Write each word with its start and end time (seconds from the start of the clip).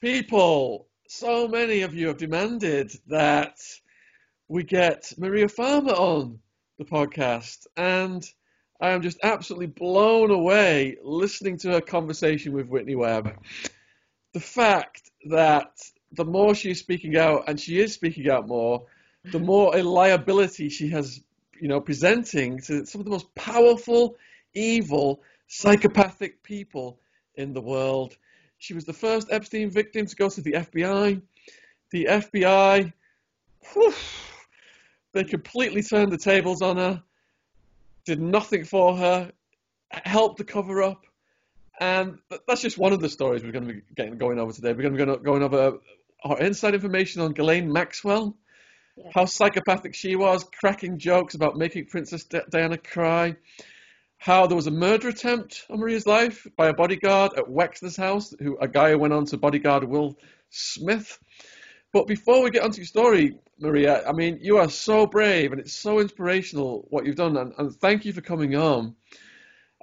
People, 0.00 0.88
so 1.08 1.48
many 1.48 1.80
of 1.80 1.94
you 1.94 2.08
have 2.08 2.18
demanded 2.18 2.92
that 3.06 3.58
we 4.46 4.62
get 4.62 5.10
Maria 5.16 5.48
Farmer 5.48 5.92
on 5.92 6.38
the 6.78 6.84
podcast, 6.84 7.66
and 7.78 8.22
I 8.78 8.90
am 8.90 9.00
just 9.00 9.18
absolutely 9.22 9.68
blown 9.68 10.30
away 10.30 10.98
listening 11.02 11.56
to 11.58 11.70
her 11.70 11.80
conversation 11.80 12.52
with 12.52 12.68
Whitney 12.68 12.94
Webb. 12.94 13.38
The 14.34 14.40
fact 14.40 15.10
that 15.30 15.72
the 16.12 16.26
more 16.26 16.54
she's 16.54 16.78
speaking 16.78 17.16
out, 17.16 17.44
and 17.48 17.58
she 17.58 17.80
is 17.80 17.94
speaking 17.94 18.28
out 18.28 18.46
more, 18.46 18.84
the 19.32 19.38
more 19.38 19.78
a 19.78 19.82
liability 19.82 20.68
she 20.68 20.90
has, 20.90 21.22
you 21.58 21.68
know, 21.68 21.80
presenting 21.80 22.58
to 22.60 22.84
some 22.84 23.00
of 23.00 23.06
the 23.06 23.10
most 23.10 23.34
powerful, 23.34 24.16
evil, 24.52 25.22
psychopathic 25.48 26.42
people 26.42 27.00
in 27.36 27.54
the 27.54 27.62
world. 27.62 28.18
She 28.58 28.74
was 28.74 28.84
the 28.84 28.92
first 28.92 29.28
Epstein 29.30 29.70
victim 29.70 30.06
to 30.06 30.16
go 30.16 30.28
to 30.28 30.40
the 30.40 30.52
FBI. 30.52 31.20
The 31.92 32.06
FBI, 32.10 32.92
whew, 33.72 33.94
they 35.12 35.24
completely 35.24 35.82
turned 35.82 36.12
the 36.12 36.18
tables 36.18 36.62
on 36.62 36.76
her, 36.76 37.02
did 38.04 38.20
nothing 38.20 38.64
for 38.64 38.96
her, 38.96 39.32
helped 39.90 40.38
the 40.38 40.44
cover 40.44 40.82
up. 40.82 41.06
And 41.78 42.18
that's 42.48 42.62
just 42.62 42.78
one 42.78 42.92
of 42.92 43.00
the 43.00 43.08
stories 43.08 43.44
we're 43.44 43.52
going 43.52 43.68
to 43.68 43.74
be 43.74 43.82
getting, 43.94 44.16
going 44.16 44.38
over 44.38 44.52
today. 44.52 44.72
We're 44.72 44.88
going 44.88 44.96
to 44.96 45.18
be 45.18 45.24
going 45.24 45.42
over 45.42 45.78
our 46.24 46.38
inside 46.40 46.74
information 46.74 47.20
on 47.22 47.32
Ghislaine 47.32 47.72
Maxwell, 47.72 48.36
yeah. 48.96 49.10
how 49.14 49.26
psychopathic 49.26 49.94
she 49.94 50.16
was, 50.16 50.44
cracking 50.44 50.98
jokes 50.98 51.34
about 51.34 51.56
making 51.56 51.86
Princess 51.86 52.24
Diana 52.24 52.78
cry, 52.78 53.36
how 54.18 54.46
there 54.46 54.56
was 54.56 54.66
a 54.66 54.72
murder 54.72 55.08
attempt 55.08 55.66
on 55.70 55.80
Maria's 55.80 56.06
life 56.06 56.46
by 56.56 56.68
a 56.68 56.74
bodyguard 56.74 57.32
at 57.36 57.44
Wexner's 57.44 57.96
house, 57.96 58.34
who 58.40 58.56
a 58.58 58.68
guy 58.68 58.90
who 58.90 58.98
went 58.98 59.12
on 59.12 59.26
to 59.26 59.36
bodyguard 59.36 59.84
Will 59.84 60.18
Smith. 60.50 61.18
But 61.92 62.06
before 62.06 62.42
we 62.42 62.50
get 62.50 62.62
onto 62.62 62.78
your 62.78 62.86
story, 62.86 63.38
Maria, 63.58 64.06
I 64.06 64.12
mean, 64.12 64.38
you 64.42 64.58
are 64.58 64.68
so 64.68 65.06
brave 65.06 65.52
and 65.52 65.60
it's 65.60 65.72
so 65.72 66.00
inspirational 66.00 66.86
what 66.90 67.06
you've 67.06 67.16
done, 67.16 67.36
and, 67.36 67.52
and 67.58 67.74
thank 67.76 68.04
you 68.04 68.12
for 68.12 68.20
coming 68.20 68.56
on. 68.56 68.96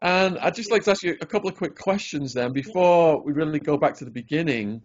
And 0.01 0.37
I'd 0.39 0.55
just 0.55 0.69
like 0.69 0.83
to 0.83 0.91
ask 0.91 1.03
you 1.03 1.15
a 1.21 1.25
couple 1.25 1.49
of 1.49 1.55
quick 1.55 1.75
questions 1.75 2.33
then 2.33 2.51
before 2.51 3.23
we 3.23 3.31
really 3.31 3.59
go 3.59 3.77
back 3.77 3.95
to 3.95 4.05
the 4.05 4.11
beginning. 4.11 4.81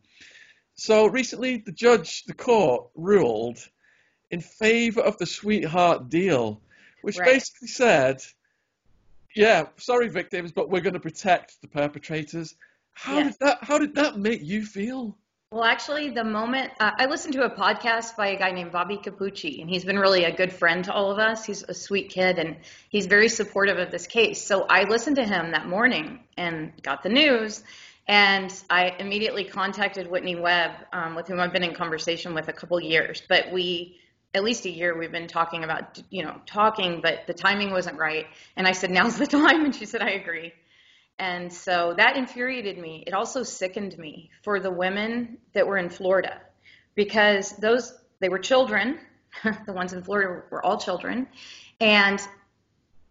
So 0.77 1.07
recently, 1.07 1.57
the 1.57 1.73
judge, 1.73 2.23
the 2.25 2.35
court, 2.35 2.91
ruled 2.95 3.59
in 4.31 4.41
favor 4.41 5.01
of 5.01 5.19
the 5.19 5.27
sweetheart 5.27 6.09
deal, 6.09 6.63
which 7.03 7.19
right. 7.19 7.27
basically 7.27 7.67
said 7.67 8.23
yeah, 9.39 9.67
sorry, 9.77 10.09
victims, 10.09 10.51
but 10.51 10.69
we're 10.69 10.81
going 10.81 10.95
to 10.95 11.01
protect 11.01 11.63
the 11.63 11.69
perpetrators. 11.69 12.57
How 12.93 13.23
did 13.23 13.37
that? 13.41 13.59
How 13.63 13.79
did 13.79 13.95
that 13.95 14.19
make 14.19 14.43
you 14.43 14.65
feel? 14.65 15.17
Well, 15.53 15.63
actually, 15.63 16.11
the 16.11 16.25
moment 16.25 16.73
uh, 16.81 16.91
I 16.99 17.07
listened 17.07 17.35
to 17.35 17.45
a 17.45 17.51
podcast 17.51 18.17
by 18.17 18.29
a 18.31 18.39
guy 18.39 18.51
named 18.51 18.73
Bobby 18.73 18.97
Capucci, 18.99 19.61
and 19.61 19.71
he's 19.71 19.85
been 19.85 19.99
really 19.99 20.25
a 20.25 20.35
good 20.35 20.53
friend 20.53 20.85
to 20.87 20.93
all 20.93 21.13
of 21.13 21.19
us. 21.19 21.45
He's 21.45 21.63
a 21.63 21.73
sweet 21.73 22.11
kid, 22.11 22.41
and 22.41 22.57
he's 22.89 23.07
very 23.07 23.29
supportive 23.29 23.79
of 23.79 23.93
this 23.93 24.09
case. 24.09 24.45
So 24.45 24.67
I 24.69 24.83
listened 24.83 25.17
to 25.17 25.25
him 25.25 25.53
that 25.53 25.69
morning 25.69 26.19
and 26.37 26.73
got 26.83 27.05
the 27.05 27.09
news, 27.09 27.63
and 28.09 28.53
I 28.69 28.97
immediately 28.99 29.45
contacted 29.45 30.11
Whitney 30.11 30.35
Webb, 30.35 30.73
um, 30.93 31.15
with 31.15 31.29
whom 31.29 31.39
I've 31.39 31.53
been 31.53 31.65
in 31.65 31.75
conversation 31.75 32.35
with 32.35 32.49
a 32.49 32.53
couple 32.53 32.81
years. 32.81 33.23
But 33.29 33.53
we 33.53 33.99
at 34.39 34.45
least 34.45 34.65
a 34.65 34.71
year 34.71 34.97
we've 34.97 35.13
been 35.13 35.27
talking 35.27 35.65
about 35.65 36.01
you 36.11 36.23
know 36.23 36.41
talking 36.47 37.01
but 37.03 37.27
the 37.27 37.35
timing 37.35 37.71
wasn't 37.71 37.99
right. 37.99 38.27
And 38.57 38.67
i 38.67 38.73
said 38.73 38.91
now's 38.91 39.19
the 39.19 39.27
time. 39.41 39.65
And 39.65 39.75
she 39.75 39.85
said 39.85 40.01
i 40.01 40.11
agree. 40.11 40.53
And 41.21 41.53
so 41.53 41.95
that 41.97 42.17
infuriated 42.17 42.79
me. 42.79 43.03
It 43.05 43.13
also 43.13 43.43
sickened 43.43 43.99
me 43.99 44.31
for 44.45 44.61
the 44.61 44.71
women 44.71 45.39
that 45.53 45.67
were 45.67 45.77
in 45.77 45.91
florida 45.91 46.41
because 46.95 47.51
those 47.57 47.93
they 48.21 48.29
were 48.29 48.39
children. 48.39 48.99
The 49.67 49.73
ones 49.73 49.93
in 49.93 50.03
florida 50.03 50.43
were 50.51 50.65
all 50.65 50.79
children. 50.79 51.29
And 51.81 52.21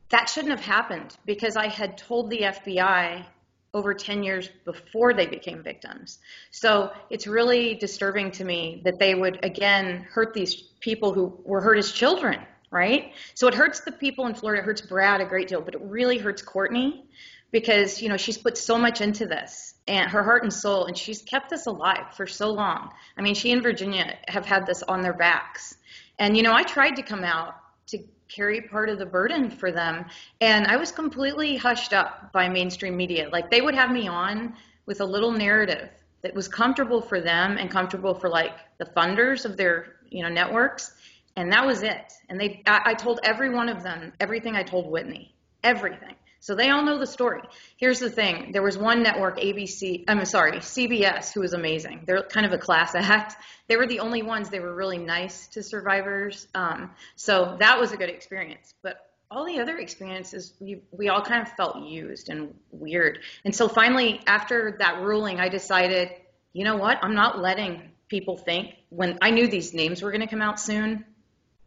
that 0.09 0.29
shouldn't 0.29 0.51
have 0.51 0.65
happened 0.65 1.15
because 1.25 1.55
i 1.57 1.67
had 1.67 1.97
told 1.97 2.29
the 2.29 2.39
fbi 2.39 3.25
over 3.73 3.93
10 3.93 4.23
years 4.23 4.49
before 4.65 5.13
they 5.13 5.27
became 5.27 5.61
victims. 5.61 6.19
So 6.51 6.91
it's 7.09 7.27
really 7.27 7.75
disturbing 7.75 8.31
to 8.31 8.45
me 8.45 8.81
that 8.85 8.99
they 8.99 9.13
would 9.13 9.43
again 9.43 10.07
hurt 10.09 10.33
these 10.33 10.55
people 10.79 11.13
who 11.13 11.39
were 11.43 11.61
hurt 11.61 11.77
as 11.77 11.91
children, 11.91 12.39
right? 12.71 13.13
So 13.33 13.47
it 13.47 13.53
hurts 13.53 13.81
the 13.81 13.91
people 13.91 14.25
in 14.27 14.33
Florida, 14.33 14.61
it 14.61 14.65
hurts 14.65 14.81
Brad 14.81 15.21
a 15.21 15.25
great 15.25 15.47
deal, 15.47 15.61
but 15.61 15.75
it 15.75 15.81
really 15.81 16.17
hurts 16.17 16.41
Courtney 16.41 17.05
because, 17.51 18.01
you 18.01 18.09
know, 18.09 18.17
she's 18.17 18.37
put 18.37 18.57
so 18.57 18.77
much 18.77 19.01
into 19.01 19.25
this 19.25 19.75
and 19.87 20.09
her 20.09 20.23
heart 20.23 20.43
and 20.43 20.53
soul 20.53 20.85
and 20.85 20.97
she's 20.97 21.21
kept 21.21 21.49
this 21.49 21.65
alive 21.65 22.13
for 22.15 22.27
so 22.27 22.51
long. 22.51 22.91
I 23.17 23.21
mean, 23.21 23.35
she 23.35 23.51
and 23.51 23.63
Virginia 23.63 24.17
have 24.27 24.45
had 24.45 24.65
this 24.65 24.83
on 24.83 25.01
their 25.01 25.13
backs. 25.13 25.77
And 26.19 26.35
you 26.35 26.43
know, 26.43 26.53
I 26.53 26.63
tried 26.63 26.95
to 26.95 27.03
come 27.03 27.23
out 27.23 27.55
to 27.87 27.99
carry 28.29 28.61
part 28.61 28.89
of 28.89 28.99
the 28.99 29.05
burden 29.05 29.49
for 29.49 29.71
them. 29.71 30.05
And 30.41 30.67
I 30.67 30.77
was 30.77 30.91
completely 30.91 31.57
hushed 31.57 31.93
up 31.93 32.31
by 32.31 32.49
mainstream 32.49 32.95
media. 32.97 33.29
Like 33.31 33.49
they 33.49 33.61
would 33.61 33.75
have 33.75 33.91
me 33.91 34.07
on 34.07 34.55
with 34.85 35.01
a 35.01 35.05
little 35.05 35.31
narrative 35.31 35.89
that 36.21 36.33
was 36.33 36.47
comfortable 36.47 37.01
for 37.01 37.21
them 37.21 37.57
and 37.57 37.69
comfortable 37.69 38.13
for 38.13 38.29
like 38.29 38.53
the 38.77 38.85
funders 38.85 39.45
of 39.45 39.57
their, 39.57 39.97
you 40.09 40.23
know, 40.23 40.29
networks. 40.29 40.93
And 41.35 41.51
that 41.51 41.65
was 41.65 41.83
it. 41.83 42.13
And 42.29 42.39
they, 42.39 42.63
I, 42.65 42.81
I 42.85 42.93
told 42.93 43.19
every 43.23 43.49
one 43.49 43.69
of 43.69 43.83
them 43.83 44.11
everything 44.19 44.55
I 44.55 44.63
told 44.63 44.89
Whitney, 44.89 45.33
everything. 45.63 46.15
So 46.39 46.55
they 46.55 46.69
all 46.69 46.83
know 46.83 46.99
the 46.99 47.07
story. 47.07 47.41
Here's 47.77 47.99
the 47.99 48.09
thing. 48.09 48.51
There 48.51 48.61
was 48.63 48.77
one 48.77 49.03
network, 49.03 49.37
ABC, 49.37 50.05
I'm 50.07 50.23
sorry, 50.25 50.59
CBS, 50.59 51.33
who 51.33 51.41
was 51.41 51.53
amazing. 51.53 52.03
They're 52.05 52.23
kind 52.23 52.45
of 52.45 52.53
a 52.53 52.57
class 52.57 52.95
act. 52.95 53.35
They 53.67 53.75
were 53.75 53.87
the 53.87 53.99
only 53.99 54.21
ones, 54.21 54.49
they 54.49 54.59
were 54.59 54.73
really 54.73 54.97
nice 54.97 55.47
to 55.49 55.63
survivors. 55.63 56.47
Um, 56.55 56.91
so 57.15 57.57
that 57.59 57.79
was 57.79 57.91
a 57.91 57.97
good 57.97 58.09
experience. 58.09 58.73
But 58.81 58.97
all 59.29 59.45
the 59.45 59.59
other 59.59 59.77
experiences, 59.77 60.53
we, 60.59 60.81
we 60.91 61.09
all 61.09 61.21
kind 61.21 61.41
of 61.41 61.51
felt 61.53 61.77
used 61.83 62.29
and 62.29 62.53
weird. 62.71 63.19
And 63.43 63.53
so 63.53 63.67
finally, 63.67 64.21
after 64.25 64.77
that 64.79 65.01
ruling, 65.01 65.39
I 65.39 65.49
decided, 65.49 66.11
you 66.53 66.63
know 66.63 66.77
what? 66.77 66.99
I'm 67.01 67.15
not 67.15 67.39
letting 67.39 67.91
people 68.07 68.37
think 68.37 68.75
when 68.89 69.17
I 69.21 69.31
knew 69.31 69.47
these 69.47 69.73
names 69.73 70.01
were 70.01 70.11
going 70.11 70.21
to 70.21 70.27
come 70.27 70.41
out 70.41 70.59
soon. 70.59 71.03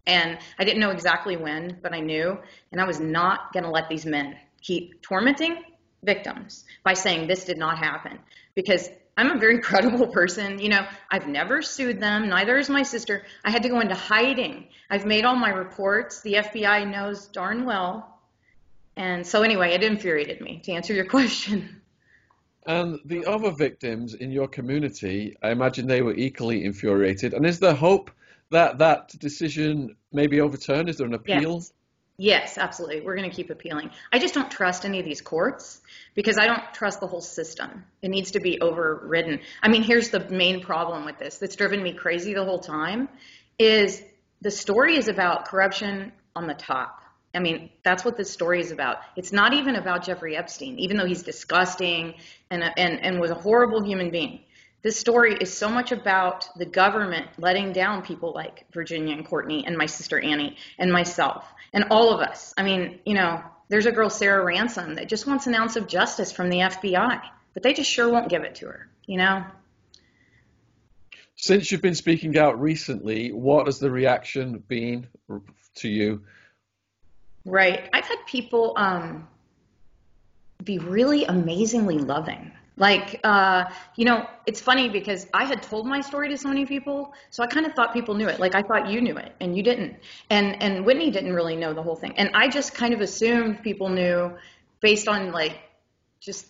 And 0.07 0.39
I 0.59 0.65
didn't 0.65 0.81
know 0.81 0.91
exactly 0.91 1.37
when, 1.37 1.79
but 1.83 1.93
I 1.93 2.01
knew. 2.01 2.39
And 2.73 2.81
I 2.81 2.87
was 2.87 2.99
not 2.99 3.53
going 3.53 3.65
to 3.65 3.71
let 3.71 3.89
these 3.91 4.07
men 4.07 4.37
keep 4.61 5.01
tormenting 5.03 5.63
victims 6.03 6.65
by 6.85 6.95
saying 6.95 7.27
this 7.27 7.45
did 7.45 7.59
not 7.59 7.79
happen 7.79 8.19
because 8.55 8.91
I'm 9.17 9.31
a 9.31 9.39
very 9.39 9.59
credible 9.69 10.07
person. 10.07 10.59
You 10.59 10.71
know, 10.71 10.87
I've 11.11 11.27
never 11.27 11.63
sued 11.63 12.01
them, 12.01 12.29
neither 12.29 12.57
is 12.59 12.71
my 12.71 12.83
sister. 12.83 13.25
I 13.45 13.51
had 13.51 13.63
to 13.63 13.69
go 13.69 13.81
into 13.81 13.95
hiding. 13.95 14.69
I've 14.89 15.05
made 15.05 15.25
all 15.25 15.37
my 15.37 15.51
reports. 15.51 16.21
The 16.23 16.35
FBI 16.35 16.91
knows 16.91 17.27
darn 17.29 17.65
well. 17.65 18.19
And 18.97 19.27
so, 19.27 19.43
anyway, 19.43 19.73
it 19.73 19.83
infuriated 19.83 20.41
me 20.41 20.61
to 20.65 20.73
answer 20.73 20.95
your 20.95 21.05
question. 21.17 21.81
And 22.67 22.99
the 23.05 23.25
other 23.25 23.51
victims 23.51 24.15
in 24.15 24.31
your 24.31 24.47
community, 24.47 25.37
I 25.43 25.51
imagine 25.51 25.87
they 25.87 26.03
were 26.03 26.15
equally 26.15 26.65
infuriated. 26.65 27.33
And 27.33 27.47
is 27.47 27.59
there 27.59 27.75
hope 27.75 28.11
that 28.51 28.79
that 28.79 29.19
decision 29.19 29.97
may 30.13 30.27
be 30.27 30.41
overturned? 30.41 30.89
Is 30.89 30.99
there 30.99 31.07
an 31.07 31.15
appeal? 31.15 31.55
Yes. 31.55 31.73
Yes, 32.23 32.59
absolutely. 32.59 33.01
We're 33.01 33.17
going 33.17 33.31
to 33.31 33.35
keep 33.35 33.49
appealing. 33.49 33.93
I 34.13 34.19
just 34.19 34.35
don't 34.35 34.51
trust 34.51 34.85
any 34.85 34.99
of 34.99 35.07
these 35.07 35.23
courts 35.23 35.81
because 36.15 36.37
I 36.37 36.45
don't 36.45 36.63
trust 36.75 37.01
the 37.01 37.07
whole 37.07 37.23
system. 37.23 37.83
It 38.03 38.11
needs 38.11 38.33
to 38.33 38.41
be 38.41 38.61
overridden. 38.61 39.41
I 39.63 39.69
mean, 39.71 39.83
here's 39.83 40.11
the 40.11 40.29
main 40.29 40.61
problem 40.61 41.07
with 41.07 41.19
this 41.19 41.39
that's 41.39 41.57
driven 41.57 41.83
me 41.83 41.95
crazy 41.95 42.35
the 42.35 42.45
whole 42.45 42.59
time 42.59 43.09
is 43.59 44.03
the 44.43 44.51
story 44.51 44.99
is 44.99 45.09
about 45.09 45.47
corruption 45.47 46.13
on 46.37 46.47
the 46.47 46.53
top. 46.53 47.01
I 47.35 47.39
mean, 47.39 47.71
that's 47.85 48.05
what 48.05 48.19
this 48.19 48.31
story 48.31 48.61
is 48.61 48.71
about. 48.71 48.99
It's 49.17 49.33
not 49.33 49.55
even 49.55 49.77
about 49.77 50.05
Jeffrey 50.05 50.37
Epstein, 50.37 50.79
even 50.79 50.99
though 50.99 51.07
he's 51.07 51.23
disgusting 51.23 52.13
and, 52.51 52.63
and, 52.77 53.01
and 53.01 53.19
was 53.19 53.31
a 53.31 53.35
horrible 53.35 53.83
human 53.83 54.11
being. 54.11 54.41
This 54.83 54.99
story 54.99 55.37
is 55.39 55.53
so 55.53 55.69
much 55.69 55.93
about 55.93 56.49
the 56.57 56.65
government 56.65 57.27
letting 57.37 57.73
down 57.73 58.03
people 58.03 58.33
like 58.35 58.65
Virginia 58.73 59.15
and 59.15 59.27
Courtney 59.27 59.67
and 59.67 59.77
my 59.77 59.87
sister 59.87 60.19
Annie 60.19 60.57
and 60.79 60.91
myself 60.91 61.45
and 61.73 61.85
all 61.91 62.15
of 62.15 62.21
us. 62.21 62.55
I 62.57 62.63
mean, 62.63 62.99
you 63.05 63.15
know, 63.15 63.43
there's 63.69 63.87
a 63.87 63.93
girl, 63.93 64.09
Sarah 64.09 64.43
Ransom, 64.43 64.95
that 64.95 65.09
just 65.09 65.27
wants 65.27 65.47
an 65.47 65.55
ounce 65.55 65.77
of 65.77 65.87
justice 65.87 66.33
from 66.33 66.49
the 66.49 66.59
FBI, 66.59 67.21
but 67.53 67.63
they 67.63 67.75
just 67.75 67.91
sure 67.91 68.09
won't 68.09 68.29
give 68.29 68.43
it 68.43 68.57
to 68.57 68.67
her, 68.67 68.89
you 69.07 69.19
know? 69.19 69.45
Since 71.37 71.71
you've 71.71 71.83
been 71.83 71.95
speaking 71.95 72.37
out 72.37 72.61
recently, 72.61 73.33
what 73.33 73.67
has 73.67 73.79
the 73.79 73.91
reaction 73.91 74.63
been 74.67 75.07
to 75.77 75.89
you? 75.89 76.23
Right. 77.45 77.89
I've 77.93 78.05
had 78.05 78.19
people 78.27 78.75
um, 78.77 79.29
be 80.65 80.79
really 80.79 81.25
amazingly 81.25 81.99
loving. 81.99 82.53
Like, 82.81 83.21
uh, 83.25 83.67
you 83.95 84.07
know, 84.07 84.27
it's 84.47 84.59
funny 84.59 84.89
because 84.89 85.27
I 85.35 85.45
had 85.45 85.63
told 85.63 85.87
my 85.87 86.01
story 86.01 86.31
to 86.31 86.39
so 86.39 86.49
many 86.49 86.65
people, 86.65 87.13
so 87.29 87.43
I 87.43 87.47
kind 87.47 87.67
of 87.67 87.75
thought 87.75 87.93
people 87.93 88.15
knew 88.15 88.27
it. 88.27 88.41
Like, 88.41 88.55
I 88.55 88.63
thought 88.63 88.89
you 88.89 89.03
knew 89.03 89.19
it, 89.19 89.35
and 89.39 89.55
you 89.55 89.63
didn't. 89.63 89.97
And 90.31 90.61
and 90.63 90.87
Whitney 90.87 91.11
didn't 91.11 91.35
really 91.35 91.57
know 91.57 91.75
the 91.75 91.83
whole 91.83 91.95
thing, 91.95 92.15
and 92.17 92.31
I 92.33 92.49
just 92.49 92.73
kind 92.73 92.95
of 92.95 93.03
assumed 93.03 93.63
people 93.63 93.91
knew 93.91 94.33
based 94.81 95.09
on 95.09 95.31
like 95.31 95.59
just 96.21 96.47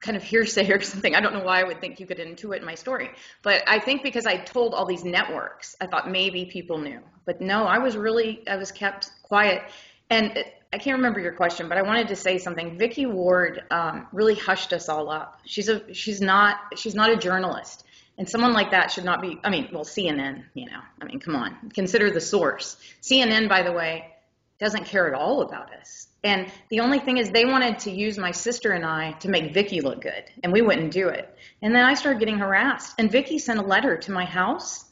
kind 0.00 0.16
of 0.16 0.24
hearsay 0.24 0.68
or 0.72 0.80
something. 0.92 1.14
I 1.14 1.20
don't 1.20 1.34
know 1.34 1.44
why 1.44 1.60
I 1.60 1.62
would 1.62 1.80
think 1.80 2.00
you 2.00 2.06
could 2.06 2.18
intuit 2.18 2.64
my 2.64 2.74
story, 2.74 3.10
but 3.44 3.62
I 3.68 3.78
think 3.78 4.02
because 4.02 4.26
I 4.26 4.38
told 4.38 4.74
all 4.74 4.86
these 4.86 5.04
networks, 5.04 5.76
I 5.80 5.86
thought 5.86 6.10
maybe 6.10 6.46
people 6.46 6.78
knew. 6.78 7.00
But 7.26 7.40
no, 7.40 7.62
I 7.62 7.78
was 7.78 7.96
really 7.96 8.42
I 8.48 8.56
was 8.56 8.72
kept 8.72 9.12
quiet. 9.22 9.62
And 10.10 10.44
I 10.72 10.78
can't 10.78 10.96
remember 10.96 11.20
your 11.20 11.32
question, 11.32 11.68
but 11.68 11.78
I 11.78 11.82
wanted 11.82 12.08
to 12.08 12.16
say 12.16 12.38
something. 12.38 12.76
Vicky 12.78 13.06
Ward 13.06 13.62
um, 13.70 14.06
really 14.12 14.34
hushed 14.34 14.72
us 14.72 14.88
all 14.88 15.08
up. 15.08 15.40
She's 15.44 15.68
a 15.68 15.94
she's 15.94 16.20
not 16.20 16.58
she's 16.76 16.94
not 16.94 17.10
a 17.10 17.16
journalist, 17.16 17.84
and 18.18 18.28
someone 18.28 18.52
like 18.52 18.72
that 18.72 18.90
should 18.90 19.04
not 19.04 19.22
be. 19.22 19.40
I 19.42 19.50
mean, 19.50 19.68
well, 19.72 19.84
CNN, 19.84 20.44
you 20.54 20.66
know. 20.66 20.80
I 21.00 21.04
mean, 21.04 21.20
come 21.20 21.34
on, 21.34 21.70
consider 21.74 22.10
the 22.10 22.20
source. 22.20 22.76
CNN, 23.02 23.48
by 23.48 23.62
the 23.62 23.72
way, 23.72 24.14
doesn't 24.58 24.84
care 24.84 25.08
at 25.08 25.14
all 25.14 25.42
about 25.42 25.72
us. 25.74 26.08
And 26.22 26.50
the 26.68 26.80
only 26.80 26.98
thing 26.98 27.16
is, 27.16 27.30
they 27.30 27.46
wanted 27.46 27.78
to 27.80 27.90
use 27.90 28.18
my 28.18 28.30
sister 28.30 28.72
and 28.72 28.84
I 28.84 29.12
to 29.20 29.28
make 29.28 29.54
Vicky 29.54 29.80
look 29.80 30.02
good, 30.02 30.24
and 30.44 30.52
we 30.52 30.60
wouldn't 30.60 30.92
do 30.92 31.08
it. 31.08 31.34
And 31.62 31.74
then 31.74 31.84
I 31.84 31.94
started 31.94 32.20
getting 32.20 32.38
harassed, 32.38 32.94
and 32.98 33.10
Vicky 33.10 33.38
sent 33.38 33.58
a 33.58 33.62
letter 33.62 33.96
to 33.96 34.12
my 34.12 34.24
house, 34.24 34.84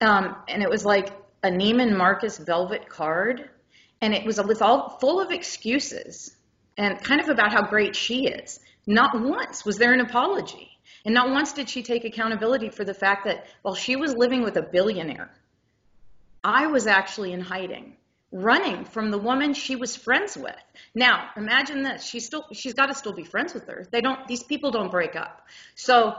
um, 0.00 0.36
and 0.48 0.62
it 0.62 0.68
was 0.68 0.84
like 0.84 1.10
a 1.42 1.48
Neiman 1.48 1.96
Marcus 1.96 2.38
velvet 2.38 2.88
card, 2.88 3.50
and 4.04 4.12
it 4.12 4.26
was 4.26 4.38
all 4.60 4.98
full 5.00 5.18
of 5.18 5.30
excuses 5.30 6.36
and 6.76 7.02
kind 7.02 7.22
of 7.22 7.30
about 7.30 7.52
how 7.52 7.62
great 7.62 7.96
she 7.96 8.26
is. 8.26 8.60
Not 8.86 9.18
once 9.18 9.64
was 9.64 9.78
there 9.78 9.94
an 9.94 10.00
apology, 10.00 10.68
and 11.06 11.14
not 11.14 11.30
once 11.30 11.54
did 11.54 11.70
she 11.70 11.82
take 11.82 12.04
accountability 12.04 12.68
for 12.68 12.84
the 12.84 12.92
fact 12.92 13.24
that 13.24 13.46
while 13.62 13.74
she 13.74 13.96
was 13.96 14.14
living 14.14 14.42
with 14.42 14.58
a 14.58 14.62
billionaire, 14.62 15.30
I 16.42 16.66
was 16.66 16.86
actually 16.86 17.32
in 17.32 17.40
hiding 17.40 17.96
running 18.30 18.84
from 18.84 19.12
the 19.12 19.18
woman 19.18 19.54
she 19.54 19.76
was 19.76 19.94
friends 19.94 20.36
with. 20.36 20.56
Now, 20.94 21.30
imagine 21.36 21.82
this. 21.84 22.04
She's 22.04 22.26
still 22.26 22.44
she's 22.52 22.74
got 22.74 22.86
to 22.86 22.94
still 22.94 23.12
be 23.12 23.24
friends 23.24 23.54
with 23.54 23.66
her. 23.68 23.86
They 23.90 24.02
don't 24.02 24.26
these 24.26 24.42
people 24.42 24.70
don't 24.70 24.90
break 24.90 25.16
up. 25.16 25.46
So 25.76 26.16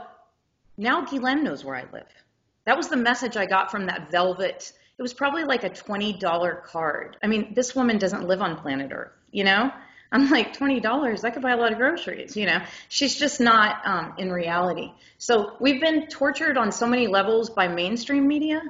now 0.76 1.02
Ghislaine 1.02 1.44
knows 1.44 1.64
where 1.64 1.76
I 1.76 1.84
live. 1.92 2.12
That 2.64 2.76
was 2.76 2.88
the 2.88 2.96
message 2.96 3.36
I 3.36 3.46
got 3.46 3.70
from 3.70 3.86
that 3.86 4.10
velvet. 4.10 4.72
It 4.98 5.02
was 5.02 5.12
probably 5.12 5.44
like 5.44 5.64
a 5.64 5.70
$20 5.70 6.64
card. 6.64 7.16
I 7.22 7.26
mean, 7.26 7.52
this 7.54 7.74
woman 7.74 7.98
doesn't 7.98 8.26
live 8.26 8.40
on 8.40 8.56
planet 8.56 8.92
Earth, 8.92 9.12
you 9.30 9.44
know? 9.44 9.70
I'm 10.12 10.30
like, 10.30 10.56
$20, 10.56 11.24
I 11.24 11.30
could 11.30 11.42
buy 11.42 11.50
a 11.52 11.56
lot 11.56 11.72
of 11.72 11.78
groceries, 11.78 12.36
you 12.36 12.46
know? 12.46 12.62
She's 12.88 13.14
just 13.16 13.40
not 13.40 13.86
um, 13.86 14.14
in 14.16 14.32
reality. 14.32 14.92
So 15.18 15.56
we've 15.60 15.80
been 15.80 16.06
tortured 16.06 16.56
on 16.56 16.72
so 16.72 16.86
many 16.86 17.08
levels 17.08 17.50
by 17.50 17.68
mainstream 17.68 18.26
media 18.26 18.62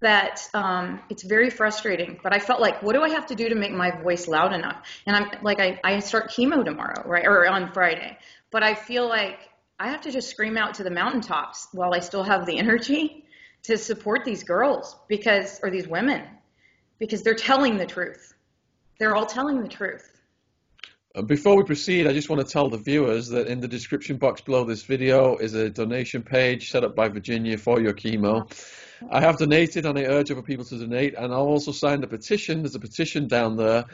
that 0.00 0.48
um, 0.54 1.00
it's 1.08 1.22
very 1.22 1.50
frustrating. 1.50 2.18
But 2.22 2.34
I 2.34 2.40
felt 2.40 2.60
like, 2.60 2.82
what 2.82 2.94
do 2.94 3.02
I 3.02 3.10
have 3.10 3.26
to 3.26 3.34
do 3.34 3.48
to 3.48 3.54
make 3.54 3.72
my 3.72 3.90
voice 4.02 4.26
loud 4.26 4.52
enough? 4.52 4.82
And 5.06 5.14
I'm 5.14 5.30
like, 5.42 5.60
I, 5.60 5.80
I 5.84 6.00
start 6.00 6.30
chemo 6.30 6.64
tomorrow, 6.64 7.06
right, 7.06 7.24
or 7.26 7.46
on 7.46 7.72
Friday. 7.72 8.18
But 8.50 8.62
I 8.62 8.74
feel 8.74 9.08
like 9.08 9.38
I 9.78 9.88
have 9.88 10.02
to 10.02 10.10
just 10.10 10.30
scream 10.30 10.56
out 10.56 10.74
to 10.74 10.84
the 10.84 10.90
mountaintops 10.90 11.68
while 11.72 11.94
I 11.94 12.00
still 12.00 12.22
have 12.22 12.44
the 12.46 12.58
energy 12.58 13.23
to 13.64 13.78
support 13.78 14.24
these 14.24 14.44
girls 14.44 14.96
because, 15.08 15.58
or 15.62 15.70
these 15.70 15.88
women, 15.88 16.22
because 16.98 17.22
they're 17.22 17.34
telling 17.34 17.76
the 17.76 17.86
truth. 17.86 18.34
They're 18.98 19.16
all 19.16 19.26
telling 19.26 19.62
the 19.62 19.68
truth. 19.68 20.10
Uh, 21.16 21.22
before 21.22 21.56
we 21.56 21.62
proceed, 21.62 22.06
I 22.06 22.12
just 22.12 22.28
want 22.28 22.46
to 22.46 22.52
tell 22.52 22.68
the 22.68 22.76
viewers 22.76 23.28
that 23.28 23.46
in 23.46 23.60
the 23.60 23.68
description 23.68 24.16
box 24.16 24.40
below 24.40 24.64
this 24.64 24.82
video 24.82 25.36
is 25.36 25.54
a 25.54 25.70
donation 25.70 26.22
page 26.22 26.70
set 26.70 26.84
up 26.84 26.94
by 26.94 27.08
Virginia 27.08 27.56
for 27.56 27.80
your 27.80 27.94
chemo. 27.94 28.50
I 29.10 29.20
have 29.20 29.38
donated 29.38 29.86
and 29.86 29.98
I 29.98 30.04
urge 30.04 30.30
other 30.30 30.42
people 30.42 30.64
to 30.66 30.78
donate, 30.78 31.14
and 31.14 31.32
I've 31.32 31.38
also 31.38 31.72
signed 31.72 32.04
a 32.04 32.06
petition. 32.06 32.62
There's 32.62 32.74
a 32.74 32.80
petition 32.80 33.28
down 33.28 33.56
there. 33.56 33.84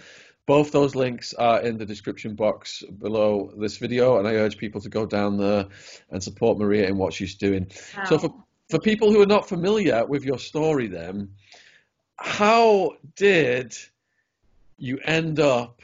Both 0.46 0.72
those 0.72 0.94
links 0.94 1.34
are 1.34 1.60
in 1.60 1.76
the 1.76 1.86
description 1.86 2.34
box 2.34 2.82
below 2.98 3.52
this 3.56 3.76
video, 3.76 4.18
and 4.18 4.26
I 4.26 4.34
urge 4.34 4.56
people 4.56 4.80
to 4.80 4.88
go 4.88 5.06
down 5.06 5.36
there 5.36 5.66
and 6.10 6.22
support 6.22 6.58
Maria 6.58 6.88
in 6.88 6.96
what 6.96 7.12
she's 7.12 7.34
doing. 7.34 7.70
Wow. 7.96 8.04
So, 8.04 8.18
for, 8.18 8.34
for 8.70 8.78
people 8.78 9.12
who 9.12 9.20
are 9.20 9.26
not 9.26 9.48
familiar 9.48 10.04
with 10.06 10.24
your 10.24 10.38
story, 10.38 10.86
then, 10.86 11.28
how 12.16 12.92
did 13.16 13.76
you 14.78 14.98
end 15.04 15.40
up 15.40 15.82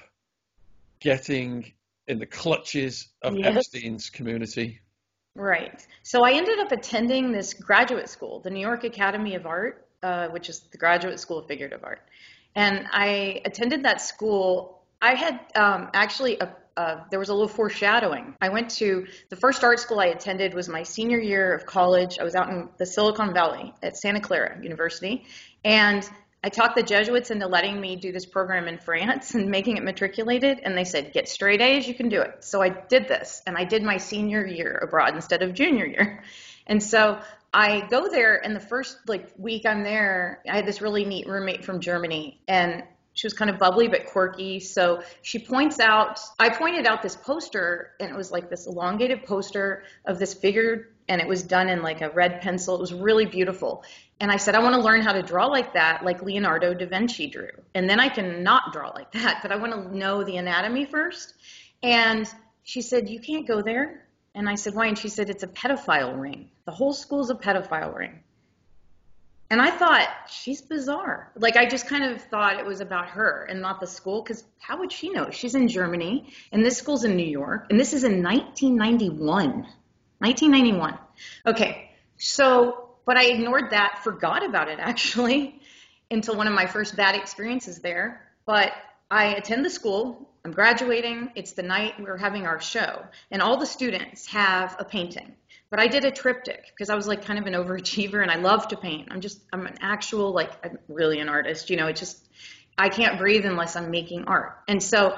getting 1.00 1.72
in 2.08 2.18
the 2.18 2.26
clutches 2.26 3.08
of 3.22 3.36
yes. 3.36 3.56
Epstein's 3.56 4.10
community? 4.10 4.80
Right. 5.34 5.86
So 6.02 6.24
I 6.24 6.32
ended 6.32 6.58
up 6.60 6.72
attending 6.72 7.32
this 7.32 7.52
graduate 7.52 8.08
school, 8.08 8.40
the 8.40 8.50
New 8.50 8.60
York 8.60 8.84
Academy 8.84 9.34
of 9.34 9.46
Art, 9.46 9.86
uh, 10.02 10.28
which 10.28 10.48
is 10.48 10.60
the 10.60 10.78
graduate 10.78 11.20
school 11.20 11.38
of 11.38 11.46
figurative 11.46 11.84
art. 11.84 12.02
And 12.54 12.86
I 12.90 13.42
attended 13.44 13.82
that 13.82 14.00
school. 14.00 14.82
I 15.02 15.14
had 15.14 15.40
um, 15.54 15.90
actually 15.92 16.38
a, 16.38 16.48
uh, 16.76 17.00
there 17.10 17.18
was 17.18 17.28
a 17.28 17.32
little 17.32 17.48
foreshadowing. 17.48 18.34
I 18.40 18.50
went 18.50 18.70
to 18.72 19.06
the 19.30 19.36
first 19.36 19.64
art 19.64 19.80
school 19.80 20.00
I 20.00 20.06
attended 20.06 20.54
was 20.54 20.68
my 20.68 20.82
senior 20.82 21.18
year 21.18 21.54
of 21.54 21.66
college. 21.66 22.18
I 22.20 22.24
was 22.24 22.34
out 22.34 22.48
in 22.48 22.68
the 22.78 22.86
Silicon 22.86 23.32
Valley 23.32 23.72
at 23.82 23.96
Santa 23.96 24.20
Clara 24.20 24.58
University, 24.62 25.24
and 25.64 26.08
I 26.44 26.48
talked 26.48 26.76
the 26.76 26.82
Jesuits 26.82 27.30
into 27.30 27.46
letting 27.48 27.80
me 27.80 27.96
do 27.96 28.12
this 28.12 28.26
program 28.26 28.68
in 28.68 28.78
France 28.78 29.34
and 29.34 29.50
making 29.50 29.78
it 29.78 29.82
matriculated, 29.82 30.60
and 30.62 30.76
they 30.76 30.84
said, 30.84 31.12
get 31.12 31.28
straight 31.28 31.60
A's, 31.60 31.88
you 31.88 31.94
can 31.94 32.08
do 32.08 32.20
it. 32.20 32.44
So 32.44 32.62
I 32.62 32.68
did 32.68 33.08
this, 33.08 33.42
and 33.46 33.56
I 33.56 33.64
did 33.64 33.82
my 33.82 33.96
senior 33.96 34.46
year 34.46 34.78
abroad 34.82 35.14
instead 35.14 35.42
of 35.42 35.54
junior 35.54 35.86
year. 35.86 36.22
And 36.68 36.82
so 36.82 37.20
I 37.54 37.86
go 37.86 38.08
there, 38.08 38.44
and 38.44 38.56
the 38.56 38.60
first 38.60 38.98
like 39.06 39.30
week 39.38 39.66
I'm 39.66 39.84
there, 39.84 40.42
I 40.50 40.56
had 40.56 40.66
this 40.66 40.82
really 40.82 41.04
neat 41.04 41.28
roommate 41.28 41.64
from 41.64 41.78
Germany, 41.78 42.40
and 42.48 42.82
she 43.16 43.26
was 43.26 43.32
kind 43.32 43.50
of 43.50 43.58
bubbly 43.58 43.88
but 43.88 44.04
quirky. 44.06 44.60
So 44.60 45.02
she 45.22 45.38
points 45.38 45.80
out, 45.80 46.20
I 46.38 46.50
pointed 46.50 46.86
out 46.86 47.02
this 47.02 47.16
poster, 47.16 47.92
and 47.98 48.10
it 48.10 48.16
was 48.16 48.30
like 48.30 48.50
this 48.50 48.66
elongated 48.66 49.24
poster 49.24 49.84
of 50.04 50.18
this 50.18 50.34
figure, 50.34 50.90
and 51.08 51.20
it 51.20 51.26
was 51.26 51.42
done 51.42 51.70
in 51.70 51.82
like 51.82 52.02
a 52.02 52.10
red 52.10 52.42
pencil. 52.42 52.74
It 52.74 52.80
was 52.80 52.92
really 52.92 53.24
beautiful. 53.24 53.84
And 54.20 54.30
I 54.30 54.36
said, 54.36 54.54
I 54.54 54.58
want 54.58 54.74
to 54.74 54.80
learn 54.82 55.00
how 55.00 55.12
to 55.12 55.22
draw 55.22 55.46
like 55.46 55.72
that, 55.72 56.04
like 56.04 56.22
Leonardo 56.22 56.74
da 56.74 56.86
Vinci 56.86 57.26
drew. 57.26 57.50
And 57.74 57.88
then 57.88 58.00
I 58.00 58.10
can 58.10 58.42
not 58.42 58.72
draw 58.74 58.90
like 58.90 59.12
that, 59.12 59.40
but 59.40 59.50
I 59.50 59.56
want 59.56 59.72
to 59.72 59.96
know 59.96 60.22
the 60.22 60.36
anatomy 60.36 60.84
first. 60.84 61.32
And 61.82 62.30
she 62.64 62.82
said, 62.82 63.08
You 63.08 63.18
can't 63.18 63.48
go 63.48 63.62
there. 63.62 64.06
And 64.34 64.46
I 64.46 64.56
said, 64.56 64.74
Why? 64.74 64.88
And 64.88 64.98
she 64.98 65.08
said, 65.08 65.30
It's 65.30 65.42
a 65.42 65.48
pedophile 65.48 66.20
ring. 66.20 66.50
The 66.66 66.72
whole 66.72 66.92
school's 66.92 67.30
a 67.30 67.34
pedophile 67.34 67.96
ring. 67.96 68.20
And 69.50 69.60
I 69.60 69.70
thought, 69.70 70.08
She's 70.28 70.60
bizarre. 70.60 71.30
Like, 71.36 71.56
I 71.56 71.66
just 71.66 71.88
kind 71.88 72.04
of 72.04 72.20
thought 72.22 72.58
it 72.58 72.66
was 72.66 72.80
about 72.80 73.08
her 73.10 73.46
and 73.48 73.60
not 73.60 73.80
the 73.80 73.86
school, 73.86 74.22
because 74.22 74.44
how 74.58 74.78
would 74.78 74.92
she 74.92 75.10
know? 75.10 75.30
She's 75.30 75.54
in 75.54 75.68
Germany, 75.68 76.32
and 76.52 76.64
this 76.64 76.78
school's 76.78 77.04
in 77.04 77.16
New 77.16 77.26
York, 77.26 77.66
and 77.70 77.78
this 77.78 77.92
is 77.92 78.04
in 78.04 78.22
1991. 78.22 79.66
1991. 80.18 80.98
Okay, 81.46 81.90
so 82.16 82.86
but 83.06 83.16
I 83.16 83.26
ignored 83.26 83.70
that, 83.70 84.00
forgot 84.02 84.44
about 84.44 84.68
it 84.68 84.78
actually, 84.80 85.60
until 86.10 86.36
one 86.36 86.48
of 86.48 86.54
my 86.54 86.66
first 86.66 86.96
bad 86.96 87.14
experiences 87.14 87.78
there. 87.78 88.20
But 88.44 88.72
I 89.10 89.34
attend 89.34 89.64
the 89.64 89.70
school, 89.70 90.28
I'm 90.44 90.52
graduating, 90.52 91.30
it's 91.34 91.52
the 91.52 91.62
night 91.62 91.94
we're 91.98 92.16
having 92.16 92.46
our 92.46 92.60
show, 92.60 93.04
and 93.30 93.40
all 93.40 93.56
the 93.56 93.66
students 93.66 94.26
have 94.26 94.76
a 94.78 94.84
painting. 94.84 95.34
But 95.70 95.80
I 95.80 95.88
did 95.88 96.04
a 96.04 96.10
triptych 96.10 96.64
because 96.66 96.90
I 96.90 96.94
was 96.94 97.08
like 97.08 97.24
kind 97.24 97.38
of 97.38 97.46
an 97.46 97.54
overachiever 97.54 98.22
and 98.22 98.30
I 98.30 98.36
love 98.36 98.68
to 98.68 98.76
paint. 98.76 99.08
I'm 99.10 99.20
just, 99.20 99.40
I'm 99.52 99.66
an 99.66 99.76
actual, 99.80 100.32
like, 100.32 100.52
I'm 100.64 100.78
really 100.88 101.18
an 101.18 101.28
artist, 101.28 101.70
you 101.70 101.76
know, 101.76 101.88
it 101.88 101.96
just, 101.96 102.24
I 102.78 102.88
can't 102.88 103.18
breathe 103.18 103.44
unless 103.44 103.74
I'm 103.74 103.90
making 103.90 104.24
art. 104.24 104.58
And 104.68 104.82
so 104.82 105.16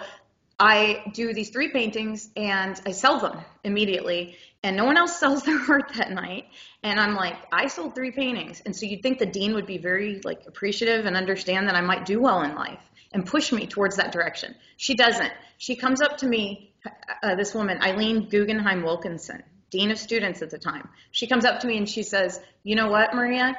I 0.59 1.05
do 1.13 1.33
these 1.33 1.51
three 1.51 1.69
paintings 1.69 2.31
and 2.37 2.81
I 2.87 2.93
sell 2.93 3.21
them 3.21 3.41
immediately 3.63 4.37
and 4.63 4.77
no 4.77 4.85
one 4.85 4.97
else 4.97 5.17
sells 5.21 5.43
their 5.43 5.61
art 5.69 5.93
that 5.97 6.11
night. 6.11 6.47
And 6.83 6.99
i'm 6.99 7.15
like 7.15 7.37
i 7.53 7.67
sold 7.69 7.95
three 7.95 8.11
paintings. 8.11 8.63
And 8.65 8.75
so 8.75 8.87
you'd 8.87 9.03
think 9.03 9.19
the 9.19 9.27
dean 9.27 9.55
would 9.55 9.67
be 9.67 9.79
very 9.79 10.21
like 10.25 10.43
appreciative 10.47 11.07
and 11.07 11.17
understand 11.17 11.69
that 11.69 11.75
i 11.75 11.81
might 11.81 12.07
do 12.07 12.21
well 12.21 12.43
in 12.43 12.55
life 12.55 12.81
and 13.13 13.25
push 13.25 13.53
me 13.53 13.67
towards 13.67 13.97
that 13.97 14.13
direction. 14.13 14.55
She 14.77 14.95
doesn't. 14.95 15.33
She 15.57 15.77
comes 15.77 16.03
up 16.03 16.19
to 16.19 16.27
me 16.27 16.75
uh, 17.23 17.35
this 17.35 17.55
woman 17.55 17.83
eileen 17.83 18.29
guggenheim 18.29 18.83
wilkinson 18.83 19.43
dean 19.71 19.91
of 19.91 19.99
students 19.99 20.43
at 20.43 20.51
the 20.51 20.59
time 20.59 20.89
she 21.11 21.27
comes 21.27 21.45
up 21.45 21.61
to 21.61 21.67
me 21.67 21.77
and 21.77 21.89
she 21.89 22.03
says 22.03 22.41
you 22.63 22.75
know 22.75 22.89
what 22.89 23.15
maria 23.15 23.57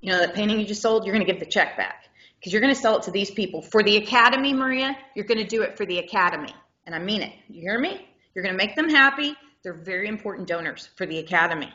you 0.00 0.12
know 0.12 0.18
that 0.18 0.34
painting 0.34 0.58
you 0.58 0.66
just 0.66 0.82
sold 0.82 1.04
you're 1.04 1.14
going 1.14 1.26
to 1.26 1.30
give 1.30 1.40
the 1.40 1.46
check 1.46 1.76
back 1.76 2.08
because 2.38 2.52
you're 2.52 2.62
going 2.62 2.74
to 2.74 2.80
sell 2.80 2.96
it 2.96 3.02
to 3.02 3.10
these 3.10 3.30
people 3.30 3.62
for 3.62 3.82
the 3.82 3.96
academy 3.96 4.52
maria 4.52 4.96
you're 5.14 5.26
going 5.26 5.38
to 5.38 5.46
do 5.46 5.62
it 5.62 5.76
for 5.76 5.86
the 5.86 5.98
academy 5.98 6.54
and 6.86 6.94
i 6.94 6.98
mean 6.98 7.22
it 7.22 7.32
you 7.48 7.60
hear 7.60 7.78
me 7.78 8.08
you're 8.34 8.44
going 8.44 8.54
to 8.54 8.58
make 8.58 8.74
them 8.76 8.88
happy 8.88 9.36
they're 9.62 9.72
very 9.72 10.08
important 10.08 10.48
donors 10.48 10.88
for 10.96 11.06
the 11.06 11.18
academy. 11.18 11.72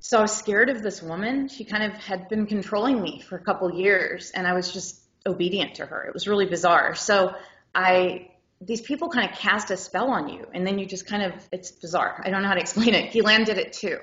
So 0.00 0.18
I 0.18 0.22
was 0.22 0.36
scared 0.36 0.68
of 0.68 0.82
this 0.82 1.02
woman. 1.02 1.48
She 1.48 1.64
kind 1.64 1.82
of 1.82 1.92
had 1.98 2.28
been 2.28 2.46
controlling 2.46 3.00
me 3.00 3.20
for 3.20 3.36
a 3.36 3.40
couple 3.40 3.72
years, 3.72 4.30
and 4.32 4.46
I 4.46 4.52
was 4.52 4.72
just 4.72 5.00
obedient 5.26 5.76
to 5.76 5.86
her. 5.86 6.04
It 6.04 6.14
was 6.14 6.26
really 6.26 6.46
bizarre. 6.46 6.94
So 6.94 7.34
I 7.74 8.30
these 8.66 8.80
people 8.80 9.08
kind 9.08 9.28
of 9.28 9.36
cast 9.36 9.70
a 9.70 9.76
spell 9.76 10.10
on 10.10 10.28
you, 10.28 10.46
and 10.54 10.66
then 10.66 10.78
you 10.78 10.86
just 10.86 11.06
kind 11.06 11.22
of 11.22 11.32
it's 11.52 11.70
bizarre. 11.70 12.22
I 12.24 12.30
don't 12.30 12.42
know 12.42 12.48
how 12.48 12.54
to 12.54 12.60
explain 12.66 12.94
it. 12.94 13.12
Ghislaine 13.12 13.44
did 13.44 13.58
it 13.58 13.72
too, 13.72 13.98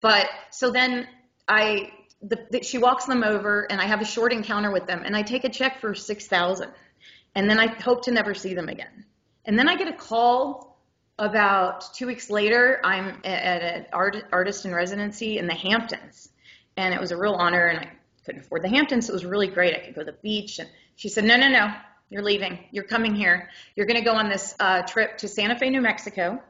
but 0.00 0.28
so 0.50 0.70
then 0.70 1.06
I 1.48 1.90
the, 2.22 2.46
the, 2.50 2.62
she 2.62 2.78
walks 2.78 3.04
them 3.04 3.22
over, 3.22 3.70
and 3.70 3.80
I 3.80 3.86
have 3.86 4.00
a 4.00 4.04
short 4.04 4.32
encounter 4.32 4.70
with 4.70 4.86
them, 4.86 5.02
and 5.04 5.14
I 5.14 5.22
take 5.22 5.44
a 5.44 5.48
check 5.48 5.80
for 5.80 5.94
six 5.94 6.26
thousand, 6.26 6.70
and 7.34 7.48
then 7.48 7.58
I 7.58 7.66
hope 7.66 8.04
to 8.04 8.12
never 8.12 8.34
see 8.34 8.54
them 8.54 8.68
again. 8.68 9.04
And 9.44 9.58
then 9.58 9.68
I 9.68 9.76
get 9.76 9.88
a 9.88 9.92
call 9.92 10.78
about 11.18 11.94
two 11.94 12.06
weeks 12.06 12.30
later, 12.30 12.80
I'm 12.82 13.20
at 13.24 13.62
an 13.62 13.86
art, 13.92 14.16
artist 14.32 14.64
in 14.64 14.74
residency 14.74 15.38
in 15.38 15.46
the 15.46 15.54
Hamptons, 15.54 16.30
and 16.76 16.94
it 16.94 17.00
was 17.00 17.12
a 17.12 17.16
real 17.16 17.34
honor. 17.34 17.66
And 17.66 17.80
I 17.80 17.90
couldn't 18.24 18.40
afford 18.40 18.62
the 18.62 18.70
Hamptons, 18.70 19.06
so 19.06 19.12
it 19.12 19.14
was 19.14 19.24
really 19.24 19.48
great. 19.48 19.74
I 19.74 19.84
could 19.84 19.94
go 19.94 20.00
to 20.00 20.10
the 20.10 20.18
beach, 20.22 20.58
and 20.58 20.68
she 20.96 21.08
said, 21.08 21.24
"No, 21.24 21.36
no, 21.36 21.48
no, 21.48 21.72
you're 22.10 22.22
leaving. 22.22 22.58
You're 22.70 22.84
coming 22.84 23.14
here. 23.14 23.50
You're 23.76 23.86
going 23.86 23.98
to 23.98 24.04
go 24.04 24.14
on 24.14 24.28
this 24.28 24.54
uh, 24.60 24.82
trip 24.82 25.18
to 25.18 25.28
Santa 25.28 25.56
Fe, 25.58 25.70
New 25.70 25.80
Mexico, 25.80 26.40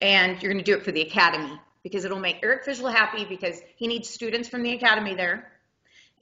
and 0.00 0.42
you're 0.42 0.52
going 0.52 0.64
to 0.64 0.70
do 0.70 0.76
it 0.76 0.84
for 0.84 0.92
the 0.92 1.02
Academy 1.02 1.60
because 1.82 2.04
it'll 2.04 2.20
make 2.20 2.38
Eric 2.42 2.64
Fischl 2.64 2.92
happy 2.92 3.24
because 3.24 3.60
he 3.76 3.86
needs 3.86 4.08
students 4.08 4.48
from 4.48 4.62
the 4.62 4.72
Academy 4.72 5.14
there." 5.14 5.52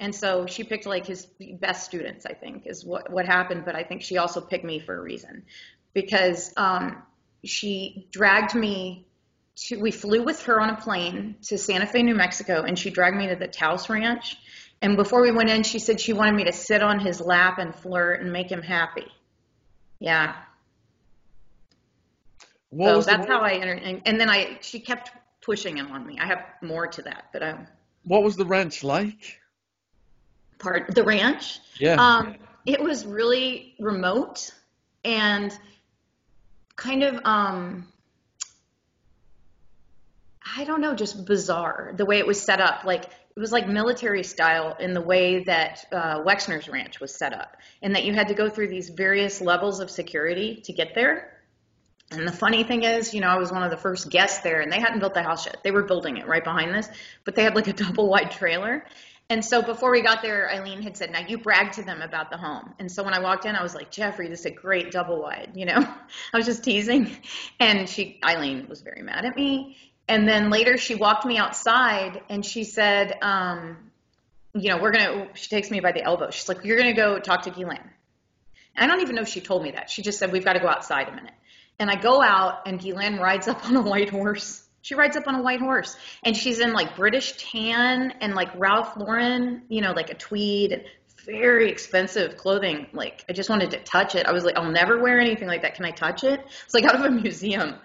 And 0.00 0.14
so 0.14 0.46
she 0.46 0.64
picked 0.64 0.86
like 0.86 1.06
his 1.06 1.26
best 1.60 1.84
students, 1.84 2.24
I 2.24 2.32
think, 2.32 2.66
is 2.66 2.84
what, 2.84 3.10
what 3.10 3.26
happened. 3.26 3.66
But 3.66 3.76
I 3.76 3.84
think 3.84 4.00
she 4.00 4.16
also 4.16 4.40
picked 4.40 4.64
me 4.64 4.80
for 4.80 4.96
a 4.96 5.00
reason 5.00 5.44
because 5.92 6.52
um, 6.56 7.02
she 7.44 8.08
dragged 8.10 8.54
me 8.54 9.06
to, 9.56 9.76
we 9.76 9.90
flew 9.90 10.22
with 10.22 10.42
her 10.44 10.58
on 10.58 10.70
a 10.70 10.76
plane 10.76 11.36
to 11.42 11.58
Santa 11.58 11.86
Fe, 11.86 12.02
New 12.02 12.14
Mexico, 12.14 12.62
and 12.62 12.78
she 12.78 12.88
dragged 12.88 13.16
me 13.16 13.28
to 13.28 13.36
the 13.36 13.46
Taos 13.46 13.90
Ranch. 13.90 14.36
And 14.82 14.96
before 14.96 15.20
we 15.20 15.30
went 15.30 15.50
in, 15.50 15.62
she 15.62 15.78
said 15.78 16.00
she 16.00 16.12
wanted 16.12 16.34
me 16.34 16.44
to 16.44 16.52
sit 16.52 16.82
on 16.82 17.00
his 17.00 17.20
lap 17.20 17.58
and 17.58 17.74
flirt 17.74 18.22
and 18.22 18.32
make 18.32 18.50
him 18.50 18.62
happy. 18.62 19.06
Yeah. 19.98 20.34
What 22.70 23.04
so 23.04 23.10
that's 23.10 23.26
how 23.26 23.40
I 23.40 23.52
entered. 23.52 23.82
And, 23.82 24.02
and 24.06 24.20
then 24.20 24.30
I, 24.30 24.58
she 24.62 24.80
kept 24.80 25.10
pushing 25.42 25.76
him 25.76 25.92
on 25.92 26.06
me. 26.06 26.18
I 26.18 26.26
have 26.26 26.44
more 26.62 26.86
to 26.86 27.02
that, 27.02 27.24
but 27.32 27.42
I, 27.42 27.58
what 28.04 28.22
was 28.22 28.36
the 28.36 28.46
ranch 28.46 28.82
like? 28.82 29.40
part 30.60 30.94
the 30.94 31.02
ranch. 31.02 31.58
Yeah. 31.78 31.96
Um, 31.98 32.36
it 32.64 32.80
was 32.80 33.04
really 33.04 33.74
remote 33.80 34.54
and 35.04 35.52
kind 36.76 37.02
of, 37.02 37.20
um, 37.24 37.88
I 40.56 40.64
don't 40.64 40.80
know, 40.80 40.94
just 40.94 41.24
bizarre 41.24 41.92
the 41.96 42.04
way 42.04 42.18
it 42.18 42.26
was 42.26 42.40
set 42.40 42.60
up. 42.60 42.84
Like 42.84 43.06
was 43.40 43.52
like 43.52 43.68
military 43.68 44.22
style 44.22 44.76
in 44.78 44.92
the 44.92 45.00
way 45.00 45.44
that 45.44 45.84
uh, 45.92 46.22
Wexner's 46.22 46.68
ranch 46.68 47.00
was 47.00 47.14
set 47.14 47.32
up, 47.32 47.56
and 47.82 47.94
that 47.94 48.04
you 48.04 48.14
had 48.14 48.28
to 48.28 48.34
go 48.34 48.48
through 48.48 48.68
these 48.68 48.90
various 48.90 49.40
levels 49.40 49.80
of 49.80 49.90
security 49.90 50.60
to 50.64 50.72
get 50.72 50.94
there. 50.94 51.40
And 52.12 52.26
the 52.26 52.32
funny 52.32 52.64
thing 52.64 52.82
is, 52.82 53.14
you 53.14 53.20
know, 53.20 53.28
I 53.28 53.38
was 53.38 53.52
one 53.52 53.62
of 53.62 53.70
the 53.70 53.76
first 53.76 54.10
guests 54.10 54.40
there, 54.40 54.60
and 54.60 54.72
they 54.72 54.80
hadn't 54.80 54.98
built 54.98 55.14
the 55.14 55.22
house 55.22 55.46
yet. 55.46 55.58
They 55.62 55.70
were 55.70 55.84
building 55.84 56.16
it 56.16 56.26
right 56.26 56.42
behind 56.42 56.74
this, 56.74 56.88
but 57.24 57.36
they 57.36 57.44
had 57.44 57.54
like 57.54 57.68
a 57.68 57.72
double 57.84 58.08
wide 58.08 58.30
trailer. 58.30 58.84
And 59.30 59.44
so 59.44 59.62
before 59.62 59.92
we 59.92 60.02
got 60.02 60.22
there, 60.22 60.50
Eileen 60.50 60.82
had 60.82 60.96
said, 60.96 61.12
"Now 61.12 61.20
you 61.20 61.38
brag 61.38 61.70
to 61.72 61.84
them 61.84 62.02
about 62.02 62.30
the 62.32 62.36
home." 62.36 62.74
And 62.80 62.90
so 62.90 63.04
when 63.04 63.14
I 63.14 63.20
walked 63.20 63.44
in, 63.44 63.54
I 63.54 63.62
was 63.62 63.76
like, 63.76 63.92
"Jeffrey, 63.92 64.28
this 64.28 64.40
is 64.40 64.46
a 64.46 64.50
great 64.50 64.90
double 64.90 65.22
wide." 65.22 65.52
You 65.54 65.66
know, 65.66 65.78
I 66.32 66.36
was 66.36 66.46
just 66.46 66.64
teasing, 66.64 67.16
and 67.60 67.88
she, 67.88 68.18
Eileen, 68.24 68.66
was 68.68 68.82
very 68.82 69.02
mad 69.02 69.24
at 69.24 69.36
me. 69.36 69.76
And 70.10 70.26
then 70.26 70.50
later, 70.50 70.76
she 70.76 70.96
walked 70.96 71.24
me 71.24 71.38
outside, 71.38 72.20
and 72.28 72.44
she 72.44 72.64
said, 72.64 73.16
um, 73.22 73.92
"You 74.52 74.70
know, 74.70 74.82
we're 74.82 74.90
gonna." 74.90 75.28
She 75.34 75.48
takes 75.48 75.70
me 75.70 75.78
by 75.78 75.92
the 75.92 76.02
elbow. 76.02 76.30
She's 76.30 76.48
like, 76.48 76.64
"You're 76.64 76.76
gonna 76.76 76.94
go 76.94 77.20
talk 77.20 77.42
to 77.42 77.50
Ghislaine." 77.50 77.88
I 78.76 78.88
don't 78.88 79.02
even 79.02 79.14
know 79.14 79.22
if 79.22 79.28
she 79.28 79.40
told 79.40 79.62
me 79.62 79.70
that. 79.70 79.88
She 79.88 80.02
just 80.02 80.18
said, 80.18 80.32
"We've 80.32 80.44
got 80.44 80.54
to 80.54 80.58
go 80.58 80.66
outside 80.66 81.08
a 81.08 81.12
minute." 81.12 81.34
And 81.78 81.88
I 81.88 81.94
go 81.94 82.20
out, 82.20 82.66
and 82.66 82.80
Ghislaine 82.80 83.18
rides 83.18 83.46
up 83.46 83.64
on 83.66 83.76
a 83.76 83.82
white 83.82 84.10
horse. 84.10 84.64
She 84.82 84.96
rides 84.96 85.16
up 85.16 85.28
on 85.28 85.36
a 85.36 85.42
white 85.42 85.60
horse, 85.60 85.96
and 86.24 86.36
she's 86.36 86.58
in 86.58 86.72
like 86.72 86.96
British 86.96 87.34
tan 87.36 88.12
and 88.20 88.34
like 88.34 88.48
Ralph 88.56 88.96
Lauren, 88.96 89.62
you 89.68 89.80
know, 89.80 89.92
like 89.92 90.10
a 90.10 90.14
tweed 90.14 90.72
and 90.72 90.82
very 91.24 91.70
expensive 91.70 92.36
clothing. 92.36 92.88
Like 92.92 93.24
I 93.28 93.32
just 93.32 93.48
wanted 93.48 93.70
to 93.70 93.78
touch 93.84 94.16
it. 94.16 94.26
I 94.26 94.32
was 94.32 94.44
like, 94.44 94.56
I'll 94.56 94.72
never 94.72 95.00
wear 95.00 95.20
anything 95.20 95.46
like 95.46 95.62
that. 95.62 95.76
Can 95.76 95.84
I 95.84 95.92
touch 95.92 96.24
it? 96.24 96.40
It's 96.64 96.74
like 96.74 96.84
out 96.84 96.96
of 96.96 97.02
a 97.02 97.10
museum. 97.10 97.76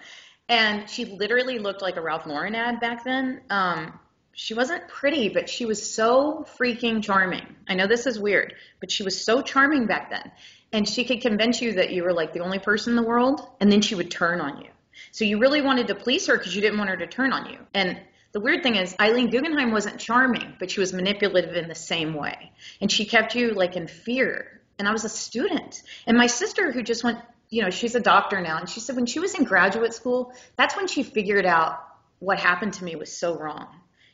And 0.48 0.88
she 0.88 1.04
literally 1.04 1.58
looked 1.58 1.82
like 1.82 1.96
a 1.96 2.00
Ralph 2.00 2.26
Lauren 2.26 2.54
ad 2.54 2.80
back 2.80 3.04
then. 3.04 3.40
Um, 3.50 3.98
she 4.32 4.54
wasn't 4.54 4.86
pretty, 4.86 5.30
but 5.30 5.48
she 5.48 5.64
was 5.64 5.94
so 5.94 6.46
freaking 6.58 7.02
charming. 7.02 7.56
I 7.68 7.74
know 7.74 7.86
this 7.86 8.06
is 8.06 8.20
weird, 8.20 8.54
but 8.80 8.90
she 8.90 9.02
was 9.02 9.24
so 9.24 9.40
charming 9.40 9.86
back 9.86 10.10
then. 10.10 10.30
And 10.72 10.88
she 10.88 11.04
could 11.04 11.22
convince 11.22 11.62
you 11.62 11.74
that 11.74 11.90
you 11.90 12.04
were 12.04 12.12
like 12.12 12.32
the 12.32 12.40
only 12.40 12.58
person 12.58 12.92
in 12.92 12.96
the 12.96 13.08
world, 13.08 13.48
and 13.60 13.72
then 13.72 13.80
she 13.80 13.94
would 13.94 14.10
turn 14.10 14.40
on 14.40 14.60
you. 14.60 14.68
So 15.10 15.24
you 15.24 15.38
really 15.38 15.62
wanted 15.62 15.88
to 15.88 15.94
please 15.94 16.26
her 16.26 16.36
because 16.36 16.54
you 16.54 16.60
didn't 16.60 16.78
want 16.78 16.90
her 16.90 16.96
to 16.98 17.06
turn 17.06 17.32
on 17.32 17.50
you. 17.50 17.58
And 17.72 17.98
the 18.32 18.40
weird 18.40 18.62
thing 18.62 18.76
is, 18.76 18.94
Eileen 19.00 19.30
Guggenheim 19.30 19.70
wasn't 19.72 19.98
charming, 19.98 20.56
but 20.58 20.70
she 20.70 20.80
was 20.80 20.92
manipulative 20.92 21.56
in 21.56 21.68
the 21.68 21.74
same 21.74 22.12
way. 22.12 22.52
And 22.80 22.92
she 22.92 23.06
kept 23.06 23.34
you 23.34 23.52
like 23.52 23.76
in 23.76 23.86
fear. 23.86 24.60
And 24.78 24.86
I 24.86 24.92
was 24.92 25.04
a 25.04 25.08
student. 25.08 25.82
And 26.06 26.18
my 26.18 26.26
sister, 26.26 26.70
who 26.70 26.82
just 26.82 27.02
went, 27.02 27.18
you 27.48 27.62
know, 27.62 27.70
she's 27.70 27.94
a 27.94 28.00
doctor 28.00 28.40
now, 28.40 28.58
and 28.58 28.68
she 28.68 28.80
said 28.80 28.96
when 28.96 29.06
she 29.06 29.20
was 29.20 29.34
in 29.34 29.44
graduate 29.44 29.94
school, 29.94 30.32
that's 30.56 30.76
when 30.76 30.86
she 30.86 31.02
figured 31.02 31.46
out 31.46 31.82
what 32.18 32.38
happened 32.38 32.72
to 32.74 32.84
me 32.84 32.96
was 32.96 33.12
so 33.12 33.38
wrong 33.38 33.68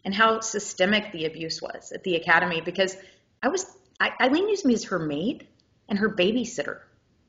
and 0.05 0.15
how 0.15 0.41
systemic 0.41 1.13
the 1.13 1.27
abuse 1.27 1.63
was 1.63 1.93
at 1.93 2.03
the 2.03 2.17
academy 2.17 2.61
because 2.61 2.97
I 3.43 3.49
was, 3.49 3.67
I, 4.01 4.13
Eileen 4.21 4.49
used 4.49 4.65
me 4.65 4.75
as 4.75 4.85
her 4.85 4.99
maid 4.99 5.47
and 5.89 5.99
her 5.99 6.11
babysitter. 6.11 6.81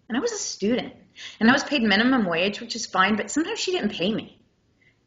And 0.10 0.18
I 0.18 0.22
was 0.22 0.32
a 0.32 0.38
student. 0.38 0.94
And 1.40 1.50
I 1.50 1.54
was 1.54 1.64
paid 1.64 1.84
minimum 1.84 2.26
wage, 2.26 2.60
which 2.60 2.76
is 2.76 2.86
fine, 2.86 3.16
but 3.16 3.32
sometimes 3.32 3.60
she 3.60 3.72
didn't 3.72 3.92
pay 3.92 4.14
me. 4.14 4.40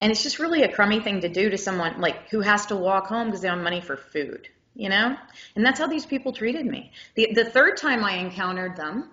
And 0.01 0.13
it's 0.13 0.23
just 0.23 0.39
really 0.39 0.63
a 0.63 0.73
crummy 0.73 1.01
thing 1.01 1.21
to 1.23 1.29
do 1.29 1.51
to 1.51 1.59
someone 1.59 2.01
like 2.01 2.29
who 2.29 2.41
has 2.41 2.67
to 2.67 2.77
walk 2.77 3.07
home 3.07 3.27
because 3.27 3.41
they 3.41 3.49
don't 3.49 3.59
have 3.59 3.65
money 3.65 3.81
for 3.81 3.97
food, 3.97 4.49
you 4.75 4.89
know? 4.89 5.17
And 5.55 5.65
that's 5.65 5.79
how 5.79 5.87
these 5.87 6.07
people 6.07 6.33
treated 6.33 6.67
me. 6.67 6.93
The 7.15 7.33
the 7.35 7.45
third 7.45 7.77
time 7.79 8.05
I 8.05 8.17
encountered 8.17 8.77
them, 8.77 9.11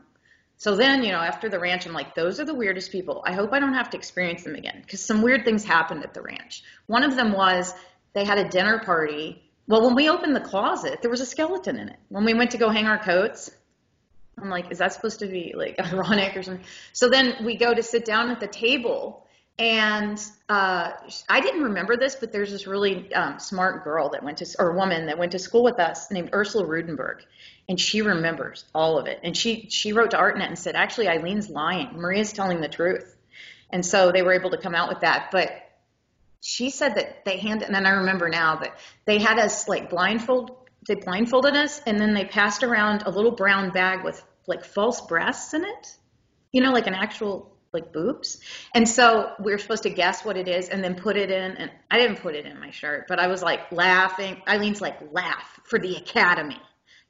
so 0.58 0.76
then, 0.76 1.04
you 1.04 1.12
know, 1.12 1.20
after 1.20 1.50
the 1.50 1.60
ranch, 1.60 1.86
I'm 1.86 1.94
like, 1.94 2.16
those 2.16 2.40
are 2.40 2.46
the 2.46 2.54
weirdest 2.54 2.92
people. 2.92 3.24
I 3.26 3.34
hope 3.34 3.52
I 3.52 3.60
don't 3.60 3.74
have 3.74 3.90
to 3.92 3.98
experience 3.98 4.44
them 4.44 4.56
again 4.56 4.80
because 4.82 5.04
some 5.04 5.22
weird 5.22 5.44
things 5.44 5.66
happened 5.66 6.04
at 6.04 6.14
the 6.14 6.22
ranch. 6.22 6.64
One 6.88 7.04
of 7.04 7.16
them 7.16 7.34
was 7.34 7.74
they 8.14 8.24
had 8.24 8.38
a 8.38 8.48
dinner 8.48 8.80
party. 8.80 9.44
Well, 9.68 9.84
when 9.86 9.96
we 9.96 10.10
opened 10.10 10.36
the 10.36 10.42
closet, 10.42 11.02
there 11.02 11.12
was 11.12 11.22
a 11.22 11.26
skeleton 11.26 11.78
in 11.78 11.90
it. 11.90 12.00
When 12.10 12.26
we 12.26 12.34
went 12.34 12.52
to 12.52 12.58
go 12.58 12.70
hang 12.70 12.86
our 12.86 12.98
coats, 12.98 13.50
I'm 14.38 14.50
like, 14.50 14.72
is 14.72 14.78
that 14.80 14.94
supposed 14.94 15.20
to 15.20 15.28
be 15.28 15.54
like 15.56 15.80
ironic 15.94 16.36
or 16.38 16.44
something? 16.44 16.66
So 16.94 17.10
then 17.10 17.44
we 17.44 17.56
go 17.56 17.74
to 17.74 17.84
sit 17.84 18.06
down 18.06 18.30
at 18.30 18.40
the 18.40 18.48
table, 18.48 19.23
and 19.60 20.20
uh, 20.50 20.92
I 21.30 21.42
didn't 21.42 21.64
remember 21.64 21.96
this, 21.96 22.16
but 22.16 22.32
there's 22.32 22.52
this 22.52 22.66
really 22.66 23.14
um, 23.14 23.40
smart 23.40 23.84
girl 23.84 24.10
that 24.10 24.24
went 24.24 24.40
to, 24.40 24.48
or 24.58 24.74
woman 24.74 25.06
that 25.06 25.18
went 25.18 25.34
to 25.34 25.40
school 25.40 25.64
with 25.64 25.80
us 25.80 26.10
named 26.10 26.32
Ursula 26.34 26.66
Rudenberg, 26.66 27.22
and 27.70 27.80
she 27.80 28.02
remembers 28.02 28.66
all 28.74 28.98
of 28.98 29.06
it. 29.06 29.20
And 29.24 29.38
she 29.38 29.68
she 29.70 29.94
wrote 29.94 30.12
to 30.12 30.18
ArtNet 30.18 30.48
and 30.48 30.58
said, 30.58 30.76
actually, 30.76 31.08
Eileen's 31.08 31.50
lying. 31.50 32.00
Maria's 32.00 32.34
telling 32.34 32.62
the 32.62 32.68
truth. 32.68 33.16
And 33.70 33.86
so 33.86 34.12
they 34.12 34.22
were 34.22 34.34
able 34.34 34.52
to 34.52 34.58
come 34.58 34.76
out 34.76 34.90
with 34.90 35.02
that. 35.02 35.30
But 35.32 35.52
she 36.42 36.70
said 36.70 36.96
that 36.96 37.24
they 37.24 37.38
handed, 37.38 37.66
and 37.68 37.76
then 37.76 37.86
I 37.86 37.92
remember 37.92 38.30
now 38.30 38.58
that 38.58 38.78
they 39.06 39.20
had 39.20 39.40
us 39.40 39.68
like 39.68 39.90
blindfold 39.90 40.58
they 40.86 40.96
blindfolded 40.96 41.56
us 41.56 41.82
and 41.86 41.98
then 42.00 42.14
they 42.14 42.26
passed 42.26 42.64
around 42.64 43.04
a 43.06 43.10
little 43.10 43.32
brown 43.32 43.70
bag 43.70 44.04
with 44.04 44.22
like 44.48 44.66
false 44.66 45.00
breasts 45.02 45.54
in 45.54 45.64
it 45.64 45.98
you 46.52 46.62
know 46.62 46.72
like 46.72 46.88
an 46.88 46.94
actual 46.94 47.53
like 47.74 47.92
boobs 47.92 48.40
and 48.74 48.88
so 48.88 49.32
we 49.40 49.52
are 49.54 49.58
supposed 49.58 49.84
to 49.84 49.90
guess 49.90 50.24
what 50.24 50.38
it 50.38 50.48
is 50.48 50.70
and 50.70 50.84
then 50.84 50.96
put 50.96 51.18
it 51.18 51.32
in 51.32 51.58
and 51.58 51.72
i 51.90 51.98
didn't 51.98 52.18
put 52.18 52.36
it 52.36 52.46
in 52.46 52.60
my 52.60 52.70
shirt 52.72 53.06
but 53.08 53.20
i 53.20 53.28
was 53.28 53.42
like 53.42 53.72
laughing. 53.72 54.42
Eileen's 54.48 54.82
like 54.82 55.00
laugh 55.12 55.60
for 55.66 55.80
the 55.80 55.96
academy 55.96 56.62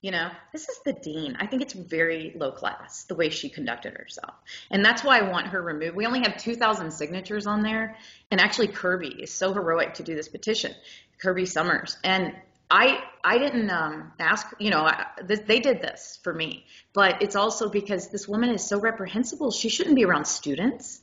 you 0.03 0.11
know? 0.11 0.29
This 0.51 0.67
is 0.67 0.79
the 0.83 0.91
dean. 0.91 1.37
I 1.39 1.47
think 1.47 1.61
it's 1.61 1.73
very 1.73 2.33
low 2.35 2.51
class 2.51 3.05
the 3.05 3.15
way 3.15 3.29
she 3.29 3.49
conducted 3.49 3.93
herself. 3.93 4.33
And 4.69 4.83
that's 4.85 5.01
why 5.01 5.17
i 5.17 5.31
want 5.31 5.47
her 5.47 5.61
removed. 5.61 5.95
We 5.95 6.05
only 6.05 6.19
have 6.19 6.37
2000 6.37 6.91
signatures 6.91 7.47
on 7.47 7.63
there. 7.63 7.95
And 8.29 8.41
actually 8.41 8.67
kirby 8.67 9.07
is 9.07 9.31
so 9.31 9.53
heroic 9.53 9.95
to 9.95 10.03
do 10.03 10.13
this 10.13 10.27
petition. 10.27 10.75
Kirby 11.21 11.45
summers. 11.45 11.97
And 12.03 12.35
I 12.73 13.03
I 13.23 13.37
didn't 13.37 13.69
um, 13.69 14.11
ask, 14.19 14.47
you 14.59 14.71
know, 14.71 14.81
I, 14.81 15.05
th- 15.27 15.45
they 15.45 15.59
did 15.59 15.79
this 15.79 16.19
for 16.23 16.33
me, 16.33 16.65
but 16.93 17.21
it's 17.21 17.35
also 17.35 17.69
because 17.69 18.09
this 18.09 18.27
woman 18.27 18.49
is 18.49 18.65
so 18.65 18.79
reprehensible. 18.79 19.51
She 19.51 19.69
shouldn't 19.69 19.95
be 19.95 20.03
around 20.03 20.25
students. 20.25 21.01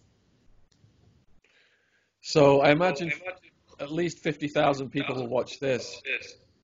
So 2.23 2.61
I 2.61 2.73
imagine 2.73 3.13
at 3.79 3.93
least 3.93 4.19
50,000 4.19 4.91
people 4.91 5.15
will 5.15 5.29
watch 5.29 5.61
this, 5.61 6.03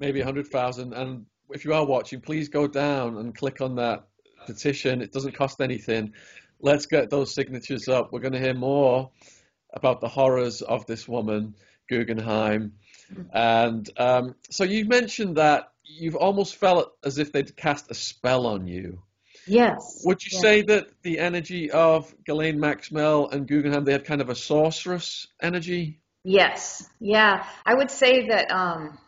maybe 0.01 0.19
100,000. 0.19 0.93
And 0.93 1.25
if 1.51 1.65
you 1.65 1.73
are 1.73 1.87
watching, 1.87 2.21
please 2.21 2.49
go 2.49 2.67
down 2.67 3.19
and 3.19 3.35
click 3.35 3.61
on 3.61 3.77
that 3.77 4.09
petition. 4.45 5.01
It 5.01 5.13
doesn't 5.13 5.37
cost 5.37 5.61
anything. 5.61 6.13
Let's 6.61 6.85
get 6.85 7.11
those 7.11 7.33
signatures 7.33 7.89
up. 7.89 8.13
We're 8.13 8.21
going 8.21 8.33
to 8.33 8.41
hear 8.41 8.55
more 8.55 9.11
about 9.73 10.01
the 10.01 10.09
horrors 10.09 10.63
of 10.63 10.85
this 10.87 11.07
woman, 11.07 11.55
Guggenheim. 11.89 12.73
And 13.33 13.89
um, 13.99 14.35
so 14.51 14.65
you 14.65 14.87
mentioned 14.87 15.37
that 15.37 15.73
you've 15.85 16.17
almost 16.17 16.57
felt 16.57 16.93
as 17.05 17.19
if 17.19 17.33
they'd 17.33 17.57
cast 17.57 17.91
a 17.91 17.95
spell 17.95 18.47
on 18.47 18.67
you. 18.67 19.03
Yes. 19.47 20.03
Would 20.05 20.25
you 20.25 20.31
yes. 20.33 20.43
say 20.43 20.63
that 20.63 20.89
the 21.03 21.19
energy 21.19 21.71
of 21.71 22.13
Ghislaine 22.25 22.59
Maxwell 22.59 23.29
and 23.29 23.47
Guggenheim, 23.47 23.85
they 23.85 23.93
had 23.93 24.05
kind 24.05 24.21
of 24.21 24.29
a 24.29 24.35
sorceress 24.35 25.29
energy? 25.41 26.01
Yes. 26.25 26.89
Yeah. 26.99 27.47
I 27.65 27.75
would 27.75 27.91
say 27.91 28.27
that 28.29 28.51
um, 28.51 28.99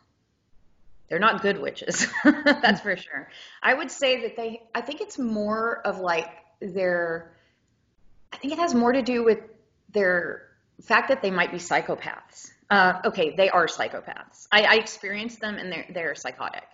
they're 1.08 1.18
not 1.18 1.42
good 1.42 1.60
witches. 1.60 2.06
That's 2.24 2.80
for 2.80 2.96
sure. 2.96 3.28
I 3.62 3.74
would 3.74 3.90
say 3.90 4.22
that 4.22 4.36
they, 4.36 4.62
I 4.74 4.80
think 4.80 5.00
it's 5.00 5.18
more 5.18 5.80
of 5.84 5.98
like 5.98 6.30
their, 6.60 7.32
I 8.32 8.36
think 8.36 8.52
it 8.52 8.58
has 8.60 8.74
more 8.74 8.92
to 8.92 9.02
do 9.02 9.24
with 9.24 9.40
their 9.92 10.42
fact 10.82 11.08
that 11.08 11.22
they 11.22 11.30
might 11.30 11.50
be 11.50 11.58
psychopaths. 11.58 12.52
Uh, 12.70 13.00
okay, 13.06 13.34
they 13.36 13.48
are 13.48 13.66
psychopaths. 13.66 14.46
I, 14.52 14.62
I 14.62 14.74
experienced 14.74 15.40
them 15.40 15.56
and 15.56 15.72
they're, 15.72 15.86
they're 15.92 16.14
psychotic. 16.14 16.66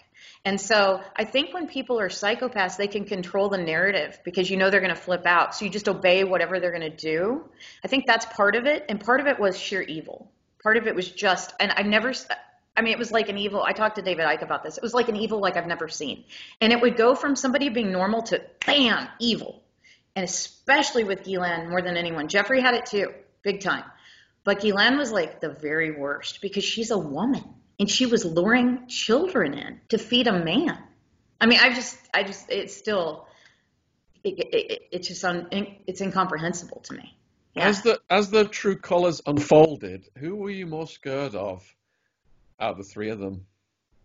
And 0.44 0.60
so 0.60 1.00
I 1.16 1.24
think 1.24 1.54
when 1.54 1.68
people 1.68 1.98
are 2.00 2.08
psychopaths, 2.08 2.76
they 2.76 2.88
can 2.88 3.04
control 3.04 3.48
the 3.48 3.58
narrative 3.58 4.18
because 4.24 4.50
you 4.50 4.56
know 4.56 4.70
they're 4.70 4.80
going 4.80 4.94
to 4.94 5.00
flip 5.00 5.24
out. 5.24 5.54
So 5.54 5.64
you 5.64 5.70
just 5.70 5.88
obey 5.88 6.24
whatever 6.24 6.60
they're 6.60 6.72
going 6.72 6.90
to 6.90 6.96
do. 6.96 7.44
I 7.84 7.88
think 7.88 8.06
that's 8.06 8.26
part 8.26 8.56
of 8.56 8.66
it. 8.66 8.84
And 8.88 9.00
part 9.00 9.20
of 9.20 9.26
it 9.26 9.38
was 9.38 9.58
sheer 9.58 9.82
evil. 9.82 10.30
Part 10.62 10.76
of 10.76 10.86
it 10.86 10.94
was 10.94 11.10
just, 11.10 11.54
and 11.60 11.72
I've 11.72 11.86
never, 11.86 12.12
I 12.76 12.82
mean, 12.82 12.92
it 12.92 12.98
was 12.98 13.12
like 13.12 13.28
an 13.28 13.38
evil. 13.38 13.62
I 13.62 13.72
talked 13.72 13.96
to 13.96 14.02
David 14.02 14.26
Icke 14.26 14.42
about 14.42 14.64
this. 14.64 14.76
It 14.76 14.82
was 14.82 14.94
like 14.94 15.08
an 15.08 15.16
evil 15.16 15.40
like 15.40 15.56
I've 15.56 15.66
never 15.66 15.88
seen. 15.88 16.24
And 16.60 16.72
it 16.72 16.80
would 16.80 16.96
go 16.96 17.14
from 17.14 17.36
somebody 17.36 17.68
being 17.68 17.92
normal 17.92 18.22
to 18.24 18.42
bam, 18.66 19.08
evil. 19.20 19.62
And 20.16 20.24
especially 20.24 21.04
with 21.04 21.24
Ghislaine 21.24 21.70
more 21.70 21.82
than 21.82 21.96
anyone. 21.96 22.28
Jeffrey 22.28 22.60
had 22.60 22.74
it 22.74 22.86
too, 22.86 23.12
big 23.42 23.60
time. 23.60 23.84
But 24.44 24.60
Ghislaine 24.60 24.98
was 24.98 25.10
like 25.10 25.40
the 25.40 25.48
very 25.48 25.90
worst 25.90 26.40
because 26.40 26.64
she's 26.64 26.90
a 26.90 26.98
woman 26.98 27.44
and 27.80 27.90
she 27.90 28.06
was 28.06 28.24
luring 28.24 28.86
children 28.88 29.54
in 29.54 29.80
to 29.88 29.98
feed 29.98 30.26
a 30.26 30.44
man. 30.44 30.78
I 31.40 31.46
mean, 31.46 31.58
I 31.60 31.74
just, 31.74 31.98
I 32.14 32.22
just, 32.22 32.50
it's 32.50 32.76
still, 32.76 33.26
it, 34.22 34.38
it, 34.38 34.82
it's 34.92 35.08
just, 35.08 35.24
un, 35.24 35.48
it's 35.86 36.00
incomprehensible 36.00 36.80
to 36.82 36.94
me. 36.94 37.16
Yeah. 37.54 37.68
As 37.68 37.82
the 37.82 38.00
as 38.10 38.30
the 38.30 38.44
true 38.44 38.76
colors 38.76 39.22
unfolded, 39.26 40.08
who 40.18 40.34
were 40.34 40.50
you 40.50 40.66
more 40.66 40.88
scared 40.88 41.36
of 41.36 41.64
out 42.58 42.72
of 42.72 42.78
the 42.78 42.82
three 42.82 43.10
of 43.10 43.20
them? 43.20 43.46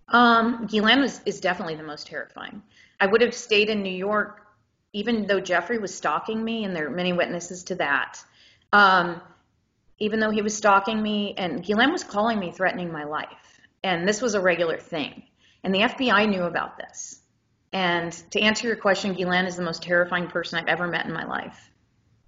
Um, 0.08 0.68
Ghislaine 0.70 1.00
was 1.00 1.22
is 1.26 1.40
definitely 1.40 1.76
the 1.76 1.84
most 1.84 2.06
terrifying. 2.06 2.62
I 3.00 3.08
would 3.08 3.22
have 3.22 3.34
stayed 3.34 3.70
in 3.70 3.82
New 3.82 3.96
York, 3.96 4.46
even 4.94 5.26
though 5.26 5.40
Jeffrey 5.40 5.80
was 5.80 5.94
stalking 5.94 6.44
me, 6.44 6.64
and 6.64 6.76
there 6.76 6.86
are 6.88 6.92
many 6.92 7.12
witnesses 7.12 7.64
to 7.66 7.76
that. 7.76 8.24
Um, 8.72 9.20
even 10.00 10.20
though 10.20 10.30
he 10.30 10.42
was 10.42 10.56
stalking 10.56 11.02
me, 11.02 11.34
and 11.38 11.64
Ghislaine 11.64 11.92
was 11.92 12.04
calling 12.04 12.40
me, 12.40 12.52
threatening 12.52 12.92
my 12.92 13.04
life, 13.04 13.62
and 13.84 14.08
this 14.08 14.22
was 14.22 14.36
a 14.36 14.42
regular 14.42 14.78
thing, 14.78 15.24
and 15.64 15.74
the 15.74 15.80
FBI 15.80 16.30
knew 16.30 16.44
about 16.44 16.78
this. 16.78 17.22
And 17.72 18.12
to 18.32 18.42
answer 18.42 18.68
your 18.68 18.76
question, 18.76 19.14
Ghislaine 19.14 19.46
is 19.46 19.56
the 19.56 19.64
most 19.64 19.84
terrifying 19.84 20.28
person 20.28 20.60
I've 20.60 20.68
ever 20.68 20.88
met 20.88 21.06
in 21.06 21.14
my 21.14 21.26
life. 21.26 21.70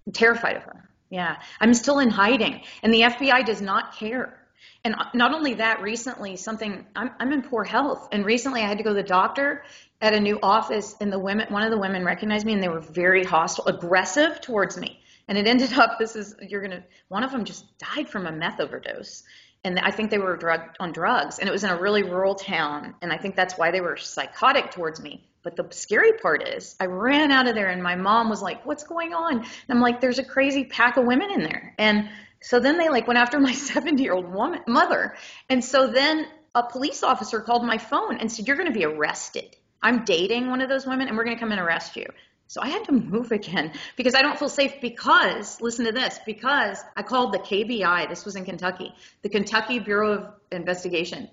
I'm 0.06 0.13
terrified 0.13 0.58
of 0.58 0.63
her. 0.63 0.90
Yeah, 1.10 1.38
I'm 1.60 1.74
still 1.74 2.00
in 2.00 2.10
hiding, 2.10 2.62
and 2.84 2.94
the 2.94 3.01
FBI 3.01 3.46
does 3.46 3.62
not 3.62 3.96
care. 3.96 4.38
And 4.84 4.96
not 5.13 5.34
only 5.34 5.56
that, 5.56 5.82
recently 5.82 6.36
something 6.38 6.86
I'm, 6.96 7.12
I'm 7.20 7.32
in 7.34 7.42
poor 7.42 7.63
health, 7.63 8.10
and 8.12 8.25
recently 8.25 8.62
I 8.62 8.68
had 8.68 8.78
to 8.78 8.84
go 8.84 8.92
to 8.92 8.96
the 8.96 9.04
doctor 9.04 9.63
at 10.00 10.13
a 10.13 10.20
new 10.20 10.40
office, 10.42 10.96
and 11.00 11.12
the 11.12 11.20
women, 11.20 11.51
one 11.54 11.63
of 11.63 11.72
the 11.72 11.78
women 11.78 12.04
recognized 12.04 12.46
me, 12.46 12.54
and 12.54 12.63
they 12.63 12.70
were 12.70 12.80
very 12.80 13.24
hostile, 13.24 13.66
aggressive 13.68 14.42
towards 14.42 14.78
me. 14.78 15.00
And 15.32 15.38
it 15.38 15.48
ended 15.48 15.72
up, 15.78 15.98
this 15.98 16.18
is 16.18 16.36
you're 16.42 16.62
gonna, 16.62 16.84
one 17.08 17.24
of 17.24 17.32
them 17.32 17.46
just 17.46 17.66
died 17.78 18.10
from 18.10 18.26
a 18.26 18.34
meth 18.34 18.60
overdose, 18.60 19.24
and 19.64 19.80
I 19.80 19.90
think 19.90 20.12
they 20.12 20.18
were 20.18 20.36
drugged 20.36 20.76
on 20.82 20.92
drugs, 20.92 21.40
and 21.40 21.48
it 21.48 21.54
was 21.54 21.64
in 21.64 21.70
a 21.70 21.80
really 21.80 22.04
rural 22.04 22.36
town, 22.36 22.96
and 23.02 23.14
I 23.14 23.18
think 23.18 23.38
that's 23.38 23.58
why 23.58 23.72
they 23.72 23.80
were 23.80 23.96
psychotic 23.96 24.72
towards 24.72 25.00
me. 25.00 25.26
But 25.42 25.56
the 25.56 25.66
scary 25.72 26.14
part 26.22 26.46
is, 26.46 26.76
I 26.82 26.88
ran 26.88 27.32
out 27.32 27.48
of 27.48 27.56
there, 27.56 27.70
and 27.70 27.82
my 27.82 27.96
mom 27.96 28.30
was 28.30 28.42
like, 28.42 28.66
"What's 28.66 28.84
going 28.84 29.14
on?" 29.14 29.38
And 29.38 29.48
I'm 29.70 29.80
like, 29.80 30.02
"There's 30.02 30.20
a 30.20 30.26
crazy 30.26 30.66
pack 30.66 30.98
of 30.98 31.06
women 31.06 31.32
in 31.32 31.44
there." 31.44 31.76
And 31.78 32.10
so 32.42 32.60
then 32.60 32.78
they 32.78 32.90
like 32.90 33.08
went 33.08 33.18
after 33.18 33.40
my 33.40 33.54
70 33.72 34.04
year 34.04 34.14
old 34.14 34.30
woman 34.34 34.60
mother, 34.68 35.16
and 35.50 35.64
so 35.64 35.88
then 35.88 36.28
a 36.56 36.64
police 36.64 37.04
officer 37.04 37.40
called 37.40 37.66
my 37.66 37.78
phone 37.78 38.18
and 38.18 38.30
said, 38.30 38.48
"You're 38.48 38.58
going 38.58 38.74
to 38.74 38.78
be 38.78 38.84
arrested. 38.84 39.56
I'm 39.82 40.04
dating 40.04 40.50
one 40.50 40.60
of 40.60 40.68
those 40.68 40.86
women, 40.86 41.08
and 41.08 41.16
we're 41.16 41.24
going 41.24 41.38
to 41.38 41.40
come 41.40 41.54
and 41.54 41.62
arrest 41.62 41.96
you." 41.96 42.08
So 42.51 42.60
I 42.62 42.67
had 42.67 42.84
to 42.88 42.91
move 42.91 43.31
again 43.31 43.72
because 43.96 44.13
I 44.13 44.22
don't 44.22 44.38
feel 44.38 44.50
safe 44.50 44.81
because, 44.81 45.62
listen 45.62 45.86
to 45.86 45.93
this, 45.93 46.20
because 46.25 46.84
I 46.98 47.01
called 47.01 47.31
the 47.31 47.39
KBI, 47.39 48.10
this 48.10 48.25
was 48.25 48.36
in 48.36 48.43
Kentucky, 48.43 48.93
the 49.22 49.29
Kentucky 49.29 49.79
Bureau 49.79 50.12
of 50.12 50.34
Investigation. 50.51 51.29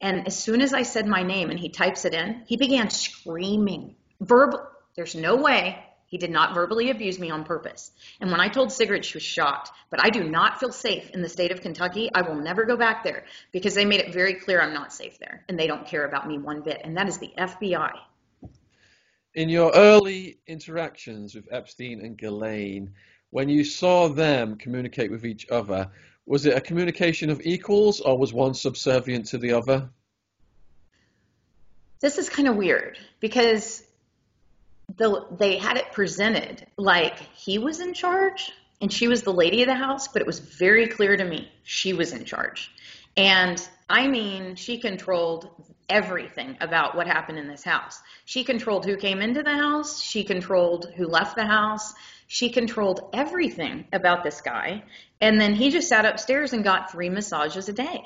And 0.00 0.26
as 0.26 0.38
soon 0.38 0.62
as 0.62 0.72
I 0.72 0.80
said 0.80 1.06
my 1.06 1.24
name 1.24 1.50
and 1.50 1.60
he 1.60 1.68
types 1.68 2.06
it 2.06 2.14
in, 2.14 2.44
he 2.46 2.56
began 2.56 2.88
screaming. 2.88 3.96
Verbal, 4.18 4.66
there's 4.96 5.14
no 5.14 5.36
way 5.36 5.78
he 6.06 6.16
did 6.16 6.30
not 6.30 6.54
verbally 6.54 6.88
abuse 6.88 7.18
me 7.18 7.30
on 7.30 7.44
purpose. 7.44 7.90
And 8.18 8.30
when 8.30 8.40
I 8.40 8.48
told 8.48 8.72
Sigrid, 8.72 9.04
she 9.04 9.18
was 9.18 9.22
shocked. 9.22 9.70
But 9.90 10.02
I 10.02 10.08
do 10.08 10.24
not 10.24 10.58
feel 10.58 10.72
safe 10.72 11.10
in 11.10 11.20
the 11.20 11.28
state 11.28 11.52
of 11.52 11.60
Kentucky. 11.60 12.08
I 12.14 12.22
will 12.22 12.36
never 12.36 12.64
go 12.64 12.78
back 12.78 13.04
there 13.04 13.24
because 13.52 13.74
they 13.74 13.84
made 13.84 14.00
it 14.00 14.14
very 14.14 14.32
clear 14.32 14.62
I'm 14.62 14.72
not 14.72 14.94
safe 14.94 15.18
there 15.18 15.44
and 15.50 15.58
they 15.58 15.66
don't 15.66 15.86
care 15.86 16.06
about 16.06 16.26
me 16.26 16.38
one 16.38 16.62
bit. 16.62 16.80
And 16.82 16.96
that 16.96 17.08
is 17.08 17.18
the 17.18 17.30
FBI. 17.36 17.92
In 19.34 19.48
your 19.48 19.72
early 19.74 20.38
interactions 20.46 21.34
with 21.34 21.46
Epstein 21.52 22.00
and 22.00 22.18
Ghislaine, 22.18 22.92
when 23.30 23.48
you 23.48 23.62
saw 23.62 24.08
them 24.08 24.56
communicate 24.56 25.10
with 25.10 25.24
each 25.24 25.48
other, 25.50 25.90
was 26.26 26.46
it 26.46 26.56
a 26.56 26.60
communication 26.60 27.30
of 27.30 27.40
equals 27.42 28.00
or 28.00 28.18
was 28.18 28.32
one 28.32 28.54
subservient 28.54 29.26
to 29.26 29.38
the 29.38 29.52
other? 29.52 29.88
This 32.00 32.18
is 32.18 32.28
kind 32.28 32.48
of 32.48 32.56
weird 32.56 32.98
because 33.20 33.84
the, 34.96 35.26
they 35.38 35.58
had 35.58 35.76
it 35.76 35.92
presented 35.92 36.66
like 36.76 37.16
he 37.34 37.58
was 37.58 37.78
in 37.78 37.94
charge 37.94 38.50
and 38.80 38.92
she 38.92 39.06
was 39.06 39.22
the 39.22 39.32
lady 39.32 39.62
of 39.62 39.68
the 39.68 39.74
house, 39.74 40.08
but 40.08 40.22
it 40.22 40.26
was 40.26 40.40
very 40.40 40.88
clear 40.88 41.16
to 41.16 41.24
me 41.24 41.52
she 41.62 41.92
was 41.92 42.12
in 42.12 42.24
charge. 42.24 42.72
And 43.16 43.64
I 43.88 44.08
mean, 44.08 44.56
she 44.56 44.78
controlled 44.78 45.50
everything 45.90 46.56
about 46.60 46.96
what 46.96 47.06
happened 47.06 47.38
in 47.38 47.48
this 47.48 47.64
house. 47.64 48.00
She 48.24 48.44
controlled 48.44 48.86
who 48.86 48.96
came 48.96 49.20
into 49.20 49.42
the 49.42 49.54
house, 49.54 50.00
she 50.00 50.24
controlled 50.24 50.90
who 50.96 51.06
left 51.06 51.36
the 51.36 51.44
house, 51.44 51.92
she 52.28 52.50
controlled 52.50 53.10
everything 53.12 53.86
about 53.92 54.22
this 54.22 54.40
guy. 54.40 54.84
And 55.20 55.40
then 55.40 55.54
he 55.54 55.70
just 55.70 55.88
sat 55.88 56.06
upstairs 56.06 56.52
and 56.52 56.64
got 56.64 56.92
three 56.92 57.08
massages 57.08 57.68
a 57.68 57.72
day. 57.72 58.04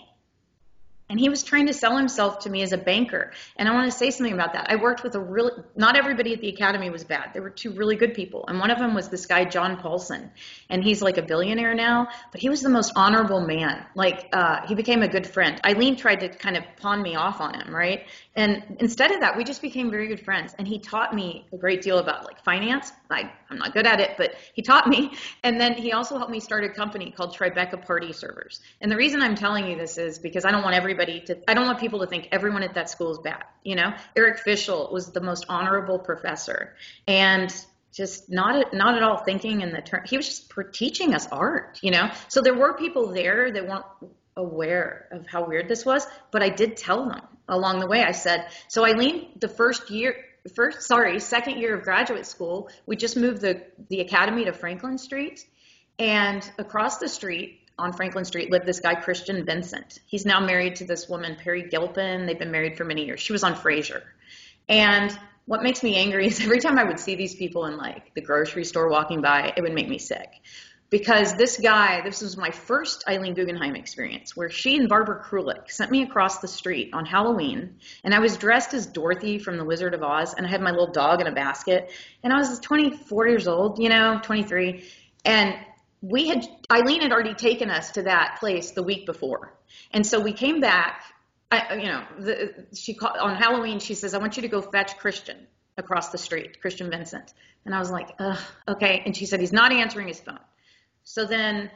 And 1.11 1.21
he 1.21 1.29
was 1.29 1.43
trying 1.43 1.67
to 1.67 1.75
sell 1.75 1.99
himself 1.99 2.41
to 2.41 2.51
me 2.51 2.63
as 2.63 2.73
a 2.73 2.79
banker. 2.79 3.33
And 3.57 3.69
I 3.69 3.75
want 3.75 3.93
to 3.93 3.97
say 3.97 4.11
something 4.11 4.33
about 4.33 4.55
that. 4.55 4.71
I 4.71 4.77
worked 4.77 5.03
with 5.03 5.15
a 5.15 5.21
really, 5.21 5.53
not 5.77 5.97
everybody 5.97 6.33
at 6.33 6.41
the 6.41 6.49
academy 6.49 6.89
was 6.89 7.05
bad. 7.05 7.31
There 7.35 7.43
were 7.43 7.51
two 7.51 7.73
really 7.73 7.95
good 7.95 8.15
people. 8.15 8.47
And 8.49 8.59
one 8.59 8.71
of 8.71 8.79
them 8.79 8.95
was 8.95 9.11
this 9.11 9.27
guy, 9.27 9.45
John 9.45 9.77
Paulson. 9.77 10.31
And 10.71 10.83
he's 10.83 11.03
like 11.03 11.19
a 11.19 11.23
billionaire 11.23 11.75
now, 11.75 12.09
but 12.33 12.41
he 12.41 12.49
was 12.49 12.63
the 12.63 12.71
most 12.71 12.93
honorable 12.97 13.47
man. 13.47 13.85
Like, 13.95 14.31
uh, 14.33 14.67
he 14.67 14.75
became 14.75 15.03
a 15.03 15.09
good 15.09 15.27
friend. 15.27 15.61
Eileen 15.65 15.97
tried 15.97 16.21
to 16.21 16.31
kind 16.31 16.57
of 16.57 16.65
pawn 16.79 17.03
me 17.03 17.17
off 17.17 17.39
on 17.41 17.55
him, 17.55 17.75
right? 17.75 18.07
And 18.37 18.77
instead 18.81 19.13
of 19.13 19.21
that, 19.21 19.37
we 19.37 19.45
just 19.45 19.63
became 19.63 19.91
very 19.91 20.09
good 20.09 20.25
friends. 20.25 20.55
And 20.59 20.67
he 20.67 20.81
taught 20.81 21.15
me 21.15 21.47
a 21.53 21.57
great 21.57 21.83
deal 21.83 21.99
about 21.99 22.25
like 22.25 22.43
finance. 22.43 22.93
I, 23.09 23.31
I'm 23.49 23.59
not 23.59 23.73
good 23.73 23.87
at 23.87 24.01
it, 24.01 24.13
but 24.19 24.35
he 24.55 24.63
taught 24.63 24.89
me. 24.89 25.13
And 25.45 25.61
then 25.61 25.75
he 25.75 25.93
also 25.93 26.17
helped 26.17 26.33
me 26.33 26.41
start 26.41 26.65
a 26.65 26.69
company 26.69 27.13
called 27.13 27.37
Tribeca 27.37 27.85
Party 27.87 28.13
Servers. 28.13 28.61
And 28.81 28.91
the 28.91 28.97
reason 28.97 29.23
I'm 29.23 29.37
telling 29.37 29.67
you 29.67 29.77
this 29.77 29.99
is 29.99 30.19
because 30.19 30.45
I 30.45 30.51
don't 30.51 30.65
want 30.65 30.75
everybody 30.75 31.21
to, 31.21 31.39
I 31.49 31.55
don't 31.55 31.67
want 31.67 31.79
people 31.79 32.01
to 32.01 32.07
think 32.07 32.29
everyone 32.33 32.65
at 32.65 32.75
that 32.75 32.91
school 32.91 33.13
is 33.13 33.19
bad. 33.19 33.45
You 33.63 33.77
know, 33.77 33.95
Eric 34.17 34.45
Fischl 34.45 34.93
was 34.93 35.13
the 35.13 35.21
most 35.21 35.47
honorable 35.49 35.99
professor 36.01 36.75
and 37.07 37.55
just 37.93 38.29
not, 38.29 38.75
not 38.75 38.97
at 38.97 39.05
all 39.05 39.19
thinking 39.19 39.61
in 39.61 39.73
the 39.73 39.81
term. 39.81 40.03
He 40.05 40.17
was 40.17 40.27
just 40.27 40.53
teaching 40.73 41.15
us 41.15 41.29
art, 41.31 41.79
you 41.83 41.93
know? 41.93 42.11
So 42.27 42.43
there 42.43 42.55
were 42.55 42.75
people 42.75 43.13
there 43.13 43.53
that 43.53 43.69
weren't 43.69 43.85
aware 44.37 45.07
of 45.13 45.25
how 45.29 45.47
weird 45.47 45.69
this 45.69 45.87
was, 45.87 46.05
but 46.33 46.43
I 46.43 46.49
did 46.49 46.77
tell 46.77 47.09
them 47.09 47.23
along 47.49 47.81
the 47.81 47.87
way. 47.87 48.03
I 48.03 48.13
said, 48.13 48.49
so 48.69 48.85
Eileen, 48.85 49.29
the 49.39 49.49
first 49.49 49.91
year, 49.91 50.17
first, 50.55 50.83
sorry, 50.83 51.19
second 51.21 51.59
year 51.59 51.75
of 51.75 51.83
graduate 51.83 52.27
school, 52.27 52.71
we 52.87 52.97
just 52.97 53.17
moved 53.17 53.41
the, 53.41 53.63
the 53.89 54.01
academy 54.01 54.45
to 54.45 54.53
Franklin 54.53 54.99
Street. 54.99 55.45
And 55.99 56.49
across 56.59 56.99
the 56.99 57.09
street 57.09 57.61
on 57.79 57.93
Franklin 57.93 58.25
Street 58.25 58.51
lived 58.51 58.67
this 58.67 58.81
guy, 58.81 58.95
Christian 58.95 59.45
Vincent. 59.45 60.01
He's 60.07 60.25
now 60.25 60.41
married 60.41 60.77
to 60.77 60.85
this 60.85 61.09
woman, 61.09 61.37
Peri 61.43 61.69
Gilpin. 61.69 62.27
They've 62.27 62.39
been 62.39 62.51
married 62.51 62.77
for 62.77 62.85
many 62.85 63.07
years. 63.07 63.21
She 63.21 63.33
was 63.33 63.45
on 63.45 63.55
Frasier. 63.55 64.03
And 64.69 65.17
what 65.47 65.63
makes 65.63 65.83
me 65.83 65.97
angry 65.97 66.27
is 66.27 66.41
every 66.41 66.61
time 66.61 66.79
I 66.79 66.85
would 66.85 66.99
see 66.99 67.15
these 67.15 67.35
people 67.35 67.67
in 67.67 67.77
like 67.77 68.15
the 68.15 68.21
grocery 68.21 68.65
store 68.65 68.89
walking 68.89 69.21
by, 69.21 69.53
it 69.57 69.63
would 69.63 69.75
make 69.75 69.89
me 69.89 69.99
sick 69.99 70.29
because 70.91 71.35
this 71.35 71.59
guy, 71.59 72.03
this 72.03 72.21
was 72.21 72.37
my 72.37 72.51
first 72.51 73.05
Eileen 73.09 73.35
Guggenheim 73.35 73.75
experience, 73.75 74.37
where 74.37 74.51
she 74.51 74.77
and 74.77 74.89
Barbara 74.89 75.23
Krulik 75.25 75.71
sent 75.71 75.91
me 75.91 76.03
across 76.03 76.39
the 76.39 76.49
street 76.49 76.91
on 76.93 77.07
Halloween, 77.07 77.77
and 78.05 78.15
I 78.15 78.21
was 78.21 78.37
dressed 78.37 78.75
as 78.75 78.87
Dorothy 78.87 79.39
from 79.39 79.57
The 79.57 79.65
Wizard 79.65 79.95
of 79.95 80.03
Oz, 80.03 80.35
and 80.35 80.47
I 80.47 80.51
had 80.51 80.61
my 80.61 80.71
little 80.71 80.93
dog 80.93 81.21
in 81.21 81.27
a 81.27 81.33
basket, 81.33 81.91
and 82.23 82.33
I 82.33 82.37
was 82.37 82.61
24 82.61 83.29
years 83.29 83.49
old, 83.49 83.79
you 83.79 83.89
know, 83.89 84.21
23, 84.23 84.85
and 85.25 85.55
we 86.01 86.29
had 86.29 86.47
Eileen 86.71 87.01
had 87.01 87.13
already 87.13 87.35
taken 87.35 87.71
us 87.71 87.93
to 87.93 88.03
that 88.03 88.37
place 88.39 88.73
the 88.73 88.83
week 88.83 89.07
before, 89.07 89.55
and 89.91 90.07
so 90.07 90.21
we 90.21 90.33
came 90.33 90.61
back. 90.61 91.03
I, 91.51 91.75
you 91.75 91.87
know, 91.87 92.05
the, 92.19 92.67
she 92.75 92.95
called, 92.95 93.17
on 93.17 93.37
Halloween. 93.37 93.79
She 93.79 93.95
says, 93.95 94.13
"I 94.13 94.19
want 94.19 94.37
you 94.37 94.43
to 94.43 94.49
go 94.49 94.61
fetch 94.61 94.99
Christian 94.99 95.47
across 95.79 96.11
the 96.11 96.19
street, 96.19 96.61
Christian 96.61 96.91
Vincent." 96.91 97.33
And 97.65 97.75
I 97.75 97.79
was 97.79 97.91
like, 97.91 98.11
Ugh, 98.19 98.39
"Okay." 98.69 99.03
And 99.07 99.17
she 99.17 99.25
said, 99.25 99.41
"He's 99.41 99.53
not 99.53 99.73
answering 99.73 100.09
his 100.09 100.21
phone." 100.21 100.39
So 101.05 101.27
then 101.27 101.71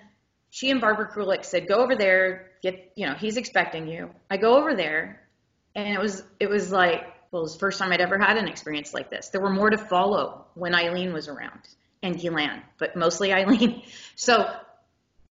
she 0.51 0.71
and 0.71 0.81
Barbara 0.81 1.11
Krulik 1.11 1.45
said, 1.45 1.69
go 1.69 1.77
over 1.77 1.95
there, 1.95 2.51
get, 2.62 2.93
you 2.97 3.07
know, 3.07 3.14
he's 3.14 3.37
expecting 3.37 3.87
you. 3.87 4.11
I 4.31 4.37
go 4.38 4.57
over 4.57 4.75
there 4.75 5.21
and 5.75 5.88
it 5.88 6.01
was, 6.01 6.23
it 6.41 6.49
was 6.49 6.73
like, 6.73 7.03
well, 7.31 7.43
it 7.43 7.45
was 7.45 7.53
the 7.53 7.59
first 7.61 7.79
time 7.79 7.93
I'd 7.93 8.01
ever 8.01 8.19
had 8.19 8.38
an 8.38 8.49
experience 8.49 8.95
like 8.95 9.11
this. 9.11 9.29
There 9.29 9.41
were 9.41 9.51
more 9.51 9.71
to 9.71 9.79
follow 9.79 10.47
when 10.55 10.75
Eileen 10.75 11.12
was 11.12 11.29
around 11.29 11.61
and 12.03 12.19
Ghislaine, 12.19 12.62
but 12.79 12.97
mostly 12.97 13.33
Eileen. 13.35 13.83
So 14.17 14.51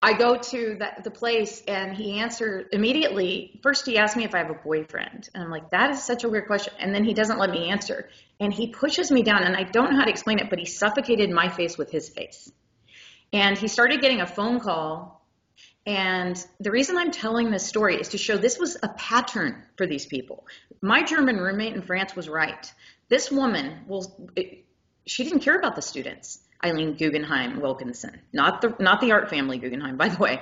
I 0.00 0.12
go 0.12 0.36
to 0.36 0.76
the, 0.78 1.02
the 1.02 1.10
place 1.10 1.60
and 1.66 1.96
he 1.96 2.20
answered 2.20 2.68
immediately. 2.72 3.58
First, 3.64 3.84
he 3.84 3.98
asked 3.98 4.16
me 4.16 4.24
if 4.24 4.32
I 4.32 4.38
have 4.38 4.50
a 4.50 4.54
boyfriend. 4.54 5.28
And 5.34 5.42
I'm 5.42 5.50
like, 5.50 5.70
that 5.70 5.90
is 5.90 6.04
such 6.04 6.22
a 6.22 6.28
weird 6.28 6.46
question. 6.46 6.72
And 6.78 6.94
then 6.94 7.02
he 7.02 7.14
doesn't 7.14 7.38
let 7.38 7.50
me 7.50 7.68
answer. 7.68 8.08
And 8.38 8.52
he 8.52 8.68
pushes 8.68 9.10
me 9.10 9.24
down, 9.24 9.42
and 9.42 9.56
I 9.56 9.64
don't 9.64 9.90
know 9.90 9.98
how 9.98 10.04
to 10.04 10.10
explain 10.10 10.38
it, 10.38 10.50
but 10.50 10.60
he 10.60 10.66
suffocated 10.66 11.30
my 11.30 11.48
face 11.48 11.76
with 11.76 11.90
his 11.90 12.08
face. 12.08 12.48
And 13.32 13.56
he 13.58 13.68
started 13.68 14.00
getting 14.00 14.20
a 14.20 14.26
phone 14.26 14.60
call. 14.60 15.26
And 15.86 16.42
the 16.60 16.70
reason 16.70 16.96
I'm 16.96 17.10
telling 17.10 17.50
this 17.50 17.66
story 17.66 17.96
is 17.96 18.08
to 18.08 18.18
show 18.18 18.36
this 18.36 18.58
was 18.58 18.76
a 18.82 18.88
pattern 18.88 19.62
for 19.76 19.86
these 19.86 20.06
people. 20.06 20.46
My 20.82 21.02
German 21.02 21.36
roommate 21.38 21.74
in 21.74 21.82
France 21.82 22.14
was 22.14 22.28
right. 22.28 22.72
This 23.08 23.30
woman 23.30 23.84
will, 23.86 24.30
she 25.06 25.24
didn't 25.24 25.40
care 25.40 25.58
about 25.58 25.76
the 25.76 25.82
students. 25.82 26.40
Eileen 26.64 26.94
Guggenheim 26.94 27.60
Wilkinson, 27.60 28.20
not 28.32 28.60
the 28.60 28.74
not 28.80 29.00
the 29.00 29.12
art 29.12 29.30
family 29.30 29.58
Guggenheim, 29.58 29.96
by 29.96 30.08
the 30.08 30.18
way. 30.18 30.40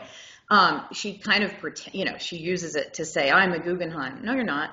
Um, 0.49 0.85
she 0.92 1.18
kind 1.18 1.44
of 1.44 1.53
you 1.92 2.05
know, 2.05 2.18
she 2.18 2.37
uses 2.38 2.75
it 2.75 2.94
to 2.94 3.05
say, 3.05 3.31
"I'm 3.31 3.53
a 3.53 3.59
Guggenheim." 3.59 4.25
No, 4.25 4.33
you're 4.33 4.44
not. 4.44 4.70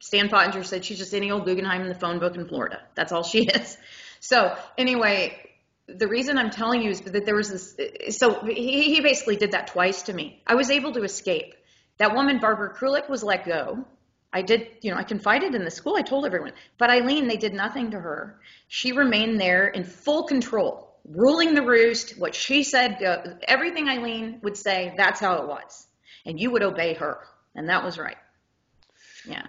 Stan 0.00 0.28
Pottinger 0.28 0.64
said 0.64 0.84
she's 0.84 0.98
just 0.98 1.14
any 1.14 1.30
old 1.30 1.44
Guggenheim 1.46 1.82
in 1.82 1.88
the 1.88 1.94
phone 1.94 2.18
book 2.18 2.34
in 2.34 2.46
Florida. 2.46 2.80
That's 2.94 3.12
all 3.12 3.22
she 3.22 3.44
is. 3.46 3.78
So 4.20 4.56
anyway, 4.76 5.51
the 5.96 6.08
reason 6.08 6.38
I'm 6.38 6.50
telling 6.50 6.82
you 6.82 6.90
is 6.90 7.00
that 7.02 7.24
there 7.24 7.34
was 7.34 7.50
this. 7.50 8.16
So 8.16 8.44
he, 8.44 8.94
he 8.94 9.00
basically 9.00 9.36
did 9.36 9.52
that 9.52 9.68
twice 9.68 10.02
to 10.02 10.12
me. 10.12 10.42
I 10.46 10.54
was 10.54 10.70
able 10.70 10.92
to 10.92 11.02
escape. 11.02 11.54
That 11.98 12.14
woman, 12.14 12.38
Barbara 12.38 12.74
Krulik, 12.74 13.08
was 13.08 13.22
let 13.22 13.44
go. 13.44 13.84
I 14.32 14.42
did, 14.42 14.68
you 14.80 14.90
know, 14.90 14.96
I 14.96 15.02
confided 15.04 15.54
in 15.54 15.64
the 15.64 15.70
school. 15.70 15.94
I 15.96 16.02
told 16.02 16.24
everyone. 16.24 16.52
But 16.78 16.90
Eileen, 16.90 17.28
they 17.28 17.36
did 17.36 17.52
nothing 17.52 17.90
to 17.90 18.00
her. 18.00 18.40
She 18.68 18.92
remained 18.92 19.38
there 19.40 19.68
in 19.68 19.84
full 19.84 20.24
control, 20.24 20.96
ruling 21.04 21.54
the 21.54 21.62
roost. 21.62 22.18
What 22.18 22.34
she 22.34 22.62
said, 22.62 23.02
uh, 23.02 23.34
everything 23.46 23.88
Eileen 23.88 24.40
would 24.42 24.56
say, 24.56 24.94
that's 24.96 25.20
how 25.20 25.42
it 25.42 25.48
was. 25.48 25.86
And 26.24 26.40
you 26.40 26.50
would 26.50 26.62
obey 26.62 26.94
her. 26.94 27.18
And 27.54 27.68
that 27.68 27.84
was 27.84 27.98
right. 27.98 28.16
Yeah. 29.26 29.46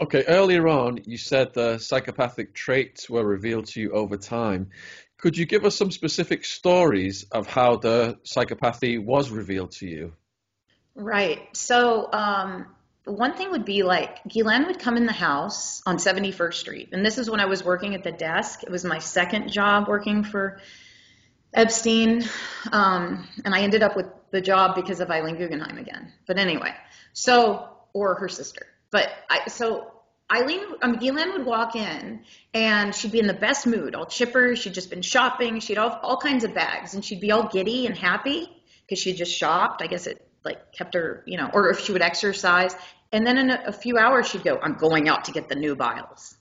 Okay, 0.00 0.22
earlier 0.28 0.68
on, 0.68 1.00
you 1.06 1.18
said 1.18 1.54
the 1.54 1.78
psychopathic 1.78 2.54
traits 2.54 3.10
were 3.10 3.24
revealed 3.24 3.66
to 3.66 3.80
you 3.80 3.90
over 3.92 4.16
time. 4.16 4.68
Could 5.18 5.36
you 5.36 5.46
give 5.46 5.64
us 5.64 5.76
some 5.76 5.90
specific 5.90 6.44
stories 6.44 7.24
of 7.32 7.46
how 7.46 7.76
the 7.76 8.18
psychopathy 8.24 9.04
was 9.04 9.30
revealed 9.30 9.72
to 9.72 9.86
you? 9.86 10.12
Right. 10.94 11.40
So, 11.56 12.08
um, 12.12 12.66
one 13.04 13.34
thing 13.34 13.50
would 13.50 13.64
be 13.64 13.82
like 13.82 14.22
Ghislaine 14.28 14.66
would 14.66 14.78
come 14.78 14.96
in 14.96 15.06
the 15.06 15.12
house 15.12 15.82
on 15.86 15.96
71st 15.96 16.54
Street. 16.54 16.88
And 16.92 17.04
this 17.04 17.18
is 17.18 17.30
when 17.30 17.40
I 17.40 17.46
was 17.46 17.64
working 17.64 17.94
at 17.94 18.04
the 18.04 18.12
desk. 18.12 18.62
It 18.62 18.70
was 18.70 18.84
my 18.84 18.98
second 18.98 19.50
job 19.50 19.88
working 19.88 20.24
for 20.24 20.60
Epstein. 21.54 22.24
Um, 22.70 23.26
and 23.44 23.54
I 23.54 23.60
ended 23.60 23.82
up 23.82 23.96
with 23.96 24.06
the 24.30 24.40
job 24.40 24.76
because 24.76 25.00
of 25.00 25.10
Eileen 25.10 25.36
Guggenheim 25.36 25.78
again. 25.78 26.12
But 26.26 26.38
anyway, 26.38 26.74
so, 27.12 27.68
or 27.92 28.14
her 28.16 28.28
sister. 28.28 28.66
But 28.90 29.08
I, 29.30 29.48
so 29.48 29.90
Eileen, 30.30 30.60
um, 30.82 30.96
Ghislaine 30.98 31.32
would 31.32 31.46
walk 31.46 31.74
in 31.74 32.20
and 32.52 32.94
she'd 32.94 33.12
be 33.12 33.18
in 33.18 33.26
the 33.26 33.34
best 33.34 33.66
mood, 33.66 33.94
all 33.94 34.04
chipper. 34.04 34.54
She'd 34.56 34.74
just 34.74 34.90
been 34.90 35.02
shopping. 35.02 35.60
She'd 35.60 35.78
all, 35.78 35.98
all 36.02 36.18
kinds 36.18 36.44
of 36.44 36.54
bags 36.54 36.94
and 36.94 37.04
she'd 37.04 37.20
be 37.20 37.30
all 37.32 37.48
giddy 37.48 37.86
and 37.86 37.96
happy 37.96 38.48
because 38.86 38.98
she'd 38.98 39.16
just 39.16 39.32
shopped. 39.34 39.82
I 39.82 39.86
guess 39.86 40.06
it 40.06 40.26
like 40.44 40.72
kept 40.72 40.94
her, 40.94 41.22
you 41.26 41.38
know, 41.38 41.50
or 41.52 41.70
if 41.70 41.80
she 41.80 41.92
would 41.92 42.02
exercise. 42.02 42.74
And 43.10 43.26
then 43.26 43.38
in 43.38 43.50
a, 43.50 43.62
a 43.68 43.72
few 43.72 43.96
hours, 43.96 44.28
she'd 44.28 44.44
go, 44.44 44.58
I'm 44.62 44.74
going 44.74 45.08
out 45.08 45.24
to 45.26 45.32
get 45.32 45.48
the 45.48 45.54
nubiles. 45.54 46.36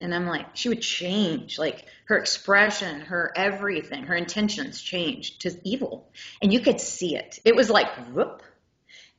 And 0.00 0.14
I'm 0.14 0.26
like, 0.26 0.54
she 0.54 0.68
would 0.68 0.82
change, 0.82 1.58
like 1.58 1.86
her 2.06 2.18
expression, 2.18 3.00
her 3.00 3.32
everything, 3.34 4.04
her 4.04 4.14
intentions 4.14 4.80
changed 4.80 5.42
to 5.42 5.56
evil. 5.64 6.10
And 6.42 6.52
you 6.52 6.60
could 6.60 6.80
see 6.80 7.16
it. 7.16 7.38
It 7.44 7.56
was 7.56 7.70
like, 7.70 7.88
whoop. 8.12 8.42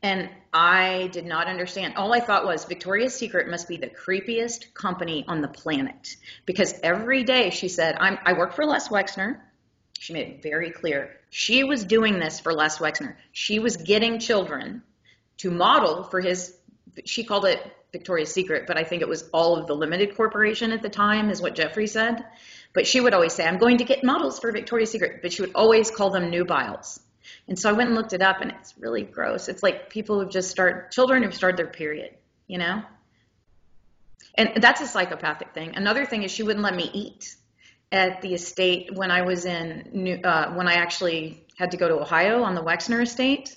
And 0.02 0.30
I 0.54 1.10
did 1.12 1.26
not 1.26 1.48
understand. 1.48 1.96
All 1.96 2.14
I 2.14 2.20
thought 2.20 2.46
was 2.46 2.66
Victoria's 2.66 3.16
Secret 3.16 3.50
must 3.50 3.68
be 3.68 3.78
the 3.78 3.90
creepiest 3.90 4.74
company 4.74 5.26
on 5.28 5.42
the 5.42 5.48
planet. 5.48 6.16
Because 6.46 6.76
every 6.84 7.24
day 7.24 7.50
she 7.50 7.68
said, 7.68 7.98
I 8.00 8.34
work 8.34 8.54
for 8.54 8.66
Les 8.66 8.88
Wexner. 8.90 9.40
She 9.98 10.14
made 10.14 10.28
it 10.28 10.44
very 10.44 10.70
clear. 10.70 11.12
She 11.30 11.64
was 11.64 11.84
doing 11.84 12.20
this 12.20 12.40
for 12.40 12.54
Les 12.54 12.78
Wexner. 12.78 13.16
She 13.32 13.60
was 13.60 13.78
getting 13.78 14.20
children 14.20 14.84
to 15.38 15.50
model 15.50 16.04
for 16.04 16.22
his 16.22 16.56
she 17.04 17.24
called 17.24 17.46
it 17.46 17.60
Victoria's 17.92 18.32
Secret, 18.32 18.68
but 18.68 18.78
I 18.78 18.84
think 18.84 19.02
it 19.02 19.08
was 19.08 19.30
all 19.34 19.58
of 19.58 19.68
the 19.68 19.76
limited 19.76 20.16
corporation 20.16 20.72
at 20.72 20.82
the 20.82 20.90
time, 20.90 21.30
is 21.30 21.42
what 21.42 21.56
Jeffrey 21.56 21.88
said. 21.88 22.26
But 22.74 22.88
she 22.88 23.00
would 23.02 23.14
always 23.14 23.34
say, 23.34 23.46
I'm 23.46 23.58
going 23.58 23.78
to 23.78 23.84
get 23.84 24.04
models 24.04 24.40
for 24.40 24.52
Victoria's 24.52 24.92
Secret, 24.92 25.22
but 25.22 25.34
she 25.34 25.42
would 25.42 25.54
always 25.56 25.92
call 25.92 26.10
them 26.10 26.30
nubiles. 26.30 27.00
And 27.48 27.58
so 27.58 27.70
I 27.70 27.74
went 27.74 27.90
and 27.90 27.96
looked 27.96 28.14
it 28.14 28.22
up, 28.22 28.42
and 28.42 28.52
it's 28.52 28.74
really 28.78 29.04
gross. 29.04 29.50
It's 29.50 29.64
like 29.64 29.90
people 29.90 30.20
who 30.20 30.30
just 30.30 30.50
start, 30.50 30.92
children 30.92 31.24
who've 31.24 31.34
started 31.34 31.58
their 31.58 31.68
period, 31.68 32.16
you 32.48 32.58
know? 32.58 32.84
And 34.36 34.62
that's 34.62 34.82
a 34.82 34.88
psychopathic 34.88 35.54
thing. 35.54 35.76
Another 35.76 36.06
thing 36.06 36.24
is 36.24 36.32
she 36.32 36.44
wouldn't 36.44 36.64
let 36.64 36.76
me 36.76 36.90
eat 36.94 37.36
at 37.92 38.22
the 38.22 38.34
estate 38.34 38.94
when 38.94 39.12
I 39.12 39.22
was 39.22 39.46
in, 39.46 39.90
New, 39.94 40.16
uh, 40.16 40.54
when 40.54 40.68
I 40.68 40.74
actually 40.74 41.46
had 41.58 41.72
to 41.72 41.78
go 41.78 41.88
to 41.88 42.00
Ohio 42.00 42.44
on 42.44 42.56
the 42.56 42.62
Wexner 42.62 43.02
estate. 43.02 43.56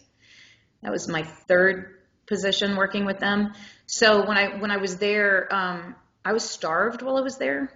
That 0.82 0.92
was 0.92 1.08
my 1.08 1.22
third 1.22 1.98
position 2.26 2.76
working 2.76 3.04
with 3.04 3.18
them. 3.18 3.54
So 3.86 4.26
when 4.26 4.36
I 4.36 4.58
when 4.58 4.70
I 4.70 4.76
was 4.76 4.98
there, 4.98 5.52
um, 5.52 5.96
I 6.24 6.32
was 6.32 6.48
starved 6.48 7.02
while 7.02 7.16
I 7.16 7.22
was 7.22 7.38
there, 7.38 7.72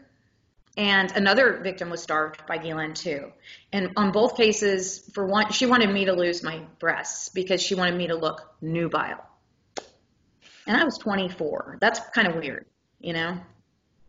and 0.76 1.12
another 1.12 1.60
victim 1.62 1.90
was 1.90 2.02
starved 2.02 2.46
by 2.46 2.56
Ghislaine 2.56 2.94
too. 2.94 3.32
And 3.72 3.92
on 3.96 4.10
both 4.10 4.36
cases, 4.36 5.10
for 5.12 5.26
one, 5.26 5.52
she 5.52 5.66
wanted 5.66 5.90
me 5.90 6.06
to 6.06 6.12
lose 6.12 6.42
my 6.42 6.62
breasts 6.78 7.28
because 7.28 7.60
she 7.62 7.74
wanted 7.74 7.96
me 7.96 8.06
to 8.06 8.14
look 8.14 8.54
nubile. 8.62 9.24
And 10.66 10.76
I 10.76 10.84
was 10.84 10.96
24. 10.98 11.78
That's 11.80 12.00
kind 12.14 12.28
of 12.28 12.36
weird, 12.36 12.66
you 13.00 13.12
know. 13.12 13.38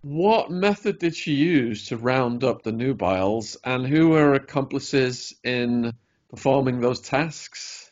What 0.03 0.51
method 0.51 0.99
did 0.99 1.15
she 1.15 1.33
use 1.33 1.87
to 1.87 1.97
round 1.97 2.43
up 2.43 2.63
the 2.63 2.73
nubiles, 2.73 3.57
and 3.63 3.87
who 3.87 4.09
were 4.09 4.33
accomplices 4.33 5.33
in 5.43 5.93
performing 6.29 6.81
those 6.81 6.99
tasks? 6.99 7.91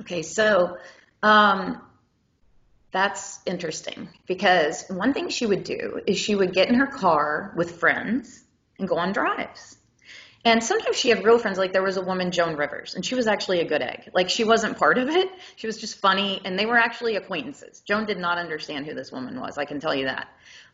Okay, 0.00 0.22
so 0.22 0.78
um, 1.22 1.82
that's 2.92 3.38
interesting 3.46 4.08
because 4.26 4.84
one 4.88 5.14
thing 5.14 5.28
she 5.28 5.46
would 5.46 5.64
do 5.64 6.00
is 6.06 6.18
she 6.18 6.34
would 6.34 6.52
get 6.52 6.68
in 6.68 6.74
her 6.74 6.86
car 6.86 7.52
with 7.56 7.78
friends 7.78 8.42
and 8.78 8.88
go 8.88 8.96
on 8.96 9.12
drives. 9.12 9.76
And 10.42 10.64
sometimes 10.64 10.96
she 10.96 11.10
had 11.10 11.22
real 11.22 11.38
friends, 11.38 11.58
like 11.58 11.74
there 11.74 11.82
was 11.82 11.98
a 11.98 12.02
woman, 12.02 12.30
Joan 12.30 12.56
Rivers, 12.56 12.94
and 12.94 13.04
she 13.04 13.14
was 13.14 13.26
actually 13.26 13.60
a 13.60 13.68
good 13.68 13.82
egg. 13.82 14.10
Like 14.14 14.30
she 14.30 14.44
wasn't 14.44 14.78
part 14.78 14.96
of 14.96 15.10
it. 15.10 15.28
She 15.56 15.66
was 15.66 15.76
just 15.76 15.98
funny, 15.98 16.40
and 16.44 16.58
they 16.58 16.64
were 16.64 16.78
actually 16.78 17.16
acquaintances. 17.16 17.80
Joan 17.80 18.06
did 18.06 18.16
not 18.16 18.38
understand 18.38 18.86
who 18.86 18.94
this 18.94 19.12
woman 19.12 19.38
was, 19.38 19.58
I 19.58 19.66
can 19.66 19.80
tell 19.80 19.94
you 19.94 20.06
that. 20.06 20.28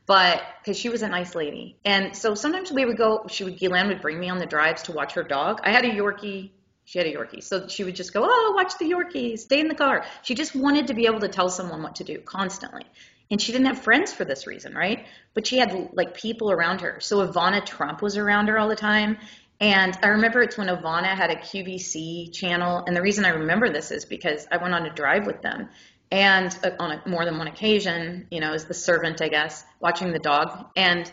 But 0.06 0.40
because 0.62 0.78
she 0.78 0.88
was 0.88 1.02
a 1.02 1.08
nice 1.08 1.34
lady. 1.34 1.78
And 1.84 2.16
so 2.16 2.36
sometimes 2.36 2.70
we 2.70 2.84
would 2.84 2.96
go, 2.96 3.26
she 3.28 3.42
would, 3.42 3.58
Ghislaine 3.58 3.88
would 3.88 4.00
bring 4.00 4.20
me 4.20 4.28
on 4.28 4.38
the 4.38 4.46
drives 4.46 4.84
to 4.84 4.92
watch 4.92 5.14
her 5.14 5.24
dog. 5.24 5.60
I 5.64 5.72
had 5.72 5.84
a 5.84 5.90
Yorkie 5.90 6.50
she 6.86 6.98
had 6.98 7.06
a 7.06 7.12
Yorkie. 7.12 7.42
So 7.42 7.66
she 7.66 7.84
would 7.84 7.96
just 7.96 8.14
go, 8.14 8.22
Oh, 8.24 8.52
watch 8.56 8.78
the 8.78 8.86
Yorkie, 8.86 9.38
stay 9.38 9.60
in 9.60 9.68
the 9.68 9.74
car. 9.74 10.04
She 10.22 10.34
just 10.34 10.54
wanted 10.54 10.86
to 10.86 10.94
be 10.94 11.06
able 11.06 11.20
to 11.20 11.28
tell 11.28 11.50
someone 11.50 11.82
what 11.82 11.96
to 11.96 12.04
do 12.04 12.18
constantly. 12.20 12.84
And 13.28 13.42
she 13.42 13.50
didn't 13.50 13.66
have 13.66 13.82
friends 13.82 14.12
for 14.12 14.24
this 14.24 14.46
reason, 14.46 14.72
right? 14.72 15.04
But 15.34 15.48
she 15.48 15.58
had 15.58 15.90
like 15.94 16.14
people 16.14 16.50
around 16.50 16.80
her. 16.82 17.00
So 17.00 17.26
Ivana 17.26 17.66
Trump 17.66 18.02
was 18.02 18.16
around 18.16 18.46
her 18.48 18.58
all 18.58 18.68
the 18.68 18.76
time. 18.76 19.18
And 19.60 19.98
I 20.02 20.08
remember 20.08 20.42
it's 20.42 20.56
when 20.56 20.68
Ivana 20.68 21.08
had 21.08 21.30
a 21.30 21.36
QVC 21.36 22.32
channel. 22.32 22.84
And 22.86 22.96
the 22.96 23.02
reason 23.02 23.24
I 23.24 23.30
remember 23.30 23.68
this 23.68 23.90
is 23.90 24.04
because 24.04 24.46
I 24.52 24.58
went 24.58 24.74
on 24.74 24.86
a 24.86 24.94
drive 24.94 25.26
with 25.26 25.42
them. 25.42 25.68
And 26.12 26.56
uh, 26.62 26.70
on 26.78 26.92
a, 26.92 27.02
more 27.08 27.24
than 27.24 27.36
one 27.36 27.48
occasion, 27.48 28.28
you 28.30 28.38
know, 28.38 28.52
as 28.52 28.66
the 28.66 28.74
servant, 28.74 29.20
I 29.20 29.28
guess, 29.28 29.64
watching 29.80 30.12
the 30.12 30.20
dog. 30.20 30.66
And 30.76 31.12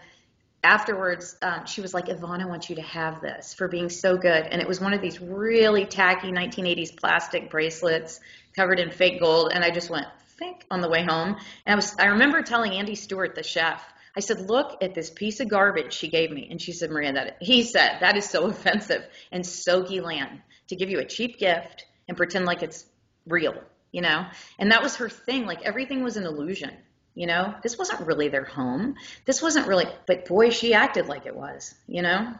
afterwards, 0.63 1.35
um, 1.41 1.65
she 1.65 1.81
was 1.81 1.93
like, 1.93 2.09
Yvonne, 2.09 2.41
I 2.41 2.45
want 2.45 2.69
you 2.69 2.77
to 2.77 2.81
have 2.81 3.21
this 3.21 3.53
for 3.53 3.67
being 3.67 3.89
so 3.89 4.17
good. 4.17 4.45
And 4.45 4.61
it 4.61 4.67
was 4.67 4.79
one 4.79 4.93
of 4.93 5.01
these 5.01 5.19
really 5.19 5.85
tacky 5.85 6.31
1980s 6.31 6.95
plastic 6.97 7.49
bracelets 7.49 8.19
covered 8.55 8.79
in 8.79 8.91
fake 8.91 9.19
gold. 9.19 9.51
And 9.53 9.63
I 9.63 9.71
just 9.71 9.89
went, 9.89 10.07
think 10.39 10.65
on 10.71 10.81
the 10.81 10.89
way 10.89 11.03
home. 11.03 11.35
And 11.65 11.73
I 11.73 11.75
was, 11.75 11.95
I 11.97 12.05
remember 12.05 12.41
telling 12.41 12.73
Andy 12.73 12.95
Stewart, 12.95 13.35
the 13.35 13.43
chef, 13.43 13.83
I 14.15 14.19
said, 14.19 14.49
look 14.49 14.77
at 14.81 14.93
this 14.93 15.09
piece 15.09 15.39
of 15.39 15.49
garbage 15.49 15.93
she 15.93 16.07
gave 16.07 16.31
me. 16.31 16.47
And 16.49 16.61
she 16.61 16.71
said, 16.71 16.91
Maria, 16.91 17.13
that 17.13 17.37
he 17.41 17.63
said, 17.63 17.97
that 18.01 18.15
is 18.15 18.29
so 18.29 18.45
offensive 18.49 19.05
and 19.31 19.45
so 19.45 19.83
Ghislaine 19.83 20.41
to 20.69 20.75
give 20.75 20.89
you 20.89 20.99
a 20.99 21.05
cheap 21.05 21.39
gift 21.39 21.85
and 22.07 22.17
pretend 22.17 22.45
like 22.45 22.63
it's 22.63 22.85
real, 23.25 23.55
you 23.91 24.01
know? 24.01 24.25
And 24.59 24.71
that 24.71 24.83
was 24.83 24.97
her 24.97 25.09
thing. 25.09 25.45
Like 25.45 25.61
everything 25.63 26.03
was 26.03 26.17
an 26.17 26.25
illusion. 26.25 26.71
You 27.15 27.27
know, 27.27 27.53
this 27.61 27.77
wasn't 27.77 28.01
really 28.01 28.29
their 28.29 28.43
home. 28.43 28.95
This 29.25 29.41
wasn't 29.41 29.67
really, 29.67 29.85
but 30.07 30.25
boy, 30.25 30.49
she 30.49 30.73
acted 30.73 31.07
like 31.07 31.25
it 31.25 31.35
was, 31.35 31.75
you 31.87 32.01
know? 32.01 32.33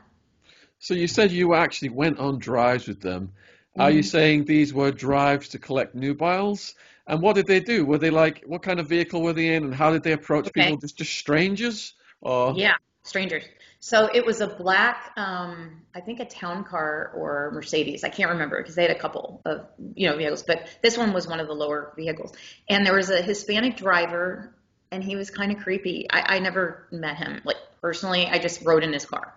So 0.80 0.94
you 0.94 1.08
said 1.08 1.32
you 1.32 1.54
actually 1.54 1.90
went 1.90 2.20
on 2.20 2.40
drives 2.40 2.88
with 2.88 3.00
them. 3.00 3.28
Mm-hmm. 3.28 3.82
Are 3.82 3.92
you 3.92 4.00
mm-hmm. 4.00 4.08
saying 4.08 4.46
these 4.46 4.74
were 4.74 4.92
drives 4.92 5.50
to 5.50 5.60
collect 5.60 5.94
nubiles? 5.94 6.76
And 7.06 7.22
what 7.22 7.36
did 7.36 7.48
they 7.48 7.60
do? 7.60 7.86
Were 7.86 7.98
they 7.98 8.10
like, 8.10 8.44
what 8.48 8.64
kind 8.64 8.80
of 8.80 8.88
vehicle 8.88 9.22
were 9.22 9.34
they 9.34 9.56
in 9.56 9.64
and 9.64 9.76
how 9.76 9.92
did 9.92 10.04
they 10.04 10.14
approach 10.14 10.48
okay. 10.48 10.64
people? 10.64 10.78
Just, 10.78 10.98
just 10.98 11.14
strangers? 11.14 11.94
Or... 12.22 12.54
Yeah. 12.56 12.74
Strangers. 13.04 13.44
So 13.84 14.10
it 14.14 14.26
was 14.26 14.40
a 14.40 14.48
black, 14.48 15.12
um, 15.18 15.82
I 15.94 16.00
think 16.00 16.22
a 16.22 16.26
town 16.26 16.64
car 16.64 17.12
or 17.14 17.52
Mercedes. 17.54 18.06
I 18.06 18.10
can't 18.10 18.30
remember 18.30 18.58
because 18.58 18.76
they 18.76 18.84
had 18.84 18.92
a 18.92 18.98
couple 18.98 19.42
of 19.44 19.66
you 19.94 20.08
know 20.08 20.16
vehicles, 20.16 20.42
but 20.42 20.70
this 20.82 20.98
one 20.98 21.12
was 21.12 21.28
one 21.28 21.42
of 21.42 21.48
the 21.48 21.54
lower 21.54 21.92
vehicles. 21.98 22.32
And 22.70 22.86
there 22.86 22.96
was 22.96 23.10
a 23.10 23.22
Hispanic 23.22 23.76
driver, 23.76 24.56
and 24.94 25.04
he 25.04 25.16
was 25.16 25.30
kind 25.30 25.52
of 25.52 25.58
creepy. 25.58 26.08
I, 26.10 26.36
I 26.36 26.40
never 26.40 26.88
met 26.92 27.18
him 27.18 27.42
like 27.44 27.58
personally. 27.82 28.28
I 28.28 28.38
just 28.38 28.64
rode 28.64 28.84
in 28.84 28.94
his 28.94 29.06
car, 29.06 29.34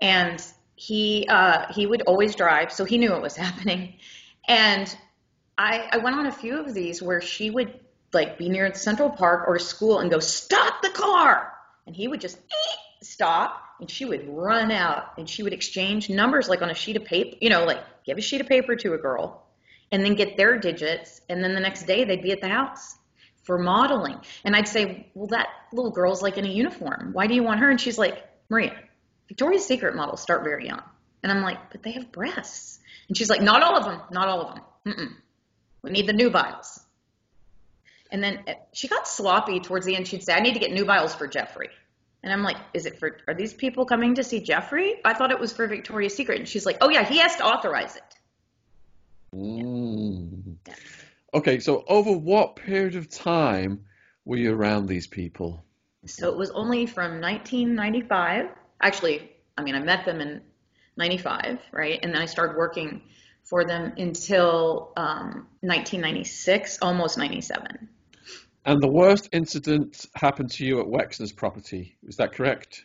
and 0.00 0.42
he 0.76 1.26
uh, 1.28 1.72
he 1.72 1.86
would 1.86 2.02
always 2.02 2.34
drive, 2.36 2.72
so 2.72 2.84
he 2.84 2.96
knew 2.96 3.10
what 3.10 3.20
was 3.20 3.36
happening. 3.46 3.96
And 4.46 4.96
I, 5.58 5.88
I 5.92 5.98
went 5.98 6.16
on 6.16 6.26
a 6.26 6.32
few 6.32 6.58
of 6.58 6.72
these 6.72 7.02
where 7.02 7.20
she 7.20 7.50
would 7.50 7.80
like 8.12 8.38
be 8.38 8.48
near 8.48 8.72
Central 8.74 9.10
Park 9.10 9.48
or 9.48 9.58
school 9.58 9.98
and 9.98 10.10
go, 10.10 10.20
"Stop 10.20 10.80
the 10.80 10.90
car!" 10.90 11.52
and 11.86 11.94
he 11.94 12.08
would 12.08 12.20
just 12.20 12.38
stop 13.02 13.60
and 13.80 13.90
she 13.90 14.04
would 14.04 14.28
run 14.28 14.70
out 14.70 15.18
and 15.18 15.28
she 15.28 15.42
would 15.42 15.52
exchange 15.52 16.08
numbers 16.08 16.48
like 16.48 16.62
on 16.62 16.70
a 16.70 16.74
sheet 16.74 16.96
of 16.96 17.04
paper, 17.04 17.36
you 17.40 17.50
know, 17.50 17.64
like 17.64 17.80
give 18.04 18.16
a 18.16 18.20
sheet 18.20 18.40
of 18.40 18.46
paper 18.46 18.76
to 18.76 18.94
a 18.94 18.98
girl 18.98 19.44
and 19.90 20.04
then 20.04 20.14
get 20.14 20.36
their 20.36 20.56
digits. 20.58 21.20
And 21.28 21.42
then 21.42 21.54
the 21.54 21.60
next 21.60 21.82
day 21.86 22.04
they'd 22.04 22.22
be 22.22 22.30
at 22.30 22.40
the 22.40 22.48
house 22.48 22.96
for 23.44 23.58
modeling. 23.58 24.18
And 24.44 24.56
I'd 24.56 24.68
say, 24.68 25.10
well, 25.14 25.28
that 25.28 25.48
little 25.72 25.90
girl's 25.90 26.22
like 26.22 26.36
in 26.38 26.44
a 26.44 26.48
uniform. 26.48 27.10
Why 27.12 27.26
do 27.26 27.34
you 27.34 27.42
want 27.42 27.60
her? 27.60 27.70
And 27.70 27.80
she's 27.80 27.98
like, 27.98 28.24
Maria, 28.48 28.74
Victoria's 29.28 29.64
Secret 29.64 29.94
models 29.94 30.20
start 30.20 30.42
very 30.42 30.66
young. 30.66 30.82
And 31.22 31.30
I'm 31.30 31.42
like, 31.42 31.70
but 31.70 31.82
they 31.82 31.92
have 31.92 32.12
breasts. 32.12 32.78
And 33.08 33.16
she's 33.16 33.30
like, 33.30 33.42
not 33.42 33.62
all 33.62 33.76
of 33.76 33.84
them, 33.84 34.00
not 34.10 34.28
all 34.28 34.40
of 34.42 34.54
them. 34.54 34.64
Mm-mm. 34.86 35.12
We 35.82 35.90
need 35.90 36.06
the 36.06 36.12
nubiles. 36.12 36.80
And 38.10 38.22
then 38.22 38.44
eh, 38.46 38.54
she 38.72 38.88
got 38.88 39.06
sloppy 39.08 39.60
towards 39.60 39.86
the 39.86 39.96
end. 39.96 40.06
She'd 40.06 40.22
say, 40.22 40.32
I 40.32 40.40
need 40.40 40.54
to 40.54 40.60
get 40.60 40.72
nubiles 40.72 41.14
for 41.14 41.26
Jeffrey. 41.26 41.68
And 42.22 42.32
I'm 42.32 42.42
like, 42.42 42.56
is 42.72 42.86
it 42.86 42.98
for, 42.98 43.18
are 43.28 43.34
these 43.34 43.52
people 43.52 43.84
coming 43.84 44.14
to 44.14 44.24
see 44.24 44.40
Jeffrey? 44.40 44.94
I 45.04 45.12
thought 45.12 45.30
it 45.30 45.38
was 45.38 45.52
for 45.52 45.66
Victoria's 45.66 46.14
Secret. 46.14 46.38
And 46.38 46.48
she's 46.48 46.64
like, 46.64 46.78
oh 46.80 46.88
yeah, 46.88 47.04
he 47.04 47.18
has 47.18 47.36
to 47.36 47.44
authorize 47.44 47.96
it. 47.96 48.02
Mm. 49.34 50.56
Yeah. 50.66 50.74
Okay, 51.34 51.58
so 51.58 51.84
over 51.88 52.12
what 52.12 52.54
period 52.54 52.94
of 52.94 53.10
time 53.10 53.86
were 54.24 54.36
you 54.36 54.54
around 54.54 54.86
these 54.86 55.08
people? 55.08 55.64
So 56.06 56.30
it 56.30 56.38
was 56.38 56.50
only 56.50 56.86
from 56.86 57.20
1995. 57.20 58.50
Actually, 58.80 59.32
I 59.58 59.62
mean, 59.64 59.74
I 59.74 59.80
met 59.80 60.04
them 60.04 60.20
in 60.20 60.42
95, 60.96 61.58
right? 61.72 61.98
And 62.00 62.14
then 62.14 62.22
I 62.22 62.26
started 62.26 62.56
working 62.56 63.02
for 63.42 63.64
them 63.64 63.94
until 63.98 64.92
um, 64.96 65.48
1996, 65.60 66.78
almost 66.80 67.18
97. 67.18 67.88
And 68.64 68.80
the 68.80 68.88
worst 68.88 69.28
incident 69.32 70.06
happened 70.14 70.52
to 70.52 70.64
you 70.64 70.80
at 70.80 70.86
Wexner's 70.86 71.32
property. 71.32 71.98
Is 72.04 72.16
that 72.16 72.32
correct? 72.32 72.84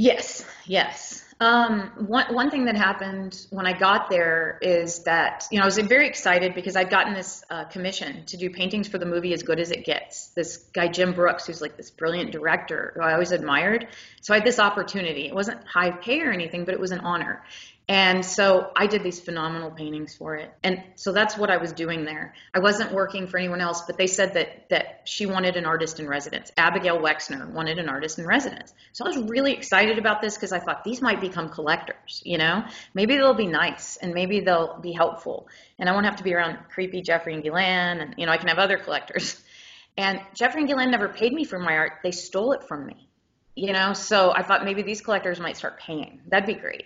Yes, 0.00 0.46
yes. 0.64 1.22
Um, 1.40 1.90
one, 2.06 2.34
one 2.34 2.50
thing 2.50 2.64
that 2.64 2.76
happened 2.76 3.46
when 3.50 3.66
I 3.66 3.78
got 3.78 4.08
there 4.08 4.58
is 4.62 5.00
that, 5.04 5.46
you 5.50 5.58
know, 5.58 5.64
I 5.64 5.66
was 5.66 5.76
very 5.76 6.06
excited 6.06 6.54
because 6.54 6.74
I'd 6.74 6.88
gotten 6.88 7.12
this 7.12 7.44
uh, 7.50 7.64
commission 7.64 8.24
to 8.26 8.38
do 8.38 8.48
paintings 8.48 8.88
for 8.88 8.96
the 8.96 9.04
movie 9.04 9.34
As 9.34 9.42
Good 9.42 9.60
as 9.60 9.70
It 9.70 9.84
Gets. 9.84 10.28
This 10.28 10.56
guy, 10.56 10.88
Jim 10.88 11.12
Brooks, 11.12 11.46
who's 11.46 11.60
like 11.60 11.76
this 11.76 11.90
brilliant 11.90 12.32
director 12.32 12.92
who 12.94 13.02
I 13.02 13.12
always 13.12 13.32
admired. 13.32 13.88
So 14.22 14.32
I 14.32 14.38
had 14.38 14.46
this 14.46 14.58
opportunity. 14.58 15.26
It 15.26 15.34
wasn't 15.34 15.66
high 15.66 15.90
pay 15.90 16.22
or 16.22 16.30
anything, 16.30 16.64
but 16.64 16.72
it 16.72 16.80
was 16.80 16.92
an 16.92 17.00
honor. 17.00 17.42
And 17.90 18.24
so 18.24 18.70
I 18.76 18.86
did 18.86 19.02
these 19.02 19.18
phenomenal 19.18 19.72
paintings 19.72 20.14
for 20.14 20.36
it. 20.36 20.54
And 20.62 20.80
so 20.94 21.10
that's 21.10 21.36
what 21.36 21.50
I 21.50 21.56
was 21.56 21.72
doing 21.72 22.04
there. 22.04 22.34
I 22.54 22.60
wasn't 22.60 22.92
working 22.92 23.26
for 23.26 23.36
anyone 23.36 23.60
else, 23.60 23.82
but 23.84 23.98
they 23.98 24.06
said 24.06 24.34
that 24.34 24.68
that 24.70 25.00
she 25.06 25.26
wanted 25.26 25.56
an 25.56 25.66
artist 25.66 25.98
in 25.98 26.06
residence. 26.06 26.52
Abigail 26.56 27.00
Wexner 27.00 27.50
wanted 27.50 27.80
an 27.80 27.88
artist 27.88 28.20
in 28.20 28.28
residence. 28.28 28.72
So 28.92 29.04
I 29.04 29.08
was 29.08 29.28
really 29.28 29.54
excited 29.54 29.98
about 29.98 30.22
this 30.22 30.36
because 30.36 30.52
I 30.52 30.60
thought 30.60 30.84
these 30.84 31.02
might 31.02 31.20
become 31.20 31.48
collectors, 31.48 32.22
you 32.24 32.38
know? 32.38 32.62
Maybe 32.94 33.16
they'll 33.16 33.34
be 33.34 33.48
nice 33.48 33.96
and 33.96 34.14
maybe 34.14 34.38
they'll 34.38 34.78
be 34.78 34.92
helpful. 34.92 35.48
And 35.76 35.88
I 35.88 35.92
won't 35.92 36.06
have 36.06 36.16
to 36.16 36.24
be 36.24 36.32
around 36.32 36.58
creepy 36.72 37.02
Jeffrey 37.02 37.34
and 37.34 37.42
Ghislaine 37.42 37.98
and 37.98 38.14
you 38.16 38.24
know, 38.24 38.30
I 38.30 38.36
can 38.36 38.46
have 38.50 38.58
other 38.58 38.78
collectors. 38.78 39.42
And 39.96 40.20
Jeffrey 40.34 40.60
and 40.62 40.68
Ghislaine 40.68 40.92
never 40.92 41.08
paid 41.08 41.32
me 41.32 41.44
for 41.44 41.58
my 41.58 41.76
art. 41.76 41.94
They 42.04 42.12
stole 42.12 42.52
it 42.52 42.62
from 42.62 42.86
me. 42.86 43.08
You 43.56 43.72
know, 43.72 43.92
so 43.92 44.32
I 44.32 44.44
thought 44.44 44.64
maybe 44.64 44.82
these 44.82 45.00
collectors 45.00 45.40
might 45.40 45.56
start 45.56 45.80
paying. 45.80 46.20
That'd 46.28 46.46
be 46.46 46.54
great. 46.54 46.84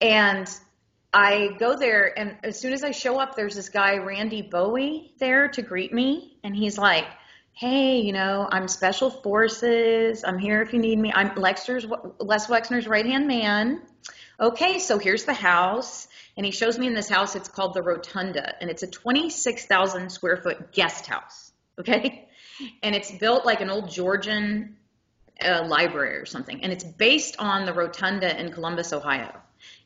And 0.00 0.48
I 1.12 1.56
go 1.58 1.76
there, 1.76 2.18
and 2.18 2.36
as 2.42 2.58
soon 2.58 2.72
as 2.72 2.82
I 2.82 2.90
show 2.90 3.20
up, 3.20 3.36
there's 3.36 3.54
this 3.54 3.68
guy, 3.68 3.98
Randy 3.98 4.42
Bowie, 4.42 5.14
there 5.18 5.48
to 5.48 5.62
greet 5.62 5.92
me. 5.92 6.38
And 6.42 6.54
he's 6.56 6.76
like, 6.76 7.06
Hey, 7.52 8.00
you 8.00 8.12
know, 8.12 8.48
I'm 8.50 8.66
Special 8.66 9.10
Forces. 9.10 10.24
I'm 10.26 10.38
here 10.38 10.60
if 10.60 10.72
you 10.72 10.80
need 10.80 10.98
me. 10.98 11.12
I'm 11.14 11.30
Lexner's, 11.30 11.86
Les 12.18 12.48
Wexner's 12.48 12.88
right 12.88 13.06
hand 13.06 13.28
man. 13.28 13.80
Okay, 14.40 14.80
so 14.80 14.98
here's 14.98 15.24
the 15.24 15.34
house. 15.34 16.08
And 16.36 16.44
he 16.44 16.50
shows 16.50 16.80
me 16.80 16.88
in 16.88 16.94
this 16.94 17.08
house, 17.08 17.36
it's 17.36 17.48
called 17.48 17.74
the 17.74 17.82
Rotunda, 17.82 18.60
and 18.60 18.68
it's 18.68 18.82
a 18.82 18.88
26,000 18.88 20.10
square 20.10 20.36
foot 20.36 20.72
guest 20.72 21.06
house. 21.06 21.52
Okay? 21.78 22.28
And 22.82 22.94
it's 22.94 23.10
built 23.18 23.46
like 23.46 23.60
an 23.60 23.70
old 23.70 23.88
Georgian 23.88 24.76
uh, 25.44 25.64
library 25.66 26.16
or 26.16 26.26
something. 26.26 26.62
And 26.62 26.72
it's 26.72 26.84
based 26.84 27.36
on 27.38 27.66
the 27.66 27.72
Rotunda 27.72 28.36
in 28.38 28.52
Columbus, 28.52 28.92
Ohio. 28.92 29.30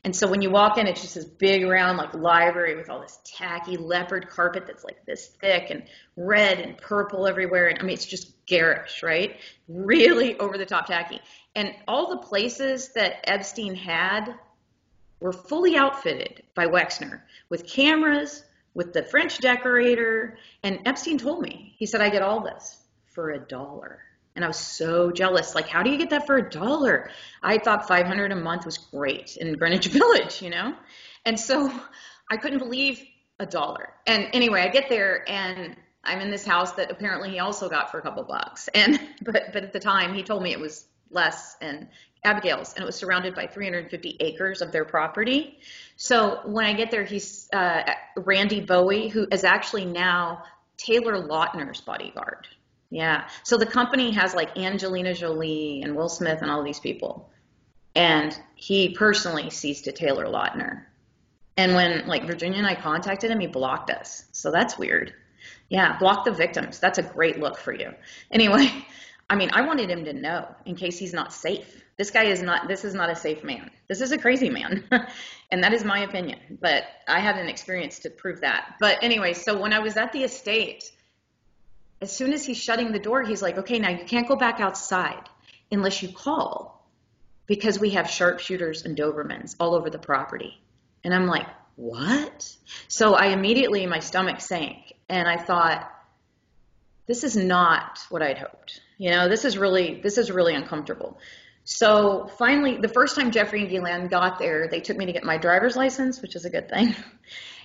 And 0.03 0.15
so 0.15 0.27
when 0.27 0.41
you 0.41 0.49
walk 0.49 0.77
in, 0.77 0.87
it's 0.87 1.01
just 1.01 1.15
this 1.15 1.25
big 1.25 1.65
round 1.65 1.97
like 1.97 2.13
library 2.13 2.75
with 2.75 2.89
all 2.89 3.01
this 3.01 3.19
tacky 3.25 3.75
leopard 3.75 4.29
carpet 4.29 4.65
that's 4.65 4.85
like 4.85 5.05
this 5.05 5.27
thick 5.41 5.71
and 5.71 5.83
red 6.15 6.59
and 6.59 6.77
purple 6.77 7.27
everywhere. 7.27 7.67
And 7.67 7.79
I 7.79 7.81
mean, 7.81 7.93
it's 7.93 8.05
just 8.05 8.33
garish, 8.45 9.03
right? 9.03 9.37
Really 9.67 10.37
over 10.39 10.57
the 10.57 10.65
top 10.65 10.85
tacky. 10.85 11.19
And 11.55 11.73
all 11.87 12.09
the 12.09 12.17
places 12.17 12.93
that 12.93 13.29
Epstein 13.29 13.75
had 13.75 14.35
were 15.19 15.33
fully 15.33 15.75
outfitted 15.75 16.43
by 16.55 16.65
Wexner 16.65 17.21
with 17.49 17.67
cameras, 17.67 18.45
with 18.73 18.93
the 18.93 19.03
French 19.03 19.39
decorator. 19.39 20.37
And 20.63 20.79
Epstein 20.85 21.17
told 21.17 21.41
me, 21.41 21.75
he 21.77 21.85
said, 21.85 21.99
I 21.99 22.09
get 22.09 22.21
all 22.21 22.41
this 22.41 22.77
for 23.07 23.31
a 23.31 23.39
dollar. 23.39 23.99
And 24.39 24.45
I 24.45 24.47
was 24.47 24.55
so 24.55 25.11
jealous. 25.11 25.53
Like, 25.53 25.67
how 25.67 25.83
do 25.83 25.89
you 25.89 25.97
get 25.97 26.11
that 26.11 26.25
for 26.25 26.37
a 26.37 26.49
dollar? 26.49 27.09
I 27.43 27.57
thought 27.57 27.89
500 27.89 28.31
a 28.31 28.37
month 28.37 28.65
was 28.65 28.77
great 28.77 29.35
in 29.35 29.51
Greenwich 29.57 29.87
Village, 29.91 30.41
you 30.41 30.49
know? 30.49 30.75
And 31.25 31.37
so 31.37 31.69
I 32.31 32.37
couldn't 32.37 32.59
believe 32.59 33.03
a 33.37 33.45
dollar. 33.45 33.89
And 34.07 34.29
anyway, 34.31 34.61
I 34.61 34.69
get 34.69 34.87
there 34.87 35.29
and 35.29 35.75
I'm 36.05 36.21
in 36.21 36.31
this 36.31 36.45
house 36.45 36.71
that 36.75 36.89
apparently 36.89 37.31
he 37.31 37.39
also 37.39 37.67
got 37.67 37.91
for 37.91 37.99
a 37.99 38.01
couple 38.01 38.23
bucks. 38.23 38.69
And 38.69 38.97
but 39.21 39.51
but 39.51 39.65
at 39.65 39.73
the 39.73 39.79
time 39.81 40.13
he 40.13 40.23
told 40.23 40.41
me 40.41 40.53
it 40.53 40.59
was 40.61 40.85
less 41.11 41.57
and 41.59 41.89
Abigail's 42.23 42.73
and 42.75 42.83
it 42.83 42.85
was 42.85 42.95
surrounded 42.95 43.35
by 43.35 43.45
350 43.45 44.15
acres 44.21 44.61
of 44.61 44.71
their 44.71 44.85
property. 44.85 45.59
So 45.97 46.39
when 46.45 46.65
I 46.65 46.71
get 46.71 46.91
there, 46.91 47.03
he's 47.03 47.49
uh, 47.51 47.91
Randy 48.15 48.61
Bowie, 48.61 49.09
who 49.09 49.27
is 49.33 49.43
actually 49.43 49.83
now 49.83 50.43
Taylor 50.77 51.21
Lautner's 51.21 51.81
bodyguard. 51.81 52.47
Yeah. 52.89 53.27
So 53.43 53.57
the 53.57 53.65
company 53.65 54.11
has 54.11 54.33
like 54.33 54.57
Angelina 54.57 55.13
Jolie 55.13 55.81
and 55.83 55.95
Will 55.95 56.09
Smith 56.09 56.41
and 56.41 56.49
all 56.49 56.63
these 56.63 56.79
people. 56.79 57.29
And 57.95 58.39
he 58.55 58.89
personally 58.89 59.49
sees 59.49 59.81
to 59.83 59.91
Taylor 59.91 60.25
Lautner. 60.25 60.85
And 61.57 61.75
when 61.75 62.07
like 62.07 62.25
Virginia 62.25 62.57
and 62.57 62.67
I 62.67 62.75
contacted 62.75 63.29
him, 63.29 63.39
he 63.39 63.47
blocked 63.47 63.89
us. 63.89 64.25
So 64.31 64.51
that's 64.51 64.77
weird. 64.77 65.13
Yeah, 65.69 65.97
block 65.99 66.25
the 66.25 66.31
victims. 66.31 66.79
That's 66.79 66.97
a 66.97 67.03
great 67.03 67.39
look 67.39 67.57
for 67.57 67.73
you. 67.73 67.93
Anyway, 68.31 68.71
I 69.29 69.35
mean, 69.35 69.51
I 69.53 69.61
wanted 69.61 69.89
him 69.89 70.05
to 70.05 70.13
know 70.13 70.47
in 70.65 70.75
case 70.75 70.97
he's 70.97 71.13
not 71.13 71.31
safe. 71.31 71.83
This 71.97 72.09
guy 72.11 72.23
is 72.23 72.41
not, 72.41 72.67
this 72.67 72.85
is 72.85 72.95
not 72.95 73.11
a 73.11 73.15
safe 73.15 73.43
man. 73.43 73.69
This 73.87 74.01
is 74.01 74.11
a 74.11 74.17
crazy 74.17 74.49
man. 74.49 74.85
and 75.51 75.63
that 75.63 75.73
is 75.73 75.83
my 75.83 75.99
opinion. 75.99 76.39
But 76.61 76.85
I 77.07 77.19
had 77.19 77.37
an 77.37 77.47
experience 77.47 77.99
to 77.99 78.09
prove 78.09 78.41
that. 78.41 78.75
But 78.79 78.97
anyway, 79.03 79.33
so 79.33 79.59
when 79.59 79.73
I 79.73 79.79
was 79.79 79.97
at 79.97 80.13
the 80.13 80.23
estate, 80.23 80.91
as 82.01 82.15
soon 82.15 82.33
as 82.33 82.45
he's 82.45 82.57
shutting 82.57 82.91
the 82.91 82.99
door, 82.99 83.23
he's 83.23 83.41
like, 83.41 83.57
okay, 83.57 83.79
now 83.79 83.89
you 83.89 84.05
can't 84.05 84.27
go 84.27 84.35
back 84.35 84.59
outside 84.59 85.29
unless 85.71 86.01
you 86.01 86.09
call 86.09 86.87
because 87.45 87.79
we 87.79 87.91
have 87.91 88.09
sharpshooters 88.09 88.85
and 88.85 88.97
Dobermans 88.97 89.55
all 89.59 89.75
over 89.75 89.89
the 89.89 89.99
property. 89.99 90.61
And 91.03 91.13
I'm 91.13 91.27
like, 91.27 91.47
what? 91.75 92.55
So 92.87 93.15
I 93.15 93.27
immediately, 93.27 93.85
my 93.85 93.99
stomach 93.99 94.41
sank 94.41 94.93
and 95.07 95.27
I 95.27 95.37
thought, 95.37 95.91
this 97.07 97.23
is 97.23 97.35
not 97.35 97.99
what 98.09 98.21
I'd 98.21 98.37
hoped. 98.37 98.81
You 98.97 99.11
know, 99.11 99.27
this 99.27 99.45
is 99.45 99.57
really, 99.57 99.99
this 100.01 100.17
is 100.17 100.29
really 100.29 100.53
uncomfortable. 100.53 101.17
So 101.63 102.29
finally, 102.37 102.77
the 102.77 102.87
first 102.87 103.15
time 103.15 103.31
Jeffrey 103.31 103.61
and 103.61 103.69
Ghislaine 103.69 104.07
got 104.07 104.39
there, 104.39 104.67
they 104.67 104.79
took 104.79 104.97
me 104.97 105.05
to 105.05 105.13
get 105.13 105.23
my 105.23 105.37
driver's 105.37 105.75
license, 105.75 106.21
which 106.21 106.35
is 106.35 106.45
a 106.45 106.49
good 106.49 106.69
thing. 106.69 106.95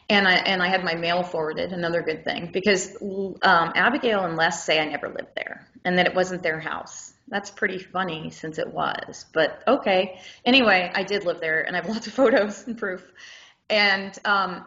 And 0.09 0.29
I 0.29 0.35
and 0.35 0.63
I 0.63 0.69
had 0.69 0.85
my 0.85 0.95
mail 0.95 1.23
forwarded. 1.23 1.73
Another 1.73 2.03
good 2.03 2.25
thing 2.25 2.51
because 2.53 2.97
um, 3.01 3.73
Abigail 3.75 4.25
and 4.25 4.37
Les 4.37 4.65
say 4.65 4.81
I 4.81 4.85
never 4.85 5.09
lived 5.09 5.35
there 5.35 5.67
and 5.85 5.99
that 5.99 6.07
it 6.07 6.15
wasn't 6.15 6.43
their 6.43 6.61
house. 6.61 7.15
That's 7.29 7.51
pretty 7.51 7.79
funny 7.79 8.31
since 8.31 8.59
it 8.59 8.69
was, 8.69 9.27
but 9.33 9.63
okay. 9.67 10.21
Anyway, 10.45 10.91
I 10.95 11.03
did 11.03 11.25
live 11.25 11.41
there, 11.41 11.63
and 11.63 11.77
I 11.77 11.81
have 11.81 11.89
lots 11.95 12.07
of 12.07 12.13
photos 12.13 12.67
and 12.67 12.77
proof. 12.77 13.11
And 13.71 14.17
um, 14.25 14.67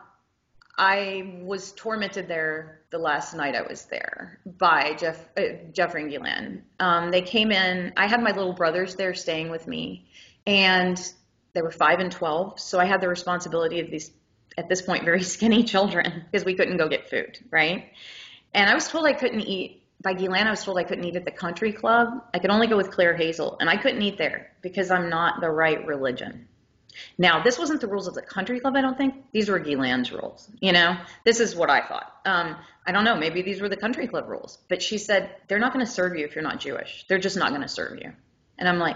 I 0.78 1.40
was 1.44 1.72
tormented 1.74 2.28
there 2.28 2.82
the 2.90 2.98
last 2.98 3.34
night 3.36 3.56
I 3.56 3.62
was 3.62 3.86
there 3.86 4.40
by 4.46 4.94
Jeff, 4.98 5.28
uh, 5.38 5.70
Jeffrey 5.72 6.16
and 6.16 6.64
Um, 6.80 7.12
they 7.12 7.22
came 7.22 7.52
in. 7.52 7.94
I 7.98 8.08
had 8.08 8.22
my 8.22 8.32
little 8.32 8.54
brothers 8.54 8.96
there 8.96 9.14
staying 9.14 9.50
with 9.50 9.68
me, 9.68 10.08
and 10.46 10.98
they 11.54 11.62
were 11.62 11.72
five 11.72 12.00
and 12.00 12.12
twelve. 12.12 12.60
So 12.60 12.80
I 12.80 12.86
had 12.86 13.02
the 13.02 13.10
responsibility 13.10 13.80
of 13.80 13.90
these, 13.90 14.12
at 14.58 14.70
this 14.70 14.82
point, 14.82 15.06
very 15.06 15.24
skinny 15.36 15.64
children 15.64 16.26
because 16.32 16.46
we 16.46 16.56
couldn't 16.56 16.78
go 16.78 16.88
get 16.88 17.10
food, 17.10 17.40
right? 17.52 17.86
And 18.54 18.70
I 18.70 18.74
was 18.74 18.88
told 18.88 19.06
I 19.06 19.14
couldn't 19.14 19.42
eat 19.42 19.84
by 20.02 20.14
Ghislaine. 20.14 20.48
I 20.48 20.52
was 20.52 20.64
told 20.64 20.78
I 20.78 20.84
couldn't 20.84 21.04
eat 21.04 21.16
at 21.16 21.26
the 21.26 21.32
country 21.32 21.72
club. 21.72 22.24
I 22.34 22.40
could 22.40 22.50
only 22.50 22.68
go 22.68 22.78
with 22.78 22.92
Claire 22.92 23.16
Hazel, 23.16 23.58
and 23.60 23.70
I 23.70 23.78
couldn't 23.78 24.02
eat 24.02 24.18
there 24.18 24.52
because 24.62 24.92
I'm 24.92 25.10
not 25.10 25.42
the 25.42 25.50
right 25.50 25.86
religion. 25.86 26.48
Now, 27.18 27.44
this 27.44 27.60
wasn't 27.60 27.82
the 27.82 27.88
rules 27.88 28.08
of 28.08 28.16
the 28.16 28.22
country 28.22 28.60
club, 28.60 28.76
I 28.76 28.82
don't 28.82 28.98
think. 28.98 29.16
These 29.32 29.50
were 29.50 29.60
Ghislaine's 29.60 30.12
rules. 30.12 30.50
You 30.60 30.72
know, 30.72 30.98
this 31.26 31.40
is 31.40 31.56
what 31.56 31.70
I 31.70 31.86
thought. 31.86 32.12
Um, 32.26 32.56
I 32.86 32.92
don't 32.92 33.04
know, 33.04 33.16
maybe 33.16 33.44
these 33.44 33.62
were 33.62 33.70
the 33.70 33.78
country 33.78 34.08
club 34.08 34.28
rules. 34.28 34.58
But 34.68 34.82
she 34.82 34.98
said, 34.98 35.30
they're 35.48 35.60
not 35.60 35.74
going 35.74 35.86
to 35.86 35.92
serve 35.92 36.16
you 36.18 36.26
if 36.26 36.34
you're 36.34 36.44
not 36.44 36.60
Jewish. 36.60 37.06
They're 37.08 37.20
just 37.20 37.38
not 37.38 37.50
going 37.50 37.62
to 37.62 37.68
serve 37.68 38.00
you. 38.00 38.14
And 38.58 38.68
I'm 38.68 38.80
like, 38.80 38.96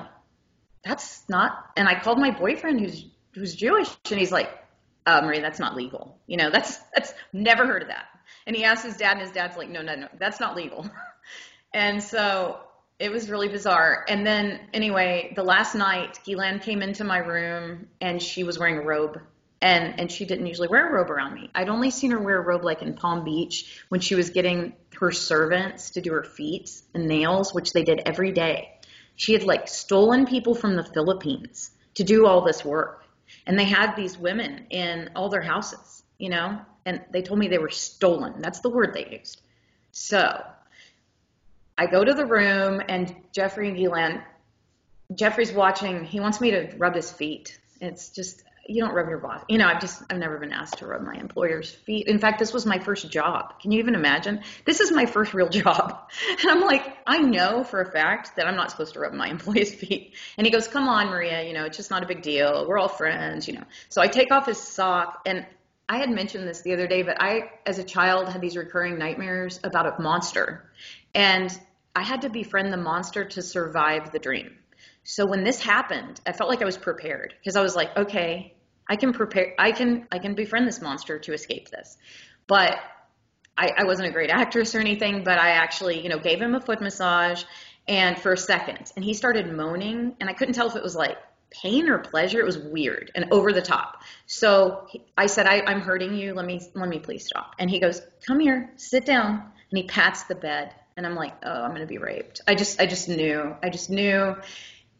that's 0.84 1.24
not. 1.30 1.72
And 1.78 1.88
I 1.88 2.00
called 2.00 2.18
my 2.18 2.32
boyfriend 2.32 2.80
who's 2.80 3.06
who's 3.34 3.56
Jewish, 3.56 3.88
and 4.10 4.20
he's 4.20 4.32
like, 4.32 4.50
uh, 5.06 5.22
Marie, 5.22 5.40
that's 5.40 5.60
not 5.60 5.76
legal. 5.76 6.18
You 6.28 6.38
know, 6.38 6.50
that's 6.50 6.78
that's 6.96 7.14
never 7.34 7.66
heard 7.66 7.82
of 7.82 7.88
that. 7.90 8.06
And 8.48 8.56
he 8.56 8.64
asked 8.64 8.86
his 8.86 8.98
dad, 8.98 9.14
and 9.14 9.22
his 9.22 9.32
dad's 9.32 9.58
like, 9.58 9.70
no, 9.70 9.82
no, 9.82 9.96
no, 9.96 10.08
that's 10.20 10.40
not 10.40 10.56
legal. 10.56 10.90
and 11.74 12.02
so 12.02 12.60
it 13.02 13.12
was 13.12 13.30
really 13.30 13.48
bizarre. 13.48 14.06
And 14.08 14.26
then 14.26 14.60
anyway, 14.74 15.34
the 15.36 15.44
last 15.44 15.74
night, 15.74 16.20
Ghislaine 16.24 16.60
came 16.60 16.84
into 16.84 17.04
my 17.04 17.18
room 17.18 17.88
and 18.00 18.22
she 18.22 18.44
was 18.44 18.60
wearing 18.60 18.78
a 18.78 18.84
robe. 18.84 19.20
And, 19.64 20.00
and 20.00 20.12
she 20.12 20.26
didn't 20.26 20.48
usually 20.48 20.68
wear 20.68 20.90
a 20.90 20.92
robe 20.92 21.12
around 21.12 21.36
me. 21.36 21.52
I'd 21.54 21.70
only 21.70 21.92
seen 21.92 22.12
her 22.12 22.20
wear 22.20 22.38
a 22.38 22.42
robe 22.42 22.64
like 22.64 22.82
in 22.82 22.96
Palm 22.96 23.24
Beach 23.24 23.84
when 23.90 24.02
she 24.02 24.16
was 24.16 24.32
getting 24.32 24.74
her 25.00 25.12
servants 25.12 25.92
to 25.92 26.02
do 26.02 26.14
her 26.14 26.24
feet 26.24 26.72
and 26.96 27.08
nails, 27.08 27.54
which 27.54 27.74
they 27.74 27.84
did 27.84 28.02
every 28.06 28.32
day. 28.32 28.70
She 29.16 29.34
had 29.34 29.44
like 29.44 29.68
stolen 29.68 30.26
people 30.26 30.56
from 30.56 30.76
the 30.76 30.84
Philippines 30.84 31.72
to 31.96 32.04
do 32.04 32.26
all 32.26 32.42
this 32.42 32.66
work. 32.66 33.01
And 33.48 33.58
they 33.58 33.66
had 33.66 33.96
these 33.96 34.18
women 34.18 34.66
in 34.70 35.10
all 35.16 35.30
their 35.30 35.42
houses, 35.42 36.04
you 36.18 36.30
know, 36.30 36.60
and 36.86 37.02
they 37.12 37.22
told 37.22 37.40
me 37.40 37.48
they 37.48 37.58
were 37.58 37.70
stolen. 37.70 38.42
That's 38.42 38.60
the 38.60 38.70
word 38.70 38.94
they 38.94 39.08
used. 39.20 39.42
So 39.92 40.44
I 41.78 41.86
go 41.88 42.04
to 42.04 42.14
the 42.14 42.26
room 42.26 42.82
and 42.88 43.16
Jeffrey 43.32 43.68
and 43.68 43.78
Ghislaine, 43.78 44.22
Jeffrey's 45.16 45.52
watching, 45.52 46.04
he 46.06 46.20
wants 46.20 46.40
me 46.40 46.52
to 46.52 46.74
rub 46.78 46.96
his 46.96 47.12
feet. 47.12 47.60
It's 47.80 48.10
just, 48.10 48.44
you 48.72 48.82
don't 48.82 48.94
rub 48.94 49.10
your 49.10 49.18
boss. 49.18 49.44
You 49.48 49.58
know, 49.58 49.68
I've 49.68 49.82
just, 49.82 50.04
I've 50.10 50.18
never 50.18 50.38
been 50.38 50.52
asked 50.52 50.78
to 50.80 50.88
rub 50.88 51.02
my 51.02 51.16
employer's 51.16 51.70
feet. 51.70 52.08
In 52.08 52.20
fact, 52.20 52.40
this 52.40 52.54
was 52.54 52.66
my 52.66 52.80
first 52.80 53.10
job. 53.10 53.60
Can 53.60 53.72
you 53.72 53.80
even 53.80 53.96
imagine? 53.96 54.42
This 54.66 54.80
is 54.80 54.92
my 54.92 55.06
first 55.06 55.34
real 55.34 55.50
job. 55.62 56.10
And 56.30 56.50
I'm 56.50 56.62
like, 56.62 56.98
I 57.06 57.20
know 57.20 57.64
for 57.64 57.82
a 57.82 57.92
fact 57.92 58.36
that 58.38 58.48
I'm 58.48 58.56
not 58.56 58.72
supposed 58.72 58.94
to 58.94 59.00
rub 59.00 59.14
my 59.14 59.28
employee's 59.30 59.74
feet. 59.74 60.16
And 60.38 60.48
he 60.48 60.52
goes, 60.52 60.68
come 60.68 60.88
on, 60.88 61.08
Maria, 61.08 61.44
you 61.44 61.54
know, 61.54 61.66
it's 61.66 61.78
just 61.78 61.92
not 61.92 62.04
a 62.04 62.08
big 62.08 62.22
deal. 62.22 62.68
We're 62.68 62.80
all 62.80 62.88
friends, 62.88 63.48
you 63.48 63.56
know. 63.56 63.64
So 63.90 64.02
I 64.02 64.08
take 64.08 64.32
off 64.32 64.46
his 64.46 64.58
sock 64.58 65.22
and 65.26 65.46
I 65.90 65.98
had 65.98 66.10
mentioned 66.10 66.48
this 66.48 66.62
the 66.62 66.74
other 66.74 66.88
day, 66.88 67.04
but 67.04 67.22
I, 67.22 67.52
as 67.66 67.78
a 67.78 67.84
child, 67.84 68.30
had 68.30 68.42
these 68.42 68.56
recurring 68.56 68.98
nightmares 68.98 69.60
about 69.64 70.00
a 70.00 70.02
monster. 70.02 70.72
And 71.14 71.52
I 71.94 72.04
had 72.04 72.22
to 72.22 72.30
befriend 72.30 72.72
the 72.72 72.78
monster 72.78 73.26
to 73.26 73.42
survive 73.42 74.14
the 74.14 74.20
dream. 74.20 74.56
So 75.04 75.26
when 75.26 75.44
this 75.44 75.62
happened, 75.62 76.22
I 76.26 76.32
felt 76.32 76.50
like 76.50 76.62
I 76.62 76.66
was 76.66 76.78
prepared 76.78 77.34
because 77.40 77.56
I 77.56 77.62
was 77.62 77.76
like, 77.76 77.96
okay, 77.98 78.54
I 78.92 78.98
can 78.98 79.14
prepare, 79.14 79.54
I 79.58 79.72
can, 79.72 80.06
I 80.12 80.20
can 80.20 80.36
befriend 80.36 80.68
this 80.68 80.82
monster 80.82 81.18
to 81.18 81.32
escape 81.32 81.70
this. 81.70 81.98
But 82.46 82.78
I, 83.58 83.72
I 83.78 83.84
wasn't 83.86 84.10
a 84.10 84.12
great 84.12 84.30
actress 84.30 84.76
or 84.76 84.80
anything, 84.80 85.24
but 85.24 85.40
I 85.40 85.52
actually, 85.52 86.02
you 86.02 86.10
know, 86.10 86.20
gave 86.20 86.42
him 86.42 86.56
a 86.56 86.60
foot 86.60 86.82
massage 86.82 87.42
and 87.88 88.20
for 88.20 88.34
a 88.34 88.38
second 88.38 88.92
and 88.98 89.06
he 89.06 89.14
started 89.14 89.50
moaning 89.50 90.18
and 90.20 90.30
I 90.30 90.34
couldn't 90.34 90.56
tell 90.56 90.68
if 90.68 90.76
it 90.76 90.84
was 90.84 90.94
like 90.94 91.18
pain 91.52 91.88
or 91.88 92.00
pleasure. 92.00 92.42
It 92.42 92.46
was 92.46 92.58
weird 92.58 93.12
and 93.16 93.28
over 93.32 93.54
the 93.54 93.62
top. 93.62 94.02
So 94.26 94.88
I 95.18 95.28
said, 95.28 95.48
I, 95.48 95.62
I'm 95.66 95.80
hurting 95.80 96.14
you. 96.14 96.34
Let 96.34 96.46
me, 96.46 96.60
let 96.76 96.90
me 96.90 97.00
please 97.00 97.26
stop. 97.26 97.56
And 97.60 97.70
he 97.70 97.80
goes, 97.80 98.02
come 98.28 98.42
here, 98.42 98.74
sit 98.76 99.06
down. 99.06 99.36
And 99.70 99.78
he 99.78 99.84
pats 99.84 100.24
the 100.24 100.36
bed 100.36 100.74
and 100.98 101.06
I'm 101.06 101.16
like, 101.16 101.34
oh, 101.44 101.64
I'm 101.64 101.70
going 101.70 101.80
to 101.80 101.88
be 101.88 101.98
raped. 101.98 102.42
I 102.46 102.56
just, 102.56 102.82
I 102.82 102.88
just 102.88 103.08
knew, 103.08 103.56
I 103.64 103.70
just 103.70 103.90
knew. 103.90 104.36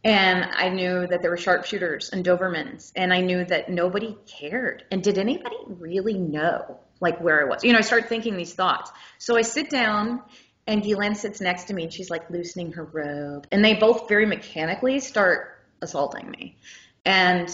And 0.04 0.44
I 0.44 0.68
knew 0.68 1.06
that 1.06 1.22
there 1.22 1.30
were 1.30 1.36
sharpshooters 1.36 2.10
and 2.10 2.24
Dobermans, 2.24 2.92
and 2.96 3.12
I 3.12 3.20
knew 3.20 3.44
that 3.44 3.68
nobody 3.68 4.16
cared. 4.26 4.84
And 4.90 5.02
did 5.02 5.16
anybody 5.16 5.56
really 5.66 6.18
know, 6.18 6.80
like, 7.00 7.20
where 7.20 7.40
I 7.40 7.48
was? 7.48 7.62
You 7.62 7.72
know, 7.72 7.78
I 7.78 7.82
start 7.82 8.08
thinking 8.08 8.36
these 8.36 8.52
thoughts. 8.52 8.90
So 9.18 9.36
I 9.36 9.42
sit 9.42 9.70
down, 9.70 10.22
and 10.66 10.82
Ghislaine 10.82 11.14
sits 11.14 11.40
next 11.40 11.64
to 11.64 11.74
me, 11.74 11.84
and 11.84 11.92
she's 11.92 12.10
like 12.10 12.28
loosening 12.30 12.72
her 12.72 12.84
robe. 12.84 13.46
And 13.52 13.64
they 13.64 13.74
both 13.74 14.08
very 14.08 14.26
mechanically 14.26 14.98
start 14.98 15.62
assaulting 15.80 16.28
me. 16.30 16.56
And 17.04 17.48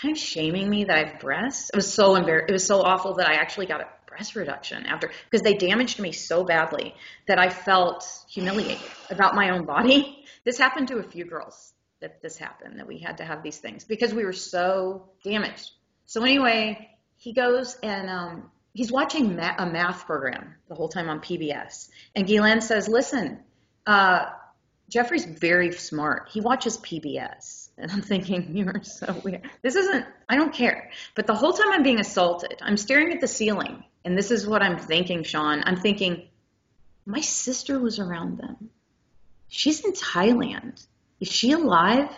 kind 0.00 0.16
of 0.16 0.18
shaming 0.18 0.68
me 0.68 0.84
that 0.84 0.96
I 0.96 1.10
have 1.10 1.20
breasts. 1.20 1.70
It 1.72 1.76
was 1.76 1.92
so 1.92 2.14
embarrassing. 2.14 2.48
It 2.48 2.52
was 2.52 2.66
so 2.66 2.82
awful 2.82 3.14
that 3.14 3.28
I 3.28 3.34
actually 3.34 3.66
got 3.66 3.80
a 3.80 3.88
breast 4.06 4.36
reduction 4.36 4.86
after 4.86 5.10
because 5.30 5.42
they 5.42 5.54
damaged 5.54 5.98
me 6.00 6.12
so 6.12 6.44
badly 6.44 6.94
that 7.26 7.38
I 7.38 7.50
felt 7.50 8.04
humiliated 8.28 8.78
about 9.10 9.34
my 9.34 9.50
own 9.50 9.64
body. 9.64 10.24
This 10.44 10.58
happened 10.58 10.88
to 10.88 10.98
a 10.98 11.02
few 11.02 11.24
girls 11.24 11.72
that 12.00 12.22
this 12.22 12.36
happened 12.36 12.78
that 12.78 12.86
we 12.86 12.98
had 12.98 13.18
to 13.18 13.24
have 13.24 13.42
these 13.42 13.58
things 13.58 13.84
because 13.84 14.14
we 14.14 14.24
were 14.24 14.32
so 14.32 15.10
damaged. 15.24 15.70
So 16.06 16.22
anyway, 16.22 16.90
he 17.16 17.32
goes 17.32 17.76
and 17.82 18.08
um, 18.08 18.50
he's 18.72 18.92
watching 18.92 19.36
ma- 19.36 19.56
a 19.58 19.66
math 19.66 20.06
program 20.06 20.54
the 20.68 20.74
whole 20.74 20.88
time 20.88 21.08
on 21.08 21.20
PBS, 21.20 21.88
and 22.14 22.26
Ghislaine 22.26 22.60
says, 22.60 22.88
"Listen, 22.88 23.40
uh, 23.86 24.26
Jeffrey's 24.88 25.24
very 25.24 25.72
smart. 25.72 26.28
He 26.32 26.40
watches 26.40 26.78
PBS." 26.78 27.68
And 27.78 27.92
I'm 27.92 28.02
thinking, 28.02 28.48
you're 28.56 28.82
so 28.82 29.20
weird. 29.24 29.48
This 29.62 29.76
isn't, 29.76 30.04
I 30.28 30.36
don't 30.36 30.52
care. 30.52 30.90
But 31.14 31.26
the 31.26 31.34
whole 31.34 31.52
time 31.52 31.70
I'm 31.70 31.82
being 31.82 32.00
assaulted, 32.00 32.58
I'm 32.60 32.76
staring 32.76 33.12
at 33.12 33.20
the 33.20 33.28
ceiling. 33.28 33.84
And 34.04 34.16
this 34.16 34.30
is 34.30 34.46
what 34.46 34.62
I'm 34.62 34.78
thinking, 34.78 35.22
Sean. 35.22 35.62
I'm 35.64 35.76
thinking, 35.76 36.28
my 37.06 37.20
sister 37.20 37.78
was 37.78 37.98
around 37.98 38.38
them. 38.38 38.70
She's 39.48 39.84
in 39.84 39.92
Thailand. 39.92 40.86
Is 41.20 41.28
she 41.28 41.52
alive? 41.52 42.08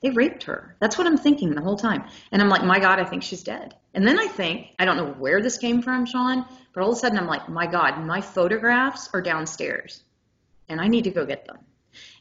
They 0.00 0.10
raped 0.10 0.44
her. 0.44 0.76
That's 0.80 0.98
what 0.98 1.06
I'm 1.06 1.16
thinking 1.16 1.54
the 1.54 1.62
whole 1.62 1.76
time. 1.76 2.04
And 2.30 2.42
I'm 2.42 2.50
like, 2.50 2.62
my 2.62 2.78
God, 2.78 3.00
I 3.00 3.04
think 3.04 3.22
she's 3.22 3.42
dead. 3.42 3.74
And 3.94 4.06
then 4.06 4.18
I 4.18 4.26
think, 4.26 4.68
I 4.78 4.84
don't 4.84 4.96
know 4.96 5.12
where 5.12 5.40
this 5.40 5.56
came 5.56 5.80
from, 5.80 6.04
Sean, 6.04 6.44
but 6.74 6.82
all 6.82 6.90
of 6.90 6.96
a 6.96 7.00
sudden 7.00 7.18
I'm 7.18 7.26
like, 7.26 7.48
my 7.48 7.66
God, 7.66 8.04
my 8.04 8.20
photographs 8.20 9.08
are 9.14 9.22
downstairs 9.22 10.02
and 10.68 10.80
I 10.80 10.88
need 10.88 11.04
to 11.04 11.10
go 11.10 11.24
get 11.24 11.46
them. 11.46 11.58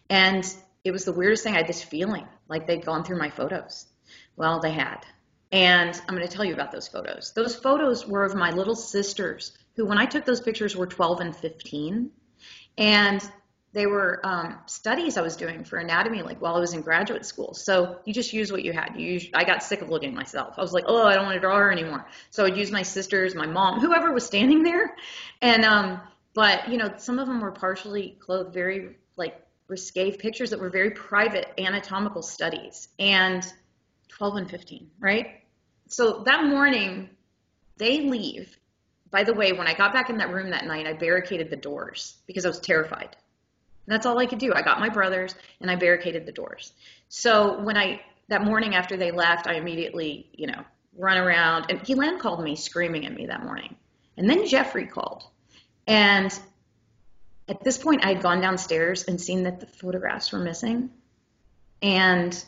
And 0.09 0.45
it 0.83 0.91
was 0.91 1.05
the 1.05 1.13
weirdest 1.13 1.43
thing. 1.43 1.55
I 1.55 1.57
had 1.57 1.67
this 1.67 1.83
feeling 1.83 2.27
like 2.47 2.67
they'd 2.67 2.85
gone 2.85 3.03
through 3.03 3.19
my 3.19 3.29
photos. 3.29 3.87
Well, 4.35 4.59
they 4.59 4.71
had. 4.71 5.05
And 5.51 5.99
I'm 6.07 6.15
going 6.15 6.27
to 6.27 6.33
tell 6.33 6.45
you 6.45 6.53
about 6.53 6.71
those 6.71 6.87
photos. 6.87 7.31
Those 7.35 7.55
photos 7.55 8.07
were 8.07 8.23
of 8.23 8.35
my 8.35 8.51
little 8.51 8.75
sisters, 8.75 9.57
who, 9.75 9.85
when 9.85 9.97
I 9.97 10.05
took 10.05 10.25
those 10.25 10.41
pictures, 10.41 10.75
were 10.75 10.87
12 10.87 11.19
and 11.21 11.35
15. 11.35 12.11
And 12.77 13.31
they 13.73 13.87
were 13.87 14.21
um, 14.23 14.59
studies 14.67 15.17
I 15.17 15.21
was 15.21 15.35
doing 15.35 15.63
for 15.63 15.77
anatomy, 15.77 16.21
like 16.21 16.39
while 16.39 16.55
I 16.55 16.59
was 16.59 16.73
in 16.73 16.81
graduate 16.81 17.25
school. 17.25 17.55
So 17.55 17.97
you 18.05 18.13
just 18.13 18.31
use 18.31 18.51
what 18.51 18.63
you 18.63 18.71
had. 18.71 18.93
You 18.95 19.13
use, 19.13 19.27
I 19.33 19.43
got 19.43 19.63
sick 19.63 19.81
of 19.81 19.89
looking 19.89 20.09
at 20.09 20.15
myself. 20.15 20.53
I 20.57 20.61
was 20.61 20.73
like, 20.73 20.85
oh, 20.87 21.05
I 21.05 21.15
don't 21.15 21.25
want 21.25 21.35
to 21.35 21.39
draw 21.39 21.57
her 21.57 21.71
anymore. 21.71 22.05
So 22.29 22.45
I'd 22.45 22.55
use 22.55 22.71
my 22.71 22.83
sisters, 22.83 23.33
my 23.33 23.47
mom, 23.47 23.79
whoever 23.79 24.13
was 24.13 24.25
standing 24.25 24.61
there. 24.69 24.95
And 25.41 25.65
um, 25.65 25.99
but 26.35 26.69
you 26.69 26.77
know, 26.77 26.93
some 26.97 27.17
of 27.17 27.27
them 27.27 27.41
were 27.41 27.51
partially 27.51 28.15
clothed, 28.19 28.53
very 28.53 28.97
like 29.17 29.41
risque 29.67 30.15
pictures 30.17 30.51
that 30.51 30.59
were 30.59 30.69
very 30.69 30.91
private 30.91 31.47
anatomical 31.57 32.21
studies. 32.21 32.89
And 32.99 33.45
12 34.09 34.35
and 34.35 34.49
15, 34.49 34.91
right? 34.99 35.41
So 35.87 36.23
that 36.25 36.45
morning, 36.45 37.09
they 37.77 38.01
leave. 38.01 38.55
By 39.09 39.23
the 39.23 39.33
way, 39.33 39.51
when 39.53 39.67
I 39.67 39.73
got 39.73 39.93
back 39.93 40.09
in 40.11 40.17
that 40.17 40.31
room 40.31 40.51
that 40.51 40.65
night, 40.65 40.85
I 40.85 40.93
barricaded 40.93 41.49
the 41.49 41.55
doors 41.55 42.17
because 42.27 42.45
I 42.45 42.49
was 42.49 42.59
terrified. 42.59 43.15
That's 43.87 44.05
all 44.05 44.17
I 44.17 44.25
could 44.25 44.39
do. 44.39 44.53
I 44.53 44.61
got 44.61 44.79
my 44.79 44.89
brothers 44.89 45.35
and 45.59 45.69
I 45.69 45.75
barricaded 45.75 46.25
the 46.25 46.31
doors. 46.31 46.73
So 47.09 47.61
when 47.61 47.77
I 47.77 48.01
that 48.29 48.43
morning 48.43 48.75
after 48.75 48.95
they 48.95 49.11
left, 49.11 49.47
I 49.47 49.55
immediately, 49.55 50.29
you 50.33 50.47
know, 50.47 50.63
run 50.97 51.17
around 51.17 51.65
and 51.69 51.83
Ghislaine 51.83 52.19
called 52.19 52.43
me 52.43 52.55
screaming 52.55 53.05
at 53.05 53.13
me 53.13 53.27
that 53.27 53.43
morning. 53.43 53.75
And 54.17 54.29
then 54.29 54.47
Jeffrey 54.47 54.85
called. 54.85 55.23
And 55.85 56.37
at 57.49 57.63
this 57.63 57.77
point 57.77 58.05
I 58.05 58.09
had 58.09 58.21
gone 58.21 58.39
downstairs 58.39 59.03
and 59.03 59.19
seen 59.19 59.43
that 59.43 59.59
the 59.59 59.65
photographs 59.65 60.31
were 60.31 60.39
missing. 60.39 60.91
And 61.81 62.43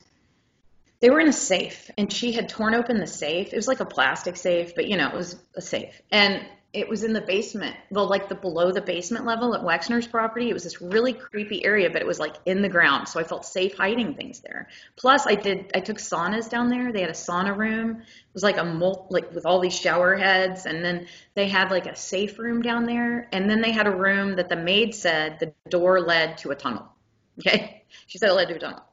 they 1.01 1.09
were 1.09 1.19
in 1.19 1.27
a 1.27 1.33
safe 1.33 1.91
and 1.97 2.11
she 2.11 2.31
had 2.31 2.47
torn 2.47 2.73
open 2.73 2.99
the 2.99 3.07
safe. 3.07 3.51
It 3.51 3.57
was 3.57 3.67
like 3.67 3.81
a 3.81 3.85
plastic 3.85 4.37
safe, 4.37 4.73
but 4.73 4.87
you 4.87 4.95
know, 4.95 5.09
it 5.09 5.15
was 5.15 5.35
a 5.55 5.61
safe. 5.61 6.01
And 6.11 6.45
it 6.75 6.89
was 6.89 7.03
in 7.05 7.13
the 7.13 7.21
basement, 7.21 7.73
well, 7.89 8.07
like 8.07 8.27
the 8.27 8.35
below 8.35 8.69
the 8.69 8.81
basement 8.81 9.25
level 9.25 9.55
at 9.55 9.61
Wexner's 9.61 10.05
property. 10.05 10.49
It 10.49 10.53
was 10.53 10.63
this 10.63 10.81
really 10.81 11.13
creepy 11.13 11.63
area, 11.63 11.89
but 11.89 12.01
it 12.01 12.07
was 12.07 12.19
like 12.19 12.35
in 12.45 12.61
the 12.61 12.67
ground, 12.67 13.07
so 13.07 13.17
I 13.19 13.23
felt 13.23 13.45
safe 13.45 13.77
hiding 13.77 14.13
things 14.15 14.41
there. 14.41 14.67
Plus, 14.97 15.25
I 15.25 15.35
did, 15.35 15.71
I 15.73 15.79
took 15.79 15.97
saunas 15.97 16.49
down 16.49 16.69
there. 16.69 16.91
They 16.91 16.99
had 16.99 17.09
a 17.09 17.13
sauna 17.13 17.55
room. 17.55 18.01
It 18.01 18.33
was 18.33 18.43
like 18.43 18.57
a 18.57 18.65
mul- 18.65 19.07
like 19.09 19.33
with 19.33 19.45
all 19.45 19.61
these 19.61 19.77
shower 19.77 20.17
heads, 20.17 20.65
and 20.65 20.83
then 20.83 21.07
they 21.33 21.47
had 21.47 21.71
like 21.71 21.85
a 21.85 21.95
safe 21.95 22.37
room 22.37 22.61
down 22.61 22.85
there, 22.85 23.29
and 23.31 23.49
then 23.49 23.61
they 23.61 23.71
had 23.71 23.87
a 23.87 23.95
room 23.95 24.35
that 24.35 24.49
the 24.49 24.57
maid 24.57 24.93
said 24.93 25.39
the 25.39 25.53
door 25.69 26.01
led 26.01 26.37
to 26.39 26.51
a 26.51 26.55
tunnel. 26.55 26.87
Okay, 27.37 27.83
she 28.07 28.17
said 28.17 28.29
it 28.29 28.33
led 28.33 28.47
to 28.47 28.55
a 28.55 28.59
tunnel, 28.59 28.83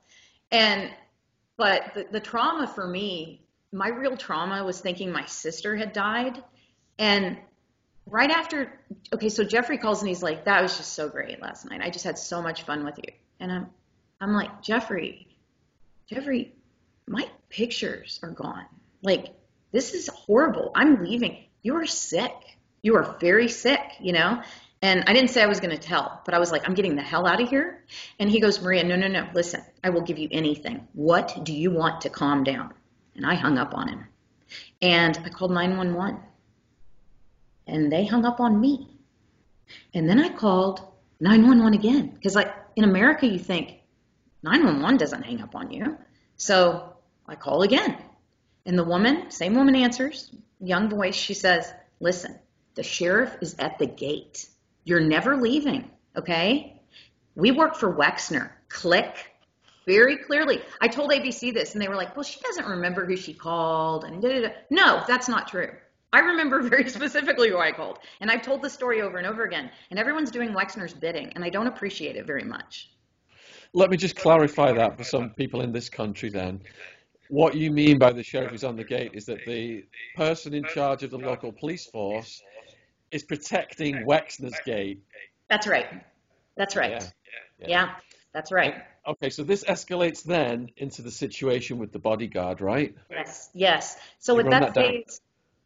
and 0.51 0.91
but 1.57 1.95
the, 1.95 2.07
the 2.11 2.19
trauma 2.19 2.67
for 2.67 2.89
me, 2.89 3.45
my 3.71 3.87
real 3.87 4.17
trauma 4.17 4.65
was 4.65 4.81
thinking 4.81 5.13
my 5.13 5.27
sister 5.27 5.77
had 5.77 5.93
died, 5.93 6.43
and 6.99 7.39
right 8.07 8.31
after 8.31 8.73
okay 9.13 9.29
so 9.29 9.45
jeffrey 9.45 9.79
calls 9.79 10.01
and 10.01 10.09
he's 10.09 10.23
like 10.23 10.45
that 10.45 10.63
was 10.63 10.77
just 10.77 10.93
so 10.93 11.09
great 11.09 11.41
last 11.41 11.69
night. 11.69 11.81
I 11.83 11.91
just 11.91 12.05
had 12.05 12.19
so 12.19 12.43
much 12.43 12.63
fun 12.63 12.85
with 12.85 12.99
you. 12.99 13.13
And 13.41 13.53
i'm 13.53 13.67
i'm 14.21 14.33
like 14.33 14.63
jeffrey 14.63 15.29
jeffrey 16.07 16.55
my 17.09 17.29
pictures 17.49 18.21
are 18.23 18.31
gone. 18.31 18.65
Like 19.03 19.35
this 19.73 19.95
is 19.95 20.09
horrible. 20.09 20.71
I'm 20.75 21.03
leaving. 21.03 21.45
You 21.63 21.77
are 21.77 21.87
sick. 21.87 22.33
You 22.83 22.97
are 22.97 23.17
very 23.21 23.49
sick 23.49 23.81
you 24.01 24.13
know? 24.13 24.43
And 24.81 25.05
i 25.07 25.13
didn't 25.13 25.31
say 25.31 25.43
i 25.43 25.47
was 25.47 25.61
going 25.61 25.77
to 25.77 25.83
tell 25.83 26.21
but 26.25 26.35
i 26.35 26.39
was 26.39 26.51
like 26.51 26.69
i'm 26.69 26.75
getting 26.75 26.97
the 26.97 27.03
hell 27.03 27.27
out 27.27 27.41
of 27.41 27.49
here. 27.49 27.85
And 28.19 28.29
he 28.31 28.41
goes 28.41 28.61
maria 28.61 28.83
no 28.85 28.97
no 28.97 29.07
no. 29.09 29.29
Listen 29.33 29.63
i 29.85 29.91
will 29.91 30.03
give 30.03 30.19
you 30.19 30.29
anything. 30.33 30.89
What 30.93 31.45
do 31.45 31.53
you 31.53 31.71
want 31.71 32.01
to 32.03 32.11
calm 32.11 32.43
down? 32.43 32.75
And 33.15 33.25
i 33.25 33.35
hung 33.35 33.59
up 33.59 33.75
on 33.75 33.89
him. 33.89 34.07
And 34.81 35.17
i 35.25 35.29
called 35.29 35.53
911 35.53 36.21
and 37.73 37.91
they 37.91 38.05
hung 38.05 38.25
up 38.25 38.39
on 38.39 38.61
me. 38.61 38.89
And 39.95 40.09
then 40.09 40.21
I 40.21 40.29
called 40.29 40.81
911 41.21 41.79
again 41.79 42.09
because 42.09 42.35
like 42.35 42.55
in 42.77 42.85
America 42.85 43.27
you 43.27 43.39
think 43.39 43.79
911 44.43 44.99
doesn't 44.99 45.23
hang 45.23 45.41
up 45.41 45.55
on 45.55 45.71
you. 45.71 45.97
So 46.37 46.95
I 47.27 47.35
call 47.35 47.63
again. 47.63 47.97
And 48.67 48.79
the 48.79 48.85
woman, 48.85 49.31
same 49.31 49.55
woman 49.55 49.75
answers, 49.75 50.31
young 50.61 50.89
voice, 50.89 51.15
she 51.15 51.35
says, 51.35 51.73
"Listen, 51.99 52.39
the 52.75 52.83
sheriff 52.83 53.37
is 53.41 53.57
at 53.59 53.79
the 53.79 53.87
gate. 53.87 54.47
You're 54.85 55.01
never 55.01 55.37
leaving, 55.37 55.91
okay? 56.17 56.81
We 57.35 57.51
work 57.51 57.75
for 57.77 57.93
Wexner. 57.93 58.51
Click." 58.69 59.31
Very 59.85 60.17
clearly. 60.17 60.63
I 60.81 60.87
told 60.87 61.11
ABC 61.11 61.53
this 61.53 61.73
and 61.73 61.83
they 61.83 61.89
were 61.89 61.97
like, 61.97 62.15
"Well, 62.15 62.23
she 62.23 62.41
doesn't 62.41 62.67
remember 62.67 63.05
who 63.05 63.17
she 63.17 63.35
called." 63.35 64.05
And 64.05 64.23
da, 64.23 64.29
da, 64.29 64.41
da. 64.49 64.55
no, 64.71 65.03
that's 65.09 65.29
not 65.29 65.49
true. 65.49 65.71
I 66.13 66.21
remember 66.21 66.63
very 66.69 66.89
specifically 66.89 67.49
who 67.49 67.59
I 67.59 67.73
called, 67.73 67.99
and 68.21 68.31
I've 68.31 68.43
told 68.43 68.63
the 68.63 68.71
story 68.71 69.01
over 69.01 69.19
and 69.19 69.27
over 69.27 69.45
again, 69.45 69.71
and 69.91 69.99
everyone's 69.99 70.31
doing 70.31 70.53
Wexner's 70.53 70.95
bidding, 70.95 71.33
and 71.35 71.45
I 71.45 71.49
don't 71.49 71.67
appreciate 71.67 72.17
it 72.17 72.27
very 72.27 72.45
much. 72.45 72.91
Let 73.75 73.91
me 73.91 73.97
just 73.97 74.17
clarify 74.17 74.73
that 74.73 74.99
for 74.99 75.05
some 75.05 75.31
people 75.31 75.63
in 75.63 75.73
this 75.73 75.89
country 75.89 76.29
then. 76.29 76.61
What 77.29 77.55
you 77.55 77.71
mean 77.71 77.99
by 77.99 78.13
the 78.13 78.23
sheriff 78.23 78.53
is 78.53 78.65
on 78.65 78.77
the 78.77 78.85
gate 78.85 79.13
is 79.15 79.25
that 79.27 79.39
the 79.47 79.85
person 80.15 80.53
in 80.53 80.65
charge 80.65 81.03
of 81.03 81.11
the 81.11 81.17
local 81.17 81.51
police 81.51 81.87
force 81.87 82.43
is 83.11 83.23
protecting 83.23 84.05
Wexner's 84.07 84.59
gate. 84.67 85.03
That's 85.49 85.67
right. 85.67 85.87
That's 86.57 86.77
right. 86.77 86.91
Yeah, 86.91 87.07
yeah. 87.61 87.67
yeah 87.69 87.95
that's 88.35 88.53
right. 88.53 88.75
Okay, 89.07 89.31
so 89.31 89.43
this 89.43 89.65
escalates 89.65 90.23
then 90.23 90.69
into 90.77 91.03
the 91.03 91.11
situation 91.11 91.79
with 91.79 91.93
the 91.93 91.99
bodyguard, 91.99 92.61
right? 92.61 92.95
Yes, 93.11 93.51
yes. 93.53 93.97
So 94.19 94.33
you 94.33 94.39
with 94.39 94.51
that, 94.51 94.75
that 94.75 94.75
phase, 94.75 95.21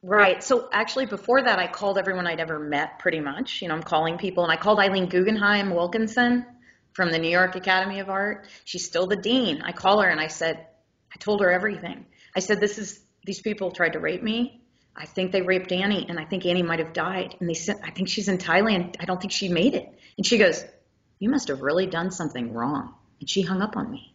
Right. 0.07 0.41
So 0.41 0.69
actually, 0.71 1.07
before 1.07 1.43
that, 1.43 1.59
I 1.59 1.67
called 1.67 1.99
everyone 1.99 2.29
I'd 2.29 2.39
ever 2.39 2.61
met 2.61 3.01
pretty 3.01 3.19
much. 3.19 3.61
You 3.61 3.67
know, 3.67 3.75
I'm 3.75 3.83
calling 3.83 4.19
people, 4.19 4.45
and 4.45 4.53
I 4.53 4.57
called 4.57 4.79
Eileen 4.79 5.09
Guggenheim 5.09 5.75
Wilkinson 5.75 6.47
from 6.93 7.11
the 7.11 7.19
New 7.19 7.29
York 7.29 7.57
Academy 7.57 7.99
of 7.99 8.09
Art. 8.09 8.47
She's 8.65 8.85
still 8.85 9.09
the 9.09 9.17
dean. 9.17 9.63
I 9.63 9.73
call 9.73 10.01
her 10.01 10.09
and 10.09 10.21
I 10.21 10.29
said, 10.29 10.65
I 11.13 11.19
told 11.19 11.41
her 11.41 11.51
everything. 11.51 12.07
I 12.37 12.39
said, 12.39 12.61
this 12.61 12.79
is, 12.79 13.01
these 13.25 13.41
people 13.41 13.73
tried 13.73 13.95
to 13.95 13.99
rape 13.99 14.23
me. 14.23 14.63
I 14.95 15.07
think 15.07 15.33
they 15.33 15.43
raped 15.43 15.73
Annie, 15.73 16.07
and 16.09 16.21
I 16.21 16.25
think 16.25 16.47
Annie 16.47 16.63
might 16.63 16.79
have 16.79 16.93
died. 16.93 17.35
And 17.41 17.51
they 17.51 17.55
said, 17.55 17.81
I 17.83 17.91
think 17.91 18.09
she's 18.09 18.29
in 18.29 18.39
Thailand. 18.39 18.95
I 19.01 19.07
don't 19.07 19.21
think 19.21 19.33
she 19.33 19.49
made 19.49 19.75
it. 19.75 19.93
And 20.17 20.25
she 20.25 20.39
goes, 20.39 20.65
You 21.19 21.31
must 21.31 21.49
have 21.49 21.63
really 21.63 21.87
done 21.87 22.13
something 22.13 22.53
wrong. 22.53 22.95
And 23.19 23.29
she 23.29 23.43
hung 23.43 23.61
up 23.61 23.77
on 23.77 23.91
me. 23.91 24.15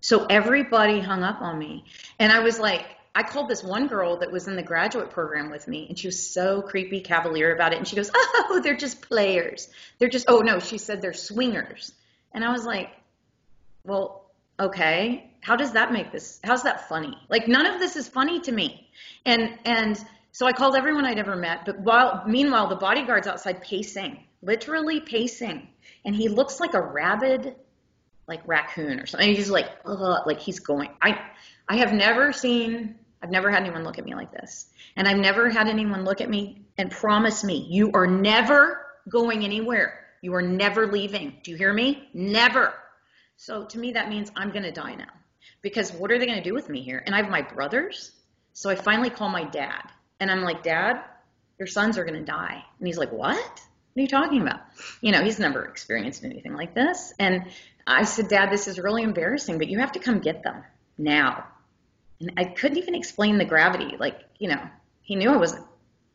So 0.00 0.24
everybody 0.24 1.00
hung 1.00 1.22
up 1.22 1.42
on 1.42 1.58
me. 1.58 1.84
And 2.18 2.32
I 2.32 2.40
was 2.40 2.58
like, 2.58 2.86
I 3.18 3.24
called 3.24 3.48
this 3.48 3.64
one 3.64 3.88
girl 3.88 4.18
that 4.18 4.30
was 4.30 4.46
in 4.46 4.54
the 4.54 4.62
graduate 4.62 5.10
program 5.10 5.50
with 5.50 5.66
me, 5.66 5.86
and 5.88 5.98
she 5.98 6.06
was 6.06 6.30
so 6.30 6.62
creepy 6.62 7.00
cavalier 7.00 7.52
about 7.52 7.72
it. 7.72 7.78
And 7.78 7.88
she 7.88 7.96
goes, 7.96 8.12
Oh, 8.14 8.60
they're 8.62 8.76
just 8.76 9.02
players. 9.02 9.68
They're 9.98 10.08
just, 10.08 10.26
oh 10.28 10.38
no, 10.38 10.60
she 10.60 10.78
said 10.78 11.02
they're 11.02 11.12
swingers. 11.12 11.90
And 12.32 12.44
I 12.44 12.52
was 12.52 12.64
like, 12.64 12.90
Well, 13.82 14.30
okay. 14.60 15.32
How 15.40 15.56
does 15.56 15.72
that 15.72 15.92
make 15.92 16.12
this, 16.12 16.38
how's 16.44 16.62
that 16.62 16.88
funny? 16.88 17.12
Like, 17.28 17.48
none 17.48 17.66
of 17.66 17.80
this 17.80 17.96
is 17.96 18.06
funny 18.06 18.38
to 18.40 18.52
me. 18.52 18.88
And, 19.26 19.58
and, 19.64 19.98
so 20.30 20.46
I 20.46 20.52
called 20.52 20.76
everyone 20.76 21.04
I'd 21.04 21.18
ever 21.18 21.34
met, 21.34 21.64
but 21.64 21.80
while 21.80 22.22
meanwhile 22.24 22.68
the 22.68 22.76
bodyguard's 22.76 23.26
outside 23.26 23.60
pacing, 23.60 24.22
literally 24.42 25.00
pacing, 25.00 25.66
and 26.04 26.14
he 26.14 26.28
looks 26.28 26.60
like 26.60 26.74
a 26.74 26.80
rabid, 26.80 27.56
like 28.28 28.46
raccoon 28.46 29.00
or 29.00 29.06
something. 29.06 29.34
He's 29.34 29.50
like, 29.50 29.68
ugh, 29.84 30.22
like 30.26 30.38
he's 30.38 30.60
going. 30.60 30.90
I 31.02 31.18
I 31.68 31.78
have 31.78 31.92
never 31.92 32.32
seen 32.32 32.94
I've 33.22 33.30
never 33.30 33.50
had 33.50 33.62
anyone 33.62 33.84
look 33.84 33.98
at 33.98 34.04
me 34.04 34.14
like 34.14 34.32
this. 34.32 34.66
And 34.96 35.08
I've 35.08 35.18
never 35.18 35.50
had 35.50 35.68
anyone 35.68 36.04
look 36.04 36.20
at 36.20 36.30
me 36.30 36.66
and 36.76 36.90
promise 36.90 37.42
me, 37.42 37.66
you 37.68 37.90
are 37.92 38.06
never 38.06 38.86
going 39.08 39.44
anywhere. 39.44 40.06
You 40.22 40.34
are 40.34 40.42
never 40.42 40.86
leaving. 40.86 41.38
Do 41.42 41.50
you 41.50 41.56
hear 41.56 41.72
me? 41.72 42.08
Never. 42.14 42.74
So 43.36 43.64
to 43.66 43.78
me, 43.78 43.92
that 43.92 44.08
means 44.08 44.30
I'm 44.36 44.50
going 44.50 44.64
to 44.64 44.72
die 44.72 44.94
now. 44.94 45.06
Because 45.62 45.92
what 45.92 46.10
are 46.12 46.18
they 46.18 46.26
going 46.26 46.38
to 46.38 46.48
do 46.48 46.54
with 46.54 46.68
me 46.68 46.82
here? 46.82 47.02
And 47.04 47.14
I 47.14 47.18
have 47.18 47.30
my 47.30 47.42
brothers. 47.42 48.12
So 48.52 48.70
I 48.70 48.74
finally 48.74 49.10
call 49.10 49.28
my 49.28 49.44
dad. 49.44 49.82
And 50.20 50.30
I'm 50.30 50.42
like, 50.42 50.62
Dad, 50.62 51.00
your 51.58 51.66
sons 51.66 51.98
are 51.98 52.04
going 52.04 52.18
to 52.18 52.24
die. 52.24 52.62
And 52.78 52.86
he's 52.86 52.98
like, 52.98 53.12
What? 53.12 53.36
What 53.36 54.00
are 54.00 54.02
you 54.02 54.08
talking 54.08 54.42
about? 54.42 54.60
You 55.00 55.10
know, 55.10 55.22
he's 55.22 55.40
never 55.40 55.64
experienced 55.64 56.24
anything 56.24 56.54
like 56.54 56.74
this. 56.74 57.12
And 57.18 57.46
I 57.86 58.04
said, 58.04 58.28
Dad, 58.28 58.50
this 58.50 58.68
is 58.68 58.78
really 58.78 59.02
embarrassing, 59.02 59.58
but 59.58 59.68
you 59.68 59.78
have 59.80 59.92
to 59.92 59.98
come 59.98 60.20
get 60.20 60.42
them 60.44 60.62
now. 60.98 61.44
And 62.20 62.32
I 62.36 62.44
couldn't 62.44 62.78
even 62.78 62.94
explain 62.94 63.38
the 63.38 63.44
gravity. 63.44 63.96
Like, 63.98 64.20
you 64.38 64.48
know, 64.48 64.60
he 65.02 65.16
knew 65.16 65.30
I 65.30 65.36
wasn't 65.36 65.64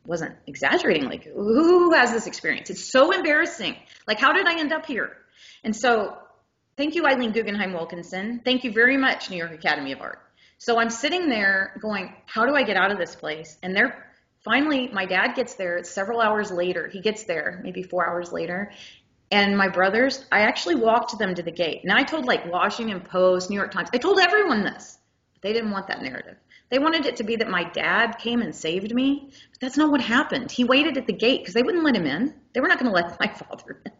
wasn't 0.05 0.35
exaggerating. 0.47 1.05
Like, 1.05 1.23
who 1.23 1.93
has 1.93 2.11
this 2.11 2.27
experience? 2.27 2.69
It's 2.69 2.91
so 2.91 3.11
embarrassing. 3.11 3.77
Like, 4.07 4.19
how 4.19 4.33
did 4.33 4.47
I 4.47 4.59
end 4.59 4.73
up 4.73 4.85
here? 4.85 5.15
And 5.63 5.75
so, 5.75 6.17
thank 6.75 6.95
you, 6.95 7.05
Eileen 7.05 7.31
Guggenheim 7.31 7.71
Wilkinson. 7.73 8.41
Thank 8.43 8.65
you 8.65 8.73
very 8.73 8.97
much, 8.97 9.29
New 9.29 9.37
York 9.37 9.53
Academy 9.53 9.93
of 9.93 10.01
Art. 10.01 10.19
So 10.57 10.79
I'm 10.79 10.89
sitting 10.89 11.29
there 11.29 11.77
going, 11.81 12.13
how 12.25 12.45
do 12.45 12.55
I 12.55 12.63
get 12.63 12.77
out 12.77 12.91
of 12.91 12.97
this 12.97 13.15
place? 13.15 13.57
And 13.63 13.75
they're 13.75 14.05
finally, 14.43 14.89
my 14.89 15.05
dad 15.05 15.35
gets 15.35 15.55
there. 15.55 15.83
Several 15.83 16.21
hours 16.21 16.51
later. 16.51 16.87
He 16.87 17.01
gets 17.01 17.23
there, 17.23 17.61
maybe 17.63 17.83
four 17.83 18.07
hours 18.07 18.31
later. 18.31 18.71
And 19.31 19.57
my 19.57 19.67
brothers, 19.67 20.25
I 20.31 20.41
actually 20.41 20.75
walked 20.75 21.17
them 21.17 21.33
to 21.35 21.41
the 21.41 21.51
gate. 21.51 21.81
And 21.83 21.91
I 21.91 22.03
told 22.03 22.25
like 22.25 22.51
Washington 22.51 23.01
Post, 23.01 23.49
New 23.49 23.55
York 23.55 23.71
Times, 23.71 23.89
I 23.93 23.97
told 23.97 24.19
everyone 24.19 24.63
this. 24.63 24.97
They 25.43 25.53
didn't 25.53 25.71
want 25.71 25.87
that 25.87 26.01
narrative. 26.01 26.37
They 26.69 26.79
wanted 26.79 27.05
it 27.05 27.17
to 27.17 27.23
be 27.23 27.35
that 27.35 27.49
my 27.49 27.65
dad 27.65 28.17
came 28.17 28.41
and 28.41 28.55
saved 28.55 28.95
me, 28.95 29.29
but 29.51 29.59
that's 29.59 29.77
not 29.77 29.91
what 29.91 30.01
happened. 30.01 30.51
He 30.51 30.63
waited 30.63 30.97
at 30.97 31.05
the 31.05 31.13
gate 31.13 31.41
because 31.41 31.53
they 31.53 31.61
wouldn't 31.61 31.83
let 31.83 31.95
him 31.95 32.07
in. 32.07 32.33
They 32.53 32.61
were 32.61 32.67
not 32.67 32.79
going 32.79 32.91
to 32.91 32.95
let 32.95 33.19
my 33.19 33.27
father 33.27 33.81
in. 33.85 33.91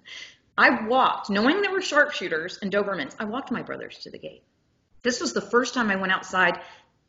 I 0.58 0.88
walked, 0.88 1.30
knowing 1.30 1.62
there 1.62 1.72
were 1.72 1.82
sharpshooters 1.82 2.60
and 2.62 2.72
Dobermans, 2.72 3.16
I 3.20 3.26
walked 3.26 3.52
my 3.52 3.62
brothers 3.62 4.00
to 4.00 4.12
the 4.12 4.18
gate. 4.18 4.44
This 5.04 5.20
was 5.20 5.34
the 5.34 5.42
first 5.42 5.74
time 5.74 5.92
I 5.92 5.98
went 5.98 6.14
outside. 6.14 6.62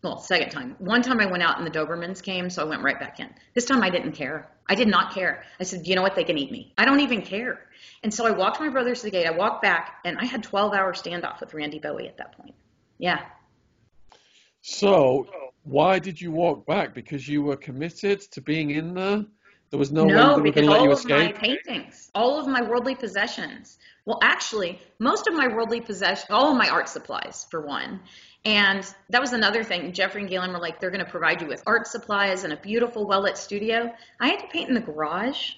Well, 0.03 0.19
second 0.19 0.51
time. 0.51 0.75
One 0.79 1.03
time 1.03 1.21
I 1.21 1.27
went 1.27 1.43
out 1.43 1.59
and 1.59 1.67
the 1.67 1.71
Dobermans 1.71 2.23
came, 2.23 2.51
so 2.51 2.63
I 2.63 2.69
went 2.69 2.83
right 2.83 2.99
back 2.99 3.21
in. 3.21 3.31
This 3.55 3.65
time 3.65 3.83
I 3.83 3.91
didn't 3.91 4.13
care. 4.13 4.51
I 4.69 4.75
did 4.75 4.89
not 4.89 5.15
care. 5.15 5.45
I 5.61 5.65
said, 5.65 5.87
you 5.87 5.95
know 5.95 6.03
what? 6.03 6.17
They 6.17 6.25
can 6.25 6.37
eat 6.37 6.51
me. 6.51 6.75
I 6.77 6.85
don't 6.85 7.01
even 7.01 7.23
care. 7.23 7.61
And 8.03 8.13
so 8.13 8.27
I 8.27 8.33
walked 8.33 8.61
my 8.61 8.69
brothers 8.69 9.01
to 9.01 9.07
the 9.07 9.11
gate. 9.13 9.27
I 9.27 9.31
walked 9.31 9.63
back, 9.63 10.01
and 10.05 10.19
I 10.19 10.25
had 10.25 10.43
12 10.43 10.75
hour 10.75 10.93
standoff 10.93 11.41
with 11.41 11.55
Randy 11.55 11.79
Bowie 11.79 12.09
at 12.09 12.17
that 12.19 12.37
point. 12.37 12.55
Yeah, 12.99 13.21
so, 14.67 15.27
why 15.65 15.99
did 15.99 16.19
you 16.19 16.33
walk 16.33 16.65
back? 16.65 16.95
Because 16.95 17.29
you 17.29 17.43
were 17.43 17.57
committed 17.57 18.23
to 18.33 18.41
being 18.41 18.71
in 18.71 18.95
there? 18.95 19.27
There 19.69 19.79
was 19.79 19.93
no, 19.93 20.05
no 20.05 20.39
way 20.39 20.43
because 20.45 20.67
all 20.69 20.91
of 20.91 21.05
my 21.05 21.33
paintings, 21.33 22.11
all 22.15 22.41
of 22.41 22.47
my 22.47 22.63
worldly 22.63 22.95
possessions. 22.95 23.77
Well, 24.07 24.21
actually, 24.23 24.81
most 24.99 25.27
of 25.27 25.35
my 25.35 25.49
worldly 25.49 25.83
possessions, 25.83 26.31
all 26.31 26.51
of 26.51 26.57
my 26.57 26.71
art 26.71 26.89
supplies, 26.89 27.47
for 27.51 27.67
one. 27.67 28.01
And 28.47 28.91
that 29.11 29.21
was 29.21 29.35
another 29.35 29.65
thing. 29.65 29.93
Jeffrey 29.93 30.23
and 30.23 30.31
Ghislaine 30.31 30.53
were 30.53 30.59
like, 30.59 30.81
they're 30.81 30.91
going 30.91 31.05
to 31.05 31.11
provide 31.11 31.43
you 31.43 31.47
with 31.47 31.63
art 31.67 31.87
supplies 31.87 32.45
and 32.45 32.53
a 32.55 32.57
beautiful, 32.57 33.07
well 33.07 33.21
lit 33.21 33.37
studio. 33.37 33.93
I 34.19 34.29
had 34.29 34.41
to 34.41 34.47
paint 34.47 34.71
in 34.71 34.75
the 34.75 34.81
garage. 34.81 35.53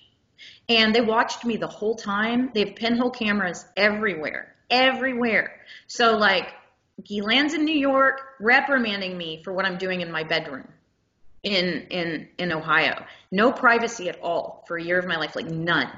And 0.69 0.93
they 0.93 1.01
watched 1.01 1.45
me 1.45 1.57
the 1.57 1.69
whole 1.69 1.95
time. 1.95 2.51
They 2.55 2.65
have 2.65 2.75
pinhole 2.75 3.11
cameras 3.11 3.67
everywhere, 3.77 4.57
everywhere. 4.69 5.61
So, 5.87 6.17
like, 6.17 6.53
he 7.05 7.21
lands 7.21 7.55
in 7.55 7.65
New 7.65 7.79
York 7.79 8.21
reprimanding 8.41 9.17
me 9.17 9.43
for 9.45 9.53
what 9.53 9.65
I'm 9.65 9.79
doing 9.79 10.01
in 10.01 10.11
my 10.11 10.25
bedroom. 10.25 10.69
in 11.43 11.87
in 11.91 12.29
in 12.39 12.53
Ohio. 12.53 13.05
No 13.31 13.53
privacy 13.53 14.09
at 14.09 14.21
all 14.21 14.65
for 14.67 14.77
a 14.77 14.83
year 14.83 14.99
of 14.99 15.07
my 15.07 15.17
life, 15.17 15.37
like 15.37 15.47
none. 15.47 15.91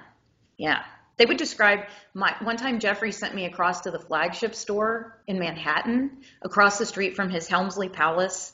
Yeah. 0.59 0.83
They 1.17 1.27
would 1.27 1.39
describe 1.39 1.81
my 2.15 2.35
one 2.43 2.57
time 2.57 2.79
Jeffrey 2.79 3.13
sent 3.13 3.35
me 3.35 3.47
across 3.47 3.81
to 3.83 3.91
the 3.91 3.99
flagship 3.99 4.55
store 4.55 5.21
in 5.27 5.39
Manhattan, 5.39 6.19
across 6.43 6.79
the 6.79 6.87
street 6.87 7.17
from 7.17 7.31
his 7.31 7.49
Helmsley 7.49 7.89
Palace 7.89 8.53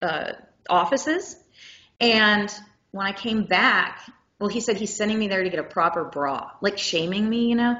uh, 0.00 0.32
offices. 0.68 1.36
And 2.00 2.52
when 2.90 3.06
I 3.06 3.12
came 3.12 3.44
back, 3.44 4.00
well, 4.40 4.48
he 4.48 4.60
said 4.60 4.76
he's 4.76 4.94
sending 4.96 5.18
me 5.18 5.28
there 5.28 5.44
to 5.44 5.50
get 5.50 5.60
a 5.60 5.64
proper 5.64 6.04
bra, 6.04 6.50
like 6.60 6.78
shaming 6.78 7.28
me, 7.28 7.46
you 7.46 7.54
know. 7.54 7.76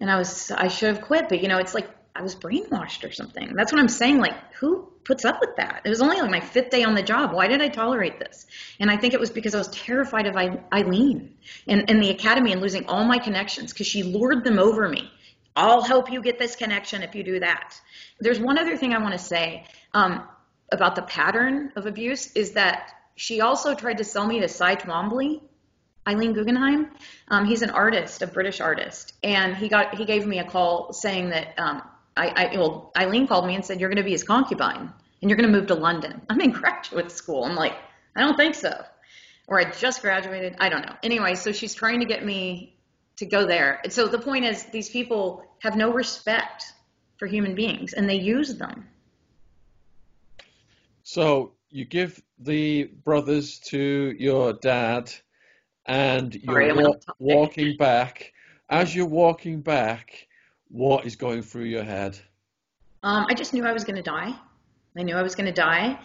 And 0.00 0.10
I 0.10 0.16
was, 0.16 0.50
I 0.50 0.68
should 0.68 0.94
have 0.94 1.02
quit, 1.04 1.28
but 1.28 1.42
you 1.42 1.48
know, 1.48 1.58
it's 1.58 1.74
like 1.74 1.88
I 2.18 2.22
was 2.22 2.34
brainwashed 2.34 3.08
or 3.08 3.12
something. 3.12 3.54
That's 3.54 3.72
what 3.72 3.80
I'm 3.80 3.88
saying. 3.88 4.18
Like, 4.18 4.34
who 4.54 4.88
puts 5.04 5.24
up 5.24 5.40
with 5.40 5.54
that? 5.56 5.82
It 5.84 5.88
was 5.88 6.02
only 6.02 6.20
like 6.20 6.30
my 6.30 6.40
fifth 6.40 6.70
day 6.70 6.82
on 6.82 6.94
the 6.94 7.02
job. 7.02 7.32
Why 7.32 7.46
did 7.46 7.62
I 7.62 7.68
tolerate 7.68 8.18
this? 8.18 8.46
And 8.80 8.90
I 8.90 8.96
think 8.96 9.14
it 9.14 9.20
was 9.20 9.30
because 9.30 9.54
I 9.54 9.58
was 9.58 9.68
terrified 9.68 10.26
of 10.26 10.36
Eileen 10.36 11.36
and, 11.68 11.88
and 11.88 12.02
the 12.02 12.10
academy 12.10 12.50
and 12.52 12.60
losing 12.60 12.86
all 12.86 13.04
my 13.04 13.18
connections 13.18 13.72
because 13.72 13.86
she 13.86 14.02
lured 14.02 14.42
them 14.42 14.58
over 14.58 14.88
me. 14.88 15.08
I'll 15.54 15.82
help 15.82 16.10
you 16.10 16.20
get 16.20 16.40
this 16.40 16.56
connection 16.56 17.02
if 17.02 17.14
you 17.14 17.22
do 17.22 17.38
that. 17.40 17.80
There's 18.18 18.40
one 18.40 18.58
other 18.58 18.76
thing 18.76 18.94
I 18.94 18.98
want 18.98 19.12
to 19.12 19.18
say 19.18 19.64
um, 19.94 20.26
about 20.72 20.96
the 20.96 21.02
pattern 21.02 21.72
of 21.76 21.86
abuse 21.86 22.32
is 22.32 22.52
that 22.52 22.92
she 23.14 23.40
also 23.40 23.74
tried 23.74 23.98
to 23.98 24.04
sell 24.04 24.26
me 24.26 24.40
to 24.40 24.48
Cy 24.48 24.74
Twombly, 24.74 25.40
Eileen 26.06 26.32
Guggenheim. 26.32 26.90
Um, 27.28 27.44
he's 27.44 27.62
an 27.62 27.70
artist, 27.70 28.22
a 28.22 28.26
British 28.26 28.60
artist, 28.60 29.14
and 29.22 29.56
he 29.56 29.68
got 29.68 29.94
he 29.96 30.04
gave 30.04 30.26
me 30.26 30.38
a 30.38 30.44
call 30.44 30.92
saying 30.92 31.30
that 31.30 31.54
um, 31.58 31.82
I, 32.18 32.32
I 32.52 32.56
well, 32.56 32.92
Eileen 32.98 33.26
called 33.26 33.46
me 33.46 33.54
and 33.54 33.64
said, 33.64 33.80
You're 33.80 33.88
going 33.88 33.98
to 33.98 34.02
be 34.02 34.10
his 34.10 34.24
concubine 34.24 34.92
and 35.22 35.30
you're 35.30 35.36
going 35.36 35.50
to 35.50 35.56
move 35.56 35.68
to 35.68 35.74
London. 35.74 36.20
I'm 36.28 36.40
in 36.40 36.50
graduate 36.50 37.10
school. 37.10 37.44
I'm 37.44 37.54
like, 37.54 37.74
I 38.16 38.20
don't 38.20 38.36
think 38.36 38.54
so. 38.54 38.84
Or 39.46 39.60
I 39.60 39.70
just 39.70 40.02
graduated. 40.02 40.56
I 40.60 40.68
don't 40.68 40.84
know. 40.84 40.94
Anyway, 41.02 41.34
so 41.34 41.52
she's 41.52 41.74
trying 41.74 42.00
to 42.00 42.06
get 42.06 42.24
me 42.24 42.76
to 43.16 43.26
go 43.26 43.46
there. 43.46 43.80
And 43.82 43.92
so 43.92 44.06
the 44.06 44.18
point 44.18 44.44
is, 44.44 44.64
these 44.64 44.90
people 44.90 45.42
have 45.60 45.76
no 45.76 45.92
respect 45.92 46.64
for 47.16 47.26
human 47.26 47.54
beings 47.54 47.94
and 47.94 48.08
they 48.08 48.16
use 48.16 48.54
them. 48.56 48.86
So 51.02 51.52
you 51.70 51.84
give 51.84 52.22
the 52.38 52.84
brothers 52.84 53.58
to 53.60 54.14
your 54.18 54.52
dad 54.52 55.10
and 55.86 56.34
you're 56.34 56.70
Sorry, 56.70 56.94
walking 57.18 57.76
back. 57.78 58.32
As 58.68 58.94
you're 58.94 59.06
walking 59.06 59.62
back, 59.62 60.27
what 60.70 61.06
is 61.06 61.16
going 61.16 61.42
through 61.42 61.64
your 61.64 61.84
head? 61.84 62.18
Um, 63.02 63.26
I 63.28 63.34
just 63.34 63.54
knew 63.54 63.64
I 63.64 63.72
was 63.72 63.84
going 63.84 63.96
to 63.96 64.02
die. 64.02 64.34
I 64.96 65.02
knew 65.02 65.16
I 65.16 65.22
was 65.22 65.34
going 65.34 65.46
to 65.46 65.52
die. 65.52 65.98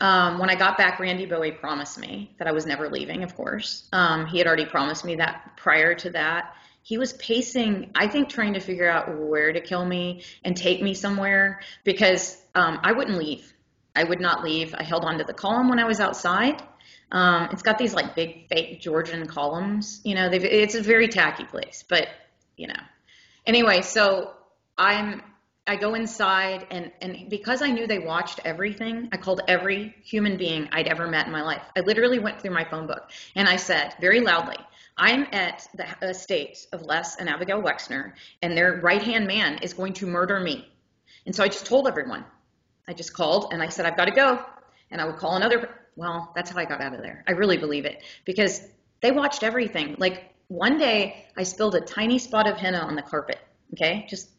Um, 0.00 0.38
when 0.38 0.48
I 0.48 0.54
got 0.54 0.78
back, 0.78 0.98
Randy 0.98 1.26
Bowie 1.26 1.52
promised 1.52 1.98
me 1.98 2.34
that 2.38 2.48
I 2.48 2.52
was 2.52 2.64
never 2.64 2.88
leaving, 2.88 3.22
of 3.22 3.36
course. 3.36 3.88
Um, 3.92 4.26
he 4.26 4.38
had 4.38 4.46
already 4.46 4.64
promised 4.64 5.04
me 5.04 5.16
that 5.16 5.52
prior 5.56 5.94
to 5.96 6.10
that. 6.10 6.54
He 6.82 6.96
was 6.96 7.12
pacing, 7.14 7.90
I 7.94 8.06
think, 8.06 8.30
trying 8.30 8.54
to 8.54 8.60
figure 8.60 8.88
out 8.88 9.14
where 9.18 9.52
to 9.52 9.60
kill 9.60 9.84
me 9.84 10.22
and 10.42 10.56
take 10.56 10.80
me 10.82 10.94
somewhere 10.94 11.60
because 11.84 12.38
um, 12.54 12.80
I 12.82 12.92
wouldn't 12.92 13.18
leave. 13.18 13.52
I 13.94 14.04
would 14.04 14.20
not 14.20 14.42
leave. 14.42 14.74
I 14.74 14.82
held 14.82 15.04
onto 15.04 15.24
the 15.24 15.34
column 15.34 15.68
when 15.68 15.78
I 15.78 15.84
was 15.84 16.00
outside. 16.00 16.62
Um, 17.12 17.48
it's 17.52 17.62
got 17.62 17.76
these 17.76 17.92
like 17.92 18.14
big 18.14 18.48
fake 18.48 18.80
Georgian 18.80 19.26
columns. 19.26 20.00
You 20.04 20.14
know, 20.14 20.30
it's 20.32 20.74
a 20.74 20.82
very 20.82 21.08
tacky 21.08 21.44
place, 21.44 21.84
but 21.86 22.08
you 22.56 22.68
know, 22.68 22.80
Anyway, 23.46 23.82
so 23.82 24.32
I'm 24.78 25.22
I 25.66 25.76
go 25.76 25.94
inside 25.94 26.66
and 26.70 26.90
and 27.00 27.28
because 27.28 27.62
I 27.62 27.70
knew 27.70 27.86
they 27.86 27.98
watched 27.98 28.40
everything, 28.44 29.08
I 29.12 29.16
called 29.16 29.42
every 29.46 29.94
human 30.02 30.36
being 30.36 30.68
I'd 30.72 30.88
ever 30.88 31.06
met 31.06 31.26
in 31.26 31.32
my 31.32 31.42
life. 31.42 31.62
I 31.76 31.80
literally 31.80 32.18
went 32.18 32.40
through 32.40 32.52
my 32.52 32.64
phone 32.64 32.86
book 32.86 33.10
and 33.36 33.48
I 33.48 33.56
said 33.56 33.94
very 34.00 34.20
loudly, 34.20 34.56
I'm 34.96 35.26
at 35.32 35.66
the 35.74 35.86
estate 36.08 36.66
of 36.72 36.82
Les 36.82 37.16
and 37.16 37.28
Abigail 37.28 37.62
Wexner, 37.62 38.12
and 38.42 38.56
their 38.56 38.80
right 38.82 39.02
hand 39.02 39.26
man 39.26 39.58
is 39.62 39.72
going 39.72 39.94
to 39.94 40.06
murder 40.06 40.40
me. 40.40 40.70
And 41.26 41.34
so 41.34 41.42
I 41.42 41.48
just 41.48 41.66
told 41.66 41.88
everyone. 41.88 42.24
I 42.88 42.92
just 42.92 43.14
called 43.14 43.52
and 43.52 43.62
I 43.62 43.68
said, 43.68 43.86
I've 43.86 43.96
got 43.96 44.06
to 44.06 44.10
go. 44.14 44.44
And 44.90 45.00
I 45.00 45.04
would 45.04 45.16
call 45.16 45.36
another. 45.36 45.70
Well, 45.96 46.32
that's 46.34 46.50
how 46.50 46.58
I 46.58 46.64
got 46.64 46.80
out 46.80 46.94
of 46.94 47.02
there. 47.02 47.24
I 47.28 47.32
really 47.32 47.56
believe 47.56 47.84
it 47.84 48.02
because 48.24 48.62
they 49.00 49.10
watched 49.10 49.42
everything. 49.42 49.94
Like 49.98 50.29
one 50.50 50.78
day 50.78 51.26
I 51.36 51.44
spilled 51.44 51.76
a 51.76 51.80
tiny 51.80 52.18
spot 52.18 52.48
of 52.48 52.56
henna 52.56 52.78
on 52.78 52.96
the 52.96 53.02
carpet. 53.02 53.38
Okay, 53.72 54.04
just 54.10 54.30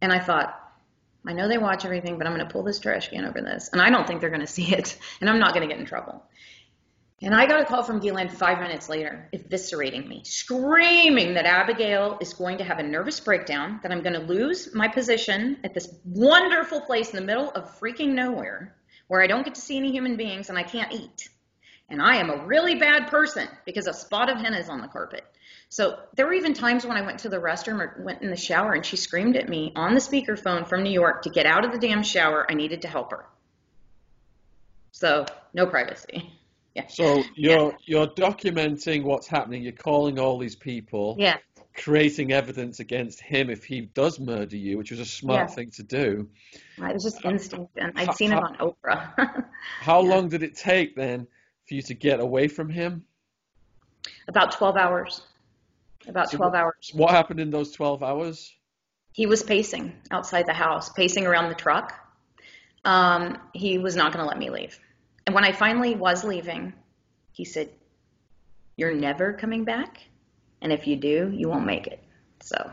and 0.00 0.12
I 0.12 0.20
thought, 0.20 0.54
I 1.26 1.32
know 1.32 1.48
they 1.48 1.58
watch 1.58 1.84
everything, 1.84 2.16
but 2.16 2.28
I'm 2.28 2.32
going 2.32 2.46
to 2.46 2.52
pull 2.52 2.62
this 2.62 2.78
trash 2.78 3.08
can 3.08 3.24
over 3.24 3.40
this, 3.40 3.68
and 3.72 3.82
I 3.82 3.90
don't 3.90 4.06
think 4.06 4.20
they're 4.20 4.30
going 4.30 4.40
to 4.46 4.46
see 4.46 4.72
it, 4.72 4.96
and 5.20 5.28
I'm 5.28 5.40
not 5.40 5.54
going 5.54 5.68
to 5.68 5.72
get 5.72 5.80
in 5.80 5.86
trouble. 5.86 6.22
And 7.20 7.34
I 7.34 7.46
got 7.46 7.60
a 7.60 7.64
call 7.64 7.82
from 7.82 7.98
Ghislaine 7.98 8.28
five 8.28 8.60
minutes 8.60 8.88
later, 8.88 9.28
eviscerating 9.34 10.06
me, 10.06 10.22
screaming 10.24 11.34
that 11.34 11.46
Abigail 11.46 12.16
is 12.20 12.32
going 12.32 12.58
to 12.58 12.64
have 12.64 12.78
a 12.78 12.82
nervous 12.84 13.18
breakdown, 13.18 13.80
that 13.82 13.90
I'm 13.90 14.04
going 14.04 14.12
to 14.12 14.20
lose 14.20 14.72
my 14.72 14.86
position 14.86 15.58
at 15.64 15.74
this 15.74 15.92
wonderful 16.04 16.80
place 16.82 17.10
in 17.10 17.16
the 17.16 17.26
middle 17.26 17.50
of 17.50 17.80
freaking 17.80 18.10
nowhere 18.10 18.76
where 19.08 19.20
I 19.20 19.26
don't 19.26 19.44
get 19.44 19.56
to 19.56 19.60
see 19.60 19.76
any 19.76 19.90
human 19.90 20.16
beings 20.16 20.50
and 20.50 20.56
I 20.56 20.62
can't 20.62 20.92
eat. 20.92 21.28
And 21.88 22.00
I 22.00 22.16
am 22.16 22.30
a 22.30 22.46
really 22.46 22.76
bad 22.76 23.08
person 23.08 23.48
because 23.64 23.88
a 23.88 23.94
spot 23.94 24.30
of 24.30 24.36
henna 24.36 24.58
is 24.58 24.68
on 24.68 24.80
the 24.80 24.88
carpet. 24.88 25.24
So 25.70 25.98
there 26.16 26.26
were 26.26 26.32
even 26.32 26.54
times 26.54 26.86
when 26.86 26.96
I 26.96 27.02
went 27.02 27.18
to 27.20 27.28
the 27.28 27.36
restroom 27.36 27.80
or 27.80 28.02
went 28.02 28.22
in 28.22 28.30
the 28.30 28.36
shower 28.36 28.72
and 28.72 28.84
she 28.84 28.96
screamed 28.96 29.36
at 29.36 29.48
me 29.48 29.72
on 29.76 29.94
the 29.94 30.00
speakerphone 30.00 30.66
from 30.66 30.82
New 30.82 30.90
York 30.90 31.22
to 31.22 31.30
get 31.30 31.44
out 31.44 31.64
of 31.64 31.72
the 31.72 31.78
damn 31.78 32.02
shower. 32.02 32.46
I 32.50 32.54
needed 32.54 32.82
to 32.82 32.88
help 32.88 33.10
her. 33.10 33.26
So 34.92 35.26
no 35.52 35.66
privacy. 35.66 36.32
Yeah. 36.74 36.86
So 36.88 37.22
you're 37.34 37.70
yeah. 37.70 37.76
you're 37.86 38.06
documenting 38.06 39.02
what's 39.02 39.26
happening. 39.26 39.62
You're 39.62 39.72
calling 39.72 40.18
all 40.18 40.38
these 40.38 40.54
people. 40.54 41.16
Yeah. 41.18 41.36
Creating 41.74 42.32
evidence 42.32 42.80
against 42.80 43.20
him 43.20 43.50
if 43.50 43.64
he 43.64 43.82
does 43.82 44.18
murder 44.18 44.56
you, 44.56 44.78
which 44.78 44.90
was 44.90 45.00
a 45.00 45.04
smart 45.04 45.48
yeah. 45.48 45.54
thing 45.54 45.70
to 45.72 45.82
do. 45.82 46.28
It 46.76 46.94
was 46.94 47.04
just 47.04 47.24
instinct, 47.24 47.72
and 47.76 47.92
I'd 47.94 48.14
seen 48.14 48.30
how, 48.30 48.38
it 48.38 48.44
on 48.44 48.56
Oprah. 48.56 49.12
how 49.80 50.02
yeah. 50.02 50.08
long 50.08 50.28
did 50.28 50.42
it 50.42 50.56
take 50.56 50.96
then 50.96 51.26
for 51.66 51.74
you 51.74 51.82
to 51.82 51.94
get 51.94 52.20
away 52.20 52.48
from 52.48 52.68
him? 52.68 53.04
About 54.26 54.52
12 54.52 54.76
hours 54.76 55.22
about 56.08 56.30
12 56.30 56.54
hours. 56.54 56.90
What 56.94 57.10
happened 57.10 57.40
in 57.40 57.50
those 57.50 57.72
12 57.72 58.02
hours? 58.02 58.52
He 59.12 59.26
was 59.26 59.42
pacing 59.42 59.94
outside 60.10 60.46
the 60.46 60.52
house, 60.52 60.90
pacing 60.90 61.26
around 61.26 61.48
the 61.48 61.54
truck. 61.54 61.94
Um, 62.84 63.38
he 63.52 63.78
was 63.78 63.96
not 63.96 64.12
going 64.12 64.22
to 64.22 64.28
let 64.28 64.38
me 64.38 64.50
leave. 64.50 64.78
And 65.26 65.34
when 65.34 65.44
I 65.44 65.52
finally 65.52 65.94
was 65.94 66.24
leaving, 66.24 66.72
he 67.32 67.44
said, 67.44 67.70
You're 68.76 68.94
never 68.94 69.32
coming 69.32 69.64
back. 69.64 70.00
And 70.60 70.72
if 70.72 70.86
you 70.86 70.96
do, 70.96 71.30
you 71.34 71.48
won't 71.48 71.66
make 71.66 71.86
it. 71.86 72.02
So 72.40 72.70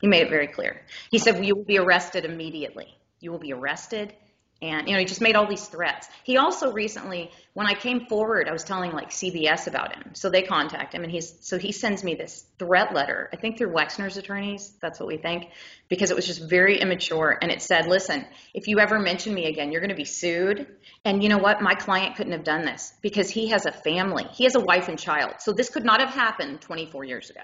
he 0.00 0.06
made 0.06 0.22
it 0.22 0.30
very 0.30 0.46
clear. 0.46 0.82
He 1.10 1.18
said, 1.18 1.34
well, 1.34 1.44
You 1.44 1.56
will 1.56 1.64
be 1.64 1.78
arrested 1.78 2.24
immediately. 2.24 2.96
You 3.20 3.32
will 3.32 3.38
be 3.38 3.52
arrested 3.52 4.14
and 4.60 4.88
you 4.88 4.92
know 4.92 4.98
he 4.98 5.04
just 5.04 5.20
made 5.20 5.36
all 5.36 5.46
these 5.46 5.66
threats. 5.66 6.08
He 6.24 6.36
also 6.36 6.72
recently 6.72 7.30
when 7.54 7.66
i 7.66 7.74
came 7.74 8.06
forward 8.06 8.48
i 8.48 8.52
was 8.52 8.64
telling 8.64 8.92
like 8.92 9.10
cbs 9.10 9.66
about 9.66 9.94
him. 9.94 10.10
So 10.14 10.30
they 10.30 10.42
contact 10.42 10.94
him 10.94 11.02
and 11.02 11.12
he's 11.12 11.34
so 11.40 11.58
he 11.58 11.72
sends 11.72 12.02
me 12.02 12.14
this 12.14 12.44
threat 12.58 12.94
letter 12.94 13.28
i 13.32 13.36
think 13.36 13.58
through 13.58 13.72
wexner's 13.72 14.16
attorneys 14.16 14.72
that's 14.80 14.98
what 14.98 15.06
we 15.06 15.16
think 15.16 15.48
because 15.88 16.10
it 16.10 16.16
was 16.16 16.26
just 16.26 16.48
very 16.48 16.80
immature. 16.80 17.38
And 17.40 17.50
it 17.50 17.62
said 17.62 17.86
listen 17.86 18.24
if 18.54 18.68
you 18.68 18.78
ever 18.80 18.98
mention 18.98 19.34
me 19.34 19.46
again 19.46 19.72
you're 19.72 19.80
going 19.80 19.90
to 19.90 19.96
be 19.96 20.04
sued. 20.04 20.66
And 21.04 21.22
you 21.22 21.28
know 21.28 21.38
what? 21.38 21.62
My 21.62 21.74
client 21.74 22.16
couldn't 22.16 22.32
have 22.32 22.44
done 22.44 22.64
this 22.64 22.92
because 23.02 23.30
he 23.30 23.48
has 23.48 23.66
a 23.66 23.72
family. 23.72 24.24
He 24.32 24.44
has 24.44 24.56
a 24.56 24.60
wife 24.60 24.88
and 24.88 24.98
child. 24.98 25.34
So 25.38 25.52
this 25.52 25.70
could 25.70 25.84
not 25.84 26.00
have 26.00 26.10
happened 26.10 26.60
24 26.60 27.04
years 27.04 27.30
ago. 27.30 27.40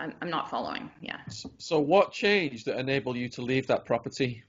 I'm, 0.00 0.14
I'm 0.22 0.30
not 0.30 0.48
following. 0.48 0.90
Yeah. 1.00 1.18
So 1.58 1.80
what 1.80 2.12
changed 2.12 2.66
that 2.66 2.78
enabled 2.78 3.16
you 3.16 3.28
to 3.30 3.42
leave 3.42 3.66
that 3.66 3.84
property 3.84 4.44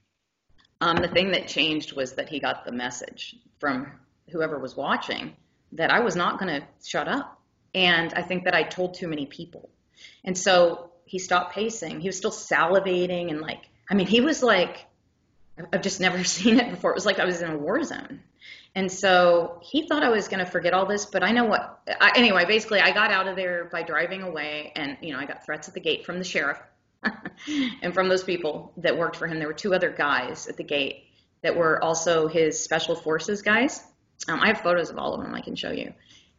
um, 0.80 0.96
the 0.96 1.08
thing 1.08 1.32
that 1.32 1.48
changed 1.48 1.94
was 1.94 2.14
that 2.14 2.28
he 2.28 2.40
got 2.40 2.64
the 2.64 2.72
message 2.72 3.36
from 3.58 3.92
whoever 4.30 4.58
was 4.58 4.76
watching 4.76 5.36
that 5.72 5.90
I 5.90 6.00
was 6.00 6.16
not 6.16 6.38
going 6.38 6.60
to 6.60 6.66
shut 6.84 7.08
up. 7.08 7.40
And 7.74 8.12
I 8.14 8.22
think 8.22 8.44
that 8.44 8.54
I 8.54 8.62
told 8.62 8.94
too 8.94 9.06
many 9.06 9.26
people. 9.26 9.70
And 10.24 10.36
so 10.36 10.90
he 11.04 11.18
stopped 11.18 11.54
pacing. 11.54 12.00
He 12.00 12.08
was 12.08 12.16
still 12.16 12.30
salivating 12.32 13.30
and 13.30 13.40
like, 13.40 13.68
I 13.88 13.94
mean, 13.94 14.06
he 14.06 14.20
was 14.20 14.42
like, 14.42 14.86
I've 15.72 15.82
just 15.82 16.00
never 16.00 16.24
seen 16.36 16.58
it 16.58 16.70
before. 16.70 16.90
It 16.90 16.94
was 16.94 17.06
like 17.06 17.18
I 17.18 17.24
was 17.24 17.42
in 17.42 17.50
a 17.50 17.58
war 17.58 17.82
zone. 17.84 18.20
And 18.74 18.90
so 18.90 19.58
he 19.62 19.88
thought 19.88 20.04
I 20.04 20.10
was 20.10 20.28
going 20.28 20.44
to 20.44 20.50
forget 20.50 20.72
all 20.72 20.86
this, 20.86 21.04
but 21.04 21.24
I 21.24 21.32
know 21.32 21.44
what. 21.44 21.80
I, 22.00 22.12
anyway, 22.14 22.44
basically, 22.44 22.80
I 22.80 22.92
got 22.92 23.10
out 23.10 23.26
of 23.26 23.34
there 23.34 23.64
by 23.64 23.82
driving 23.82 24.22
away, 24.22 24.72
and 24.76 24.96
you 25.00 25.12
know, 25.12 25.18
I 25.18 25.26
got 25.26 25.44
threats 25.44 25.66
at 25.66 25.74
the 25.74 25.80
gate 25.80 26.06
from 26.06 26.18
the 26.18 26.24
sheriff. 26.24 26.60
and 27.82 27.94
from 27.94 28.08
those 28.08 28.22
people 28.24 28.72
that 28.76 28.96
worked 28.96 29.16
for 29.16 29.26
him, 29.26 29.38
there 29.38 29.48
were 29.48 29.54
two 29.54 29.74
other 29.74 29.90
guys 29.90 30.46
at 30.46 30.56
the 30.56 30.64
gate 30.64 31.04
that 31.42 31.56
were 31.56 31.82
also 31.82 32.28
his 32.28 32.62
special 32.62 32.94
forces 32.94 33.42
guys. 33.42 33.82
Um, 34.28 34.40
I 34.40 34.48
have 34.48 34.60
photos 34.60 34.90
of 34.90 34.98
all 34.98 35.14
of 35.14 35.22
them 35.22 35.34
I 35.34 35.40
can 35.40 35.56
show 35.56 35.70
you. 35.70 35.94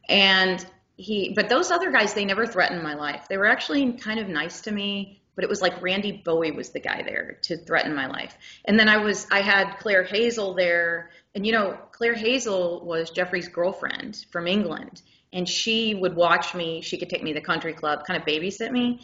And 0.08 0.64
he, 0.98 1.34
but 1.36 1.50
those 1.50 1.72
other 1.72 1.92
guys, 1.92 2.14
they 2.14 2.26
never 2.26 2.46
threatened 2.46 2.84
my 2.84 2.94
life. 2.94 3.26
They 3.28 3.38
were 3.38 3.48
actually 3.48 3.94
kind 3.94 4.20
of 4.20 4.28
nice 4.28 4.62
to 4.62 4.72
me. 4.72 5.22
but 5.36 5.44
it 5.44 5.50
was 5.50 5.62
like 5.62 5.82
Randy 5.82 6.22
Bowie 6.24 6.52
was 6.52 6.70
the 6.70 6.80
guy 6.80 7.02
there 7.04 7.40
to 7.44 7.58
threaten 7.58 7.96
my 7.96 8.06
life. 8.06 8.38
And 8.66 8.78
then 8.78 8.90
I 8.90 8.98
was, 8.98 9.28
I 9.32 9.42
had 9.42 9.78
Claire 9.80 10.04
Hazel 10.04 10.54
there, 10.54 11.10
and 11.34 11.46
you 11.46 11.54
know, 11.54 11.78
Claire 11.92 12.14
Hazel 12.14 12.86
was 12.86 13.10
Jeffrey's 13.10 13.48
girlfriend 13.48 14.26
from 14.32 14.46
England, 14.46 15.02
and 15.34 15.48
she 15.48 15.96
would 15.96 16.16
watch 16.16 16.54
me. 16.54 16.82
She 16.82 16.98
could 16.98 17.10
take 17.10 17.24
me 17.24 17.34
to 17.34 17.40
the 17.40 17.46
country 17.46 17.74
club, 17.74 18.06
kind 18.06 18.20
of 18.20 18.28
babysit 18.28 18.72
me. 18.72 19.00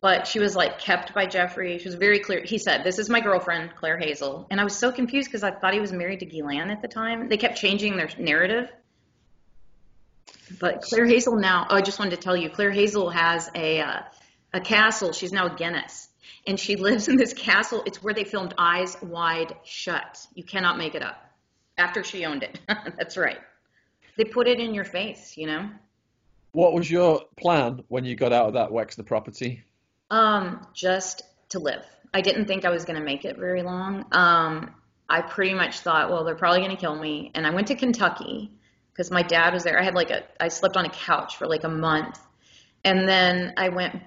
But 0.00 0.28
she 0.28 0.38
was 0.38 0.54
like 0.54 0.78
kept 0.78 1.12
by 1.12 1.26
Jeffrey. 1.26 1.78
She 1.78 1.86
was 1.86 1.96
very 1.96 2.20
clear. 2.20 2.42
He 2.44 2.58
said, 2.58 2.84
"This 2.84 2.98
is 2.98 3.10
my 3.10 3.20
girlfriend, 3.20 3.74
Claire 3.76 3.98
Hazel," 3.98 4.46
and 4.50 4.60
I 4.60 4.64
was 4.64 4.76
so 4.76 4.92
confused 4.92 5.28
because 5.28 5.42
I 5.42 5.50
thought 5.50 5.74
he 5.74 5.80
was 5.80 5.92
married 5.92 6.20
to 6.20 6.26
Ghislaine 6.26 6.70
at 6.70 6.82
the 6.82 6.88
time. 6.88 7.28
They 7.28 7.36
kept 7.36 7.58
changing 7.58 7.96
their 7.96 8.08
narrative. 8.18 8.70
But 10.60 10.82
Claire 10.82 11.06
Hazel 11.06 11.36
now, 11.36 11.66
oh, 11.68 11.76
I 11.76 11.82
just 11.82 11.98
wanted 11.98 12.12
to 12.12 12.22
tell 12.22 12.36
you, 12.36 12.48
Claire 12.48 12.70
Hazel 12.70 13.10
has 13.10 13.50
a 13.54 13.80
uh, 13.80 14.00
a 14.52 14.60
castle. 14.60 15.12
She's 15.12 15.32
now 15.32 15.46
a 15.46 15.54
Guinness, 15.56 16.08
and 16.46 16.58
she 16.58 16.76
lives 16.88 17.08
in 17.08 17.16
this 17.16 17.32
castle. 17.34 17.82
It's 17.84 18.02
where 18.02 18.14
they 18.14 18.24
filmed 18.24 18.54
Eyes 18.56 18.96
Wide 19.02 19.56
Shut. 19.64 20.26
You 20.34 20.44
cannot 20.44 20.78
make 20.78 20.94
it 20.94 21.02
up. 21.02 21.24
After 21.76 22.02
she 22.02 22.24
owned 22.24 22.42
it, 22.42 22.60
that's 22.68 23.16
right. 23.16 23.38
They 24.16 24.24
put 24.24 24.48
it 24.48 24.58
in 24.58 24.74
your 24.74 24.84
face, 24.84 25.36
you 25.36 25.46
know. 25.46 25.70
What 26.52 26.72
was 26.72 26.90
your 26.90 27.22
plan 27.36 27.84
when 27.88 28.04
you 28.04 28.16
got 28.16 28.32
out 28.32 28.48
of 28.48 28.54
that 28.54 28.70
Wexner 28.70 29.06
property? 29.06 29.62
Um, 30.10 30.66
just 30.74 31.22
to 31.50 31.58
live. 31.58 31.84
I 32.12 32.20
didn't 32.20 32.46
think 32.46 32.64
I 32.64 32.70
was 32.70 32.84
going 32.84 32.98
to 32.98 33.04
make 33.04 33.24
it 33.24 33.36
very 33.36 33.62
long. 33.62 34.04
Um, 34.12 34.74
I 35.08 35.22
pretty 35.22 35.54
much 35.54 35.80
thought, 35.80 36.10
well, 36.10 36.24
they're 36.24 36.34
probably 36.34 36.60
going 36.60 36.70
to 36.70 36.80
kill 36.80 36.96
me. 36.96 37.30
And 37.34 37.46
I 37.46 37.50
went 37.50 37.68
to 37.68 37.74
Kentucky 37.74 38.50
because 38.92 39.10
my 39.10 39.22
dad 39.22 39.54
was 39.54 39.64
there. 39.64 39.78
I 39.78 39.84
had 39.84 39.94
like 39.94 40.10
a, 40.10 40.22
I 40.40 40.48
slept 40.48 40.76
on 40.76 40.84
a 40.84 40.90
couch 40.90 41.36
for 41.36 41.46
like 41.46 41.64
a 41.64 41.68
month. 41.68 42.18
And 42.84 43.08
then 43.08 43.54
I 43.56 43.68
went 43.68 44.02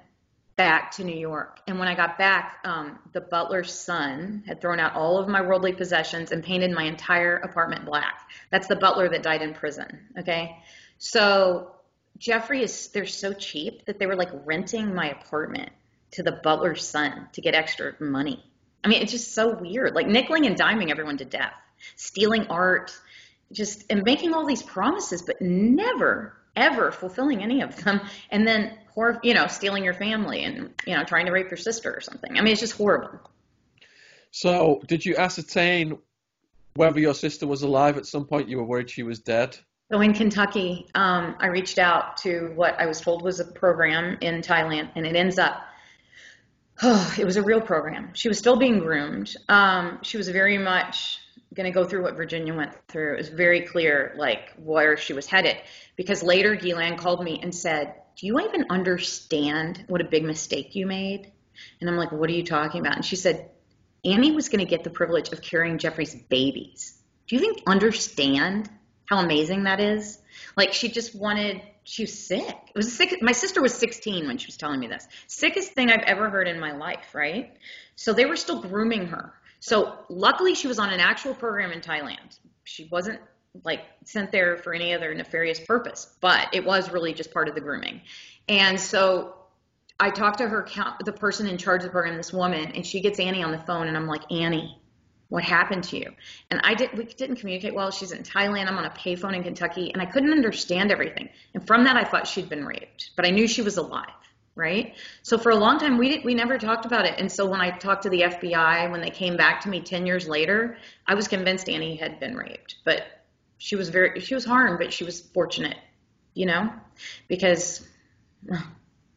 back 0.55 0.91
to 0.91 1.03
New 1.03 1.17
York. 1.17 1.59
And 1.67 1.79
when 1.79 1.87
I 1.87 1.95
got 1.95 2.17
back, 2.17 2.59
um, 2.65 2.99
the 3.13 3.21
butler's 3.21 3.73
son 3.73 4.43
had 4.45 4.61
thrown 4.61 4.79
out 4.79 4.93
all 4.93 5.17
of 5.17 5.27
my 5.27 5.41
worldly 5.41 5.73
possessions 5.73 6.31
and 6.31 6.43
painted 6.43 6.71
my 6.71 6.83
entire 6.83 7.37
apartment 7.37 7.85
black. 7.85 8.29
That's 8.51 8.67
the 8.67 8.75
butler 8.75 9.09
that 9.09 9.23
died 9.23 9.41
in 9.41 9.53
prison. 9.53 9.99
Okay. 10.19 10.57
So 10.97 11.71
Jeffrey 12.17 12.63
is, 12.63 12.89
they're 12.89 13.05
so 13.05 13.33
cheap 13.33 13.85
that 13.85 13.97
they 13.97 14.05
were 14.05 14.15
like 14.15 14.29
renting 14.45 14.93
my 14.93 15.09
apartment 15.09 15.71
to 16.11 16.23
the 16.23 16.31
butler's 16.31 16.87
son 16.87 17.27
to 17.33 17.41
get 17.41 17.55
extra 17.55 17.93
money. 17.99 18.43
I 18.83 18.87
mean, 18.87 19.01
it's 19.01 19.11
just 19.11 19.33
so 19.33 19.55
weird. 19.55 19.93
Like 19.93 20.07
nickeling 20.07 20.45
and 20.45 20.57
diming 20.57 20.89
everyone 20.89 21.17
to 21.17 21.25
death, 21.25 21.53
stealing 21.95 22.47
art, 22.47 22.91
just 23.51 23.85
and 23.89 24.03
making 24.03 24.33
all 24.33 24.45
these 24.45 24.63
promises, 24.63 25.21
but 25.21 25.41
never 25.41 26.37
ever 26.55 26.91
fulfilling 26.91 27.41
any 27.41 27.61
of 27.61 27.75
them. 27.83 28.01
And 28.29 28.45
then, 28.45 28.77
you 29.23 29.33
know, 29.33 29.47
stealing 29.47 29.83
your 29.83 29.93
family 29.93 30.43
and 30.43 30.73
you 30.85 30.95
know 30.95 31.03
trying 31.03 31.25
to 31.25 31.31
rape 31.31 31.49
your 31.49 31.57
sister 31.57 31.93
or 31.93 32.01
something. 32.01 32.37
I 32.37 32.41
mean, 32.41 32.53
it's 32.53 32.61
just 32.61 32.73
horrible. 32.73 33.19
So, 34.31 34.81
did 34.87 35.05
you 35.05 35.17
ascertain 35.17 35.97
whether 36.75 36.99
your 36.99 37.13
sister 37.13 37.45
was 37.47 37.63
alive 37.63 37.97
at 37.97 38.05
some 38.05 38.25
point? 38.25 38.47
You 38.49 38.57
were 38.57 38.63
worried 38.63 38.89
she 38.89 39.03
was 39.03 39.19
dead. 39.19 39.57
So 39.91 39.99
in 39.99 40.13
Kentucky, 40.13 40.87
um, 40.95 41.35
I 41.39 41.47
reached 41.47 41.77
out 41.77 42.15
to 42.17 42.53
what 42.55 42.79
I 42.79 42.85
was 42.85 43.01
told 43.01 43.23
was 43.23 43.41
a 43.41 43.45
program 43.45 44.17
in 44.21 44.41
Thailand, 44.41 44.89
and 44.95 45.05
it 45.05 45.17
ends 45.17 45.37
up 45.37 45.63
oh, 46.81 47.15
it 47.19 47.25
was 47.25 47.37
a 47.37 47.41
real 47.41 47.61
program. 47.61 48.09
She 48.13 48.27
was 48.27 48.37
still 48.37 48.55
being 48.55 48.79
groomed. 48.79 49.35
Um, 49.49 49.99
she 50.01 50.17
was 50.17 50.29
very 50.29 50.57
much 50.57 51.19
going 51.53 51.65
to 51.65 51.71
go 51.71 51.85
through 51.85 52.03
what 52.03 52.15
Virginia 52.15 52.53
went 52.53 52.73
through. 52.87 53.13
It 53.13 53.17
was 53.17 53.29
very 53.29 53.61
clear, 53.61 54.13
like, 54.17 54.53
where 54.57 54.95
she 54.95 55.13
was 55.13 55.25
headed. 55.25 55.57
Because 55.97 56.23
later, 56.23 56.55
Ghislaine 56.55 56.97
called 56.97 57.23
me 57.23 57.39
and 57.41 57.53
said, 57.53 57.95
Do 58.17 58.25
you 58.25 58.39
even 58.39 58.65
understand 58.69 59.83
what 59.87 60.01
a 60.01 60.05
big 60.05 60.23
mistake 60.23 60.75
you 60.75 60.85
made? 60.85 61.31
And 61.79 61.89
I'm 61.89 61.97
like, 61.97 62.11
What 62.11 62.29
are 62.29 62.33
you 62.33 62.45
talking 62.45 62.79
about? 62.79 62.95
And 62.95 63.05
she 63.05 63.17
said, 63.17 63.49
Annie 64.05 64.31
was 64.31 64.49
going 64.49 64.63
to 64.63 64.69
get 64.69 64.83
the 64.83 64.89
privilege 64.89 65.31
of 65.31 65.41
carrying 65.41 65.77
Jeffrey's 65.77 66.15
babies. 66.15 66.97
Do 67.27 67.35
you 67.35 67.41
think 67.41 67.61
understand 67.67 68.69
how 69.05 69.19
amazing 69.19 69.63
that 69.63 69.79
is? 69.79 70.17
Like, 70.55 70.73
she 70.73 70.89
just 70.89 71.13
wanted 71.13 71.61
she 71.83 72.03
was 72.03 72.27
sick. 72.27 72.55
It 72.67 72.75
was 72.75 72.95
sick. 72.95 73.21
My 73.21 73.31
sister 73.31 73.61
was 73.61 73.73
16 73.73 74.27
when 74.27 74.37
she 74.37 74.47
was 74.47 74.57
telling 74.57 74.79
me 74.79 74.87
this. 74.87 75.07
Sickest 75.27 75.73
thing 75.73 75.89
I've 75.89 76.03
ever 76.03 76.29
heard 76.29 76.47
in 76.47 76.59
my 76.59 76.73
life, 76.73 77.13
right? 77.13 77.57
So 77.95 78.13
they 78.13 78.25
were 78.25 78.35
still 78.35 78.61
grooming 78.61 79.07
her. 79.07 79.33
So 79.59 79.99
luckily 80.09 80.55
she 80.55 80.67
was 80.67 80.79
on 80.79 80.89
an 80.89 80.99
actual 80.99 81.33
program 81.33 81.71
in 81.71 81.81
Thailand. 81.81 82.39
She 82.63 82.87
wasn't 82.91 83.19
like 83.63 83.81
sent 84.05 84.31
there 84.31 84.57
for 84.57 84.73
any 84.73 84.93
other 84.93 85.13
nefarious 85.13 85.59
purpose, 85.59 86.15
but 86.21 86.47
it 86.53 86.63
was 86.63 86.91
really 86.91 87.13
just 87.13 87.33
part 87.33 87.49
of 87.49 87.55
the 87.55 87.61
grooming. 87.61 88.01
And 88.47 88.79
so 88.79 89.35
I 89.99 90.09
talked 90.09 90.39
to 90.39 90.47
her, 90.47 90.67
the 91.05 91.11
person 91.11 91.47
in 91.47 91.57
charge 91.57 91.81
of 91.81 91.85
the 91.85 91.91
program, 91.91 92.17
this 92.17 92.33
woman, 92.33 92.71
and 92.73 92.85
she 92.85 93.01
gets 93.01 93.19
Annie 93.19 93.43
on 93.43 93.51
the 93.51 93.59
phone, 93.59 93.87
and 93.87 93.95
I'm 93.95 94.07
like, 94.07 94.23
Annie, 94.31 94.80
what 95.31 95.45
happened 95.45 95.85
to 95.85 95.97
you? 95.97 96.11
And 96.49 96.59
I 96.65 96.73
did 96.73 96.91
we 96.97 97.05
didn't 97.05 97.37
communicate 97.37 97.73
well. 97.73 97.89
She's 97.89 98.11
in 98.11 98.21
Thailand. 98.21 98.67
I'm 98.67 98.77
on 98.77 98.83
a 98.83 98.89
payphone 98.89 99.33
in 99.33 99.43
Kentucky, 99.43 99.89
and 99.93 100.01
I 100.01 100.05
couldn't 100.05 100.33
understand 100.33 100.91
everything. 100.91 101.29
And 101.53 101.65
from 101.65 101.85
that, 101.85 101.95
I 101.95 102.03
thought 102.03 102.27
she'd 102.27 102.49
been 102.49 102.65
raped, 102.65 103.11
but 103.15 103.25
I 103.25 103.29
knew 103.29 103.47
she 103.47 103.61
was 103.61 103.77
alive. 103.77 104.09
Right. 104.55 104.95
So 105.21 105.37
for 105.37 105.51
a 105.51 105.55
long 105.55 105.79
time, 105.79 105.97
we 105.97 106.09
didn't, 106.09 106.25
we 106.25 106.35
never 106.35 106.57
talked 106.57 106.85
about 106.85 107.05
it. 107.05 107.15
And 107.17 107.31
so 107.31 107.45
when 107.45 107.61
I 107.61 107.71
talked 107.71 108.03
to 108.03 108.09
the 108.09 108.23
FBI, 108.23 108.91
when 108.91 108.99
they 108.99 109.09
came 109.09 109.37
back 109.37 109.61
to 109.61 109.69
me 109.69 109.79
10 109.79 110.05
years 110.05 110.27
later, 110.27 110.75
I 111.07 111.15
was 111.15 111.29
convinced 111.29 111.69
Annie 111.69 111.95
had 111.95 112.19
been 112.19 112.35
raped, 112.35 112.75
but 112.83 113.03
she 113.57 113.77
was 113.77 113.87
very, 113.87 114.19
she 114.19 114.35
was 114.35 114.43
harmed, 114.43 114.79
but 114.79 114.91
she 114.91 115.05
was 115.05 115.21
fortunate, 115.21 115.77
you 116.33 116.45
know, 116.45 116.69
because. 117.29 117.87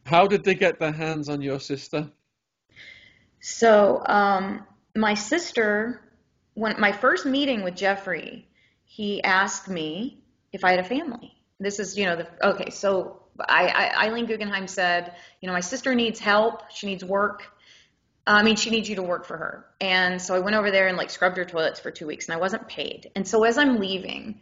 How 0.05 0.25
did 0.25 0.45
they 0.45 0.55
get 0.55 0.79
their 0.79 0.93
hands 0.93 1.27
on 1.27 1.41
your 1.41 1.59
sister? 1.59 2.09
So, 3.41 4.01
um, 4.05 4.65
my 4.95 5.13
sister 5.13 5.99
when 6.55 6.79
my 6.79 6.91
first 6.91 7.25
meeting 7.25 7.63
with 7.63 7.75
Jeffrey, 7.75 8.47
he 8.85 9.23
asked 9.23 9.67
me 9.67 10.23
if 10.51 10.63
I 10.63 10.71
had 10.71 10.79
a 10.79 10.83
family. 10.83 11.33
This 11.59 11.79
is, 11.79 11.97
you 11.97 12.05
know, 12.05 12.15
the 12.15 12.27
okay. 12.49 12.69
So 12.71 13.21
I, 13.39 13.67
I, 13.67 14.05
Eileen 14.05 14.25
Guggenheim 14.25 14.67
said, 14.67 15.13
you 15.41 15.47
know, 15.47 15.53
my 15.53 15.59
sister 15.59 15.93
needs 15.93 16.19
help. 16.19 16.71
She 16.71 16.87
needs 16.87 17.03
work. 17.03 17.43
I 18.27 18.41
mean, 18.41 18.55
she 18.55 18.71
needs 18.71 18.89
you 18.89 18.95
to 18.95 19.03
work 19.03 19.25
for 19.25 19.37
her. 19.37 19.65
And 19.79 20.19
so 20.21 20.33
I 20.33 20.39
went 20.39 20.55
over 20.55 20.71
there 20.71 20.87
and 20.87 20.97
like 20.97 21.09
scrubbed 21.09 21.37
her 21.37 21.45
toilets 21.45 21.79
for 21.79 21.91
two 21.91 22.07
weeks, 22.07 22.27
and 22.27 22.35
I 22.35 22.39
wasn't 22.39 22.67
paid. 22.67 23.11
And 23.15 23.27
so 23.27 23.43
as 23.43 23.57
I'm 23.57 23.79
leaving, 23.79 24.39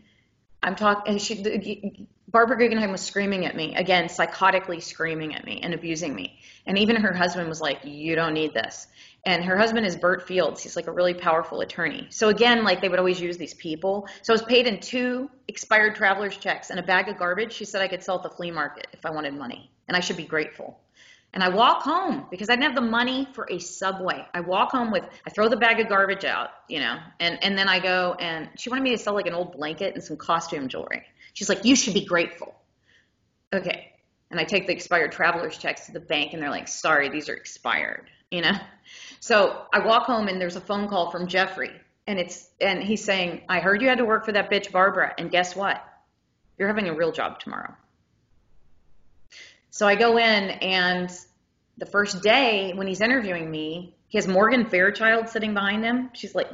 I'm 0.61 0.75
talking, 0.75 1.11
and 1.11 1.21
she, 1.21 2.07
Barbara 2.29 2.57
Guggenheim 2.57 2.91
was 2.91 3.01
screaming 3.01 3.45
at 3.45 3.55
me 3.55 3.75
again, 3.75 4.05
psychotically 4.05 4.81
screaming 4.81 5.35
at 5.35 5.45
me 5.45 5.59
and 5.61 5.73
abusing 5.73 6.15
me. 6.15 6.39
And 6.65 6.77
even 6.77 6.95
her 6.95 7.13
husband 7.13 7.49
was 7.49 7.59
like, 7.59 7.83
"You 7.83 8.15
don't 8.15 8.33
need 8.33 8.53
this." 8.53 8.87
And 9.25 9.43
her 9.43 9.57
husband 9.57 9.85
is 9.85 9.95
Bert 9.95 10.27
Fields. 10.27 10.61
He's 10.61 10.75
like 10.75 10.87
a 10.87 10.91
really 10.91 11.13
powerful 11.13 11.61
attorney. 11.61 12.07
So 12.09 12.29
again, 12.29 12.63
like 12.63 12.81
they 12.81 12.89
would 12.89 12.99
always 12.99 13.21
use 13.21 13.37
these 13.37 13.53
people. 13.53 14.07
So 14.21 14.33
I 14.33 14.35
was 14.35 14.43
paid 14.43 14.67
in 14.67 14.79
two 14.79 15.29
expired 15.47 15.95
traveler's 15.95 16.35
checks 16.35 16.69
and 16.69 16.79
a 16.79 16.83
bag 16.83 17.07
of 17.07 17.17
garbage. 17.17 17.53
She 17.53 17.65
said 17.65 17.81
I 17.81 17.87
could 17.87 18.03
sell 18.03 18.17
at 18.17 18.23
the 18.23 18.29
flea 18.29 18.51
market 18.51 18.87
if 18.91 19.05
I 19.05 19.11
wanted 19.11 19.33
money, 19.33 19.71
and 19.87 19.95
I 19.95 20.01
should 20.01 20.17
be 20.17 20.25
grateful. 20.25 20.79
And 21.33 21.43
I 21.43 21.49
walk 21.49 21.81
home 21.81 22.27
because 22.29 22.49
I 22.49 22.53
didn't 22.53 22.65
have 22.65 22.75
the 22.75 22.81
money 22.81 23.27
for 23.33 23.47
a 23.49 23.57
subway. 23.57 24.23
I 24.35 24.39
walk 24.41 24.71
home 24.71 24.91
with, 24.91 25.03
I 25.25 25.31
throw 25.31 25.49
the 25.49 25.57
bag 25.57 25.79
of 25.79 25.89
garbage 25.89 26.25
out, 26.25 26.51
you 26.69 26.79
know, 26.79 26.99
and, 27.19 27.43
and 27.43 27.57
then 27.57 27.67
I 27.67 27.79
go 27.79 28.15
and 28.19 28.49
she 28.55 28.69
wanted 28.69 28.83
me 28.83 28.91
to 28.91 28.99
sell 28.99 29.15
like 29.15 29.25
an 29.25 29.33
old 29.33 29.53
blanket 29.53 29.95
and 29.95 30.03
some 30.03 30.15
costume 30.15 30.67
jewelry. 30.67 31.01
She's 31.33 31.49
like, 31.49 31.65
you 31.65 31.75
should 31.75 31.95
be 31.95 32.05
grateful. 32.05 32.53
Okay. 33.51 33.93
And 34.29 34.39
I 34.39 34.43
take 34.43 34.67
the 34.67 34.73
expired 34.73 35.11
traveler's 35.11 35.57
checks 35.57 35.87
to 35.87 35.91
the 35.91 35.99
bank 35.99 36.33
and 36.33 36.41
they're 36.41 36.51
like, 36.51 36.67
sorry, 36.67 37.09
these 37.09 37.29
are 37.29 37.35
expired, 37.35 38.11
you 38.29 38.41
know? 38.41 38.53
So 39.23 39.67
I 39.71 39.79
walk 39.79 40.03
home 40.03 40.27
and 40.27 40.41
there's 40.41 40.57
a 40.57 40.61
phone 40.61 40.89
call 40.89 41.09
from 41.09 41.27
Jeffrey 41.27 41.71
and 42.07 42.19
it's 42.19 42.49
and 42.59 42.83
he's 42.83 43.05
saying, 43.05 43.43
I 43.47 43.61
heard 43.61 43.81
you 43.81 43.87
had 43.87 43.99
to 43.99 44.03
work 44.03 44.25
for 44.25 44.33
that 44.33 44.51
bitch 44.51 44.69
Barbara, 44.69 45.13
and 45.17 45.31
guess 45.31 45.55
what? 45.55 45.81
You're 46.57 46.67
having 46.67 46.89
a 46.89 46.93
real 46.93 47.13
job 47.13 47.39
tomorrow. 47.39 47.73
So 49.69 49.87
I 49.87 49.95
go 49.95 50.17
in 50.17 50.49
and 50.49 51.09
the 51.77 51.85
first 51.85 52.21
day 52.21 52.73
when 52.75 52.85
he's 52.85 52.99
interviewing 52.99 53.49
me, 53.49 53.95
he 54.09 54.17
has 54.17 54.27
Morgan 54.27 54.65
Fairchild 54.65 55.29
sitting 55.29 55.53
behind 55.53 55.85
him. 55.85 56.09
She's 56.11 56.35
like 56.35 56.49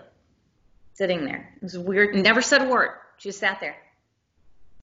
sitting 0.94 1.26
there. 1.26 1.52
It 1.56 1.64
was 1.64 1.76
weird. 1.76 2.14
Never 2.14 2.44
said 2.44 2.62
a 2.62 2.70
word. 2.70 2.92
She 3.18 3.30
just 3.30 3.40
sat 3.40 3.62
there. 3.62 3.78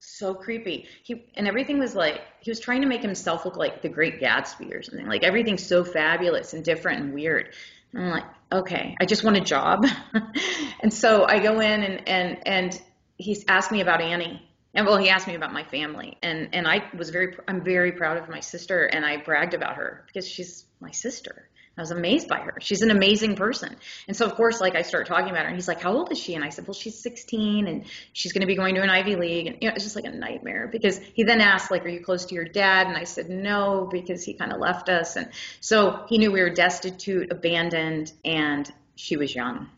So 0.01 0.35
creepy. 0.35 0.89
He 1.05 1.31
and 1.37 1.47
everything 1.47 1.79
was 1.79 1.95
like 1.95 2.21
he 2.41 2.51
was 2.51 2.59
trying 2.59 2.81
to 2.81 2.89
make 2.89 3.03
himself 3.03 3.45
look 3.45 3.57
like 3.57 3.81
the 3.81 3.89
Great 3.89 4.21
Gatsby 4.21 4.75
or 4.75 4.83
something. 4.83 5.07
Like 5.07 5.23
everything's 5.23 5.65
so 5.65 5.85
fabulous 5.85 6.53
and 6.53 6.65
different 6.65 7.01
and 7.01 7.15
weird. 7.15 7.51
I'm 7.97 8.11
like, 8.11 8.25
okay, 8.53 8.97
I 9.01 9.07
just 9.07 9.25
want 9.25 9.37
a 9.37 9.41
job. 9.41 9.87
and 10.81 10.93
so 10.93 11.25
I 11.25 11.39
go 11.39 11.61
in 11.61 11.83
and, 11.83 12.09
and, 12.09 12.39
and 12.47 12.83
he's 13.19 13.45
asked 13.49 13.73
me 13.73 13.81
about 13.81 14.01
Annie. 14.01 14.43
And 14.75 14.87
well, 14.87 14.99
he 14.99 15.09
asked 15.09 15.27
me 15.27 15.35
about 15.35 15.55
my 15.55 15.65
family 15.65 16.19
and, 16.23 16.51
and 16.53 16.69
I 16.69 16.85
was 16.97 17.09
very, 17.09 17.35
I'm 17.49 17.65
very 17.65 17.93
proud 17.93 18.19
of 18.19 18.29
my 18.29 18.41
sister 18.41 18.85
and 18.85 19.07
I 19.07 19.17
bragged 19.17 19.55
about 19.55 19.77
her 19.77 20.05
because 20.07 20.29
she's 20.29 20.67
my 20.81 20.91
sister. 20.91 21.49
I 21.79 21.83
was 21.83 21.91
amazed 21.91 22.29
by 22.29 22.39
her. 22.39 22.55
She's 22.61 22.81
an 22.81 22.91
amazing 22.91 23.37
person. 23.37 23.77
And 24.09 24.17
so, 24.17 24.25
of 24.25 24.35
course, 24.35 24.63
like 24.63 24.75
I 24.75 24.81
start 24.81 25.07
talking 25.07 25.29
about 25.29 25.43
her, 25.43 25.49
and 25.49 25.57
he's 25.57 25.69
like, 25.69 25.83
How 25.83 25.93
old 25.93 26.11
is 26.11 26.19
she? 26.19 26.35
And 26.35 26.43
I 26.43 26.49
said, 26.49 26.67
Well, 26.67 26.75
she's 26.75 26.99
16 27.03 27.67
and 27.67 27.85
she's 28.15 28.33
going 28.33 28.41
to 28.41 28.47
be 28.47 28.57
going 28.57 28.75
to 28.77 28.83
an 28.83 28.89
Ivy 28.89 29.17
League. 29.17 29.47
And, 29.47 29.59
you 29.61 29.69
know, 29.69 29.75
it's 29.75 29.85
just 29.85 29.95
like 29.95 30.07
a 30.07 30.11
nightmare 30.11 30.69
because 30.73 30.99
he 30.99 31.25
then 31.25 31.43
asked, 31.43 31.71
like, 31.71 31.85
Are 31.85 31.91
you 31.91 32.01
close 32.01 32.25
to 32.27 32.35
your 32.35 32.47
dad? 32.47 32.87
And 32.87 32.97
I 32.97 33.05
said, 33.05 33.29
No, 33.29 33.89
because 33.91 34.25
he 34.25 34.33
kind 34.33 34.53
of 34.53 34.59
left 34.59 34.89
us. 34.89 35.17
And 35.17 35.29
so 35.61 36.05
he 36.09 36.17
knew 36.17 36.33
we 36.33 36.41
were 36.41 36.51
destitute, 36.51 37.31
abandoned, 37.31 38.11
and 38.25 38.71
she 38.95 39.19
was 39.19 39.35
young. 39.35 39.69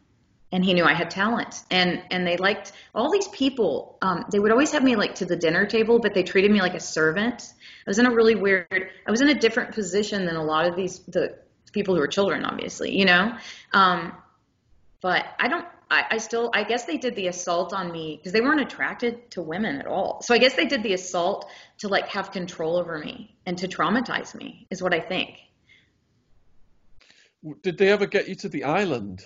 And 0.53 0.65
he 0.65 0.75
knew 0.75 0.85
I 0.85 0.95
had 0.95 1.11
talent, 1.11 1.63
and 1.71 2.01
and 2.11 2.27
they 2.27 2.39
liked 2.39 2.73
all 2.95 3.11
these 3.11 3.29
people. 3.29 3.99
Um, 4.01 4.25
they 4.33 4.39
would 4.39 4.51
always 4.51 4.71
have 4.71 4.83
me 4.83 4.97
like 4.97 5.17
to 5.17 5.27
the 5.27 5.37
dinner 5.37 5.67
table, 5.67 5.99
but 5.99 6.15
they 6.15 6.23
treated 6.23 6.51
me 6.51 6.61
like 6.61 6.75
a 6.75 6.81
servant. 6.81 7.53
I 7.87 7.91
was 7.91 7.99
in 7.99 8.07
a 8.07 8.15
really 8.15 8.35
weird. 8.35 8.91
I 9.07 9.11
was 9.11 9.21
in 9.21 9.29
a 9.29 9.35
different 9.35 9.73
position 9.73 10.25
than 10.25 10.37
a 10.37 10.45
lot 10.45 10.65
of 10.65 10.75
these 10.75 11.01
the 11.01 11.37
people 11.73 11.95
who 11.95 12.01
are 12.01 12.09
children, 12.09 12.45
obviously, 12.45 12.97
you 12.97 13.05
know. 13.05 13.37
Um, 13.73 14.13
but 15.01 15.27
I 15.39 15.49
don't. 15.49 15.67
I, 15.91 16.05
I 16.11 16.19
still. 16.19 16.51
I 16.53 16.65
guess 16.65 16.85
they 16.85 16.97
did 16.97 17.15
the 17.15 17.29
assault 17.29 17.73
on 17.73 17.91
me 17.93 18.17
because 18.17 18.33
they 18.33 18.41
weren't 18.41 18.61
attracted 18.61 19.31
to 19.33 19.43
women 19.43 19.77
at 19.77 19.87
all. 19.87 20.21
So 20.23 20.35
I 20.35 20.39
guess 20.39 20.55
they 20.55 20.67
did 20.67 20.83
the 20.83 20.95
assault 20.95 21.51
to 21.79 21.89
like 21.89 22.09
have 22.09 22.33
control 22.33 22.77
over 22.77 22.99
me 22.99 23.37
and 23.47 23.57
to 23.59 23.69
traumatize 23.69 24.35
me 24.35 24.67
is 24.71 24.83
what 24.83 24.93
I 24.93 25.01
think. 25.01 25.39
Did 27.63 27.79
they 27.79 27.89
ever 27.89 28.07
get 28.07 28.29
you 28.29 28.35
to 28.37 28.49
the 28.49 28.65
island? 28.65 29.25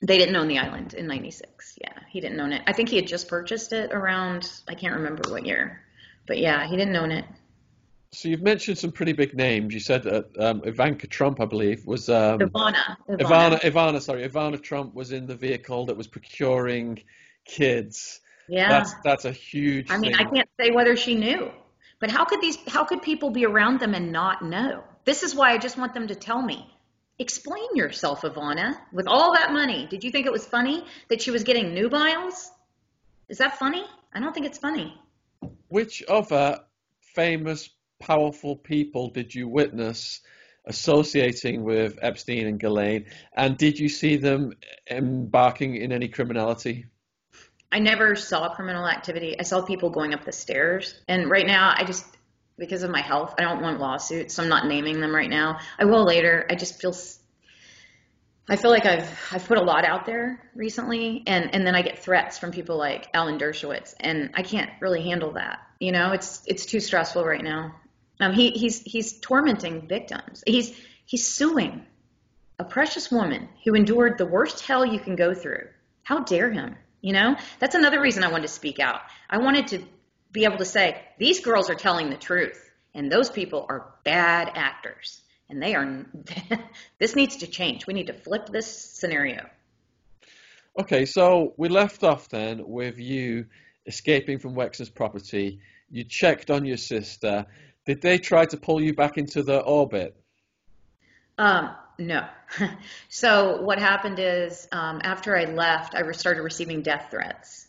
They 0.00 0.18
didn't 0.18 0.36
own 0.36 0.48
the 0.48 0.58
island 0.58 0.94
in 0.94 1.06
'96. 1.06 1.78
Yeah, 1.80 1.92
he 2.08 2.20
didn't 2.20 2.40
own 2.40 2.52
it. 2.52 2.62
I 2.66 2.72
think 2.72 2.88
he 2.88 2.96
had 2.96 3.06
just 3.06 3.28
purchased 3.28 3.72
it 3.72 3.92
around. 3.92 4.50
I 4.68 4.74
can't 4.74 4.94
remember 4.94 5.30
what 5.30 5.46
year, 5.46 5.80
but 6.26 6.38
yeah, 6.38 6.66
he 6.66 6.76
didn't 6.76 6.96
own 6.96 7.12
it. 7.12 7.24
So 8.12 8.28
you've 8.28 8.42
mentioned 8.42 8.78
some 8.78 8.90
pretty 8.90 9.12
big 9.12 9.34
names. 9.34 9.74
You 9.74 9.80
said 9.80 10.04
that 10.04 10.30
um, 10.38 10.62
Ivanka 10.64 11.06
Trump, 11.06 11.40
I 11.40 11.44
believe, 11.44 11.86
was 11.86 12.08
um, 12.08 12.38
Ivana. 12.38 12.96
Ivana. 13.08 13.60
Ivana. 13.60 14.00
Sorry, 14.00 14.26
Ivana 14.26 14.62
Trump 14.62 14.94
was 14.94 15.12
in 15.12 15.26
the 15.26 15.36
vehicle 15.36 15.86
that 15.86 15.96
was 15.96 16.06
procuring 16.06 17.02
kids. 17.44 18.20
Yeah, 18.48 18.68
that's 18.70 18.94
that's 19.04 19.24
a 19.26 19.32
huge. 19.32 19.90
I 19.90 19.98
mean, 19.98 20.14
thing. 20.14 20.26
I 20.26 20.30
can't 20.30 20.48
say 20.58 20.70
whether 20.70 20.96
she 20.96 21.14
knew, 21.14 21.50
but 22.00 22.10
how 22.10 22.24
could 22.24 22.40
these? 22.40 22.56
How 22.66 22.84
could 22.84 23.02
people 23.02 23.28
be 23.30 23.44
around 23.44 23.80
them 23.80 23.94
and 23.94 24.10
not 24.10 24.42
know? 24.42 24.84
This 25.04 25.22
is 25.22 25.34
why 25.34 25.52
I 25.52 25.58
just 25.58 25.76
want 25.76 25.92
them 25.92 26.08
to 26.08 26.14
tell 26.14 26.40
me. 26.40 26.66
Explain 27.18 27.74
yourself, 27.74 28.22
Ivana. 28.22 28.78
With 28.90 29.06
all 29.06 29.34
that 29.34 29.52
money, 29.52 29.86
did 29.90 30.02
you 30.02 30.10
think 30.10 30.24
it 30.24 30.32
was 30.32 30.46
funny 30.46 30.84
that 31.08 31.20
she 31.20 31.30
was 31.30 31.44
getting 31.44 31.74
nubiles? 31.74 32.50
Is 33.28 33.38
that 33.38 33.58
funny? 33.58 33.84
I 34.14 34.20
don't 34.20 34.32
think 34.32 34.46
it's 34.46 34.58
funny. 34.58 34.98
Which 35.68 36.02
other 36.08 36.60
famous 37.14 37.68
powerful 38.00 38.56
people 38.56 39.10
did 39.10 39.34
you 39.34 39.48
witness 39.48 40.20
associating 40.68 41.64
with 41.64 41.98
Epstein 42.00 42.46
and 42.46 42.60
Ghislaine? 42.60 43.06
And 43.34 43.56
did 43.56 43.78
you 43.78 43.88
see 43.88 44.16
them 44.16 44.52
embarking 44.90 45.76
in 45.76 45.92
any 45.92 46.08
criminality? 46.08 46.86
I 47.72 47.80
never 47.80 48.14
saw 48.14 48.54
criminal 48.54 48.86
activity. 48.86 49.38
I 49.38 49.42
saw 49.42 49.62
people 49.62 49.90
going 49.90 50.14
up 50.14 50.24
the 50.24 50.32
stairs. 50.32 51.00
And 51.08 51.30
right 51.30 51.46
now, 51.46 51.74
I 51.76 51.84
just, 51.84 52.04
because 52.56 52.82
of 52.82 52.90
my 52.90 53.02
health, 53.02 53.34
I 53.38 53.42
don't 53.42 53.60
want 53.60 53.78
lawsuits, 53.78 54.34
so 54.34 54.42
I'm 54.42 54.48
not 54.48 54.66
naming 54.66 55.00
them 55.00 55.14
right 55.14 55.28
now. 55.28 55.58
I 55.78 55.84
will 55.84 56.04
later. 56.04 56.46
I 56.50 56.54
just 56.54 56.80
feel. 56.80 56.94
I 58.50 58.56
feel 58.56 58.70
like 58.70 58.86
I've 58.86 59.10
I've 59.30 59.46
put 59.46 59.58
a 59.58 59.62
lot 59.62 59.84
out 59.84 60.06
there 60.06 60.50
recently, 60.54 61.22
and 61.26 61.54
and 61.54 61.66
then 61.66 61.74
I 61.74 61.82
get 61.82 61.98
threats 61.98 62.38
from 62.38 62.50
people 62.50 62.78
like 62.78 63.08
Alan 63.12 63.38
Dershowitz, 63.38 63.94
and 64.00 64.30
I 64.32 64.42
can't 64.42 64.70
really 64.80 65.02
handle 65.02 65.32
that. 65.32 65.58
You 65.78 65.92
know, 65.92 66.12
it's 66.12 66.42
it's 66.46 66.64
too 66.64 66.80
stressful 66.80 67.22
right 67.22 67.44
now. 67.44 67.74
Um, 68.20 68.32
he, 68.32 68.50
he's, 68.50 68.82
he's 68.82 69.20
tormenting 69.20 69.86
victims. 69.86 70.42
He's, 70.46 70.76
he's 71.06 71.26
suing 71.26 71.86
a 72.58 72.64
precious 72.64 73.10
woman 73.10 73.48
who 73.64 73.74
endured 73.74 74.18
the 74.18 74.26
worst 74.26 74.66
hell 74.66 74.84
you 74.84 74.98
can 74.98 75.16
go 75.16 75.34
through. 75.34 75.68
How 76.02 76.20
dare 76.20 76.50
him? 76.50 76.76
You 77.00 77.12
know, 77.12 77.36
that's 77.60 77.76
another 77.76 78.00
reason 78.00 78.24
I 78.24 78.28
wanted 78.28 78.48
to 78.48 78.52
speak 78.52 78.80
out. 78.80 79.00
I 79.30 79.38
wanted 79.38 79.68
to 79.68 79.84
be 80.32 80.44
able 80.44 80.58
to 80.58 80.64
say, 80.64 81.00
these 81.18 81.40
girls 81.40 81.70
are 81.70 81.74
telling 81.74 82.10
the 82.10 82.16
truth, 82.16 82.60
and 82.94 83.10
those 83.10 83.30
people 83.30 83.66
are 83.68 83.94
bad 84.04 84.50
actors. 84.54 85.20
And 85.48 85.62
they 85.62 85.74
are, 85.74 86.04
this 86.98 87.14
needs 87.14 87.36
to 87.36 87.46
change. 87.46 87.86
We 87.86 87.94
need 87.94 88.08
to 88.08 88.12
flip 88.12 88.48
this 88.50 88.66
scenario. 88.66 89.46
Okay, 90.78 91.06
so 91.06 91.54
we 91.56 91.68
left 91.68 92.04
off 92.04 92.28
then 92.28 92.62
with 92.66 92.98
you 92.98 93.46
escaping 93.86 94.38
from 94.38 94.54
Wexner's 94.54 94.90
property. 94.90 95.60
You 95.90 96.04
checked 96.04 96.50
on 96.50 96.64
your 96.64 96.76
sister. 96.76 97.46
Did 97.88 98.02
they 98.02 98.18
try 98.18 98.44
to 98.44 98.58
pull 98.58 98.82
you 98.82 98.92
back 98.92 99.16
into 99.16 99.42
the 99.42 99.60
orbit? 99.60 100.14
Um, 101.38 101.70
no. 101.98 102.28
so 103.08 103.62
what 103.62 103.78
happened 103.78 104.18
is 104.18 104.68
um, 104.72 105.00
after 105.02 105.34
I 105.34 105.46
left, 105.46 105.94
I 105.94 106.12
started 106.12 106.42
receiving 106.42 106.82
death 106.82 107.06
threats. 107.10 107.66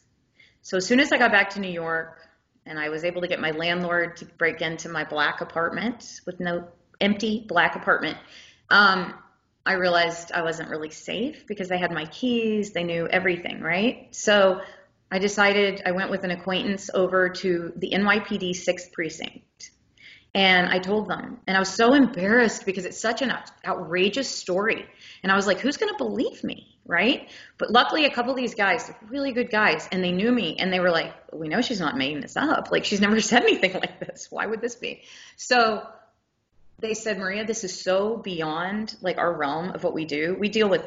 So 0.61 0.75
as 0.75 0.85
soon 0.85 0.99
as 0.99 1.13
I 1.13 1.17
got 1.17 1.31
back 1.31 1.51
to 1.51 1.61
New 1.61 1.71
York, 1.71 2.19
and 2.65 2.77
I 2.77 2.89
was 2.89 3.05
able 3.05 3.21
to 3.21 3.29
get 3.29 3.39
my 3.39 3.51
landlord 3.51 4.17
to 4.17 4.25
break 4.25 4.59
into 4.59 4.89
my 4.89 5.05
black 5.05 5.39
apartment 5.39 6.19
with 6.25 6.41
no 6.41 6.67
empty 6.99 7.45
black 7.47 7.77
apartment, 7.77 8.17
um, 8.69 9.13
I 9.65 9.75
realized 9.75 10.33
I 10.33 10.41
wasn't 10.41 10.69
really 10.69 10.89
safe 10.89 11.47
because 11.47 11.69
they 11.69 11.77
had 11.77 11.93
my 11.93 12.07
keys, 12.07 12.71
they 12.71 12.83
knew 12.83 13.07
everything, 13.07 13.61
right? 13.61 14.13
So 14.13 14.59
I 15.09 15.19
decided 15.19 15.81
I 15.85 15.93
went 15.93 16.11
with 16.11 16.25
an 16.25 16.31
acquaintance 16.31 16.89
over 16.93 17.29
to 17.29 17.71
the 17.77 17.91
NYPD 17.91 18.49
6th 18.49 18.91
precinct 18.91 19.45
and 20.35 20.67
I 20.69 20.77
told 20.77 21.09
them, 21.09 21.39
and 21.47 21.57
I 21.57 21.59
was 21.59 21.69
so 21.69 21.93
embarrassed 21.93 22.65
because 22.65 22.85
it's 22.85 22.99
such 22.99 23.21
an 23.21 23.33
outrageous 23.65 24.29
story. 24.29 24.85
And 25.23 25.31
I 25.31 25.35
was 25.35 25.47
like, 25.47 25.59
who's 25.59 25.77
going 25.77 25.91
to 25.91 25.97
believe 25.97 26.43
me? 26.43 26.75
Right. 26.85 27.29
But 27.57 27.71
luckily, 27.71 28.05
a 28.05 28.11
couple 28.11 28.31
of 28.31 28.37
these 28.37 28.55
guys, 28.55 28.91
really 29.09 29.31
good 29.31 29.51
guys, 29.51 29.87
and 29.91 30.03
they 30.03 30.11
knew 30.11 30.31
me 30.31 30.55
and 30.57 30.73
they 30.73 30.79
were 30.79 30.89
like, 30.89 31.13
we 31.31 31.47
know 31.47 31.61
she's 31.61 31.79
not 31.79 31.97
making 31.97 32.21
this 32.21 32.35
up. 32.35 32.69
Like, 32.71 32.85
she's 32.85 33.01
never 33.01 33.19
said 33.21 33.43
anything 33.43 33.73
like 33.73 33.99
this. 33.99 34.27
Why 34.29 34.45
would 34.45 34.61
this 34.61 34.75
be? 34.75 35.03
So 35.35 35.83
they 36.79 36.93
said, 36.93 37.19
Maria, 37.19 37.45
this 37.45 37.63
is 37.63 37.79
so 37.79 38.17
beyond 38.17 38.95
like 39.01 39.17
our 39.17 39.33
realm 39.33 39.71
of 39.71 39.83
what 39.83 39.93
we 39.93 40.05
do. 40.05 40.35
We 40.39 40.49
deal 40.49 40.69
with 40.69 40.83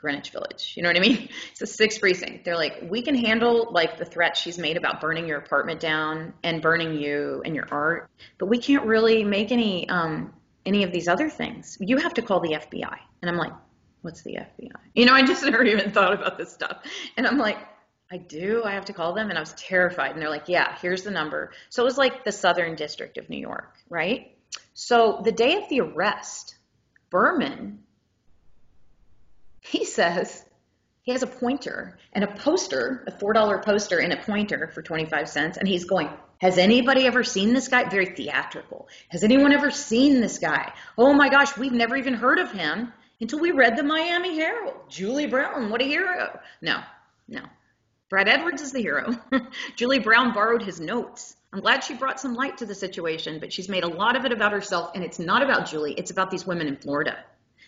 Greenwich 0.00 0.30
Village. 0.30 0.74
You 0.76 0.82
know 0.82 0.88
what 0.88 0.96
I 0.96 1.00
mean? 1.00 1.28
It's 1.50 1.62
a 1.62 1.66
sixth 1.66 2.00
precinct. 2.00 2.44
They're 2.44 2.56
like, 2.56 2.84
we 2.88 3.02
can 3.02 3.14
handle 3.14 3.68
like 3.70 3.98
the 3.98 4.04
threat 4.04 4.36
she's 4.36 4.58
made 4.58 4.76
about 4.76 5.00
burning 5.00 5.26
your 5.26 5.38
apartment 5.38 5.80
down 5.80 6.32
and 6.42 6.62
burning 6.62 6.94
you 6.94 7.42
and 7.44 7.54
your 7.54 7.66
art, 7.70 8.10
but 8.38 8.46
we 8.46 8.58
can't 8.58 8.86
really 8.86 9.24
make 9.24 9.52
any 9.52 9.88
um, 9.88 10.32
any 10.66 10.84
of 10.84 10.92
these 10.92 11.08
other 11.08 11.28
things. 11.28 11.76
You 11.80 11.98
have 11.98 12.14
to 12.14 12.22
call 12.22 12.40
the 12.40 12.50
FBI. 12.50 12.96
And 13.22 13.30
I'm 13.30 13.36
like, 13.36 13.52
what's 14.02 14.22
the 14.22 14.34
FBI? 14.34 14.72
You 14.94 15.06
know, 15.06 15.12
I 15.12 15.22
just 15.22 15.42
never 15.44 15.64
even 15.64 15.90
thought 15.90 16.12
about 16.12 16.38
this 16.38 16.52
stuff. 16.52 16.78
And 17.16 17.26
I'm 17.26 17.38
like, 17.38 17.58
I 18.12 18.18
do. 18.18 18.62
I 18.64 18.72
have 18.72 18.86
to 18.86 18.92
call 18.92 19.14
them. 19.14 19.28
And 19.28 19.38
I 19.38 19.40
was 19.40 19.52
terrified. 19.54 20.12
And 20.12 20.20
they're 20.20 20.30
like, 20.30 20.48
yeah, 20.48 20.76
here's 20.80 21.02
the 21.02 21.10
number. 21.10 21.52
So 21.68 21.82
it 21.82 21.86
was 21.86 21.98
like 21.98 22.24
the 22.24 22.32
Southern 22.32 22.74
District 22.74 23.18
of 23.18 23.28
New 23.28 23.38
York, 23.38 23.76
right? 23.88 24.36
So 24.74 25.20
the 25.24 25.32
day 25.32 25.56
of 25.56 25.68
the 25.68 25.80
arrest, 25.80 26.56
Berman 27.10 27.80
he 29.70 29.84
says 29.84 30.44
he 31.02 31.12
has 31.12 31.22
a 31.22 31.28
pointer 31.28 31.96
and 32.12 32.24
a 32.24 32.26
poster, 32.26 33.04
a 33.06 33.12
$4 33.12 33.64
poster 33.64 33.98
and 33.98 34.12
a 34.12 34.16
pointer 34.16 34.70
for 34.74 34.82
25 34.82 35.28
cents. 35.28 35.58
And 35.58 35.68
he's 35.68 35.84
going, 35.84 36.10
Has 36.38 36.58
anybody 36.58 37.06
ever 37.06 37.22
seen 37.22 37.52
this 37.52 37.68
guy? 37.68 37.88
Very 37.88 38.06
theatrical. 38.06 38.88
Has 39.10 39.22
anyone 39.22 39.52
ever 39.52 39.70
seen 39.70 40.20
this 40.20 40.38
guy? 40.38 40.72
Oh 40.98 41.12
my 41.14 41.28
gosh, 41.28 41.56
we've 41.56 41.72
never 41.72 41.96
even 41.96 42.14
heard 42.14 42.40
of 42.40 42.50
him 42.50 42.92
until 43.20 43.38
we 43.38 43.52
read 43.52 43.76
the 43.76 43.84
Miami 43.84 44.36
Herald. 44.36 44.74
Julie 44.88 45.26
Brown, 45.26 45.70
what 45.70 45.80
a 45.80 45.84
hero. 45.84 46.38
No, 46.60 46.80
no. 47.28 47.42
Brad 48.08 48.28
Edwards 48.28 48.60
is 48.60 48.72
the 48.72 48.80
hero. 48.80 49.14
Julie 49.76 50.00
Brown 50.00 50.34
borrowed 50.34 50.62
his 50.62 50.80
notes. 50.80 51.36
I'm 51.52 51.60
glad 51.60 51.84
she 51.84 51.94
brought 51.94 52.18
some 52.18 52.34
light 52.34 52.58
to 52.58 52.66
the 52.66 52.74
situation, 52.74 53.38
but 53.38 53.52
she's 53.52 53.68
made 53.68 53.84
a 53.84 53.88
lot 53.88 54.16
of 54.16 54.24
it 54.24 54.32
about 54.32 54.50
herself, 54.50 54.90
and 54.96 55.04
it's 55.04 55.20
not 55.20 55.42
about 55.42 55.68
Julie. 55.68 55.94
It's 55.94 56.10
about 56.10 56.30
these 56.30 56.44
women 56.44 56.66
in 56.66 56.76
Florida 56.76 57.18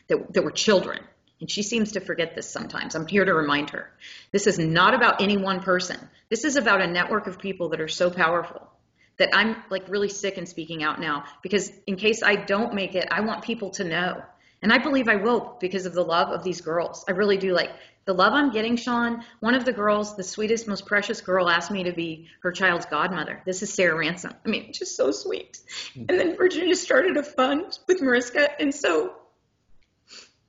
that, 0.09 0.33
that 0.33 0.43
were 0.43 0.51
children 0.51 1.01
and 1.43 1.51
she 1.51 1.65
seems 1.65 1.93
to 1.93 2.01
forget 2.01 2.37
this 2.37 2.49
sometimes. 2.49 2.95
I'm 2.95 3.09
here 3.09 3.25
to 3.25 3.35
remind 3.35 3.71
her. 3.71 3.91
This 4.31 4.47
is 4.47 4.61
not 4.61 4.95
about 4.95 5.21
any 5.21 5.37
one 5.37 5.61
person. 5.61 5.99
This 6.31 6.45
is 6.45 6.55
about 6.55 6.81
a 6.81 6.87
network 6.87 7.27
of 7.27 7.41
people 7.41 7.71
that 7.71 7.81
are 7.81 7.89
so 7.89 8.13
powerful 8.13 8.71
that 9.19 9.31
I'm 9.35 9.57
like 9.69 9.89
really 9.89 10.09
sick 10.09 10.39
and 10.39 10.49
speaking 10.49 10.85
out 10.85 11.01
now 11.01 11.25
because 11.43 11.73
in 11.89 11.97
case 11.97 12.23
I 12.23 12.37
don't 12.37 12.75
make 12.75 12.95
it, 12.95 13.09
I 13.11 13.23
want 13.23 13.43
people 13.43 13.71
to 13.71 13.83
know. 13.83 14.23
And 14.63 14.73
I 14.73 14.79
believe 14.79 15.09
I 15.09 15.17
will 15.17 15.57
because 15.61 15.85
of 15.85 15.95
the 15.95 16.05
love 16.05 16.29
of 16.29 16.45
these 16.45 16.61
girls. 16.61 17.05
I 17.09 17.11
really 17.11 17.39
do 17.39 17.53
like 17.53 17.73
the 18.05 18.15
love 18.15 18.35
I'm 18.35 18.53
getting, 18.53 18.77
Sean. 18.77 19.25
One 19.41 19.57
of 19.57 19.65
the 19.65 19.73
girls, 19.73 20.15
the 20.15 20.23
sweetest, 20.23 20.69
most 20.69 20.87
precious 20.87 21.21
girl, 21.21 21.49
asked 21.49 21.73
me 21.73 21.83
to 21.83 21.93
be 21.93 22.29
her 22.45 22.53
child's 22.53 22.87
godmother. 22.87 23.43
This 23.45 23.65
is 23.65 23.75
Sarah 23.75 23.99
Ransom. 23.99 24.33
I 24.47 24.49
mean, 24.49 24.73
just 24.73 24.97
so 24.97 25.11
sweet. 25.11 25.59
And 25.97 26.09
then 26.09 26.37
Virginia 26.37 26.77
started 26.77 27.17
a 27.17 27.25
fund 27.25 27.77
with 27.89 28.01
Mariska. 28.01 28.61
And 28.61 28.73
so 28.73 29.15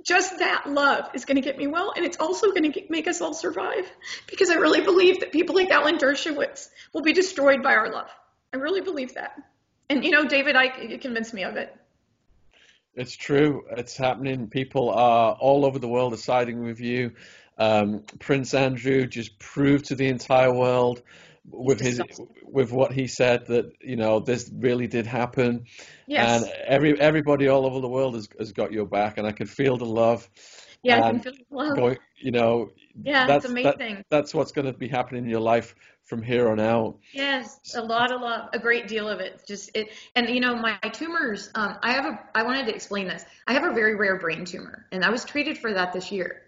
just 0.04 0.40
that 0.40 0.68
love 0.68 1.10
is 1.14 1.26
going 1.26 1.36
to 1.36 1.42
get 1.42 1.58
me 1.58 1.68
well, 1.68 1.94
and 1.96 2.06
it's 2.06 2.18
also 2.18 2.52
going 2.52 2.72
to 2.72 2.82
make 2.90 3.08
us 3.08 3.22
all 3.22 3.34
survive 3.34 3.90
because 4.30 4.50
I 4.50 4.56
really 4.56 4.82
believe 4.82 5.20
that 5.22 5.32
people 5.32 5.56
like 5.56 5.70
Alan 5.70 5.98
Dershowitz 5.98 6.70
will 6.94 7.02
be 7.02 7.14
destroyed 7.14 7.64
by 7.64 7.76
our 7.76 7.92
love. 7.92 8.10
I 8.54 8.58
really 8.58 8.82
believe 8.82 9.14
that. 9.16 9.36
And 9.90 10.04
you 10.04 10.12
know, 10.12 10.26
David 10.26 10.56
Icke 10.56 11.00
convinced 11.02 11.34
me 11.34 11.44
of 11.44 11.56
it. 11.56 11.76
It's 12.96 13.16
true. 13.16 13.64
It's 13.72 13.98
happening. 13.98 14.50
People 14.50 14.90
are 14.92 15.34
all 15.34 15.66
over 15.66 15.80
the 15.80 15.88
world 15.88 16.14
are 16.14 16.18
siding 16.18 16.64
with 16.64 16.80
you. 16.80 17.14
Um, 17.58 18.04
Prince 18.20 18.54
Andrew 18.54 19.08
just 19.08 19.40
proved 19.40 19.86
to 19.86 19.96
the 19.96 20.08
entire 20.08 20.54
world 20.54 21.02
with 21.46 21.80
his 21.80 22.02
with 22.44 22.72
what 22.72 22.94
he 22.94 23.08
said 23.08 23.48
that 23.48 23.72
you 23.82 23.96
know 23.96 24.20
this 24.20 24.50
really 24.54 24.88
did 24.88 25.06
happen. 25.06 25.66
Yes. 26.08 26.44
And 26.44 26.54
every 26.66 27.00
everybody 27.00 27.48
all 27.48 27.66
over 27.66 27.80
the 27.80 27.90
world 27.90 28.16
has 28.16 28.28
has 28.40 28.52
got 28.52 28.72
your 28.72 28.86
back, 28.86 29.18
and 29.18 29.28
I 29.28 29.32
can 29.32 29.48
feel 29.48 29.78
the 29.78 29.86
love. 29.86 30.30
Yeah, 30.84 31.00
I 31.00 31.12
can 31.12 31.20
feel 31.20 31.34
the 31.34 31.56
love. 31.56 31.76
Going, 31.78 31.98
you 32.18 32.32
know, 32.32 32.72
yeah, 33.02 33.26
that's 33.26 33.46
it's 33.46 33.52
amazing. 33.52 33.96
That, 33.96 34.06
that's 34.10 34.34
what's 34.34 34.52
going 34.52 34.66
to 34.66 34.74
be 34.74 34.88
happening 34.88 35.24
in 35.24 35.30
your 35.30 35.40
life 35.40 35.76
from 36.04 36.22
here 36.22 36.50
on 36.50 36.60
out. 36.60 37.00
Yes, 37.14 37.58
a 37.76 37.82
lot 37.82 38.12
of 38.12 38.22
love, 38.22 38.50
a 38.54 38.60
great 38.60 38.88
deal 38.88 39.08
of 39.08 39.20
it. 39.20 39.42
Just 39.48 39.72
it, 39.74 39.90
and 40.16 40.30
you 40.30 40.40
know, 40.40 40.56
my 40.56 40.78
tumors. 40.92 41.50
Um, 41.56 41.78
I 41.82 41.94
have 41.94 42.06
a. 42.06 42.20
I 42.36 42.44
wanted 42.44 42.66
to 42.68 42.76
explain 42.76 43.08
this. 43.08 43.24
I 43.48 43.54
have 43.54 43.64
a 43.64 43.74
very 43.74 43.96
rare 43.96 44.18
brain 44.20 44.46
tumor, 44.46 44.86
and 44.92 45.04
I 45.04 45.10
was 45.10 45.26
treated 45.26 45.58
for 45.58 45.74
that 45.74 45.94
this 45.94 46.12
year. 46.12 46.42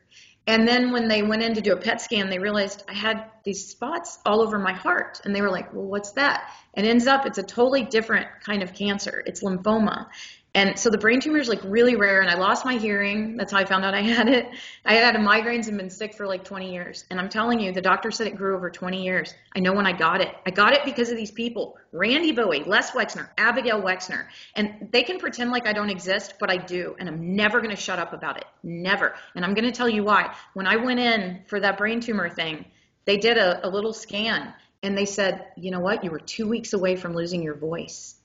And 0.47 0.67
then 0.67 0.91
when 0.91 1.07
they 1.07 1.23
went 1.23 1.41
in 1.41 1.55
to 1.55 1.61
do 1.61 1.73
a 1.73 1.77
PET 1.77 2.01
scan, 2.01 2.29
they 2.29 2.37
realized 2.37 2.83
I 2.87 2.93
had 2.93 3.25
these 3.43 3.67
spots 3.67 4.19
all 4.25 4.41
over 4.41 4.59
my 4.59 4.73
heart, 4.73 5.21
and 5.25 5.35
they 5.35 5.41
were 5.41 5.49
like, 5.49 5.73
"Well, 5.73 5.85
what's 5.85 6.11
that?" 6.11 6.51
And 6.75 6.85
ends 6.85 7.07
up 7.07 7.25
it's 7.25 7.39
a 7.39 7.43
totally 7.43 7.83
different 7.83 8.27
kind 8.43 8.61
of 8.61 8.73
cancer. 8.73 9.23
It's 9.25 9.41
lymphoma, 9.43 10.07
and 10.55 10.79
so 10.79 10.89
the 10.89 10.97
brain 10.97 11.19
tumor 11.19 11.37
is 11.39 11.49
like 11.49 11.59
really 11.65 11.97
rare, 11.97 12.21
and 12.21 12.29
I 12.29 12.35
lost 12.35 12.63
my 12.63 12.77
hearing. 12.77 13.35
That's 13.35 13.51
how 13.51 13.57
I 13.57 13.65
found 13.65 13.83
out 13.83 13.93
I 13.93 14.01
had 14.01 14.29
it. 14.29 14.47
I 14.85 14.93
had 14.93 15.13
migraines 15.15 15.67
and 15.67 15.77
been 15.77 15.89
sick 15.89 16.15
for 16.15 16.25
like 16.25 16.45
20 16.45 16.71
years. 16.71 17.03
And 17.09 17.19
I'm 17.19 17.27
telling 17.27 17.59
you, 17.59 17.73
the 17.73 17.81
doctor 17.81 18.09
said 18.09 18.27
it 18.27 18.37
grew 18.37 18.55
over 18.55 18.69
20 18.69 19.03
years. 19.03 19.35
I 19.53 19.59
know 19.59 19.73
when 19.73 19.85
I 19.85 19.91
got 19.91 20.21
it. 20.21 20.33
I 20.45 20.51
got 20.51 20.71
it 20.71 20.85
because 20.85 21.11
of 21.11 21.17
these 21.17 21.29
people 21.29 21.77
Randy 21.91 22.31
Bowie, 22.31 22.63
Les 22.63 22.91
Wexner, 22.91 23.27
Abigail 23.37 23.81
Wexner. 23.81 24.27
And 24.55 24.87
they 24.93 25.03
can 25.03 25.19
pretend 25.19 25.51
like 25.51 25.67
I 25.67 25.73
don't 25.73 25.89
exist, 25.89 26.35
but 26.39 26.49
I 26.49 26.55
do. 26.55 26.95
And 26.99 27.09
I'm 27.09 27.35
never 27.35 27.59
going 27.59 27.75
to 27.75 27.81
shut 27.81 27.99
up 27.99 28.13
about 28.13 28.37
it. 28.37 28.45
Never. 28.63 29.13
And 29.35 29.43
I'm 29.43 29.55
going 29.55 29.65
to 29.65 29.73
tell 29.73 29.89
you 29.89 30.05
why. 30.05 30.33
When 30.53 30.67
I 30.67 30.77
went 30.77 31.01
in 31.01 31.41
for 31.47 31.59
that 31.59 31.77
brain 31.77 31.99
tumor 31.99 32.29
thing, 32.29 32.63
they 33.03 33.17
did 33.17 33.37
a, 33.37 33.67
a 33.67 33.69
little 33.69 33.91
scan 33.91 34.53
and 34.81 34.97
they 34.97 35.05
said, 35.05 35.47
you 35.57 35.71
know 35.71 35.81
what? 35.81 36.05
You 36.05 36.11
were 36.11 36.19
two 36.19 36.47
weeks 36.47 36.71
away 36.71 36.95
from 36.95 37.13
losing 37.13 37.43
your 37.43 37.55
voice. 37.55 38.15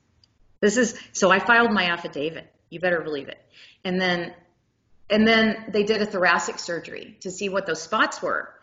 This 0.60 0.76
is 0.76 0.98
so 1.12 1.30
I 1.30 1.38
filed 1.38 1.72
my 1.72 1.84
affidavit. 1.84 2.46
You 2.68 2.80
better 2.80 3.00
believe 3.00 3.28
it. 3.28 3.38
And 3.84 4.00
then 4.00 4.34
and 5.08 5.26
then 5.26 5.64
they 5.68 5.82
did 5.82 6.00
a 6.00 6.06
thoracic 6.06 6.58
surgery 6.58 7.16
to 7.20 7.30
see 7.30 7.48
what 7.48 7.66
those 7.66 7.82
spots 7.82 8.22
were. 8.22 8.54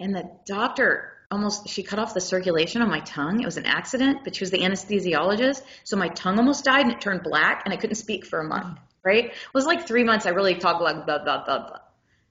And 0.00 0.14
the 0.14 0.28
doctor 0.44 1.12
almost 1.30 1.68
she 1.68 1.82
cut 1.82 1.98
off 1.98 2.14
the 2.14 2.20
circulation 2.20 2.82
on 2.82 2.88
my 2.88 3.00
tongue. 3.00 3.40
It 3.40 3.44
was 3.46 3.56
an 3.56 3.66
accident, 3.66 4.20
but 4.24 4.34
she 4.34 4.42
was 4.42 4.50
the 4.50 4.58
anesthesiologist. 4.58 5.62
So 5.84 5.96
my 5.96 6.08
tongue 6.08 6.38
almost 6.38 6.64
died 6.64 6.86
and 6.86 6.92
it 6.92 7.00
turned 7.00 7.22
black 7.22 7.62
and 7.64 7.72
I 7.72 7.76
couldn't 7.76 7.96
speak 7.96 8.26
for 8.26 8.40
a 8.40 8.44
month. 8.44 8.78
Right? 9.04 9.26
It 9.26 9.32
was 9.52 9.66
like 9.66 9.86
three 9.86 10.02
months 10.02 10.24
I 10.26 10.30
really 10.30 10.54
talked 10.54 10.82
like 10.82 11.06
blah 11.06 11.22
blah 11.22 11.44
blah 11.44 11.66
blah. 11.66 11.78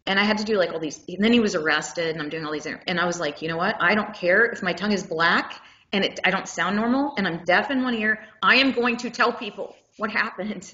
And 0.05 0.19
I 0.19 0.23
had 0.23 0.39
to 0.39 0.43
do 0.43 0.57
like 0.57 0.73
all 0.73 0.79
these 0.79 1.01
and 1.07 1.23
then 1.23 1.31
he 1.31 1.39
was 1.39 1.55
arrested 1.55 2.09
and 2.09 2.21
I'm 2.21 2.29
doing 2.29 2.45
all 2.45 2.51
these 2.51 2.65
and 2.65 2.99
I 2.99 3.05
was 3.05 3.19
like, 3.19 3.41
you 3.41 3.47
know 3.47 3.57
what? 3.57 3.77
I 3.79 3.93
don't 3.93 4.13
care 4.13 4.45
if 4.45 4.63
my 4.63 4.73
tongue 4.73 4.91
is 4.91 5.03
black 5.03 5.61
and 5.93 6.03
it, 6.03 6.19
I 6.25 6.31
don't 6.31 6.47
sound 6.47 6.75
normal 6.75 7.13
and 7.17 7.27
I'm 7.27 7.45
deaf 7.45 7.71
in 7.71 7.83
one 7.83 7.93
ear, 7.93 8.19
I 8.41 8.55
am 8.55 8.71
going 8.71 8.97
to 8.97 9.09
tell 9.09 9.31
people 9.31 9.75
what 9.97 10.11
happened 10.11 10.73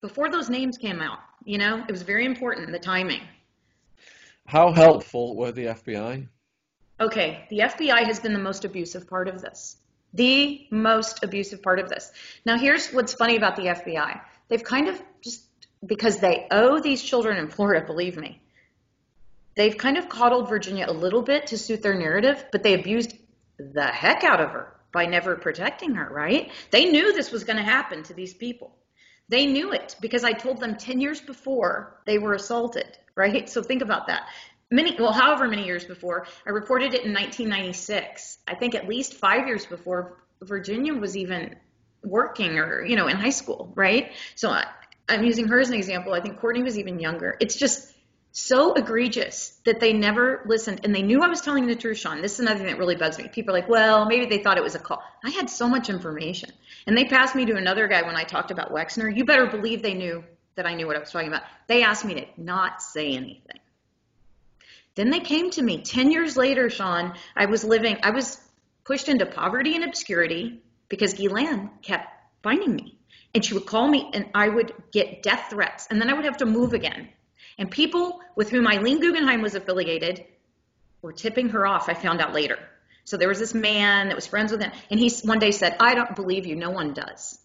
before 0.00 0.30
those 0.30 0.48
names 0.48 0.78
came 0.78 1.02
out. 1.02 1.18
You 1.44 1.58
know, 1.58 1.84
it 1.86 1.90
was 1.90 2.02
very 2.02 2.24
important, 2.24 2.70
the 2.70 2.78
timing. 2.78 3.20
How 4.46 4.72
helpful 4.72 5.36
were 5.36 5.52
the 5.52 5.66
FBI? 5.66 6.28
Okay, 7.00 7.46
the 7.50 7.58
FBI 7.58 8.04
has 8.04 8.20
been 8.20 8.32
the 8.32 8.38
most 8.38 8.64
abusive 8.64 9.08
part 9.08 9.28
of 9.28 9.40
this. 9.40 9.76
The 10.14 10.66
most 10.70 11.24
abusive 11.24 11.62
part 11.62 11.78
of 11.78 11.88
this. 11.88 12.12
Now, 12.44 12.58
here's 12.58 12.90
what's 12.90 13.14
funny 13.14 13.36
about 13.36 13.56
the 13.56 13.62
FBI. 13.62 14.20
They've 14.48 14.62
kind 14.62 14.88
of 14.88 15.02
just, 15.22 15.44
because 15.84 16.18
they 16.18 16.46
owe 16.50 16.80
these 16.80 17.02
children 17.02 17.38
in 17.38 17.48
Florida, 17.48 17.84
believe 17.84 18.16
me, 18.16 18.40
they've 19.56 19.76
kind 19.76 19.96
of 19.96 20.08
coddled 20.08 20.48
Virginia 20.48 20.86
a 20.88 20.92
little 20.92 21.22
bit 21.22 21.48
to 21.48 21.58
suit 21.58 21.82
their 21.82 21.94
narrative, 21.94 22.44
but 22.52 22.62
they 22.62 22.74
abused 22.74 23.14
the 23.74 23.86
heck 23.86 24.24
out 24.24 24.40
of 24.40 24.50
her 24.50 24.74
by 24.92 25.06
never 25.06 25.36
protecting 25.36 25.94
her, 25.94 26.08
right? 26.12 26.50
They 26.70 26.86
knew 26.86 27.12
this 27.12 27.30
was 27.30 27.44
going 27.44 27.56
to 27.56 27.62
happen 27.62 28.02
to 28.04 28.14
these 28.14 28.34
people. 28.34 28.76
They 29.28 29.46
knew 29.46 29.72
it 29.72 29.96
because 30.00 30.24
I 30.24 30.32
told 30.32 30.60
them 30.60 30.76
10 30.76 31.00
years 31.00 31.20
before 31.20 32.00
they 32.06 32.18
were 32.18 32.34
assaulted, 32.34 32.98
right? 33.14 33.48
So 33.48 33.62
think 33.62 33.82
about 33.82 34.08
that. 34.08 34.28
Many, 34.70 34.96
well, 34.98 35.12
however 35.12 35.48
many 35.48 35.64
years 35.64 35.84
before, 35.84 36.26
I 36.46 36.50
reported 36.50 36.94
it 36.94 37.04
in 37.04 37.12
1996. 37.12 38.38
I 38.48 38.54
think 38.54 38.74
at 38.74 38.88
least 38.88 39.14
five 39.14 39.46
years 39.46 39.66
before 39.66 40.18
Virginia 40.42 40.94
was 40.94 41.16
even 41.16 41.56
working 42.02 42.58
or, 42.58 42.84
you 42.84 42.96
know, 42.96 43.06
in 43.06 43.16
high 43.16 43.30
school, 43.30 43.72
right? 43.74 44.12
So 44.34 44.50
I, 44.50 44.66
I'm 45.08 45.24
using 45.24 45.48
her 45.48 45.60
as 45.60 45.68
an 45.68 45.76
example. 45.76 46.14
I 46.14 46.20
think 46.20 46.38
Courtney 46.40 46.62
was 46.62 46.78
even 46.78 46.98
younger. 46.98 47.36
It's 47.40 47.56
just, 47.56 47.91
so 48.32 48.72
egregious 48.72 49.60
that 49.64 49.78
they 49.78 49.92
never 49.92 50.42
listened 50.46 50.80
and 50.84 50.94
they 50.94 51.02
knew 51.02 51.22
I 51.22 51.28
was 51.28 51.42
telling 51.42 51.66
the 51.66 51.76
truth, 51.76 51.98
Sean. 51.98 52.22
This 52.22 52.34
is 52.34 52.40
another 52.40 52.58
thing 52.58 52.68
that 52.68 52.78
really 52.78 52.96
bugs 52.96 53.18
me. 53.18 53.28
People 53.28 53.54
are 53.54 53.58
like, 53.58 53.68
well, 53.68 54.06
maybe 54.06 54.24
they 54.24 54.42
thought 54.42 54.56
it 54.56 54.64
was 54.64 54.74
a 54.74 54.78
call. 54.78 55.02
I 55.22 55.30
had 55.30 55.50
so 55.50 55.68
much 55.68 55.90
information. 55.90 56.50
And 56.86 56.96
they 56.96 57.04
passed 57.04 57.34
me 57.34 57.44
to 57.44 57.56
another 57.56 57.86
guy 57.88 58.02
when 58.02 58.16
I 58.16 58.24
talked 58.24 58.50
about 58.50 58.72
Wexner. 58.72 59.14
You 59.14 59.26
better 59.26 59.46
believe 59.46 59.82
they 59.82 59.92
knew 59.92 60.24
that 60.54 60.66
I 60.66 60.74
knew 60.74 60.86
what 60.86 60.96
I 60.96 60.98
was 60.98 61.10
talking 61.10 61.28
about. 61.28 61.42
They 61.66 61.82
asked 61.82 62.06
me 62.06 62.14
to 62.14 62.26
not 62.38 62.82
say 62.82 63.12
anything. 63.12 63.60
Then 64.94 65.10
they 65.10 65.20
came 65.20 65.50
to 65.50 65.62
me 65.62 65.82
10 65.82 66.10
years 66.10 66.36
later, 66.36 66.70
Sean. 66.70 67.14
I 67.36 67.46
was 67.46 67.64
living, 67.64 67.98
I 68.02 68.10
was 68.10 68.40
pushed 68.84 69.08
into 69.08 69.26
poverty 69.26 69.74
and 69.74 69.84
obscurity 69.84 70.62
because 70.88 71.12
Ghislaine 71.12 71.70
kept 71.82 72.08
finding 72.42 72.74
me. 72.74 72.98
And 73.34 73.44
she 73.44 73.54
would 73.54 73.66
call 73.66 73.88
me 73.88 74.10
and 74.14 74.26
I 74.34 74.48
would 74.48 74.72
get 74.90 75.22
death 75.22 75.48
threats. 75.50 75.86
And 75.90 76.00
then 76.00 76.08
I 76.08 76.14
would 76.14 76.24
have 76.24 76.38
to 76.38 76.46
move 76.46 76.72
again 76.72 77.08
and 77.58 77.70
people 77.70 78.20
with 78.36 78.50
whom 78.50 78.66
Eileen 78.66 79.00
Guggenheim 79.00 79.42
was 79.42 79.54
affiliated 79.54 80.24
were 81.02 81.12
tipping 81.12 81.50
her 81.50 81.66
off, 81.66 81.88
I 81.88 81.94
found 81.94 82.20
out 82.20 82.32
later. 82.32 82.58
So 83.04 83.16
there 83.16 83.28
was 83.28 83.38
this 83.38 83.54
man 83.54 84.08
that 84.08 84.14
was 84.14 84.26
friends 84.26 84.52
with 84.52 84.62
him, 84.62 84.70
and 84.90 85.00
he 85.00 85.10
one 85.24 85.38
day 85.38 85.50
said, 85.50 85.76
I 85.80 85.94
don't 85.94 86.14
believe 86.14 86.46
you, 86.46 86.54
no 86.54 86.70
one 86.70 86.94
does. 86.94 87.38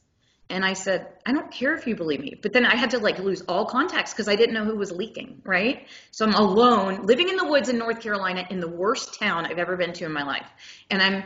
And 0.50 0.64
I 0.64 0.74
said, 0.74 1.08
I 1.26 1.34
don't 1.34 1.52
care 1.52 1.74
if 1.74 1.88
you 1.88 1.96
believe 1.96 2.22
me. 2.22 2.36
But 2.42 2.54
then 2.54 2.66
I 2.66 2.76
had 2.76 2.92
to 2.92 3.00
like 3.00 3.20
lose 3.20 3.42
all 3.50 3.66
contacts 3.66 4.14
because 4.14 4.30
I 4.30 4.36
didn't 4.36 4.54
know 4.54 4.64
who 4.64 4.78
was 4.78 4.92
leaking, 4.92 5.42
right? 5.44 5.88
So 6.12 6.26
I'm 6.26 6.34
alone, 6.34 7.06
living 7.06 7.28
in 7.28 7.36
the 7.36 7.46
woods 7.46 7.68
in 7.68 7.78
North 7.78 8.00
Carolina 8.00 8.48
in 8.50 8.62
the 8.62 8.70
worst 8.70 9.20
town 9.20 9.46
I've 9.46 9.58
ever 9.58 9.76
been 9.76 9.92
to 9.94 10.06
in 10.06 10.14
my 10.14 10.24
life. 10.24 10.48
And 10.90 11.02
I'm 11.02 11.24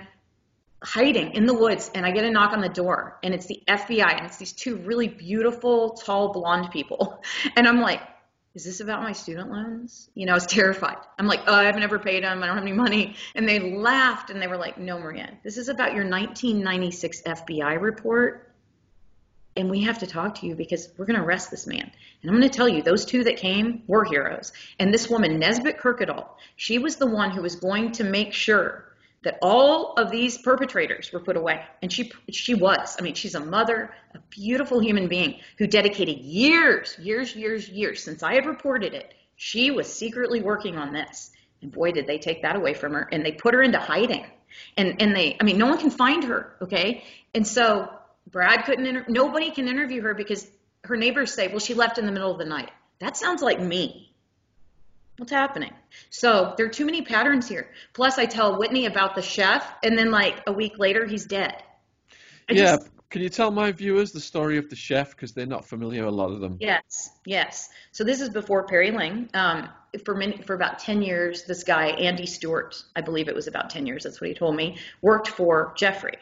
hiding 0.84 1.34
in 1.34 1.46
the 1.46 1.54
woods 1.54 1.92
and 1.94 2.04
I 2.04 2.12
get 2.12 2.24
a 2.24 2.32
knock 2.32 2.54
on 2.54 2.62
the 2.62 2.70
door 2.70 3.20
and 3.22 3.36
it's 3.36 3.46
the 3.46 3.62
FBI 3.68 4.18
and 4.18 4.26
it's 4.26 4.38
these 4.38 4.54
two 4.54 4.78
really 4.78 5.08
beautiful, 5.08 5.92
tall, 5.92 6.34
blonde 6.34 6.72
people. 6.72 7.24
And 7.56 7.68
I'm 7.68 7.82
like, 7.82 8.02
is 8.54 8.66
this 8.66 8.82
about 8.82 9.02
my 9.02 9.14
student 9.14 9.50
loans? 9.50 10.10
You 10.14 10.26
know, 10.26 10.34
I 10.34 10.36
was 10.36 10.46
terrified. 10.46 10.98
I'm 11.18 11.28
like, 11.28 11.42
oh, 11.48 11.56
I've 11.56 11.78
never 11.78 11.98
paid 11.98 12.24
them. 12.24 12.44
I 12.44 12.48
don't 12.48 12.56
have 12.56 12.66
any 12.66 12.74
money. 12.74 13.16
And 13.34 13.48
they 13.48 13.60
laughed 13.60 14.30
and 14.30 14.42
they 14.42 14.48
were 14.48 14.58
like, 14.58 14.78
no, 14.78 15.00
Maria, 15.00 15.38
this 15.44 15.58
is 15.58 15.70
about 15.70 15.94
your 15.94 16.04
1996 16.04 17.22
FBI 17.22 17.80
report. 17.80 18.54
And 19.56 19.70
we 19.70 19.84
have 19.84 20.00
to 20.00 20.08
talk 20.08 20.36
to 20.36 20.48
you 20.48 20.56
because 20.56 20.90
we're 20.98 21.06
going 21.06 21.20
to 21.20 21.26
arrest 21.26 21.52
this 21.52 21.66
man. 21.68 21.92
And 22.22 22.32
I'm 22.32 22.38
going 22.38 22.50
to 22.50 22.56
tell 22.56 22.70
you, 22.70 22.82
those 22.82 23.06
two 23.06 23.24
that 23.26 23.38
came 23.38 23.84
were 23.88 24.06
heroes. 24.06 24.52
And 24.80 24.94
this 24.94 25.10
woman, 25.10 25.40
Nesbitt 25.40 25.78
Kuyrkendall, 25.78 26.28
she 26.56 26.78
was 26.78 26.98
the 26.98 27.08
one 27.08 27.32
who 27.32 27.42
was 27.42 27.56
going 27.56 27.92
to 27.94 28.04
make 28.04 28.34
sure 28.34 28.91
that 29.24 29.38
all 29.42 29.94
of 29.94 30.10
these 30.10 30.38
perpetrators 30.40 31.12
were 31.14 31.20
put 31.20 31.38
away. 31.38 31.64
And 31.82 31.94
she, 31.94 32.12
she 32.32 32.56
was. 32.56 32.96
I 33.00 33.04
mean, 33.04 33.14
she's 33.14 33.36
a 33.36 33.40
mother, 33.40 33.92
a 34.16 34.20
beautiful 34.30 34.80
human 34.80 35.08
being 35.08 35.40
who 35.58 35.68
dedicated 35.68 36.18
years, 36.18 36.98
years, 37.00 37.36
years, 37.36 37.70
years 37.70 38.04
since 38.04 38.24
I 38.24 38.34
had 38.34 38.46
reported 38.46 38.94
it. 38.94 39.14
She 39.36 39.70
was 39.72 39.92
secretly 39.92 40.42
working 40.42 40.78
on 40.78 40.92
this. 40.92 41.32
And 41.62 41.72
boy, 41.72 41.92
did 41.92 42.08
they 42.08 42.18
take 42.18 42.42
that 42.42 42.56
away 42.56 42.74
from 42.74 42.94
her. 42.94 43.08
And 43.12 43.24
they 43.24 43.32
put 43.32 43.54
her 43.54 43.62
into 43.62 43.80
hiding. 43.80 44.26
And, 44.76 45.02
and 45.02 45.16
they, 45.16 45.38
I 45.40 45.44
mean, 45.44 45.58
no 45.58 45.68
one 45.68 45.78
can 45.78 45.92
find 45.92 46.24
her, 46.24 46.56
okay? 46.62 47.04
And 47.34 47.48
so 47.48 47.90
Brad 48.30 48.66
couldn't, 48.66 48.86
inter- 48.86 49.06
nobody 49.08 49.52
can 49.52 49.68
interview 49.68 50.02
her 50.02 50.14
because 50.14 50.48
her 50.84 50.98
neighbors 50.98 51.34
say, 51.34 51.48
well, 51.48 51.60
she 51.60 51.74
left 51.76 52.00
in 52.00 52.06
the 52.06 52.12
middle 52.12 52.32
of 52.32 52.40
the 52.40 52.46
night. 52.46 52.72
That 53.00 53.18
sounds 53.18 53.42
like 53.42 53.60
me. 53.60 54.11
What's 55.22 55.32
happening? 55.32 55.72
So 56.10 56.56
there 56.58 56.66
are 56.66 56.70
too 56.70 56.84
many 56.84 57.04
patterns 57.04 57.48
here. 57.48 57.70
Plus, 57.94 58.18
I 58.18 58.26
tell 58.26 58.58
Whitney 58.58 58.88
about 58.88 59.14
the 59.14 59.22
chef, 59.22 59.72
and 59.84 59.96
then 59.96 60.10
like 60.10 60.42
a 60.48 60.52
week 60.52 60.80
later, 60.80 61.06
he's 61.06 61.28
dead. 61.28 61.62
I 62.50 62.54
yeah. 62.54 62.78
Just, 62.78 62.90
Can 63.12 63.22
you 63.22 63.30
tell 63.30 63.52
my 63.52 63.72
viewers 63.72 64.12
the 64.12 64.20
story 64.20 64.58
of 64.58 64.68
the 64.72 64.76
chef 64.76 65.12
because 65.12 65.32
they're 65.32 65.46
not 65.46 65.64
familiar, 65.64 66.06
a 66.06 66.10
lot 66.10 66.32
of 66.32 66.40
them? 66.40 66.58
Yes, 66.60 67.12
yes. 67.24 67.70
So 67.92 68.04
this 68.04 68.20
is 68.20 68.30
before 68.30 68.66
Perry 68.66 68.90
Ling. 68.90 69.30
Um, 69.36 69.70
for 70.06 70.16
many, 70.16 70.42
for 70.42 70.56
about 70.56 70.80
10 70.80 71.04
years, 71.04 71.44
this 71.44 71.64
guy, 71.64 71.90
Andy 71.90 72.26
Stewart, 72.26 72.84
I 72.96 73.02
believe 73.02 73.28
it 73.28 73.36
was 73.36 73.46
about 73.46 73.70
10 73.70 73.86
years, 73.86 74.06
that's 74.06 74.22
what 74.22 74.28
he 74.28 74.34
told 74.34 74.56
me, 74.56 74.80
worked 75.04 75.28
for 75.28 75.72
Jeffrey 75.78 76.18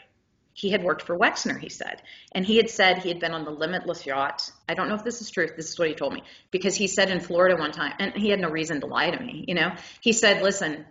he 0.60 0.70
had 0.70 0.84
worked 0.84 1.03
for 1.03 1.18
Wexner, 1.18 1.57
he 1.57 1.70
said. 1.70 2.01
And 2.34 2.45
he 2.45 2.57
had 2.57 2.70
said 2.70 2.97
he 2.97 3.07
had 3.07 3.22
been 3.22 3.32
on 3.32 3.45
the 3.45 3.51
Limitless 3.51 4.05
yacht. 4.05 4.51
I 4.68 4.74
don't 4.74 4.89
know 4.89 4.95
if 4.95 5.05
this 5.05 5.22
is 5.22 5.30
true. 5.30 5.47
This 5.55 5.70
is 5.70 5.80
what 5.80 5.88
he 5.88 5.95
told 5.95 6.14
me. 6.14 6.22
Because 6.51 6.76
he 6.76 6.88
said 6.88 7.10
in 7.10 7.22
Florida 7.22 7.55
one 7.55 7.72
time, 7.72 7.93
and 7.97 8.14
he 8.14 8.30
had 8.30 8.41
no 8.41 8.49
reason 8.49 8.82
to 8.82 8.86
lie 8.86 9.10
to 9.10 9.24
me, 9.24 9.45
you 9.47 9.55
know, 9.55 9.72
he 10.01 10.12
said, 10.12 10.43
listen, 10.43 10.86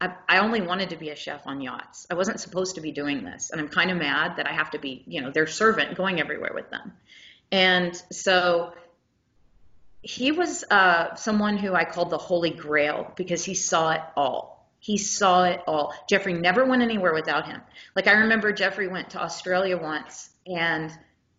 I, 0.00 0.38
only 0.38 0.62
wanted 0.62 0.90
to 0.90 0.96
be 0.96 1.10
a 1.10 1.16
chef 1.16 1.42
on 1.46 1.60
yachts. 1.60 2.06
I 2.10 2.14
wasn't 2.14 2.40
supposed 2.40 2.76
to 2.76 2.80
be 2.80 2.92
doing 2.92 3.22
this. 3.22 3.50
And 3.50 3.60
I'm 3.60 3.68
kind 3.68 3.90
of 3.90 3.98
mad 3.98 4.36
that 4.38 4.46
I 4.46 4.52
have 4.52 4.70
to 4.70 4.78
be, 4.78 5.04
you 5.06 5.20
know, 5.20 5.30
their 5.30 5.46
servant 5.46 5.98
going 5.98 6.18
everywhere 6.18 6.52
with 6.54 6.70
them. 6.70 6.92
And 7.52 7.94
so 8.10 8.72
he 10.00 10.32
was 10.32 10.64
uh, 10.70 11.14
someone 11.16 11.58
who 11.58 11.74
I 11.74 11.84
called 11.84 12.08
the 12.08 12.16
Holy 12.16 12.48
Grail 12.48 13.12
because 13.16 13.44
he 13.44 13.52
saw 13.52 13.90
it 13.90 14.00
all. 14.16 14.59
He 14.80 14.98
saw 14.98 15.44
it 15.44 15.60
all. 15.66 15.94
Jeffrey 16.08 16.32
never 16.32 16.64
went 16.64 16.82
anywhere 16.82 17.14
without 17.14 17.46
him. 17.46 17.60
Like 17.94 18.06
I 18.06 18.12
remember 18.12 18.52
Jeffrey 18.52 18.88
went 18.88 19.10
to 19.10 19.22
Australia 19.22 19.76
once 19.76 20.30
and 20.46 20.90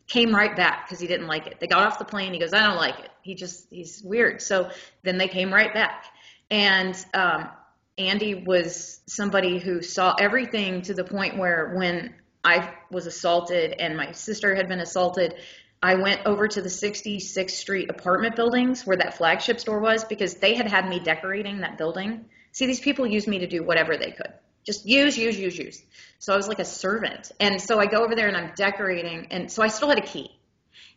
came 0.07 0.33
right 0.33 0.55
back 0.55 0.87
because 0.87 0.99
he 0.99 1.07
didn't 1.07 1.27
like 1.27 1.47
it. 1.47 1.59
They 1.59 1.67
got 1.67 1.83
off 1.83 1.97
the 1.97 2.05
plane. 2.05 2.33
He 2.33 2.39
goes, 2.39 2.53
I 2.53 2.65
don't 2.67 2.77
like 2.77 2.99
it. 2.99 3.09
He 3.21 3.33
just, 3.33 3.67
he's 3.69 4.01
weird. 4.03 4.41
So 4.41 4.69
then 5.03 5.17
they 5.17 5.27
came 5.27 5.53
right 5.53 5.73
back. 5.73 6.05
And 6.49 6.95
um, 7.13 7.49
Andy 7.97 8.35
was 8.35 8.99
somebody 9.07 9.57
who 9.57 9.81
saw 9.81 10.15
everything 10.19 10.81
to 10.83 10.93
the 10.93 11.03
point 11.03 11.37
where 11.37 11.73
when 11.75 12.13
I 12.43 12.73
was 12.91 13.05
assaulted 13.05 13.73
and 13.79 13.95
my 13.95 14.11
sister 14.11 14.53
had 14.53 14.67
been 14.67 14.81
assaulted, 14.81 15.35
I 15.81 15.95
went 15.95 16.25
over 16.25 16.47
to 16.47 16.61
the 16.61 16.69
66th 16.69 17.51
Street 17.51 17.89
apartment 17.89 18.35
buildings 18.35 18.85
where 18.85 18.97
that 18.97 19.17
flagship 19.17 19.59
store 19.59 19.79
was 19.79 20.03
because 20.03 20.35
they 20.35 20.53
had 20.53 20.67
had 20.67 20.87
me 20.89 20.99
decorating 20.99 21.61
that 21.61 21.77
building. 21.77 22.25
See, 22.51 22.65
these 22.65 22.79
people 22.79 23.07
used 23.07 23.27
me 23.27 23.39
to 23.39 23.47
do 23.47 23.63
whatever 23.63 23.97
they 23.97 24.11
could. 24.11 24.33
Just 24.65 24.85
use, 24.85 25.17
use, 25.17 25.37
use, 25.37 25.57
use. 25.57 25.81
So 26.19 26.33
I 26.33 26.37
was 26.37 26.47
like 26.47 26.59
a 26.59 26.65
servant. 26.65 27.31
And 27.39 27.59
so 27.59 27.79
I 27.79 27.87
go 27.87 28.03
over 28.03 28.15
there 28.15 28.27
and 28.27 28.37
I'm 28.37 28.51
decorating. 28.55 29.27
And 29.31 29.51
so 29.51 29.63
I 29.63 29.69
still 29.69 29.89
had 29.89 29.97
a 29.97 30.05
key. 30.05 30.29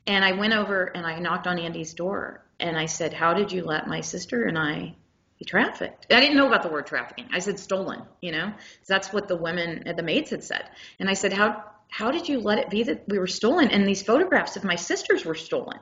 And 0.07 0.25
I 0.25 0.33
went 0.33 0.53
over 0.53 0.85
and 0.85 1.07
I 1.07 1.19
knocked 1.19 1.47
on 1.47 1.59
Andy's 1.59 1.95
door 1.95 2.45
and 2.61 2.77
I 2.77 2.87
said, 2.87 3.15
How 3.15 3.33
did 3.33 3.53
you 3.53 3.65
let 3.65 3.87
my 3.87 4.03
sister 4.03 4.45
and 4.45 4.59
I 4.59 4.95
be 5.39 5.47
trafficked? 5.47 6.07
I 6.11 6.21
didn't 6.21 6.37
know 6.37 6.47
about 6.47 6.63
the 6.63 6.69
word 6.69 6.87
trafficking. 6.87 7.29
I 7.33 7.39
said 7.39 7.59
stolen, 7.59 8.03
you 8.21 8.33
know? 8.33 8.53
That's 8.87 9.13
what 9.13 9.29
the 9.29 9.37
women, 9.37 9.85
the 9.97 10.03
maids 10.03 10.31
had 10.31 10.45
said. 10.45 10.69
And 10.99 11.09
I 11.09 11.15
said, 11.15 11.33
How 11.33 11.65
how 11.89 12.11
did 12.11 12.29
you 12.29 12.41
let 12.41 12.59
it 12.59 12.71
be 12.71 12.83
that 12.83 13.05
we 13.07 13.21
were 13.21 13.29
stolen 13.29 13.71
and 13.71 13.87
these 13.87 14.03
photographs 14.03 14.57
of 14.57 14.65
my 14.65 14.75
sisters 14.75 15.25
were 15.25 15.37
stolen? 15.37 15.79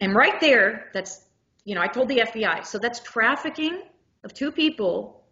And 0.00 0.14
right 0.14 0.40
there, 0.40 0.90
that's, 0.94 1.20
you 1.64 1.74
know, 1.74 1.82
I 1.82 1.88
told 1.88 2.08
the 2.08 2.20
FBI. 2.20 2.64
So 2.64 2.78
that's 2.78 3.00
trafficking 3.00 3.82
of 4.24 4.34
two 4.34 4.52
people 4.52 5.24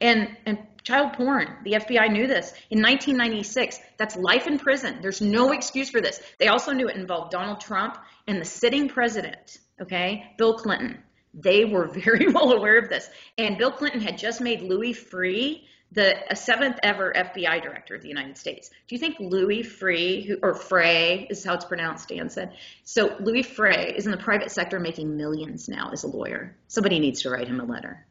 and, 0.00 0.36
and 0.46 0.58
child 0.82 1.12
porn. 1.14 1.56
The 1.64 1.72
FBI 1.72 2.10
knew 2.10 2.26
this. 2.26 2.52
In 2.70 2.80
1996, 2.80 3.78
that's 3.98 4.16
life 4.16 4.46
in 4.46 4.58
prison. 4.58 4.98
There's 5.02 5.20
no 5.20 5.52
excuse 5.52 5.90
for 5.90 6.00
this. 6.00 6.20
They 6.38 6.48
also 6.48 6.72
knew 6.72 6.88
it 6.88 6.96
involved 6.96 7.32
Donald 7.32 7.60
Trump 7.60 7.98
and 8.26 8.40
the 8.40 8.44
sitting 8.44 8.88
president, 8.88 9.58
okay, 9.80 10.32
Bill 10.38 10.54
Clinton. 10.54 11.02
They 11.34 11.64
were 11.64 11.88
very 11.88 12.28
well 12.32 12.52
aware 12.52 12.78
of 12.78 12.88
this. 12.88 13.08
And 13.36 13.58
Bill 13.58 13.72
Clinton 13.72 14.00
had 14.00 14.18
just 14.18 14.40
made 14.40 14.62
Louis 14.62 14.94
Freeh 14.94 15.62
the 15.92 16.14
seventh 16.34 16.78
ever 16.82 17.12
FBI 17.16 17.62
director 17.62 17.94
of 17.94 18.02
the 18.02 18.08
United 18.08 18.36
States. 18.36 18.68
Do 18.86 18.94
you 18.94 18.98
think 18.98 19.16
Louis 19.20 19.62
Free, 19.62 20.22
who, 20.22 20.36
or 20.42 20.54
Frey 20.54 21.26
is 21.30 21.42
how 21.42 21.54
it's 21.54 21.64
pronounced, 21.64 22.08
Dan 22.08 22.28
said. 22.28 22.52
So 22.84 23.16
Louis 23.20 23.42
Frey 23.42 23.94
is 23.96 24.04
in 24.04 24.12
the 24.12 24.18
private 24.18 24.50
sector 24.50 24.78
making 24.78 25.16
millions 25.16 25.66
now 25.66 25.90
as 25.90 26.04
a 26.04 26.08
lawyer. 26.08 26.54
Somebody 26.66 26.98
needs 26.98 27.22
to 27.22 27.30
write 27.30 27.48
him 27.48 27.60
a 27.60 27.64
letter. 27.64 28.06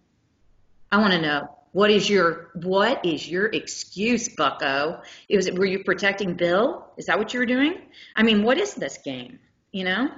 I 0.92 0.98
want 0.98 1.14
to 1.14 1.22
know 1.22 1.50
what 1.74 1.92
is 1.92 2.10
your 2.10 2.52
what 2.56 3.06
is 3.06 3.30
your 3.30 3.48
excuse, 3.48 4.30
Bucko? 4.30 5.02
It 5.30 5.36
was 5.36 5.52
were 5.52 5.66
you 5.66 5.84
protecting 5.84 6.34
Bill? 6.34 6.88
Is 6.98 7.06
that 7.08 7.20
what 7.20 7.34
you 7.34 7.40
were 7.40 7.46
doing? 7.46 7.76
I 8.16 8.24
mean, 8.24 8.44
what 8.44 8.58
is 8.58 8.74
this 8.74 8.98
game? 9.04 9.40
You 9.72 9.84
know? 9.84 10.10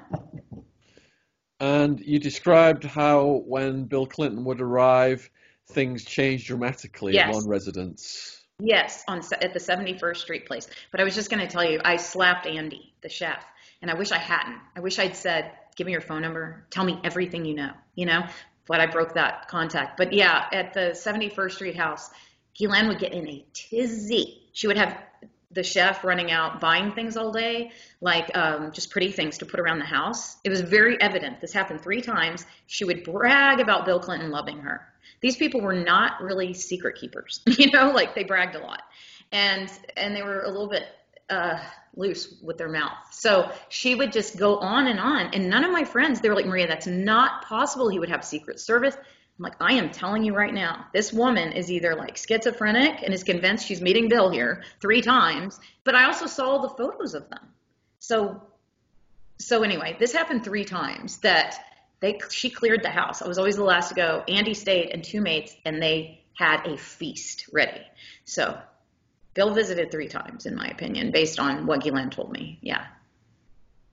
And 1.59 1.99
you 1.99 2.19
described 2.19 2.83
how 2.85 3.43
when 3.45 3.85
Bill 3.85 4.05
Clinton 4.05 4.45
would 4.45 4.61
arrive, 4.61 5.29
things 5.67 6.05
changed 6.05 6.47
dramatically 6.47 7.13
Yes. 7.13 7.27
at 7.27 7.33
one 7.35 7.47
residence. 7.47 8.41
Yes, 8.61 9.03
on 9.07 9.21
at 9.41 9.53
the 9.53 9.59
71st 9.59 10.17
Street 10.17 10.45
place. 10.45 10.67
But 10.91 10.99
I 11.01 11.03
was 11.03 11.15
just 11.15 11.29
going 11.29 11.45
to 11.45 11.47
tell 11.47 11.63
you, 11.63 11.79
I 11.83 11.97
slapped 11.97 12.45
Andy, 12.45 12.93
the 13.01 13.09
chef, 13.09 13.43
and 13.81 13.89
I 13.89 13.95
wish 13.95 14.11
I 14.11 14.17
hadn't. 14.17 14.59
I 14.75 14.81
wish 14.81 14.99
I'd 14.99 15.15
said, 15.15 15.51
"Give 15.75 15.87
me 15.87 15.93
your 15.93 16.01
phone 16.01 16.21
number. 16.21 16.65
Tell 16.69 16.83
me 16.83 16.99
everything 17.03 17.45
you 17.45 17.55
know." 17.55 17.71
You 17.95 18.05
know, 18.05 18.27
but 18.69 18.79
I 18.79 18.85
broke 18.85 19.15
that 19.15 19.47
contact. 19.49 19.97
But 19.97 20.13
yeah, 20.13 20.45
at 20.53 20.73
the 20.73 20.91
71st 20.91 21.51
Street 21.51 21.75
house, 21.75 22.11
Ghislaine 22.53 22.87
would 22.87 22.99
get 22.99 23.11
in 23.11 23.27
a 23.27 23.43
tizzy. 23.51 24.43
She 24.53 24.67
would 24.67 24.77
have 24.77 24.95
the 25.51 25.63
chef 25.63 26.03
running 26.03 26.31
out 26.31 26.61
buying 26.61 26.91
things 26.91 27.17
all 27.17 27.31
day, 27.31 27.71
like 27.99 28.29
um, 28.37 28.71
just 28.71 28.91
pretty 28.91 29.11
things 29.11 29.39
to 29.39 29.45
put 29.47 29.59
around 29.59 29.79
the 29.79 29.85
house. 29.85 30.37
It 30.43 30.49
was 30.49 30.61
very 30.61 31.01
evident. 31.01 31.41
This 31.41 31.51
happened 31.51 31.81
three 31.81 32.01
times. 32.01 32.45
She 32.67 32.85
would 32.85 33.03
brag 33.03 33.59
about 33.59 33.85
Bill 33.85 33.99
Clinton 33.99 34.29
loving 34.29 34.59
her. 34.59 34.81
These 35.21 35.37
people 35.37 35.61
were 35.61 35.73
not 35.73 36.21
really 36.21 36.53
secret 36.53 36.95
keepers, 36.95 37.41
you 37.47 37.71
know, 37.71 37.89
like 37.91 38.13
they 38.13 38.23
bragged 38.23 38.55
a 38.55 38.59
lot, 38.59 38.83
and 39.31 39.69
and 39.97 40.15
they 40.15 40.21
were 40.21 40.43
a 40.43 40.49
little 40.49 40.69
bit 40.69 40.83
uh, 41.29 41.59
loose 41.95 42.35
with 42.41 42.57
their 42.57 42.69
mouth. 42.69 42.97
So 43.11 43.51
she 43.69 43.95
would 43.95 44.11
just 44.11 44.37
go 44.37 44.57
on 44.57 44.87
and 44.87 44.99
on, 44.99 45.33
and 45.33 45.49
none 45.49 45.63
of 45.63 45.71
my 45.71 45.83
friends 45.83 46.21
they 46.21 46.29
were 46.29 46.35
like, 46.35 46.45
Maria, 46.45 46.67
that's 46.67 46.87
not 46.87 47.45
possible. 47.45 47.89
He 47.89 47.99
would 47.99 48.09
have 48.09 48.23
Secret 48.23 48.59
Service. 48.59 48.95
I'm 48.95 49.43
like, 49.43 49.55
I 49.61 49.73
am 49.73 49.89
telling 49.89 50.23
you 50.23 50.35
right 50.35 50.53
now, 50.53 50.85
this 50.93 51.13
woman 51.13 51.53
is 51.53 51.71
either 51.71 51.95
like 51.95 52.17
schizophrenic 52.17 53.01
and 53.03 53.13
is 53.13 53.23
convinced 53.23 53.65
she's 53.65 53.81
meeting 53.81 54.09
Bill 54.09 54.29
here 54.29 54.63
three 54.81 55.01
times, 55.01 55.59
but 55.85 55.95
I 55.95 56.05
also 56.05 56.25
saw 56.25 56.57
the 56.57 56.69
photos 56.69 57.13
of 57.13 57.29
them. 57.29 57.47
So, 57.99 58.41
so 59.37 59.63
anyway, 59.63 59.95
this 59.97 60.11
happened 60.11 60.43
three 60.43 60.65
times 60.65 61.19
that 61.19 61.55
they, 62.01 62.19
she 62.29 62.49
cleared 62.49 62.83
the 62.83 62.89
house. 62.89 63.21
I 63.21 63.27
was 63.27 63.37
always 63.37 63.55
the 63.55 63.63
last 63.63 63.89
to 63.89 63.95
go. 63.95 64.23
Andy 64.27 64.53
stayed 64.53 64.89
and 64.89 65.03
two 65.03 65.21
mates 65.21 65.55
and 65.65 65.81
they 65.81 66.23
had 66.33 66.65
a 66.65 66.77
feast 66.77 67.47
ready. 67.53 67.81
So 68.25 68.57
Bill 69.33 69.53
visited 69.53 69.91
three 69.91 70.07
times 70.07 70.45
in 70.45 70.55
my 70.55 70.67
opinion, 70.67 71.11
based 71.11 71.39
on 71.39 71.65
what 71.65 71.81
Ghislaine 71.81 72.09
told 72.09 72.31
me. 72.31 72.59
Yeah. 72.61 72.85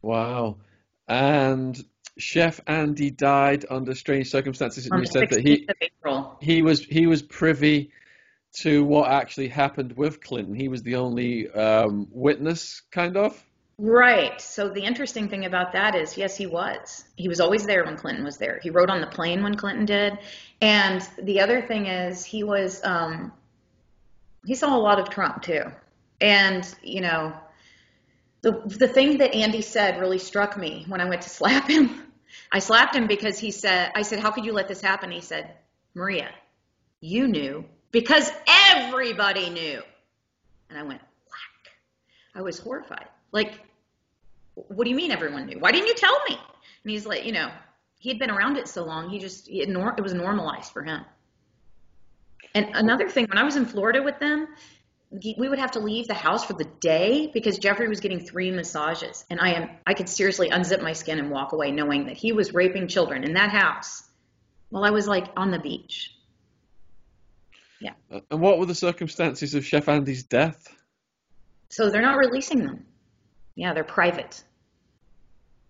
Wow. 0.02 0.56
And 1.08 1.82
Chef 2.18 2.60
Andy 2.66 3.10
died 3.10 3.64
under 3.68 3.94
strange 3.94 4.30
circumstances. 4.30 4.88
On 4.90 5.00
You 5.00 5.06
said 5.06 5.30
that 5.30 5.40
he 5.40 5.68
he 6.40 6.62
was 6.62 6.80
he 6.80 7.06
was 7.06 7.22
privy 7.22 7.92
to 8.56 8.84
what 8.84 9.10
actually 9.10 9.48
happened 9.48 9.92
with 9.96 10.22
Clinton. 10.22 10.54
He 10.54 10.68
was 10.68 10.82
the 10.82 10.96
only 10.96 11.50
um, 11.50 12.08
witness, 12.10 12.82
kind 12.90 13.16
of. 13.16 13.42
Right. 13.78 14.40
So 14.40 14.70
the 14.70 14.82
interesting 14.82 15.28
thing 15.28 15.44
about 15.44 15.72
that 15.72 15.94
is, 15.94 16.16
yes, 16.16 16.36
he 16.36 16.46
was. 16.46 17.04
He 17.16 17.28
was 17.28 17.40
always 17.40 17.66
there 17.66 17.84
when 17.84 17.98
Clinton 17.98 18.24
was 18.24 18.38
there. 18.38 18.58
He 18.62 18.70
rode 18.70 18.88
on 18.88 19.02
the 19.02 19.06
plane 19.06 19.42
when 19.42 19.56
Clinton 19.56 19.84
did. 19.84 20.18
And 20.62 21.06
the 21.22 21.40
other 21.40 21.60
thing 21.60 21.86
is, 21.86 22.24
he 22.24 22.42
was, 22.42 22.82
um, 22.82 23.32
he 24.46 24.54
saw 24.54 24.76
a 24.76 24.78
lot 24.78 24.98
of 24.98 25.10
Trump 25.10 25.42
too. 25.42 25.64
And, 26.20 26.66
you 26.82 27.00
know, 27.00 27.34
the, 28.42 28.62
the 28.64 28.88
thing 28.88 29.18
that 29.18 29.34
Andy 29.34 29.60
said 29.60 30.00
really 30.00 30.18
struck 30.18 30.56
me 30.56 30.84
when 30.88 31.00
I 31.00 31.08
went 31.08 31.22
to 31.22 31.28
slap 31.40 31.68
him. 31.68 32.02
I 32.52 32.60
slapped 32.60 32.94
him 32.94 33.06
because 33.06 33.38
he 33.38 33.50
said, 33.50 33.90
I 33.94 34.02
said, 34.02 34.20
how 34.20 34.30
could 34.30 34.44
you 34.44 34.52
let 34.52 34.68
this 34.68 34.80
happen? 34.80 35.10
He 35.10 35.20
said, 35.20 35.50
Maria, 35.94 36.30
you 37.00 37.26
knew 37.26 37.64
because 37.90 38.30
everybody 38.46 39.50
knew. 39.50 39.82
And 40.70 40.78
I 40.78 40.82
went, 40.82 41.00
whack. 41.00 41.72
I 42.34 42.42
was 42.42 42.58
horrified. 42.58 43.08
Like, 43.32 43.60
what 44.54 44.84
do 44.84 44.90
you 44.90 44.96
mean 44.96 45.10
everyone 45.10 45.46
knew? 45.46 45.58
Why 45.58 45.72
didn't 45.72 45.88
you 45.88 45.94
tell 45.94 46.18
me? 46.28 46.34
And 46.36 46.90
he's 46.90 47.06
like, 47.06 47.24
you 47.24 47.32
know, 47.32 47.50
he 47.98 48.10
had 48.10 48.18
been 48.18 48.30
around 48.30 48.58
it 48.58 48.68
so 48.68 48.84
long, 48.84 49.08
he 49.10 49.18
just, 49.18 49.50
nor- 49.50 49.94
it 49.96 50.02
was 50.02 50.14
normalized 50.14 50.72
for 50.72 50.82
him. 50.82 51.04
And 52.56 52.70
another 52.72 53.06
thing, 53.10 53.26
when 53.28 53.36
I 53.36 53.44
was 53.44 53.56
in 53.56 53.66
Florida 53.66 54.02
with 54.02 54.18
them, 54.18 54.48
we 55.10 55.46
would 55.46 55.58
have 55.58 55.72
to 55.72 55.78
leave 55.78 56.08
the 56.08 56.14
house 56.14 56.42
for 56.42 56.54
the 56.54 56.64
day 56.64 57.30
because 57.34 57.58
Jeffrey 57.58 57.86
was 57.86 58.00
getting 58.00 58.18
three 58.18 58.50
massages, 58.50 59.26
and 59.28 59.38
I 59.38 59.50
am 59.50 59.70
I 59.86 59.92
could 59.92 60.08
seriously 60.08 60.48
unzip 60.48 60.82
my 60.82 60.94
skin 60.94 61.18
and 61.18 61.30
walk 61.30 61.52
away 61.52 61.70
knowing 61.70 62.06
that 62.06 62.16
he 62.16 62.32
was 62.32 62.54
raping 62.54 62.88
children 62.88 63.24
in 63.24 63.34
that 63.34 63.50
house 63.50 64.04
while 64.70 64.84
I 64.84 64.90
was 64.90 65.06
like 65.06 65.26
on 65.36 65.50
the 65.50 65.58
beach. 65.58 66.14
Yeah. 67.78 67.92
Uh, 68.10 68.20
and 68.30 68.40
what 68.40 68.58
were 68.58 68.64
the 68.64 68.74
circumstances 68.74 69.54
of 69.54 69.66
Chef 69.66 69.86
Andy's 69.86 70.22
death? 70.22 70.66
So 71.68 71.90
they're 71.90 72.00
not 72.00 72.16
releasing 72.16 72.64
them. 72.64 72.86
Yeah, 73.54 73.74
they're 73.74 73.84
private. 73.84 74.42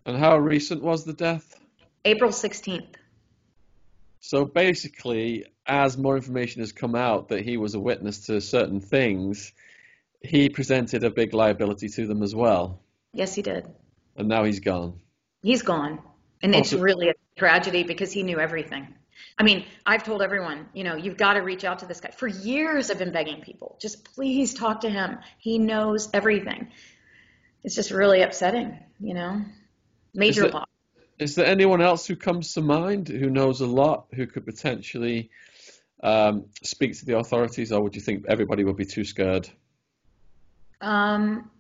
And 0.05 0.16
how 0.16 0.39
recent 0.39 0.84
was 0.84 1.05
the 1.05 1.14
death? 1.14 1.59
April 2.05 2.30
16th. 2.30 2.95
So 4.21 4.45
basically, 4.45 5.45
as 5.67 5.97
more 5.97 6.17
information 6.17 6.62
has 6.62 6.73
come 6.73 6.95
out 6.95 7.29
that 7.29 7.45
he 7.45 7.57
was 7.57 7.75
a 7.75 7.81
witness 7.81 8.27
to 8.27 8.41
certain 8.41 8.81
things, 8.81 9.53
he 10.21 10.49
presented 10.49 11.05
a 11.05 11.11
big 11.11 11.35
liability 11.35 11.89
to 11.91 12.07
them 12.07 12.23
as 12.23 12.35
well. 12.35 12.81
Yes, 13.12 13.35
he 13.35 13.43
did. 13.43 13.67
And 14.17 14.29
now 14.29 14.45
he's 14.45 14.61
gone. 14.61 15.01
He's 15.43 15.62
gone. 15.62 16.01
And 16.43 16.55
it's 16.55 16.73
really 16.73 17.09
a 17.09 17.14
tragedy 17.37 17.83
because 17.83 18.12
he 18.12 18.23
knew 18.23 18.39
everything. 18.39 18.95
I 19.39 19.43
mean, 19.43 19.64
I've 19.85 20.03
told 20.03 20.23
everyone, 20.23 20.69
you 20.75 20.85
know, 20.85 20.97
you've 20.97 21.17
got 21.17 21.35
to 21.35 21.41
reach 21.41 21.64
out 21.64 21.81
to 21.81 21.87
this 21.87 22.01
guy. 22.01 22.11
For 22.11 22.27
years, 22.27 22.91
I've 22.91 22.99
been 22.99 23.12
begging 23.12 23.43
people, 23.43 23.79
just 23.81 24.05
please 24.14 24.55
talk 24.55 24.81
to 24.81 24.91
him. 24.91 25.19
He 25.39 25.59
knows 25.59 26.09
everything. 26.12 26.69
It's 27.64 27.75
just 27.75 27.91
really 27.91 28.23
upsetting, 28.23 28.79
you 29.01 29.14
know? 29.14 29.43
Major 30.14 30.49
loss. 30.49 30.67
Is 31.19 31.35
there 31.35 31.47
anyone 31.47 31.81
else 31.81 32.07
who 32.07 32.17
comes 32.17 32.53
to 32.55 32.61
mind 32.61 33.09
who 33.09 33.31
knows 33.31 33.61
a 33.61 33.67
lot 33.67 34.07
who 34.14 34.27
could 34.27 34.45
potentially 34.45 35.31
um, 36.03 36.47
speak 36.62 36.99
to 36.99 37.07
the 37.07 37.17
authorities, 37.17 37.73
or 37.73 37.83
would 37.83 37.95
you 37.95 38.03
think 38.03 38.27
everybody 38.29 38.64
would 38.64 38.77
be 38.77 38.85
too 38.85 39.05
scared? 39.05 39.49
Um, 40.81 41.51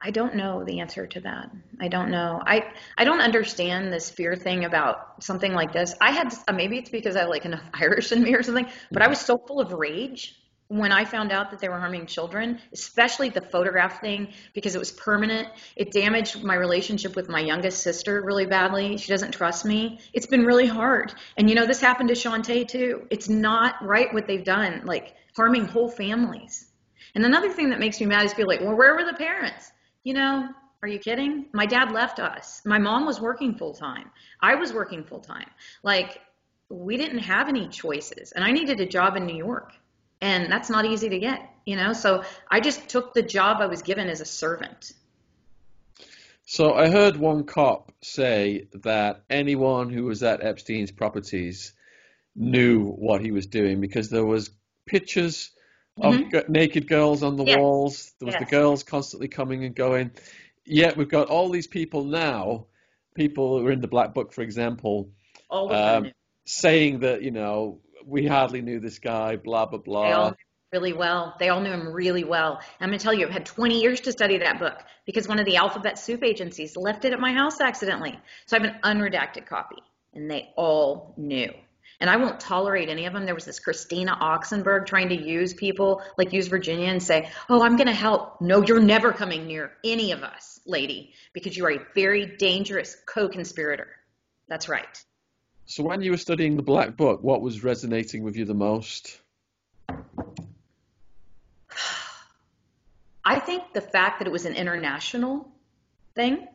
I 0.00 0.10
don't 0.10 0.36
know 0.36 0.64
the 0.64 0.80
answer 0.80 1.06
to 1.06 1.20
that. 1.20 1.50
I 1.80 1.88
don't 1.88 2.10
know. 2.10 2.42
I 2.46 2.72
I 2.98 3.04
don't 3.04 3.20
understand 3.20 3.92
this 3.92 4.10
fear 4.10 4.36
thing 4.36 4.64
about 4.64 5.22
something 5.24 5.54
like 5.54 5.72
this. 5.72 5.94
I 6.00 6.10
had 6.10 6.34
uh, 6.46 6.52
maybe 6.52 6.76
it's 6.76 6.90
because 6.90 7.16
I 7.16 7.20
have 7.20 7.30
like 7.30 7.46
enough 7.46 7.62
Irish 7.74 8.12
in 8.12 8.22
me 8.22 8.34
or 8.34 8.42
something, 8.42 8.68
but 8.92 9.02
I 9.02 9.08
was 9.08 9.20
so 9.20 9.38
full 9.38 9.60
of 9.60 9.72
rage 9.72 10.36
when 10.68 10.90
I 10.90 11.04
found 11.04 11.30
out 11.30 11.50
that 11.50 11.60
they 11.60 11.68
were 11.68 11.78
harming 11.78 12.06
children, 12.06 12.58
especially 12.72 13.28
the 13.28 13.40
photograph 13.40 14.00
thing 14.00 14.32
because 14.52 14.74
it 14.74 14.78
was 14.78 14.90
permanent. 14.90 15.48
It 15.76 15.92
damaged 15.92 16.42
my 16.42 16.54
relationship 16.54 17.14
with 17.14 17.28
my 17.28 17.40
youngest 17.40 17.82
sister 17.82 18.22
really 18.22 18.46
badly. 18.46 18.96
She 18.96 19.12
doesn't 19.12 19.32
trust 19.32 19.64
me. 19.64 20.00
It's 20.12 20.26
been 20.26 20.44
really 20.44 20.66
hard. 20.66 21.14
And 21.36 21.48
you 21.48 21.54
know, 21.54 21.66
this 21.66 21.80
happened 21.80 22.08
to 22.08 22.14
Shantae 22.14 22.66
too. 22.66 23.06
It's 23.10 23.28
not 23.28 23.76
right 23.84 24.12
what 24.12 24.26
they've 24.26 24.44
done, 24.44 24.82
like 24.84 25.14
harming 25.36 25.66
whole 25.66 25.88
families. 25.88 26.66
And 27.14 27.24
another 27.24 27.50
thing 27.50 27.70
that 27.70 27.78
makes 27.78 28.00
me 28.00 28.06
mad 28.06 28.24
is 28.24 28.34
feel 28.34 28.48
like, 28.48 28.60
well, 28.60 28.76
where 28.76 28.94
were 28.94 29.04
the 29.04 29.16
parents? 29.16 29.70
You 30.02 30.14
know, 30.14 30.48
are 30.82 30.88
you 30.88 30.98
kidding? 30.98 31.46
My 31.52 31.66
dad 31.66 31.92
left 31.92 32.18
us. 32.18 32.60
My 32.64 32.78
mom 32.78 33.06
was 33.06 33.20
working 33.20 33.54
full 33.56 33.72
time. 33.72 34.10
I 34.40 34.56
was 34.56 34.72
working 34.72 35.04
full 35.04 35.20
time. 35.20 35.48
Like, 35.82 36.20
we 36.68 36.96
didn't 36.96 37.20
have 37.20 37.48
any 37.48 37.68
choices. 37.68 38.32
And 38.32 38.44
I 38.44 38.50
needed 38.50 38.80
a 38.80 38.86
job 38.86 39.16
in 39.16 39.26
New 39.26 39.36
York. 39.36 39.72
And 40.20 40.50
that's 40.50 40.70
not 40.70 40.84
easy 40.84 41.08
to 41.10 41.18
get, 41.18 41.50
you 41.64 41.76
know? 41.76 41.92
So 41.92 42.24
I 42.50 42.60
just 42.60 42.88
took 42.88 43.12
the 43.12 43.22
job 43.22 43.58
I 43.60 43.66
was 43.66 43.82
given 43.82 44.08
as 44.08 44.20
a 44.20 44.24
servant. 44.24 44.92
So 46.46 46.74
I 46.74 46.88
heard 46.90 47.16
one 47.16 47.44
cop 47.44 47.92
say 48.02 48.68
that 48.84 49.24
anyone 49.28 49.90
who 49.90 50.04
was 50.04 50.22
at 50.22 50.44
Epstein's 50.44 50.92
properties 50.92 51.72
knew 52.36 52.84
what 52.84 53.20
he 53.20 53.32
was 53.32 53.46
doing 53.46 53.80
because 53.80 54.10
there 54.10 54.24
was 54.24 54.50
pictures 54.86 55.50
of 56.00 56.14
mm-hmm. 56.14 56.52
naked 56.52 56.86
girls 56.86 57.22
on 57.22 57.36
the 57.36 57.44
yes. 57.44 57.58
walls. 57.58 58.12
There 58.18 58.26
was 58.26 58.34
yes. 58.34 58.44
the 58.44 58.50
girls 58.50 58.82
constantly 58.84 59.28
coming 59.28 59.64
and 59.64 59.74
going. 59.74 60.12
Yet 60.64 60.96
we've 60.96 61.08
got 61.08 61.28
all 61.28 61.48
these 61.48 61.66
people 61.66 62.04
now, 62.04 62.66
people 63.14 63.58
who 63.58 63.66
are 63.66 63.72
in 63.72 63.80
the 63.80 63.88
black 63.88 64.14
book, 64.14 64.32
for 64.32 64.42
example, 64.42 65.10
um, 65.50 66.12
saying 66.44 67.00
that 67.00 67.22
you 67.22 67.30
know 67.30 67.80
we 68.06 68.26
hardly 68.26 68.62
knew 68.62 68.80
this 68.80 68.98
guy, 68.98 69.36
blah 69.36 69.66
blah 69.66 69.78
blah. 69.78 70.06
They 70.06 70.12
all 70.12 70.30
knew 70.30 70.36
really 70.72 70.92
well. 70.92 71.34
They 71.38 71.48
all 71.48 71.60
knew 71.60 71.70
him 71.70 71.92
really 71.92 72.24
well. 72.24 72.60
I'm 72.80 72.88
going 72.88 72.98
to 72.98 73.02
tell 73.02 73.14
you, 73.14 73.26
I've 73.26 73.32
had 73.32 73.46
20 73.46 73.80
years 73.80 74.00
to 74.02 74.12
study 74.12 74.38
that 74.38 74.58
book 74.58 74.82
because 75.04 75.28
one 75.28 75.38
of 75.38 75.46
the 75.46 75.56
alphabet 75.56 75.98
soup 75.98 76.24
agencies 76.24 76.76
left 76.76 77.04
it 77.04 77.12
at 77.12 77.20
my 77.20 77.32
house 77.32 77.60
accidentally. 77.60 78.18
So 78.46 78.56
I 78.56 78.62
have 78.62 78.70
an 78.70 78.80
unredacted 78.82 79.46
copy, 79.46 79.76
and 80.14 80.30
they 80.30 80.50
all 80.56 81.14
knew 81.16 81.52
and 82.00 82.10
I 82.10 82.16
won't 82.16 82.40
tolerate 82.40 82.88
any 82.88 83.06
of 83.06 83.12
them. 83.12 83.24
There 83.24 83.34
was 83.34 83.44
this 83.44 83.58
Christina 83.58 84.16
Oxenberg 84.20 84.86
trying 84.86 85.08
to 85.10 85.20
use 85.20 85.54
people, 85.54 86.02
like 86.18 86.32
use 86.32 86.48
Virginia 86.48 86.88
and 86.88 87.02
say, 87.02 87.30
oh, 87.48 87.62
I'm 87.62 87.76
going 87.76 87.86
to 87.86 87.94
help. 87.94 88.40
No, 88.40 88.62
you're 88.62 88.80
never 88.80 89.12
coming 89.12 89.46
near 89.46 89.72
any 89.84 90.12
of 90.12 90.22
us, 90.22 90.60
lady, 90.66 91.14
because 91.32 91.56
you 91.56 91.64
are 91.66 91.72
a 91.72 91.86
very 91.94 92.36
dangerous 92.36 92.96
co-conspirator. 93.06 93.88
That's 94.48 94.68
right. 94.68 95.04
So 95.68 95.82
when 95.82 96.00
you 96.00 96.12
were 96.12 96.16
studying 96.16 96.54
the 96.56 96.62
Black 96.62 96.96
Book, 96.96 97.24
what 97.24 97.42
was 97.42 97.64
resonating 97.64 98.22
with 98.22 98.36
you 98.36 98.44
the 98.44 98.54
most? 98.54 99.20
I 103.24 103.40
think 103.40 103.72
the 103.74 103.80
fact 103.80 104.20
that 104.20 104.28
it 104.28 104.30
was 104.30 104.46
an 104.46 104.54
international 104.54 105.48
thing. 106.14 106.46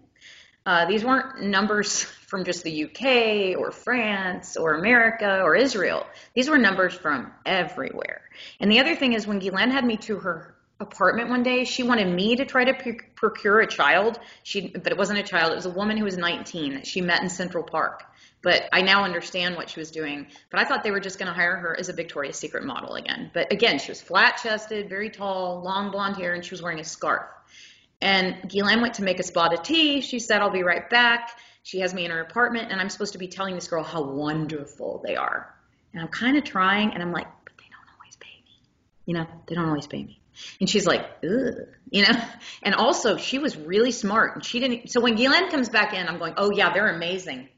Uh, 0.66 0.86
these 0.86 1.04
weren't 1.04 1.42
numbers 1.42 2.04
from 2.28 2.46
just 2.46 2.64
the 2.64 2.86
UK 2.86 3.58
or 3.60 3.72
France 3.72 4.56
or 4.56 4.76
America 4.76 5.42
or 5.42 5.58
Israel. 5.58 6.06
These 6.34 6.50
were 6.50 6.58
numbers 6.58 6.94
from 6.94 7.34
everywhere. 7.46 8.22
And 8.62 8.72
the 8.72 8.80
other 8.80 8.96
thing 8.96 9.12
is 9.12 9.28
when 9.28 9.40
Ghislaine 9.40 9.72
had 9.72 9.84
me 9.84 9.98
to 9.98 10.20
her 10.20 10.56
apartment 10.80 11.30
one 11.30 11.44
day, 11.44 11.66
she 11.66 11.84
wanted 11.84 12.08
me 12.08 12.38
to 12.38 12.46
try 12.46 12.64
to 12.64 12.96
procure 13.16 13.60
a 13.60 13.68
child. 13.68 14.20
She, 14.44 14.70
but 14.70 14.88
it 14.94 14.98
wasn't 14.98 15.20
a 15.20 15.24
child. 15.24 15.52
It 15.52 15.56
was 15.56 15.66
a 15.66 15.70
woman 15.72 15.98
who 15.98 16.06
was 16.06 16.16
19 16.16 16.76
that 16.76 16.88
she 16.88 17.02
met 17.02 17.22
in 17.22 17.30
Central 17.30 17.66
Park. 17.66 18.06
But 18.44 18.64
I 18.74 18.82
now 18.82 19.04
understand 19.04 19.56
what 19.56 19.70
she 19.70 19.80
was 19.80 19.92
doing. 19.92 20.28
But 20.50 20.60
I 20.60 20.66
thought 20.66 20.84
they 20.84 20.92
were 20.92 21.00
just 21.00 21.20
going 21.20 21.28
to 21.28 21.34
hire 21.34 21.58
her 21.58 21.80
as 21.80 21.90
a 21.90 21.94
Victoria's 21.94 22.38
Secret 22.38 22.64
model 22.64 22.96
again. 22.96 23.30
But 23.34 23.54
again, 23.54 23.78
she 23.78 23.92
was 23.92 24.02
flat 24.02 24.40
chested, 24.42 24.90
very 24.90 25.10
tall, 25.10 25.62
long 25.64 25.92
blonde 25.92 26.18
hair, 26.18 26.34
and 26.34 26.44
she 26.44 26.52
was 26.52 26.62
wearing 26.62 26.80
a 26.80 26.84
scarf. 26.84 27.28
And 28.02 28.50
Ghislaine 28.50 28.82
went 28.82 28.96
to 28.96 29.04
make 29.04 29.20
a 29.20 29.24
spot 29.24 29.54
of 29.54 29.62
tea. 29.62 30.02
She 30.02 30.18
said, 30.20 30.42
I'll 30.42 30.50
be 30.50 30.64
right 30.64 30.90
back. 30.90 31.38
She 31.64 31.82
has 31.82 31.94
me 31.94 32.06
in 32.06 32.10
her 32.10 32.22
apartment, 32.22 32.72
and 32.72 32.82
I'm 32.82 32.90
supposed 32.90 33.14
to 33.14 33.20
be 33.20 33.28
telling 33.28 33.54
this 33.54 33.68
girl 33.68 33.84
how 33.84 34.02
wonderful 34.02 35.04
they 35.06 35.16
are. 35.16 35.54
And 35.94 36.02
I'm 36.02 36.08
kind 36.08 36.36
of 36.36 36.44
trying, 36.44 36.94
and 36.94 37.04
I'm 37.04 37.12
like, 37.12 37.28
but 37.46 37.54
they 37.58 37.66
don't 37.70 37.96
always 37.96 38.16
pay 38.16 38.42
me. 38.44 38.60
You 39.06 39.14
know, 39.14 39.28
they 39.48 39.54
don't 39.54 39.68
always 39.68 39.86
pay 39.86 40.04
me. 40.04 40.20
And 40.60 40.68
she's 40.68 40.88
like, 40.88 41.02
ugh, 41.24 41.68
you 41.92 42.02
know. 42.02 42.20
And 42.64 42.74
also, 42.74 43.18
she 43.18 43.38
was 43.38 43.56
really 43.56 43.92
smart, 43.92 44.36
and 44.36 44.44
she 44.44 44.60
didn't. 44.60 44.90
So 44.90 45.00
when 45.00 45.14
Ghislaine 45.14 45.52
comes 45.52 45.70
back 45.70 45.94
in, 45.94 46.08
I'm 46.08 46.18
going, 46.18 46.34
oh 46.38 46.50
yeah, 46.52 46.74
they're 46.74 46.96
amazing. 46.96 47.50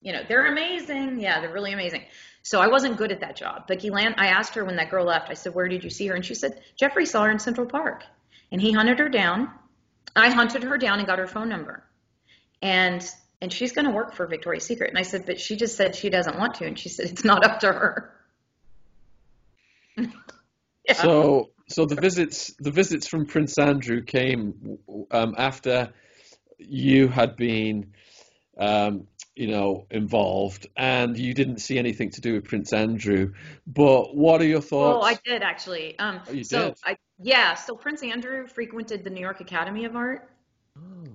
You 0.00 0.12
know, 0.12 0.22
they're 0.26 0.46
amazing. 0.46 1.20
Yeah, 1.20 1.40
they're 1.40 1.52
really 1.52 1.72
amazing. 1.72 2.02
So 2.42 2.60
I 2.60 2.68
wasn't 2.68 2.96
good 2.96 3.12
at 3.12 3.20
that 3.20 3.36
job. 3.36 3.64
But 3.68 3.80
Ghislaine, 3.80 4.14
I 4.16 4.28
asked 4.28 4.54
her 4.54 4.64
when 4.64 4.76
that 4.76 4.90
girl 4.90 5.04
left. 5.04 5.30
I 5.30 5.34
said, 5.34 5.54
where 5.54 5.68
did 5.68 5.84
you 5.84 5.90
see 5.90 6.06
her? 6.06 6.14
And 6.14 6.24
she 6.24 6.34
said, 6.34 6.62
Jeffrey 6.76 7.04
saw 7.04 7.24
her 7.24 7.30
in 7.30 7.38
Central 7.38 7.66
Park, 7.66 8.04
and 8.50 8.60
he 8.60 8.72
hunted 8.72 8.98
her 8.98 9.08
down. 9.08 9.50
I 10.16 10.30
hunted 10.30 10.62
her 10.62 10.78
down 10.78 10.98
and 10.98 11.06
got 11.06 11.18
her 11.18 11.26
phone 11.26 11.48
number. 11.48 11.84
And 12.62 13.06
and 13.42 13.52
she's 13.52 13.72
going 13.72 13.86
to 13.86 13.90
work 13.90 14.14
for 14.14 14.26
Victoria's 14.26 14.64
Secret. 14.64 14.90
And 14.90 14.98
I 14.98 15.02
said, 15.02 15.24
but 15.24 15.40
she 15.40 15.56
just 15.56 15.76
said 15.76 15.94
she 15.94 16.10
doesn't 16.10 16.38
want 16.38 16.54
to. 16.56 16.66
And 16.66 16.78
she 16.78 16.88
said, 16.90 17.06
it's 17.06 17.24
not 17.24 17.44
up 17.44 17.60
to 17.60 17.68
her. 17.68 18.12
yeah. 19.96 20.92
So, 20.92 21.50
so 21.66 21.86
the 21.86 21.94
visits, 21.94 22.54
the 22.58 22.70
visits 22.70 23.06
from 23.06 23.24
Prince 23.26 23.56
Andrew 23.56 24.02
came 24.02 24.78
um, 25.10 25.34
after 25.38 25.92
you 26.58 27.08
had 27.08 27.36
been, 27.36 27.94
um, 28.58 29.06
you 29.36 29.46
know, 29.46 29.86
involved, 29.90 30.66
and 30.76 31.16
you 31.16 31.34
didn't 31.34 31.58
see 31.58 31.78
anything 31.78 32.10
to 32.10 32.20
do 32.20 32.34
with 32.34 32.44
Prince 32.44 32.72
Andrew. 32.72 33.32
But 33.66 34.14
what 34.14 34.40
are 34.40 34.46
your 34.46 34.60
thoughts? 34.60 34.98
Oh, 35.02 35.06
I 35.06 35.14
did 35.24 35.42
actually. 35.42 35.98
Um, 35.98 36.20
oh, 36.28 36.32
you 36.32 36.44
so 36.44 36.68
did? 36.68 36.78
I, 36.84 36.96
yeah. 37.18 37.54
So 37.54 37.74
Prince 37.76 38.02
Andrew 38.02 38.46
frequented 38.46 39.04
the 39.04 39.10
New 39.10 39.20
York 39.20 39.40
Academy 39.40 39.84
of 39.84 39.96
Art. 39.96 40.30
Oh. 40.76 41.08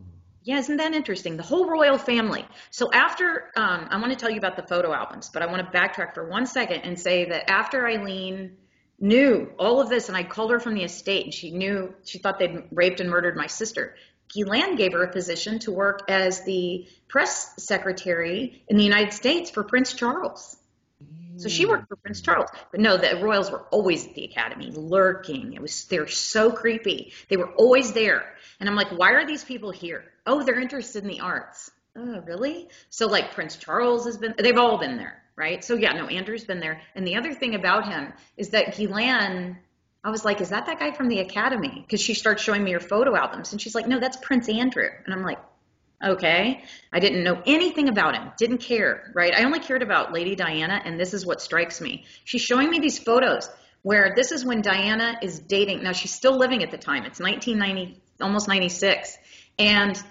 Yeah, 0.43 0.59
isn't 0.59 0.77
that 0.77 0.93
interesting? 0.93 1.37
The 1.37 1.43
whole 1.43 1.67
royal 1.67 1.97
family. 1.97 2.45
So 2.69 2.91
after, 2.93 3.51
um, 3.55 3.87
I 3.89 3.99
want 3.99 4.11
to 4.11 4.15
tell 4.15 4.29
you 4.29 4.37
about 4.37 4.55
the 4.55 4.61
photo 4.61 4.93
albums, 4.93 5.29
but 5.33 5.41
I 5.41 5.47
want 5.47 5.65
to 5.65 5.77
backtrack 5.77 6.13
for 6.13 6.29
one 6.29 6.45
second 6.45 6.81
and 6.81 6.99
say 6.99 7.25
that 7.25 7.49
after 7.49 7.87
Eileen 7.87 8.57
knew 8.99 9.51
all 9.57 9.81
of 9.81 9.89
this, 9.89 10.07
and 10.07 10.15
I 10.15 10.23
called 10.23 10.51
her 10.51 10.59
from 10.59 10.75
the 10.75 10.83
estate, 10.83 11.25
and 11.25 11.33
she 11.33 11.49
knew 11.49 11.95
she 12.03 12.19
thought 12.19 12.37
they'd 12.37 12.63
raped 12.71 12.99
and 12.99 13.09
murdered 13.09 13.35
my 13.35 13.47
sister. 13.47 13.95
Ghislaine 14.33 14.75
gave 14.75 14.93
her 14.93 15.03
a 15.03 15.11
position 15.11 15.59
to 15.59 15.71
work 15.71 16.09
as 16.09 16.43
the 16.43 16.87
press 17.07 17.53
secretary 17.57 18.63
in 18.67 18.77
the 18.77 18.83
United 18.83 19.13
States 19.13 19.49
for 19.49 19.63
Prince 19.63 19.93
Charles. 19.93 20.57
So 21.37 21.49
she 21.49 21.65
worked 21.65 21.89
for 21.89 21.97
Prince 21.97 22.21
Charles. 22.21 22.49
But 22.71 22.79
no, 22.79 22.97
the 22.97 23.19
royals 23.21 23.51
were 23.51 23.63
always 23.71 24.07
at 24.07 24.15
the 24.15 24.23
academy, 24.23 24.71
lurking. 24.71 25.53
It 25.53 25.61
was 25.61 25.85
they're 25.85 26.07
so 26.07 26.51
creepy. 26.51 27.13
They 27.29 27.37
were 27.37 27.51
always 27.53 27.91
there. 27.93 28.35
And 28.59 28.69
I'm 28.69 28.75
like, 28.75 28.89
why 28.89 29.11
are 29.11 29.25
these 29.25 29.43
people 29.43 29.71
here? 29.71 30.05
Oh, 30.25 30.43
they're 30.43 30.59
interested 30.59 31.03
in 31.03 31.09
the 31.09 31.19
arts. 31.19 31.71
Oh, 31.97 32.21
really? 32.21 32.69
So 32.89 33.07
like 33.07 33.33
Prince 33.33 33.57
Charles 33.57 34.05
has 34.05 34.17
been 34.17 34.33
they've 34.37 34.57
all 34.57 34.77
been 34.77 34.97
there, 34.97 35.23
right? 35.35 35.63
So 35.63 35.75
yeah, 35.75 35.93
no, 35.93 36.07
Andrew's 36.07 36.45
been 36.45 36.59
there. 36.59 36.81
And 36.95 37.05
the 37.05 37.15
other 37.15 37.33
thing 37.33 37.55
about 37.55 37.87
him 37.87 38.13
is 38.37 38.49
that 38.49 38.75
Ghislaine 38.75 39.57
I 40.05 40.11
was 40.11 40.23
like, 40.23 40.39
is 40.39 40.49
that 40.49 40.67
that 40.67 40.79
guy 40.79 40.91
from 40.91 41.09
the 41.09 41.19
academy? 41.19 41.83
Because 41.85 41.99
she 41.99 42.13
starts 42.13 42.43
showing 42.43 42.63
me 42.63 42.71
her 42.73 42.79
photo 42.79 43.15
albums 43.15 43.51
and 43.51 43.59
she's 43.59 43.73
like, 43.73 43.87
no, 43.87 43.99
that's 43.99 44.17
Prince 44.17 44.47
Andrew. 44.47 44.87
And 45.03 45.13
I'm 45.13 45.23
like, 45.23 45.39
Okay. 46.03 46.63
I 46.91 46.99
didn't 46.99 47.23
know 47.23 47.41
anything 47.45 47.89
about 47.89 48.15
him, 48.15 48.31
didn't 48.37 48.59
care, 48.59 49.11
right? 49.15 49.33
I 49.33 49.43
only 49.43 49.59
cared 49.59 49.81
about 49.81 50.13
Lady 50.13 50.35
Diana, 50.35 50.79
and 50.83 50.99
this 50.99 51.13
is 51.13 51.25
what 51.25 51.41
strikes 51.41 51.79
me. 51.79 52.05
She's 52.25 52.41
showing 52.41 52.69
me 52.69 52.79
these 52.79 52.99
photos 52.99 53.49
where 53.81 54.13
this 54.15 54.31
is 54.31 54.43
when 54.43 54.61
Diana 54.61 55.17
is 55.21 55.39
dating. 55.39 55.83
Now, 55.83 55.93
she's 55.93 56.13
still 56.13 56.37
living 56.37 56.63
at 56.63 56.71
the 56.71 56.77
time. 56.77 57.05
It's 57.05 57.19
1990, 57.19 58.01
almost 58.21 58.47
96. 58.47 59.17
And 59.57 60.01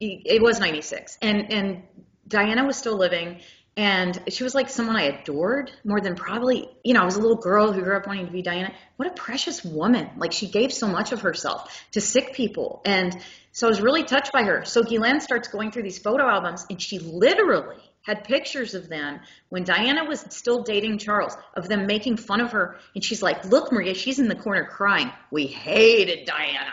it 0.00 0.42
was 0.42 0.58
96. 0.58 1.18
And, 1.20 1.52
and 1.52 1.82
Diana 2.26 2.64
was 2.64 2.76
still 2.76 2.96
living, 2.96 3.40
and 3.76 4.20
she 4.28 4.42
was 4.42 4.54
like 4.54 4.68
someone 4.68 4.96
I 4.96 5.04
adored 5.04 5.70
more 5.84 6.00
than 6.00 6.14
probably, 6.14 6.68
you 6.82 6.92
know, 6.92 7.02
I 7.02 7.04
was 7.04 7.16
a 7.16 7.20
little 7.20 7.36
girl 7.36 7.72
who 7.72 7.82
grew 7.82 7.96
up 7.96 8.06
wanting 8.06 8.26
to 8.26 8.32
be 8.32 8.42
Diana. 8.42 8.72
What 8.96 9.08
a 9.08 9.12
precious 9.12 9.64
woman. 9.64 10.10
Like 10.16 10.32
she 10.32 10.48
gave 10.48 10.72
so 10.72 10.88
much 10.88 11.12
of 11.12 11.20
herself 11.22 11.84
to 11.92 12.00
sick 12.00 12.34
people. 12.34 12.82
And 12.84 13.16
so 13.52 13.68
I 13.68 13.70
was 13.70 13.80
really 13.80 14.02
touched 14.02 14.32
by 14.32 14.42
her. 14.42 14.64
So 14.64 14.82
Ghislaine 14.82 15.20
starts 15.20 15.48
going 15.48 15.70
through 15.70 15.84
these 15.84 15.98
photo 15.98 16.28
albums 16.28 16.66
and 16.68 16.82
she 16.82 16.98
literally 16.98 17.78
had 18.02 18.24
pictures 18.24 18.74
of 18.74 18.88
them 18.88 19.20
when 19.50 19.62
Diana 19.64 20.04
was 20.04 20.24
still 20.30 20.62
dating 20.62 20.98
Charles, 20.98 21.36
of 21.54 21.68
them 21.68 21.86
making 21.86 22.16
fun 22.16 22.40
of 22.40 22.52
her. 22.52 22.78
And 22.94 23.04
she's 23.04 23.22
like, 23.22 23.44
look, 23.44 23.72
Maria, 23.72 23.94
she's 23.94 24.18
in 24.18 24.28
the 24.28 24.36
corner 24.36 24.64
crying. 24.64 25.12
We 25.30 25.46
hated 25.46 26.26
Diana. 26.26 26.72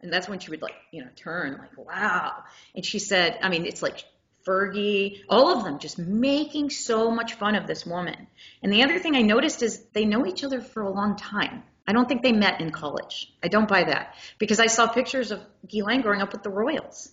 And 0.00 0.12
that's 0.12 0.28
when 0.28 0.38
she 0.38 0.50
would 0.50 0.62
like, 0.62 0.76
you 0.92 1.02
know, 1.02 1.10
turn 1.16 1.58
like, 1.58 1.76
wow. 1.76 2.44
And 2.74 2.84
she 2.84 3.00
said, 3.00 3.38
I 3.42 3.48
mean, 3.48 3.66
it's 3.66 3.82
like 3.82 4.04
Fergie, 4.48 5.20
all 5.28 5.56
of 5.56 5.64
them 5.64 5.78
just 5.78 5.98
making 5.98 6.70
so 6.70 7.10
much 7.10 7.34
fun 7.34 7.54
of 7.54 7.66
this 7.66 7.84
woman. 7.84 8.26
And 8.62 8.72
the 8.72 8.82
other 8.82 8.98
thing 8.98 9.14
I 9.14 9.22
noticed 9.22 9.62
is 9.62 9.84
they 9.92 10.06
know 10.06 10.24
each 10.26 10.42
other 10.42 10.60
for 10.62 10.82
a 10.82 10.90
long 10.90 11.16
time. 11.16 11.62
I 11.86 11.92
don't 11.92 12.08
think 12.08 12.22
they 12.22 12.32
met 12.32 12.60
in 12.60 12.70
college. 12.70 13.32
I 13.42 13.48
don't 13.48 13.68
buy 13.68 13.84
that 13.84 14.14
because 14.38 14.60
I 14.60 14.66
saw 14.66 14.86
pictures 14.86 15.30
of 15.30 15.40
Ghislaine 15.66 16.00
growing 16.00 16.22
up 16.22 16.32
with 16.32 16.42
the 16.42 16.50
Royals. 16.50 17.10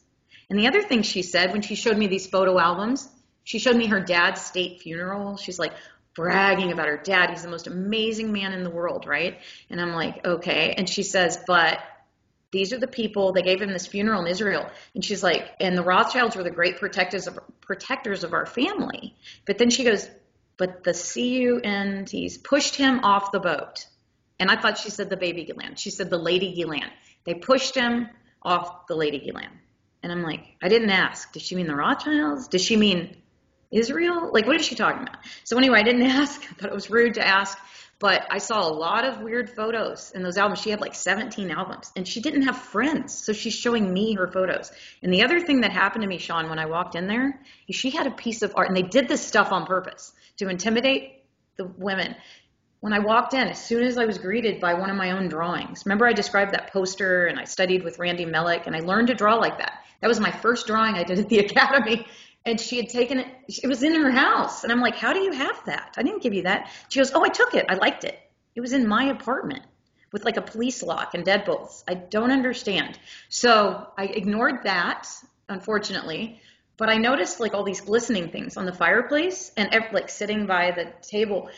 And 0.49 0.60
the 0.60 0.68
other 0.68 0.82
thing 0.82 1.02
she 1.02 1.22
said 1.22 1.52
when 1.52 1.62
she 1.62 1.76
showed 1.76 1.98
me 1.98 2.07
these 2.07 2.28
photo 2.28 2.60
albums, 2.60 3.07
she 3.44 3.60
showed 3.60 3.76
me 3.76 3.88
her 3.88 3.99
dad's 3.99 4.41
state 4.41 4.82
funeral. 4.82 5.38
She's 5.38 5.60
like 5.60 5.74
bragging 6.16 6.72
about 6.72 6.88
her 6.88 6.98
dad. 6.98 7.30
He's 7.30 7.44
the 7.44 7.49
most 7.49 7.68
amazing 7.68 8.32
man 8.32 8.53
in 8.53 8.64
the 8.64 8.70
world, 8.70 9.06
right? 9.06 9.40
And 9.70 9.82
I'm 9.82 9.94
like, 9.94 10.26
okay. 10.26 10.74
And 10.78 10.90
she 10.90 11.03
says, 11.03 11.40
but 11.45 11.80
these 12.52 12.72
are 12.74 12.78
the 12.78 12.88
people 12.88 13.34
they 13.34 13.42
gave 13.42 13.62
him 13.62 13.74
this 13.74 13.88
funeral 13.88 14.22
in 14.22 14.28
Israel. 14.28 14.70
And 14.94 15.04
she's 15.04 15.24
like, 15.24 15.50
and 15.60 15.78
the 15.78 15.84
Rothschilds 15.84 16.36
were 16.36 16.44
the 16.44 16.52
great 16.52 16.78
protectors 16.78 17.28
of 17.28 17.40
protectors 17.62 18.24
of 18.24 18.34
our 18.34 18.46
family. 18.46 19.16
But 19.46 19.58
then 19.58 19.70
she 19.70 19.84
goes, 19.84 20.08
but 20.58 20.84
the 20.84 20.92
CUNTs 20.92 22.38
pushed 22.44 22.76
him 22.76 23.02
off 23.04 23.32
the 23.32 23.40
boat. 23.40 23.86
And 24.40 24.50
I 24.50 24.56
thought 24.56 24.78
she 24.78 24.90
said 24.90 25.10
the 25.10 25.18
baby 25.18 25.46
Ghislaine. 25.46 25.76
She 25.76 25.90
said 25.90 26.10
the 26.10 26.18
Lady 26.18 26.54
Ghislaine. 26.54 26.92
They 27.26 27.34
pushed 27.34 27.76
him 27.76 28.10
off 28.42 28.88
the 28.88 28.96
Lady 28.96 29.20
Ghislaine. 29.20 29.60
And 30.04 30.12
I'm 30.12 30.22
like, 30.22 30.42
I 30.62 30.70
didn't 30.70 30.92
ask. 30.92 31.32
Does 31.32 31.42
she 31.42 31.56
mean 31.56 31.68
the 31.68 31.76
Rothschilds? 31.76 32.48
Does 32.48 32.62
she 32.62 32.78
mean 32.78 33.18
Israel? 33.72 34.30
Like, 34.32 34.46
what 34.46 34.56
is 34.58 34.66
she 34.66 34.76
talking 34.76 35.02
about? 35.04 35.18
So 35.44 35.58
anyway, 35.58 35.80
I 35.80 35.84
didn't 35.84 36.04
ask. 36.22 36.42
I 36.42 36.54
thought 36.54 36.70
it 36.70 36.76
was 36.76 36.90
rude 36.90 37.16
to 37.16 37.28
ask. 37.28 37.58
But 38.00 38.28
I 38.30 38.40
saw 38.40 38.68
a 38.68 38.70
lot 38.70 39.06
of 39.06 39.22
weird 39.22 39.50
photos 39.50 40.12
in 40.12 40.22
those 40.22 40.38
albums. 40.38 40.60
She 40.60 40.70
had 40.70 40.82
like 40.82 40.96
17 40.96 41.50
albums 41.50 41.92
and 41.96 42.06
she 42.06 42.20
didn't 42.20 42.42
have 42.42 42.58
friends. 42.58 43.14
So 43.14 43.32
she's 43.32 43.54
showing 43.54 43.92
me 43.94 44.16
her 44.16 44.28
photos. 44.28 44.72
And 45.02 45.14
the 45.14 45.24
other 45.24 45.40
thing 45.40 45.62
that 45.62 45.72
happened 45.72 46.02
to 46.02 46.08
me, 46.08 46.18
Sean, 46.18 46.50
when 46.50 46.60
I 46.60 46.66
walked 46.66 46.96
in 46.96 47.08
there, 47.08 47.40
is 47.70 47.76
she 47.76 47.92
had 47.92 48.06
a 48.06 48.12
piece 48.12 48.42
of 48.42 48.54
art 48.56 48.68
and 48.68 48.76
they 48.76 48.82
did 48.82 49.08
this 49.08 49.26
stuff 49.26 49.54
on 49.54 49.66
purpose 49.66 50.12
to 50.38 50.50
intimidate 50.50 51.24
the 51.56 51.66
women. 51.78 52.16
When 52.82 52.92
I 52.92 53.00
walked 53.00 53.34
in, 53.34 53.48
as 53.48 53.64
soon 53.64 53.84
as 53.84 53.98
I 53.98 54.06
was 54.06 54.18
greeted 54.18 54.60
by 54.60 54.74
one 54.74 54.90
of 54.90 54.98
my 54.98 55.12
own 55.12 55.30
drawings, 55.30 55.84
remember 55.86 56.06
I 56.06 56.14
described 56.14 56.54
that 56.54 56.74
poster 56.74 57.28
and 57.28 57.40
I 57.40 57.46
studied 57.46 57.84
with 57.84 57.98
Randy 57.98 58.26
Mellick 58.26 58.68
and 58.68 58.76
I 58.76 58.82
learned 58.82 59.08
to 59.08 59.16
draw 59.16 59.36
like 59.36 59.58
that. 59.60 59.86
That 60.02 60.10
was 60.10 60.20
my 60.20 60.32
first 60.32 60.68
drawing 60.68 60.96
I 60.96 61.04
did 61.04 61.18
at 61.18 61.30
the 61.30 61.40
academy 61.46 62.06
and 62.46 62.60
she 62.60 62.78
had 62.78 62.90
taken 62.90 63.20
it 63.20 63.28
it 63.48 63.68
was 63.68 63.84
in 63.84 63.96
her 63.96 64.12
house. 64.12 64.64
And 64.64 64.72
i'm 64.72 64.82
like 64.82 64.96
how 64.96 65.14
do 65.14 65.20
you 65.20 65.32
have 65.32 65.66
that? 65.66 65.96
I 65.98 66.04
didn't 66.04 66.22
give 66.22 66.34
you 66.34 66.44
that. 66.44 66.72
She 66.90 67.00
goes 67.00 67.12
oh 67.14 67.24
i 67.24 67.30
took 67.30 67.54
it. 67.54 67.66
I 67.70 67.76
liked 67.76 68.04
it. 68.04 68.18
It 68.56 68.62
was 68.62 68.74
in 68.74 68.88
my 68.88 69.06
apartment 69.06 69.64
with 70.12 70.24
like 70.24 70.38
a 70.38 70.42
police 70.42 70.82
lock 70.82 71.14
and 71.14 71.26
deadbolts. 71.26 71.84
I 71.88 71.96
don't 71.96 72.32
understand. 72.32 72.98
So 73.30 73.88
i 73.98 74.06
ignored 74.06 74.64
that 74.64 75.08
unfortunately. 75.50 76.42
But 76.78 76.90
i 76.90 76.98
noticed 76.98 77.40
like 77.40 77.54
all 77.54 77.64
these 77.64 77.82
glistening 77.82 78.30
things 78.30 78.58
on 78.58 78.66
the 78.66 78.74
fireplace 78.74 79.52
and 79.58 79.70
like 79.92 80.10
sitting 80.10 80.46
by 80.46 80.72
the 80.72 80.92
table. 81.02 81.50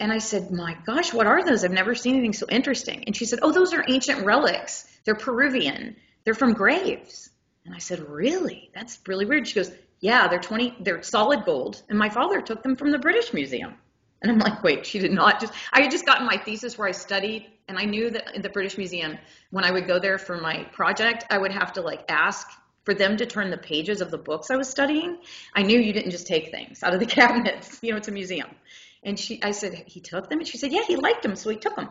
And 0.00 0.12
i 0.12 0.18
said 0.18 0.50
my 0.50 0.76
gosh 0.84 1.12
what 1.12 1.26
are 1.26 1.44
those? 1.44 1.64
I've 1.64 1.70
never 1.70 1.94
seen 1.94 2.14
anything 2.14 2.32
so 2.32 2.46
interesting. 2.48 3.04
And 3.06 3.16
she 3.16 3.24
said 3.26 3.40
oh 3.42 3.52
those 3.52 3.72
are 3.72 3.84
ancient 3.88 4.24
relics. 4.24 4.86
They're 5.04 5.14
peruvian. 5.14 5.96
They're 6.24 6.34
from 6.34 6.52
graves. 6.52 7.30
And 7.64 7.74
I 7.74 7.78
said, 7.78 8.08
Really? 8.08 8.70
That's 8.74 8.98
really 9.06 9.24
weird. 9.24 9.46
She 9.46 9.54
goes, 9.54 9.70
yeah, 10.02 10.26
they're 10.28 10.40
20, 10.40 10.76
they're 10.80 11.02
solid 11.02 11.44
gold. 11.46 11.82
And 11.88 11.98
my 11.98 12.10
father 12.10 12.42
took 12.42 12.62
them 12.62 12.76
from 12.76 12.90
the 12.90 12.98
British 12.98 13.32
Museum. 13.32 13.74
And 14.20 14.30
I'm 14.30 14.38
like, 14.38 14.62
wait, 14.62 14.84
she 14.84 14.98
did 14.98 15.12
not 15.12 15.40
just, 15.40 15.52
I 15.72 15.80
had 15.82 15.90
just 15.90 16.04
gotten 16.04 16.26
my 16.26 16.36
thesis 16.36 16.76
where 16.76 16.88
I 16.88 16.92
studied 16.92 17.46
and 17.68 17.78
I 17.78 17.84
knew 17.84 18.10
that 18.10 18.34
in 18.34 18.42
the 18.42 18.50
British 18.50 18.76
Museum, 18.76 19.16
when 19.50 19.64
I 19.64 19.70
would 19.70 19.86
go 19.86 19.98
there 19.98 20.18
for 20.18 20.36
my 20.38 20.64
project, 20.72 21.24
I 21.30 21.38
would 21.38 21.52
have 21.52 21.72
to 21.74 21.80
like 21.80 22.04
ask 22.08 22.48
for 22.84 22.94
them 22.94 23.16
to 23.16 23.26
turn 23.26 23.50
the 23.50 23.56
pages 23.56 24.00
of 24.00 24.10
the 24.10 24.18
books 24.18 24.50
I 24.50 24.56
was 24.56 24.68
studying. 24.68 25.18
I 25.54 25.62
knew 25.62 25.78
you 25.78 25.92
didn't 25.92 26.10
just 26.10 26.26
take 26.26 26.50
things 26.50 26.82
out 26.82 26.94
of 26.94 27.00
the 27.00 27.06
cabinets, 27.20 27.78
you 27.80 27.92
know, 27.92 27.96
it's 27.96 28.08
a 28.08 28.12
museum. 28.12 28.48
And 29.04 29.18
she, 29.18 29.40
I 29.42 29.52
said, 29.52 29.84
he 29.86 30.00
took 30.00 30.28
them? 30.28 30.40
And 30.40 30.46
she 30.48 30.58
said, 30.58 30.72
yeah, 30.72 30.82
he 30.86 30.96
liked 30.96 31.22
them, 31.22 31.36
so 31.36 31.50
he 31.50 31.56
took 31.56 31.76
them. 31.76 31.88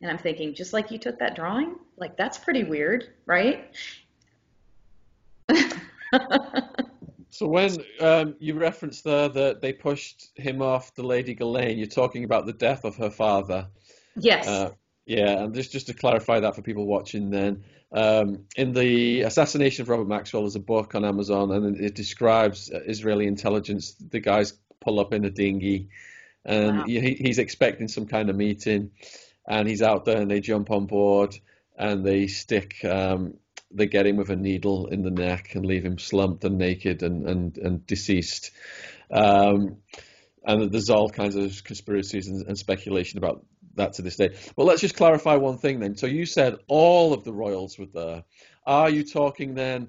And 0.00 0.10
I'm 0.10 0.18
thinking, 0.18 0.54
just 0.54 0.72
like 0.72 0.90
you 0.90 0.98
took 0.98 1.18
that 1.20 1.36
drawing? 1.36 1.76
Like, 1.96 2.16
that's 2.16 2.38
pretty 2.38 2.64
weird, 2.64 3.08
right? 3.26 3.72
So 7.32 7.46
when 7.46 7.78
um, 7.98 8.36
you 8.40 8.54
referenced 8.54 9.04
there 9.04 9.30
that 9.30 9.62
they 9.62 9.72
pushed 9.72 10.30
him 10.34 10.60
off 10.60 10.94
the 10.94 11.02
Lady 11.02 11.34
Ghislaine, 11.34 11.78
you're 11.78 11.86
talking 11.86 12.24
about 12.24 12.44
the 12.44 12.52
death 12.52 12.84
of 12.84 12.96
her 12.96 13.08
father. 13.08 13.68
Yes. 14.14 14.46
Uh, 14.46 14.72
yeah, 15.06 15.42
and 15.42 15.54
just 15.54 15.72
just 15.72 15.86
to 15.86 15.94
clarify 15.94 16.40
that 16.40 16.54
for 16.54 16.60
people 16.60 16.86
watching, 16.86 17.30
then 17.30 17.64
um, 17.90 18.44
in 18.54 18.74
the 18.74 19.22
assassination 19.22 19.82
of 19.82 19.88
Robert 19.88 20.08
Maxwell, 20.08 20.42
there's 20.42 20.56
a 20.56 20.60
book 20.60 20.94
on 20.94 21.06
Amazon, 21.06 21.50
and 21.52 21.80
it 21.80 21.94
describes 21.94 22.70
Israeli 22.70 23.26
intelligence. 23.26 23.94
The 23.94 24.20
guys 24.20 24.52
pull 24.80 25.00
up 25.00 25.14
in 25.14 25.24
a 25.24 25.30
dinghy, 25.30 25.88
and 26.44 26.80
wow. 26.80 26.84
he, 26.84 27.14
he's 27.14 27.38
expecting 27.38 27.88
some 27.88 28.06
kind 28.06 28.28
of 28.28 28.36
meeting, 28.36 28.90
and 29.48 29.66
he's 29.66 29.82
out 29.82 30.04
there, 30.04 30.20
and 30.20 30.30
they 30.30 30.40
jump 30.40 30.70
on 30.70 30.84
board, 30.84 31.34
and 31.76 32.04
they 32.04 32.26
stick 32.26 32.84
um, 32.84 33.38
they 33.74 33.86
get 33.86 34.06
him 34.06 34.16
with 34.16 34.30
a 34.30 34.36
needle 34.36 34.86
in 34.86 35.02
the 35.02 35.10
neck 35.10 35.54
and 35.54 35.64
leave 35.64 35.84
him 35.84 35.98
slumped 35.98 36.44
and 36.44 36.58
naked 36.58 37.02
and 37.02 37.28
and, 37.28 37.58
and 37.58 37.86
deceased. 37.86 38.50
Um, 39.10 39.78
and 40.44 40.72
there's 40.72 40.90
all 40.90 41.08
kinds 41.08 41.36
of 41.36 41.62
conspiracies 41.64 42.28
and, 42.28 42.46
and, 42.46 42.58
speculation 42.58 43.18
about 43.18 43.44
that 43.74 43.94
to 43.94 44.02
this 44.02 44.16
day. 44.16 44.30
But 44.56 44.64
let's 44.64 44.80
just 44.80 44.96
clarify 44.96 45.36
one 45.36 45.58
thing 45.58 45.80
then. 45.80 45.96
So 45.96 46.06
you 46.06 46.26
said 46.26 46.56
all 46.68 47.12
of 47.12 47.24
the 47.24 47.32
royals 47.32 47.78
were 47.78 47.86
there. 47.86 48.24
Are 48.66 48.90
you 48.90 49.04
talking 49.04 49.54
then 49.54 49.88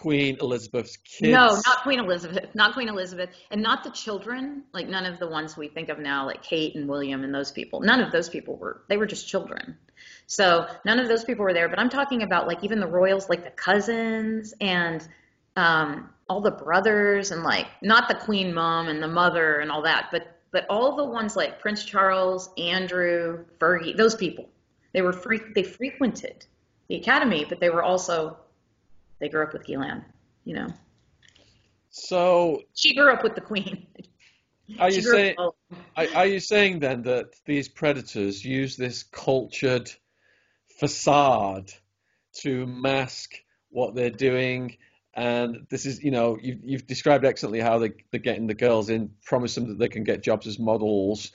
Queen 0.00 0.38
Elizabeth's 0.40 0.96
kids? 0.96 1.32
No, 1.32 1.48
not 1.66 1.82
Queen 1.82 2.00
Elizabeth, 2.00 2.54
not 2.54 2.74
Queen 2.74 2.88
Elizabeth, 2.88 3.30
and 3.50 3.62
not 3.62 3.84
the 3.84 3.90
children. 3.90 4.64
Like 4.72 4.88
none 4.88 5.06
of 5.06 5.18
the 5.18 5.28
ones 5.28 5.56
we 5.56 5.68
think 5.68 5.88
of 5.88 5.98
now, 5.98 6.26
like 6.26 6.42
Kate 6.42 6.74
and 6.74 6.88
William 6.88 7.24
and 7.24 7.34
those 7.34 7.52
people. 7.52 7.80
None 7.80 8.00
of 8.00 8.10
those 8.10 8.28
people 8.28 8.56
were. 8.56 8.82
They 8.88 8.96
were 8.96 9.06
just 9.06 9.28
children. 9.28 9.76
So 10.26 10.66
none 10.84 10.98
of 10.98 11.08
those 11.08 11.24
people 11.24 11.44
were 11.44 11.52
there. 11.52 11.68
But 11.68 11.78
I'm 11.78 11.90
talking 11.90 12.22
about 12.22 12.46
like 12.46 12.64
even 12.64 12.80
the 12.80 12.86
royals, 12.86 13.28
like 13.28 13.44
the 13.44 13.50
cousins 13.50 14.54
and 14.60 15.06
um, 15.56 16.10
all 16.28 16.40
the 16.40 16.50
brothers, 16.50 17.30
and 17.30 17.42
like 17.42 17.66
not 17.82 18.08
the 18.08 18.14
Queen 18.14 18.52
mom 18.52 18.88
and 18.88 19.02
the 19.02 19.08
mother 19.08 19.60
and 19.60 19.70
all 19.70 19.82
that, 19.82 20.08
but 20.10 20.38
but 20.50 20.66
all 20.70 20.94
the 20.94 21.04
ones 21.04 21.34
like 21.34 21.58
Prince 21.58 21.84
Charles, 21.84 22.50
Andrew, 22.56 23.44
Fergie, 23.58 23.96
those 23.96 24.14
people. 24.14 24.48
They 24.92 25.02
were 25.02 25.12
free, 25.12 25.40
they 25.54 25.64
frequented 25.64 26.46
the 26.88 26.94
academy, 26.94 27.44
but 27.44 27.58
they 27.58 27.70
were 27.70 27.82
also 27.82 28.36
they 29.18 29.28
grew 29.28 29.42
up 29.42 29.52
with 29.52 29.64
Ghislaine, 29.64 30.04
you 30.44 30.54
know. 30.54 30.68
So 31.90 32.62
she 32.74 32.94
grew 32.94 33.12
up 33.12 33.22
with 33.22 33.34
the 33.34 33.40
queen. 33.40 33.86
Are 34.78 34.90
you 34.90 35.02
saying 35.02 35.36
are 35.96 36.26
you 36.26 36.40
saying 36.40 36.80
then 36.80 37.02
that 37.02 37.34
these 37.44 37.68
predators 37.68 38.44
use 38.44 38.76
this 38.76 39.02
cultured 39.02 39.90
facade 40.78 41.70
to 42.40 42.66
mask 42.66 43.34
what 43.70 43.94
they're 43.94 44.10
doing? 44.10 44.76
And 45.16 45.66
this 45.70 45.86
is, 45.86 46.02
you 46.02 46.10
know, 46.10 46.36
you've, 46.42 46.58
you've 46.64 46.86
described 46.88 47.24
excellently 47.24 47.60
how 47.60 47.78
they, 47.78 47.92
they're 48.10 48.18
getting 48.18 48.48
the 48.48 48.54
girls 48.54 48.90
in, 48.90 49.10
promise 49.24 49.54
them 49.54 49.68
that 49.68 49.78
they 49.78 49.88
can 49.88 50.02
get 50.02 50.24
jobs 50.24 50.46
as 50.48 50.58
models, 50.58 51.30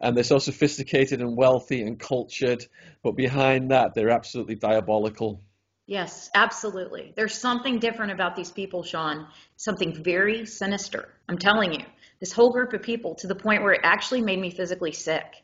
and 0.00 0.16
they're 0.16 0.22
so 0.22 0.38
sophisticated 0.38 1.20
and 1.20 1.36
wealthy 1.36 1.82
and 1.82 1.98
cultured, 1.98 2.64
but 3.02 3.16
behind 3.16 3.72
that, 3.72 3.92
they're 3.94 4.10
absolutely 4.10 4.54
diabolical. 4.54 5.40
Yes, 5.86 6.30
absolutely. 6.34 7.12
There's 7.16 7.34
something 7.34 7.78
different 7.78 8.12
about 8.12 8.36
these 8.36 8.52
people, 8.52 8.84
Sean. 8.84 9.26
Something 9.56 10.02
very 10.02 10.46
sinister. 10.46 11.08
I'm 11.28 11.36
telling 11.36 11.74
you, 11.74 11.84
this 12.24 12.32
whole 12.32 12.50
group 12.50 12.72
of 12.72 12.80
people 12.80 13.14
to 13.16 13.26
the 13.26 13.34
point 13.34 13.62
where 13.62 13.74
it 13.74 13.82
actually 13.84 14.22
made 14.22 14.40
me 14.40 14.48
physically 14.48 14.92
sick. 14.92 15.42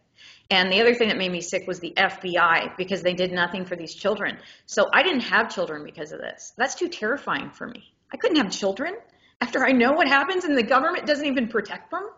And 0.49 0.73
the 0.73 0.81
other 0.81 0.95
thing 0.95 1.09
that 1.09 1.19
made 1.19 1.31
me 1.31 1.43
sick 1.43 1.67
was 1.67 1.79
the 1.79 1.93
FBI 1.95 2.75
because 2.79 3.03
they 3.03 3.13
did 3.13 3.33
nothing 3.33 3.67
for 3.67 3.77
these 3.77 3.95
children. 3.95 4.39
So 4.65 4.89
I 4.91 5.03
didn't 5.03 5.21
have 5.21 5.55
children 5.55 5.85
because 5.85 6.11
of 6.13 6.21
this. 6.21 6.55
That's 6.57 6.75
too 6.75 6.89
terrifying 6.89 7.51
for 7.51 7.67
me. 7.67 7.93
I 8.11 8.17
couldn't 8.17 8.39
have 8.39 8.51
children 8.51 8.95
after 9.43 9.63
I 9.63 9.73
know 9.73 9.93
what 9.93 10.09
happens 10.09 10.45
and 10.45 10.57
the 10.57 10.63
government 10.63 11.05
doesn't 11.05 11.27
even 11.27 11.49
protect 11.49 11.91
them. 11.91 12.09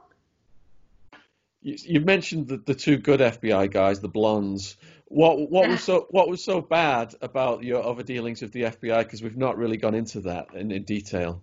You, 1.62 2.00
mentioned 2.00 2.46
the, 2.46 2.58
the 2.58 2.74
two 2.74 2.98
good 2.98 3.18
FBI 3.18 3.68
guys, 3.68 3.98
the 3.98 4.08
blondes. 4.08 4.76
What 5.06 5.50
what 5.50 5.68
was 5.68 5.82
so 5.82 6.06
what 6.10 6.28
was 6.28 6.42
so 6.42 6.60
bad 6.60 7.14
about 7.20 7.64
your 7.64 7.84
other 7.84 8.04
dealings 8.04 8.42
with 8.42 8.52
the 8.52 8.62
FBI? 8.62 9.00
Because 9.00 9.22
we've 9.22 9.36
not 9.36 9.58
really 9.58 9.76
gone 9.76 9.94
into 9.94 10.20
that 10.20 10.54
in, 10.54 10.70
in 10.70 10.84
detail. 10.84 11.42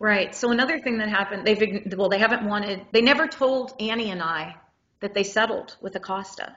Right. 0.00 0.34
So 0.34 0.50
another 0.50 0.80
thing 0.80 0.98
that 0.98 1.08
happened, 1.08 1.46
they've 1.46 1.94
well, 1.96 2.08
they 2.08 2.18
haven't 2.18 2.44
wanted. 2.44 2.86
They 2.90 3.02
never 3.02 3.28
told 3.28 3.74
Annie 3.78 4.10
and 4.10 4.22
I 4.22 4.56
that 5.00 5.14
they 5.14 5.22
settled 5.22 5.76
with 5.80 5.94
Acosta. 5.94 6.56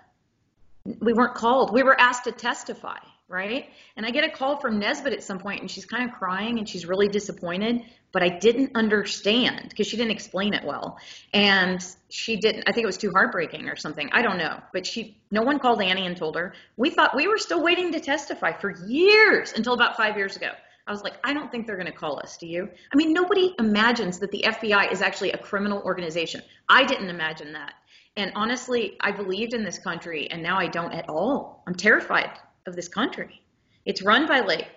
We 0.86 1.14
weren't 1.14 1.36
called. 1.36 1.74
We 1.74 1.84
were 1.84 2.00
asked 2.00 2.24
to 2.24 2.32
testify, 2.32 3.00
right? 3.28 3.70
And 3.96 4.06
I 4.06 4.12
get 4.12 4.24
a 4.24 4.30
call 4.30 4.58
from 4.58 4.80
Nesbitt 4.80 5.14
at 5.14 5.24
some 5.24 5.40
point, 5.40 5.62
and 5.62 5.70
she's 5.70 5.86
kind 5.86 6.10
of 6.10 6.16
crying 6.16 6.58
and 6.58 6.68
she's 6.68 6.86
really 6.86 7.10
disappointed 7.10 7.84
but 8.14 8.22
I 8.22 8.30
didn't 8.30 8.72
understand 8.76 9.70
because 9.70 9.88
she 9.88 9.98
didn't 9.98 10.12
explain 10.12 10.54
it 10.54 10.64
well. 10.64 11.00
And 11.34 11.84
she 12.10 12.38
didn't, 12.38 12.64
I 12.68 12.72
think 12.72 12.84
it 12.84 12.88
was 12.88 12.98
too 12.98 13.12
heartbreaking 13.12 13.68
or 13.68 13.76
something. 13.76 14.08
I 14.14 14.22
don't 14.22 14.38
know. 14.38 14.60
But 14.72 14.86
she, 14.86 15.18
no 15.32 15.42
one 15.42 15.58
called 15.58 15.82
Annie 15.82 16.06
and 16.06 16.16
told 16.16 16.36
her. 16.36 16.54
We 16.78 16.92
thought 16.92 17.16
we 17.16 17.28
were 17.28 17.40
still 17.40 17.62
waiting 17.62 17.92
to 17.92 18.00
testify 18.00 18.54
for 18.54 18.70
years 18.86 19.54
until 19.54 19.74
about 19.74 19.98
five 19.98 20.16
years 20.16 20.38
ago. 20.38 20.52
I 20.86 20.92
was 20.92 21.04
like, 21.04 21.14
I 21.24 21.34
don't 21.34 21.50
think 21.50 21.66
they're 21.66 21.78
going 21.78 21.92
to 21.92 21.98
call 21.98 22.20
us. 22.20 22.38
Do 22.38 22.46
you? 22.46 22.70
I 22.92 22.96
mean, 22.96 23.14
nobody 23.14 23.56
imagines 23.58 24.20
that 24.20 24.32
the 24.32 24.44
FBI 24.46 24.92
is 24.92 25.02
actually 25.02 25.32
a 25.32 25.38
criminal 25.38 25.82
organization. 25.82 26.42
I 26.68 26.84
didn't 26.84 27.10
imagine 27.10 27.54
that. 27.54 27.74
And 28.18 28.32
honestly, 28.36 28.98
I 29.00 29.12
believed 29.12 29.54
in 29.54 29.64
this 29.64 29.80
country 29.80 30.30
and 30.30 30.44
now 30.44 30.60
I 30.60 30.68
don't 30.68 30.92
at 30.92 31.10
all. 31.10 31.64
I'm 31.66 31.76
terrified 31.76 32.32
of 32.68 32.76
this 32.76 32.88
country. 32.88 33.42
It's 33.86 34.04
run 34.04 34.28
by 34.28 34.42
like 34.42 34.68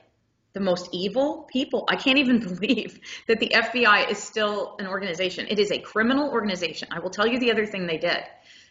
the 0.52 0.60
most 0.60 0.88
evil 0.92 1.46
people. 1.52 1.84
I 1.88 1.96
can't 1.96 2.18
even 2.18 2.38
believe 2.54 3.00
that 3.26 3.40
the 3.40 3.50
FBI 3.54 4.10
is 4.10 4.18
still 4.18 4.76
an 4.78 4.86
organization. 4.86 5.46
It 5.50 5.58
is 5.58 5.70
a 5.70 5.78
criminal 5.78 6.30
organization. 6.30 6.88
I 6.92 7.00
will 7.00 7.10
tell 7.10 7.26
you 7.26 7.38
the 7.38 7.50
other 7.50 7.66
thing 7.66 7.86
they 7.86 7.98
did. 7.98 8.22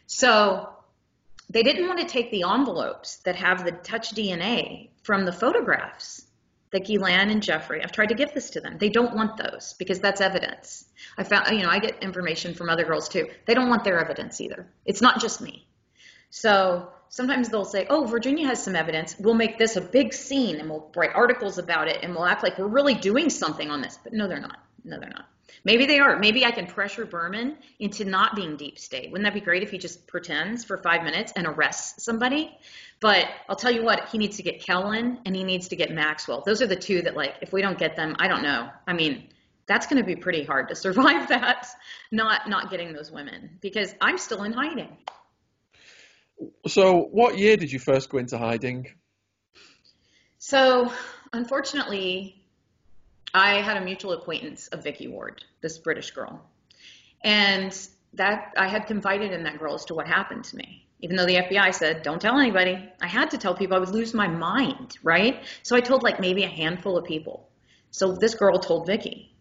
So 0.07 0.70
they 1.49 1.64
didn't 1.64 1.88
want 1.88 1.99
to 1.99 2.07
take 2.07 2.32
the 2.32 2.44
envelopes 2.44 3.18
that 3.18 3.36
have 3.36 3.66
the 3.66 3.72
touch 3.72 4.16
DNA 4.16 4.90
from 5.03 5.26
the 5.26 5.34
photographs 5.34 6.26
that 6.71 6.85
Ghislaine 6.85 7.29
and 7.29 7.41
Jeffrey, 7.41 7.83
I've 7.83 7.91
tried 7.91 8.09
to 8.09 8.15
give 8.15 8.33
this 8.33 8.49
to 8.51 8.61
them. 8.61 8.77
They 8.77 8.89
don't 8.89 9.15
want 9.15 9.37
those 9.37 9.73
because 9.77 9.99
that's 9.99 10.21
evidence. 10.21 10.85
I 11.17 11.23
found, 11.23 11.55
you 11.55 11.63
know, 11.63 11.69
I 11.69 11.79
get 11.79 12.03
information 12.03 12.53
from 12.53 12.69
other 12.69 12.83
girls 12.83 13.07
too. 13.07 13.27
They 13.45 13.53
don't 13.53 13.69
want 13.69 13.83
their 13.83 13.99
evidence 13.99 14.41
either. 14.41 14.67
It's 14.85 15.01
not 15.01 15.21
just 15.21 15.41
me. 15.41 15.67
So 16.29 16.89
sometimes 17.09 17.49
they'll 17.49 17.65
say, 17.65 17.87
oh, 17.89 18.05
Virginia 18.05 18.47
has 18.47 18.61
some 18.61 18.75
evidence. 18.75 19.15
We'll 19.19 19.35
make 19.35 19.57
this 19.57 19.75
a 19.77 19.81
big 19.81 20.13
scene 20.13 20.57
and 20.57 20.69
we'll 20.69 20.91
write 20.95 21.11
articles 21.15 21.57
about 21.57 21.87
it 21.87 21.99
and 22.03 22.13
we'll 22.13 22.25
act 22.25 22.43
like 22.43 22.57
we're 22.57 22.67
really 22.67 22.95
doing 22.95 23.29
something 23.29 23.69
on 23.69 23.81
this. 23.81 23.97
But 24.03 24.13
no, 24.13 24.27
they're 24.27 24.41
not. 24.41 24.57
No, 24.83 24.99
they're 24.99 25.09
not. 25.09 25.27
Maybe 25.64 25.86
they 25.86 25.99
are. 25.99 26.18
Maybe 26.18 26.45
I 26.45 26.52
can 26.52 26.68
pressure 26.68 27.06
Berman 27.06 27.57
into 27.80 28.06
not 28.06 28.36
being 28.36 28.57
deep 28.57 28.77
state. 28.77 29.11
Wouldn't 29.11 29.26
that 29.26 29.34
be 29.34 29.41
great 29.44 29.64
if 29.64 29.72
he 29.72 29.77
just 29.77 30.07
pretends 30.07 30.64
for 30.64 30.77
five 30.77 31.03
minutes 31.03 31.34
and 31.36 31.48
arrests 31.48 32.03
somebody? 32.03 32.56
But 32.99 33.27
I'll 33.49 33.56
tell 33.56 33.72
you 33.72 33.84
what, 33.84 34.10
he 34.10 34.18
needs 34.18 34.38
to 34.38 34.44
get 34.44 34.61
Kellen 34.61 35.19
and 35.26 35.36
he 35.36 35.44
needs 35.44 35.68
to 35.69 35.76
get 35.76 35.91
Maxwell. 35.91 36.44
Those 36.45 36.61
are 36.61 36.68
the 36.68 36.76
two 36.76 37.02
that, 37.03 37.15
like, 37.15 37.36
if 37.41 37.52
we 37.52 37.61
don't 37.61 37.77
get 37.77 37.95
them, 37.95 38.15
I 38.19 38.27
don't 38.27 38.44
know. 38.44 38.69
I 38.88 38.94
mean, 38.94 39.30
that's 39.68 39.88
going 39.88 40.02
to 40.02 40.06
be 40.06 40.15
pretty 40.15 40.44
hard 40.44 40.69
to 40.69 40.76
survive 40.86 41.30
that, 41.30 41.68
not 42.11 42.49
not 42.49 42.69
getting 42.69 42.94
those 42.94 43.11
women 43.11 43.57
because 43.61 43.94
I'm 44.02 44.18
still 44.18 44.44
in 44.44 44.53
hiding. 44.53 44.98
So, 46.68 47.07
what 47.11 47.38
year 47.38 47.57
did 47.57 47.72
you 47.72 47.80
first 47.80 48.10
go 48.10 48.18
into 48.18 48.38
hiding? 48.38 48.88
So, 50.38 50.91
unfortunately, 51.34 52.44
I 53.36 53.62
had 53.62 53.76
a 53.76 53.82
mutual 53.82 54.14
acquaintance 54.14 54.70
of 54.70 54.82
Vicky 54.82 55.10
Ward, 55.10 55.44
this 55.60 55.78
British 55.78 56.12
girl. 56.12 56.41
And 57.22 57.78
that 58.14 58.53
I 58.56 58.70
had 58.70 58.88
confided 58.88 59.34
in 59.34 59.44
that 59.44 59.60
girl 59.60 59.76
as 59.76 59.84
to 59.86 59.94
what 59.94 60.07
happened 60.07 60.45
to 60.45 60.56
me. 60.56 60.88
Even 61.02 61.18
though 61.18 61.26
the 61.26 61.36
FBI 61.36 61.76
said, 61.76 62.02
don't 62.02 62.22
tell 62.22 62.40
anybody, 62.40 62.90
I 63.02 63.07
had 63.07 63.32
to 63.32 63.38
tell 63.38 63.53
people 63.53 63.76
I 63.76 63.80
would 63.82 63.90
lose 63.90 64.14
my 64.14 64.30
mind, 64.30 64.98
right? 65.03 65.44
So 65.64 65.76
I 65.76 65.82
told 65.82 66.02
like 66.02 66.22
maybe 66.22 66.44
a 66.44 66.48
handful 66.48 66.98
of 66.98 67.03
people. 67.03 67.49
So 67.91 68.14
this 68.14 68.36
girl 68.36 68.57
told 68.57 68.88
Vicky. 68.88 69.36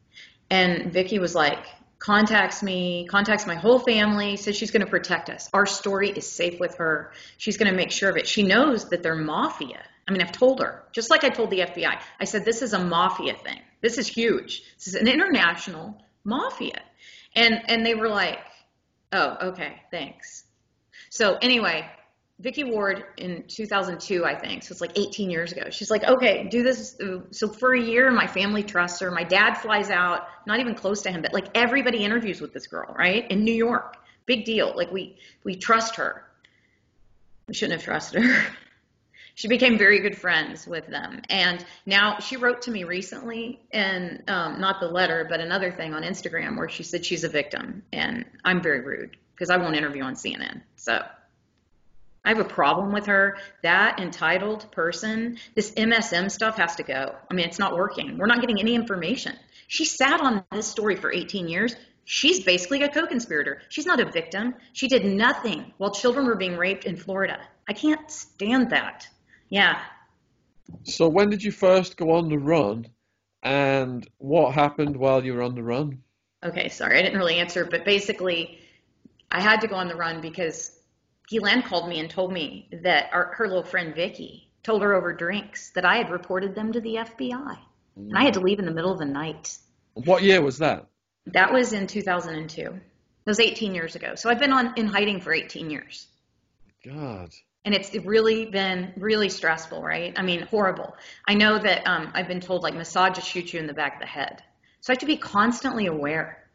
And 0.51 0.93
Vicky 0.93 1.21
was 1.21 1.37
like, 1.37 1.65
contacts 2.01 2.65
me, 2.65 3.07
contacts 3.07 3.47
my 3.47 3.55
whole 3.55 3.79
family, 3.79 4.37
says 4.37 4.57
she's 4.57 4.73
going 4.73 4.85
to 4.85 4.91
protect 4.91 5.31
us. 5.31 5.49
Our 5.55 5.67
story 5.67 6.11
is 6.11 6.29
safe 6.29 6.59
with 6.59 6.75
her. 6.79 7.13
She's 7.39 7.57
going 7.57 7.71
to 7.71 7.77
make 7.77 7.93
sure 7.93 8.11
of 8.11 8.17
it. 8.17 8.27
She 8.27 8.43
knows 8.43 8.89
that 8.91 9.05
they're 9.05 9.15
mafia. 9.15 9.81
I 10.07 10.13
mean, 10.13 10.21
I've 10.21 10.33
told 10.33 10.61
her, 10.61 10.83
just 10.93 11.11
like 11.11 11.25
I 11.25 11.31
told 11.31 11.51
the 11.51 11.61
FBI, 11.61 11.99
I 12.21 12.25
said, 12.25 12.45
this 12.45 12.61
is 12.61 12.75
a 12.75 12.79
mafia 12.79 13.35
thing. 13.35 13.61
This 13.85 13.99
is 13.99 14.07
huge. 14.07 14.63
This 14.79 14.89
is 14.89 14.95
an 14.95 15.07
international 15.07 16.03
mafia. 16.25 16.81
And, 17.37 17.61
and 17.69 17.85
they 17.85 17.95
were 17.95 18.09
like, 18.09 18.39
oh, 19.13 19.37
okay, 19.49 19.83
thanks. 19.91 20.45
So 21.11 21.37
anyway, 21.43 21.87
Vicky 22.41 22.65
Ward 22.65 23.05
in 23.19 23.45
2002, 23.47 24.25
I 24.25 24.35
think, 24.37 24.63
so 24.63 24.73
it's 24.73 24.81
like 24.81 24.99
18 24.99 25.29
years 25.29 25.53
ago. 25.53 25.65
She's 25.69 25.91
like, 25.91 26.03
okay, 26.05 26.49
do 26.49 26.63
this. 26.63 26.97
So 27.31 27.47
for 27.47 27.75
a 27.75 27.81
year, 27.81 28.11
my 28.11 28.27
family 28.27 28.63
trusts 28.63 29.01
her. 29.01 29.11
My 29.11 29.23
dad 29.23 29.57
flies 29.57 29.91
out, 29.91 30.29
not 30.47 30.61
even 30.61 30.75
close 30.75 31.03
to 31.03 31.11
him, 31.13 31.21
but 31.21 31.35
like 31.35 31.49
everybody 31.55 31.99
interviews 31.99 32.41
with 32.41 32.55
this 32.55 32.67
girl, 32.67 32.95
right? 32.99 33.31
In 33.31 33.45
New 33.45 33.53
York. 33.53 33.99
Big 34.25 34.47
deal. 34.47 34.73
Like 34.75 34.91
we, 34.93 35.19
we 35.45 35.57
trust 35.57 35.97
her. 35.97 36.25
We 37.49 37.53
shouldn't 37.53 37.83
have 37.83 37.85
trusted 37.85 38.23
her. 38.23 38.47
she 39.35 39.49
became 39.49 39.77
very 39.77 39.99
good 40.01 40.17
friends 40.17 40.67
with 40.67 40.87
them. 40.87 41.21
And 41.29 41.65
now 41.87 42.19
she 42.21 42.37
wrote 42.37 42.63
to 42.63 42.71
me 42.71 42.85
recently, 42.85 43.61
and 43.73 44.23
um, 44.29 44.61
not 44.61 44.81
the 44.81 44.87
letter, 44.87 45.27
but 45.29 45.41
another 45.41 45.73
thing 45.73 45.93
on 45.93 46.03
Instagram 46.03 46.57
where 46.57 46.69
she 46.69 46.85
said 46.85 47.05
she's 47.05 47.25
a 47.25 47.29
victim. 47.29 47.83
And 47.93 48.25
I'm 48.45 48.63
very 48.63 48.81
rude 48.81 49.17
because 49.35 49.51
I 49.51 49.57
won't 49.57 49.77
interview 49.77 50.03
on 50.05 50.15
CNN. 50.15 50.63
So 50.77 51.03
I 52.25 52.29
have 52.29 52.39
a 52.39 52.45
problem 52.45 52.93
with 52.93 53.07
her. 53.07 53.37
That 53.63 53.99
entitled 53.99 54.71
person, 54.71 55.39
this 55.55 55.73
MSM 55.73 56.31
stuff 56.31 56.57
has 56.57 56.77
to 56.77 56.85
go. 56.85 57.15
I 57.31 57.35
mean, 57.35 57.47
it's 57.47 57.59
not 57.59 57.75
working. 57.75 58.17
We're 58.17 58.27
not 58.27 58.41
getting 58.41 58.61
any 58.61 58.75
information. 58.75 59.37
She 59.67 59.85
sat 59.85 60.21
on 60.21 60.45
this 60.53 60.67
story 60.67 60.95
for 60.95 61.13
18 61.13 61.49
years. 61.49 61.75
She's 62.05 62.45
basically 62.45 62.83
a 62.83 62.89
co 62.89 63.07
conspirator. 63.07 63.63
She's 63.69 63.87
not 63.87 63.99
a 63.99 64.11
victim. 64.11 64.55
She 64.75 64.89
did 64.89 65.05
nothing 65.05 65.73
while 65.79 65.91
children 65.91 66.27
were 66.27 66.37
being 66.37 66.57
raped 66.57 66.85
in 66.85 66.97
Florida. 66.97 67.41
I 67.69 67.73
can't 67.73 68.11
stand 68.11 68.71
that. 68.71 69.09
Yeah. 69.49 69.81
So 70.85 71.09
when 71.09 71.31
did 71.31 71.43
you 71.43 71.53
first 71.53 71.97
go 71.97 72.13
on 72.13 72.29
the 72.29 72.39
run, 72.39 72.89
and 73.43 74.09
what 74.19 74.55
happened 74.55 74.97
while 74.97 75.25
you 75.25 75.35
were 75.35 75.43
on 75.43 75.55
the 75.55 75.63
run? 75.63 76.03
Okay, 76.43 76.69
sorry, 76.69 76.99
I 76.99 77.03
didn't 77.03 77.19
really 77.19 77.37
answer, 77.37 77.65
but 77.65 77.85
basically, 77.85 78.59
I 79.31 79.41
had 79.41 79.61
to 79.63 79.69
go 79.69 79.77
on 79.77 79.89
the 79.89 79.97
run 79.97 80.21
because 80.21 80.79
Ghislaine 81.29 81.63
called 81.63 81.89
me 81.89 82.01
and 82.01 82.11
told 82.11 82.33
me 82.33 82.69
that 82.83 83.09
our, 83.13 83.35
her 83.37 83.47
little 83.47 83.63
friend 83.63 83.95
Vicky 83.95 84.51
told 84.63 84.83
her 84.83 84.95
over 84.95 85.13
drinks 85.13 85.71
that 85.71 85.85
I 85.85 85.97
had 85.97 86.11
reported 86.11 86.55
them 86.55 86.73
to 86.73 86.81
the 86.81 86.97
FBI, 86.97 87.31
mm. 87.31 87.57
and 87.97 88.17
I 88.17 88.25
had 88.25 88.35
to 88.35 88.41
leave 88.41 88.59
in 88.59 88.65
the 88.65 88.73
middle 88.73 88.93
of 88.93 88.99
the 88.99 89.05
night. 89.05 89.57
What 89.95 90.23
year 90.23 90.43
was 90.43 90.59
that? 90.59 90.87
That 91.27 91.53
was 91.53 91.73
in 91.73 91.87
2002. 91.87 92.61
It 92.61 93.31
was 93.31 93.41
18 93.41 93.75
years 93.75 93.95
ago. 93.95 94.15
So 94.17 94.29
I've 94.29 94.39
been 94.39 94.53
on 94.53 94.75
in 94.77 94.87
hiding 94.87 95.21
for 95.21 95.33
18 95.33 95.71
years. 95.71 96.07
God 96.85 97.31
and 97.65 97.75
it's 97.75 97.95
really 97.95 98.47
been 98.47 98.93
really 98.97 99.29
stressful, 99.29 99.83
right? 99.83 100.13
I 100.17 100.23
mean, 100.23 100.43
horrible. 100.43 100.95
I 101.27 101.35
know 101.35 101.59
that 101.59 101.87
um, 101.87 102.11
I've 102.15 102.29
been 102.29 102.41
told 102.41 102.63
like 102.63 102.75
Mossad 102.75 103.15
just 103.15 103.29
shoots 103.29 103.55
you 103.55 103.61
in 103.61 103.67
the 103.67 103.73
back 103.73 103.95
of 103.95 104.01
the 104.01 104.07
head. 104.07 104.43
So 104.81 104.93
I 104.93 104.95
have 104.95 105.01
to 105.01 105.07
be 105.07 105.17
constantly 105.17 105.87
aware 105.87 106.47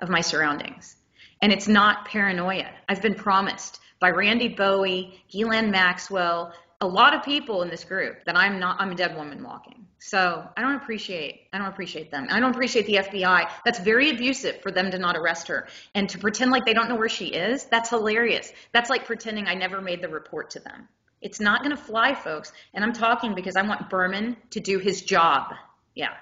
of 0.00 0.10
my 0.10 0.20
surroundings. 0.20 0.96
And 1.40 1.52
it's 1.52 1.68
not 1.68 2.06
paranoia. 2.06 2.70
I've 2.88 3.00
been 3.00 3.14
promised 3.14 3.80
by 4.00 4.10
Randy 4.10 4.48
Bowie, 4.48 5.24
Ghislaine 5.30 5.70
Maxwell, 5.70 6.52
a 6.80 6.86
lot 6.86 7.14
of 7.14 7.24
people 7.24 7.62
in 7.62 7.70
this 7.70 7.84
group 7.84 8.24
that 8.24 8.36
I'm 8.36 8.58
not 8.60 8.80
I'm 8.80 8.92
a 8.92 8.94
dead 8.94 9.16
woman 9.16 9.42
walking. 9.42 9.86
So 9.98 10.48
I 10.56 10.62
don't 10.62 10.76
appreciate 10.76 11.48
I 11.52 11.58
don't 11.58 11.66
appreciate 11.66 12.10
them. 12.10 12.28
I 12.30 12.38
don't 12.38 12.50
appreciate 12.50 12.86
the 12.86 12.94
FBI. 12.94 13.50
That's 13.64 13.80
very 13.80 14.10
abusive 14.10 14.60
for 14.62 14.70
them 14.70 14.90
to 14.90 14.98
not 14.98 15.16
arrest 15.16 15.48
her 15.48 15.66
and 15.94 16.08
to 16.10 16.18
pretend 16.18 16.50
like 16.50 16.64
they 16.64 16.74
don't 16.74 16.88
know 16.88 16.96
where 16.96 17.08
she 17.08 17.26
is. 17.26 17.64
That's 17.64 17.90
hilarious. 17.90 18.52
That's 18.72 18.90
like 18.90 19.06
pretending 19.06 19.46
I 19.48 19.54
never 19.54 19.80
made 19.80 20.02
the 20.02 20.08
report 20.08 20.50
to 20.50 20.60
them. 20.60 20.88
It's 21.20 21.40
not 21.40 21.64
going 21.64 21.76
to 21.76 21.82
fly, 21.82 22.14
folks. 22.14 22.52
And 22.74 22.84
I'm 22.84 22.92
talking 22.92 23.34
because 23.34 23.56
I 23.56 23.62
want 23.62 23.90
Berman 23.90 24.36
to 24.50 24.60
do 24.60 24.78
his 24.78 25.02
job. 25.02 25.52
Yeah. 25.94 26.14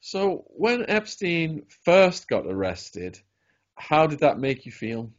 So 0.00 0.44
when 0.48 0.84
Epstein 0.88 1.62
first 1.84 2.26
got 2.26 2.46
arrested, 2.46 3.20
how 3.76 4.06
did 4.06 4.20
that 4.20 4.38
make 4.38 4.66
you 4.66 4.72
feel? 4.72 5.10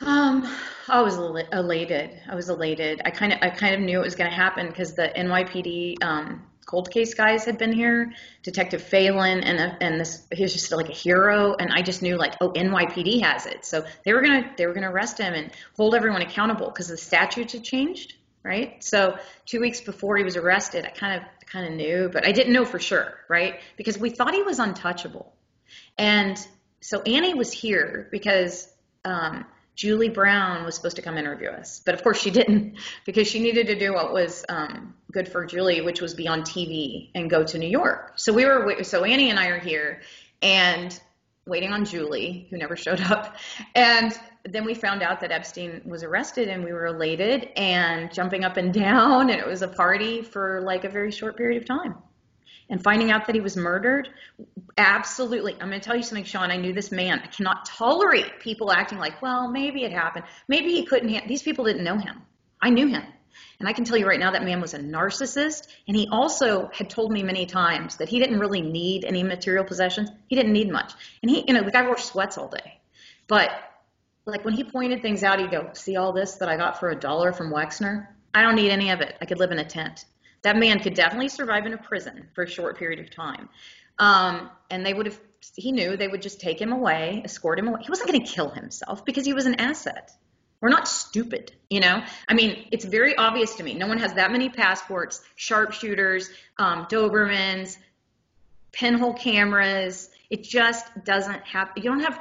Um, 0.00 0.48
I 0.88 1.02
was 1.02 1.16
elated. 1.16 2.20
I 2.28 2.34
was 2.34 2.48
elated. 2.48 3.02
I 3.04 3.10
kind 3.10 3.32
of, 3.32 3.38
I 3.42 3.50
kind 3.50 3.74
of 3.74 3.80
knew 3.80 4.00
it 4.00 4.04
was 4.04 4.14
going 4.14 4.30
to 4.30 4.36
happen 4.36 4.68
because 4.68 4.94
the 4.94 5.10
NYPD 5.14 6.02
um, 6.02 6.46
cold 6.68 6.90
case 6.90 7.14
guys 7.14 7.44
had 7.44 7.58
been 7.58 7.72
here, 7.72 8.12
Detective 8.42 8.82
Phelan, 8.82 9.42
and 9.42 9.58
uh, 9.58 9.74
and 9.80 9.98
this 9.98 10.26
he 10.32 10.42
was 10.42 10.52
just 10.52 10.70
like 10.70 10.88
a 10.88 10.92
hero, 10.92 11.54
and 11.58 11.72
I 11.72 11.82
just 11.82 12.02
knew 12.02 12.16
like, 12.16 12.34
oh, 12.40 12.50
NYPD 12.50 13.22
has 13.22 13.46
it, 13.46 13.64
so 13.64 13.84
they 14.04 14.12
were 14.12 14.20
gonna 14.20 14.52
they 14.56 14.66
were 14.66 14.74
gonna 14.74 14.90
arrest 14.90 15.18
him 15.18 15.34
and 15.34 15.50
hold 15.76 15.94
everyone 15.94 16.22
accountable 16.22 16.68
because 16.68 16.88
the 16.88 16.96
statutes 16.96 17.54
had 17.54 17.64
changed, 17.64 18.14
right? 18.44 18.82
So 18.84 19.16
two 19.46 19.60
weeks 19.60 19.80
before 19.80 20.16
he 20.18 20.24
was 20.24 20.36
arrested, 20.36 20.84
I 20.84 20.90
kind 20.90 21.20
of 21.20 21.46
kind 21.46 21.66
of 21.66 21.72
knew, 21.72 22.10
but 22.12 22.26
I 22.26 22.32
didn't 22.32 22.52
know 22.52 22.66
for 22.66 22.78
sure, 22.78 23.14
right? 23.28 23.60
Because 23.76 23.98
we 23.98 24.10
thought 24.10 24.34
he 24.34 24.42
was 24.42 24.58
untouchable, 24.58 25.34
and 25.96 26.38
so 26.80 27.00
Annie 27.02 27.34
was 27.34 27.50
here 27.50 28.08
because. 28.12 28.68
Um, 29.04 29.46
Julie 29.78 30.08
Brown 30.08 30.64
was 30.64 30.74
supposed 30.74 30.96
to 30.96 31.02
come 31.02 31.16
interview 31.16 31.50
us, 31.50 31.80
but 31.86 31.94
of 31.94 32.02
course 32.02 32.20
she 32.20 32.32
didn't 32.32 32.78
because 33.06 33.28
she 33.28 33.38
needed 33.38 33.68
to 33.68 33.78
do 33.78 33.94
what 33.94 34.12
was 34.12 34.44
um, 34.48 34.92
good 35.12 35.28
for 35.28 35.46
Julie, 35.46 35.82
which 35.82 36.00
was 36.00 36.14
be 36.14 36.26
on 36.26 36.42
TV 36.42 37.10
and 37.14 37.30
go 37.30 37.44
to 37.44 37.58
New 37.58 37.68
York. 37.68 38.14
So 38.16 38.32
we 38.32 38.44
were, 38.44 38.82
so 38.82 39.04
Annie 39.04 39.30
and 39.30 39.38
I 39.38 39.46
are 39.46 39.60
here 39.60 40.02
and 40.42 41.00
waiting 41.46 41.72
on 41.72 41.84
Julie, 41.84 42.48
who 42.50 42.58
never 42.58 42.74
showed 42.76 43.00
up. 43.02 43.36
And 43.76 44.12
then 44.44 44.64
we 44.64 44.74
found 44.74 45.00
out 45.04 45.20
that 45.20 45.30
Epstein 45.30 45.80
was 45.84 46.02
arrested 46.02 46.48
and 46.48 46.64
we 46.64 46.72
were 46.72 46.86
elated 46.86 47.50
and 47.54 48.12
jumping 48.12 48.42
up 48.42 48.56
and 48.56 48.74
down 48.84 49.30
and 49.30 49.38
it 49.38 49.46
was 49.46 49.62
a 49.62 49.68
party 49.68 50.22
for 50.22 50.60
like 50.62 50.82
a 50.82 50.88
very 50.88 51.12
short 51.12 51.36
period 51.36 51.62
of 51.62 51.68
time 51.68 51.94
and 52.70 52.82
finding 52.82 53.10
out 53.10 53.26
that 53.26 53.34
he 53.34 53.40
was 53.40 53.56
murdered, 53.56 54.08
absolutely. 54.76 55.54
I'm 55.54 55.68
going 55.68 55.80
to 55.80 55.84
tell 55.84 55.96
you 55.96 56.02
something, 56.02 56.24
Sean. 56.24 56.50
I 56.50 56.56
knew 56.56 56.72
this 56.72 56.92
man. 56.92 57.20
I 57.22 57.26
cannot 57.26 57.64
tolerate 57.64 58.40
people 58.40 58.70
acting 58.70 58.98
like, 58.98 59.22
well, 59.22 59.50
maybe 59.50 59.84
it 59.84 59.92
happened. 59.92 60.26
Maybe 60.48 60.72
he 60.72 60.84
couldn't. 60.84 61.08
Ha-. 61.08 61.26
These 61.26 61.42
people 61.42 61.64
didn't 61.64 61.84
know 61.84 61.96
him. 61.96 62.20
I 62.60 62.70
knew 62.70 62.88
him. 62.88 63.02
And 63.60 63.68
I 63.68 63.72
can 63.72 63.84
tell 63.84 63.96
you 63.96 64.06
right 64.06 64.20
now 64.20 64.32
that 64.32 64.44
man 64.44 64.60
was 64.60 64.74
a 64.74 64.78
narcissist. 64.78 65.68
And 65.86 65.96
he 65.96 66.08
also 66.10 66.70
had 66.72 66.90
told 66.90 67.12
me 67.12 67.22
many 67.22 67.46
times 67.46 67.96
that 67.96 68.08
he 68.08 68.18
didn't 68.18 68.38
really 68.38 68.60
need 68.60 69.04
any 69.04 69.22
material 69.22 69.64
possessions. 69.64 70.10
He 70.26 70.36
didn't 70.36 70.52
need 70.52 70.70
much. 70.70 70.92
And 71.22 71.30
he, 71.30 71.44
you 71.46 71.54
know, 71.54 71.62
the 71.62 71.70
guy 71.70 71.86
wore 71.86 71.98
sweats 71.98 72.38
all 72.38 72.48
day. 72.48 72.80
But 73.26 73.50
like 74.26 74.44
when 74.44 74.54
he 74.54 74.64
pointed 74.64 75.02
things 75.02 75.22
out, 75.22 75.40
he'd 75.40 75.50
go, 75.50 75.70
"See 75.72 75.96
all 75.96 76.12
this 76.12 76.36
that 76.36 76.48
I 76.48 76.56
got 76.56 76.78
for 76.78 76.90
a 76.90 76.98
dollar 76.98 77.32
from 77.32 77.50
Wexner? 77.50 78.08
I 78.34 78.42
don't 78.42 78.56
need 78.56 78.70
any 78.70 78.90
of 78.90 79.00
it. 79.00 79.16
I 79.20 79.24
could 79.24 79.38
live 79.38 79.52
in 79.52 79.58
a 79.58 79.64
tent." 79.64 80.04
That 80.42 80.56
man 80.56 80.80
could 80.80 80.94
definitely 80.94 81.28
survive 81.28 81.66
in 81.66 81.74
a 81.74 81.78
prison 81.78 82.28
for 82.34 82.44
a 82.44 82.48
short 82.48 82.78
period 82.78 83.00
of 83.00 83.10
time. 83.10 83.48
Um, 83.98 84.50
and 84.70 84.84
they 84.86 84.94
would 84.94 85.06
have, 85.06 85.20
he 85.56 85.72
knew 85.72 85.96
they 85.96 86.08
would 86.08 86.22
just 86.22 86.40
take 86.40 86.60
him 86.60 86.72
away, 86.72 87.22
escort 87.24 87.58
him 87.58 87.68
away. 87.68 87.80
He 87.82 87.90
wasn't 87.90 88.08
going 88.08 88.24
to 88.24 88.32
kill 88.32 88.50
himself 88.50 89.04
because 89.04 89.26
he 89.26 89.32
was 89.32 89.46
an 89.46 89.56
asset. 89.56 90.12
We're 90.60 90.70
not 90.70 90.88
stupid, 90.88 91.52
you 91.70 91.80
know? 91.80 92.02
I 92.28 92.34
mean, 92.34 92.66
it's 92.72 92.84
very 92.84 93.16
obvious 93.16 93.54
to 93.56 93.62
me. 93.62 93.74
No 93.74 93.86
one 93.86 93.98
has 93.98 94.14
that 94.14 94.32
many 94.32 94.48
passports, 94.48 95.22
sharpshooters, 95.36 96.30
um, 96.58 96.86
Dobermans, 96.86 97.76
pinhole 98.72 99.14
cameras. 99.14 100.10
It 100.30 100.42
just 100.42 100.86
doesn't 101.04 101.44
have, 101.44 101.70
you 101.76 101.84
don't 101.84 102.00
have 102.00 102.20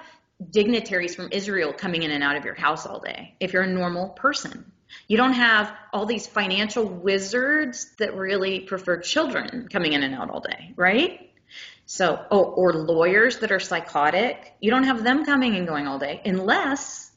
dignitaries 0.52 1.15
from 1.15 1.30
Israel 1.31 1.73
coming 1.73 2.03
in 2.03 2.11
and 2.11 2.23
out 2.23 2.35
of 2.35 2.45
your 2.45 2.53
house 2.53 2.85
all 2.85 2.99
day 2.99 3.34
if 3.39 3.53
you're 3.53 3.64
a 3.64 3.68
normal 3.68 4.10
person. 4.10 4.72
You 5.07 5.18
don't 5.18 5.34
have 5.34 5.72
all 5.93 6.05
these 6.05 6.27
financial 6.27 6.85
wizards 6.85 7.91
that 7.99 8.15
really 8.15 8.61
prefer 8.61 8.97
children 8.97 9.68
coming 9.72 9.93
in 9.93 10.03
and 10.03 10.15
out 10.15 10.30
all 10.30 10.39
day, 10.39 10.73
right? 10.76 11.31
So, 11.85 12.26
oh, 12.31 12.43
or 12.43 12.73
lawyers 12.73 13.39
that 13.39 13.51
are 13.51 13.59
psychotic. 13.59 14.53
You 14.59 14.72
don't 14.72 14.84
have 14.84 15.03
them 15.03 15.26
coming 15.26 15.55
and 15.55 15.68
going 15.68 15.88
all 15.88 15.99
day 15.99 16.22
unless 16.26 17.11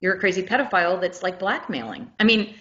you're 0.00 0.14
a 0.14 0.18
crazy 0.20 0.42
pedophile 0.42 1.00
that's 1.00 1.22
like 1.22 1.38
blackmailing. 1.38 2.10
I 2.18 2.24
mean, 2.24 2.54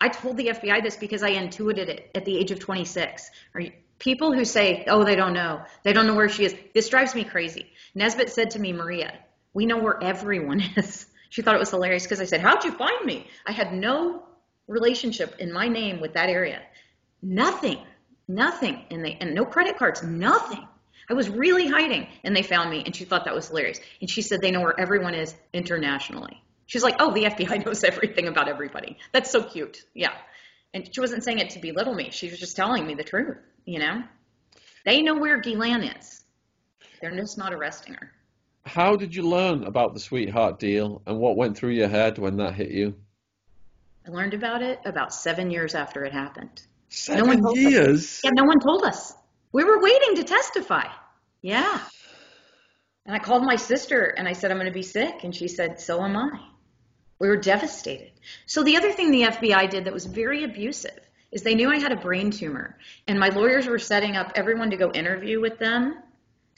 I 0.00 0.08
told 0.08 0.36
the 0.36 0.48
FBI 0.48 0.82
this 0.82 0.96
because 0.96 1.22
I 1.22 1.30
intuited 1.30 1.88
it 1.88 2.10
at 2.14 2.24
the 2.24 2.36
age 2.36 2.50
of 2.50 2.58
26. 2.58 3.30
Are 3.54 3.60
you, 3.60 3.72
people 3.98 4.32
who 4.32 4.44
say, 4.44 4.84
oh, 4.88 5.04
they 5.04 5.16
don't 5.16 5.32
know, 5.32 5.62
they 5.82 5.92
don't 5.92 6.06
know 6.06 6.14
where 6.14 6.28
she 6.28 6.44
is. 6.44 6.54
This 6.74 6.88
drives 6.88 7.14
me 7.14 7.24
crazy. 7.24 7.72
Nesbitt 7.94 8.30
said 8.30 8.50
to 8.52 8.58
me, 8.58 8.72
Maria, 8.72 9.18
we 9.54 9.66
know 9.66 9.78
where 9.78 10.02
everyone 10.02 10.60
is. 10.76 11.06
She 11.36 11.42
thought 11.42 11.54
it 11.54 11.58
was 11.58 11.68
hilarious 11.68 12.04
because 12.04 12.22
I 12.22 12.24
said, 12.24 12.40
How'd 12.40 12.64
you 12.64 12.72
find 12.72 13.04
me? 13.04 13.26
I 13.44 13.52
had 13.52 13.70
no 13.70 14.22
relationship 14.68 15.36
in 15.38 15.52
my 15.52 15.68
name 15.68 16.00
with 16.00 16.14
that 16.14 16.30
area. 16.30 16.62
Nothing, 17.20 17.76
nothing. 18.26 18.86
And 18.90 19.04
they 19.04 19.18
and 19.20 19.34
no 19.34 19.44
credit 19.44 19.76
cards, 19.76 20.02
nothing. 20.02 20.66
I 21.10 21.12
was 21.12 21.28
really 21.28 21.68
hiding 21.68 22.08
and 22.24 22.34
they 22.34 22.40
found 22.40 22.70
me 22.70 22.84
and 22.86 22.96
she 22.96 23.04
thought 23.04 23.26
that 23.26 23.34
was 23.34 23.48
hilarious. 23.48 23.78
And 24.00 24.08
she 24.08 24.22
said 24.22 24.40
they 24.40 24.50
know 24.50 24.62
where 24.62 24.80
everyone 24.80 25.12
is 25.12 25.34
internationally. 25.52 26.42
She's 26.64 26.82
like, 26.82 26.96
Oh, 27.00 27.12
the 27.12 27.24
FBI 27.24 27.62
knows 27.66 27.84
everything 27.84 28.28
about 28.28 28.48
everybody. 28.48 28.96
That's 29.12 29.30
so 29.30 29.42
cute. 29.42 29.84
Yeah. 29.92 30.14
And 30.72 30.88
she 30.90 31.00
wasn't 31.02 31.22
saying 31.22 31.40
it 31.40 31.50
to 31.50 31.58
belittle 31.58 31.94
me. 31.94 32.08
She 32.12 32.30
was 32.30 32.40
just 32.40 32.56
telling 32.56 32.86
me 32.86 32.94
the 32.94 33.04
truth, 33.04 33.36
you 33.66 33.78
know? 33.78 34.04
They 34.86 35.02
know 35.02 35.18
where 35.18 35.38
Ghislaine 35.38 35.82
is. 35.82 36.24
They're 37.02 37.14
just 37.14 37.36
not 37.36 37.52
arresting 37.52 37.92
her. 37.92 38.10
How 38.66 38.96
did 38.96 39.14
you 39.14 39.22
learn 39.22 39.62
about 39.62 39.94
the 39.94 40.00
sweetheart 40.00 40.58
deal 40.58 41.00
and 41.06 41.18
what 41.18 41.36
went 41.36 41.56
through 41.56 41.70
your 41.70 41.88
head 41.88 42.18
when 42.18 42.36
that 42.38 42.54
hit 42.54 42.72
you? 42.72 42.96
I 44.06 44.10
learned 44.10 44.34
about 44.34 44.60
it 44.60 44.80
about 44.84 45.14
seven 45.14 45.52
years 45.52 45.76
after 45.76 46.04
it 46.04 46.12
happened. 46.12 46.62
Seven 46.88 47.40
no 47.40 47.54
years? 47.54 48.20
Yeah, 48.24 48.30
no 48.34 48.42
one 48.42 48.58
told 48.58 48.82
us. 48.82 49.14
We 49.52 49.62
were 49.62 49.80
waiting 49.80 50.16
to 50.16 50.24
testify. 50.24 50.84
Yeah. 51.42 51.80
And 53.06 53.14
I 53.14 53.20
called 53.20 53.44
my 53.44 53.54
sister 53.54 54.14
and 54.16 54.26
I 54.26 54.32
said, 54.32 54.50
I'm 54.50 54.56
going 54.56 54.66
to 54.66 54.72
be 54.72 54.82
sick. 54.82 55.22
And 55.22 55.34
she 55.34 55.46
said, 55.46 55.80
So 55.80 56.02
am 56.02 56.16
I. 56.16 56.40
We 57.20 57.28
were 57.28 57.36
devastated. 57.36 58.12
So 58.46 58.64
the 58.64 58.76
other 58.76 58.90
thing 58.90 59.12
the 59.12 59.22
FBI 59.22 59.70
did 59.70 59.84
that 59.84 59.92
was 59.92 60.06
very 60.06 60.42
abusive 60.42 60.98
is 61.30 61.42
they 61.42 61.54
knew 61.54 61.70
I 61.70 61.78
had 61.78 61.92
a 61.92 61.96
brain 61.96 62.32
tumor. 62.32 62.78
And 63.06 63.18
my 63.18 63.28
lawyers 63.28 63.68
were 63.68 63.78
setting 63.78 64.16
up 64.16 64.32
everyone 64.34 64.70
to 64.70 64.76
go 64.76 64.90
interview 64.90 65.40
with 65.40 65.58
them 65.58 65.98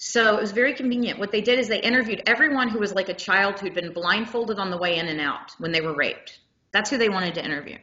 so 0.01 0.37
it 0.37 0.41
was 0.41 0.53
very 0.53 0.75
convenient. 0.75 1.19
What 1.19 1.33
they 1.33 1.41
did 1.41 1.59
is 1.59 1.67
they 1.67 1.81
interviewed 1.81 2.23
everyone 2.25 2.69
who 2.69 2.79
was 2.79 2.95
like 2.95 3.09
a 3.09 3.15
child 3.15 3.59
who'd 3.59 3.75
been 3.75 3.93
blindfolded 3.93 4.57
on 4.57 4.71
the 4.71 4.79
way 4.79 4.97
in 4.97 5.09
and 5.09 5.21
out 5.21 5.51
when 5.59 5.73
they 5.73 5.81
were 5.81 5.93
raped. 5.93 6.39
That's 6.71 6.89
who 6.89 6.99
they 6.99 7.09
wanted 7.09 7.35
to 7.35 7.45
interview. 7.45 7.79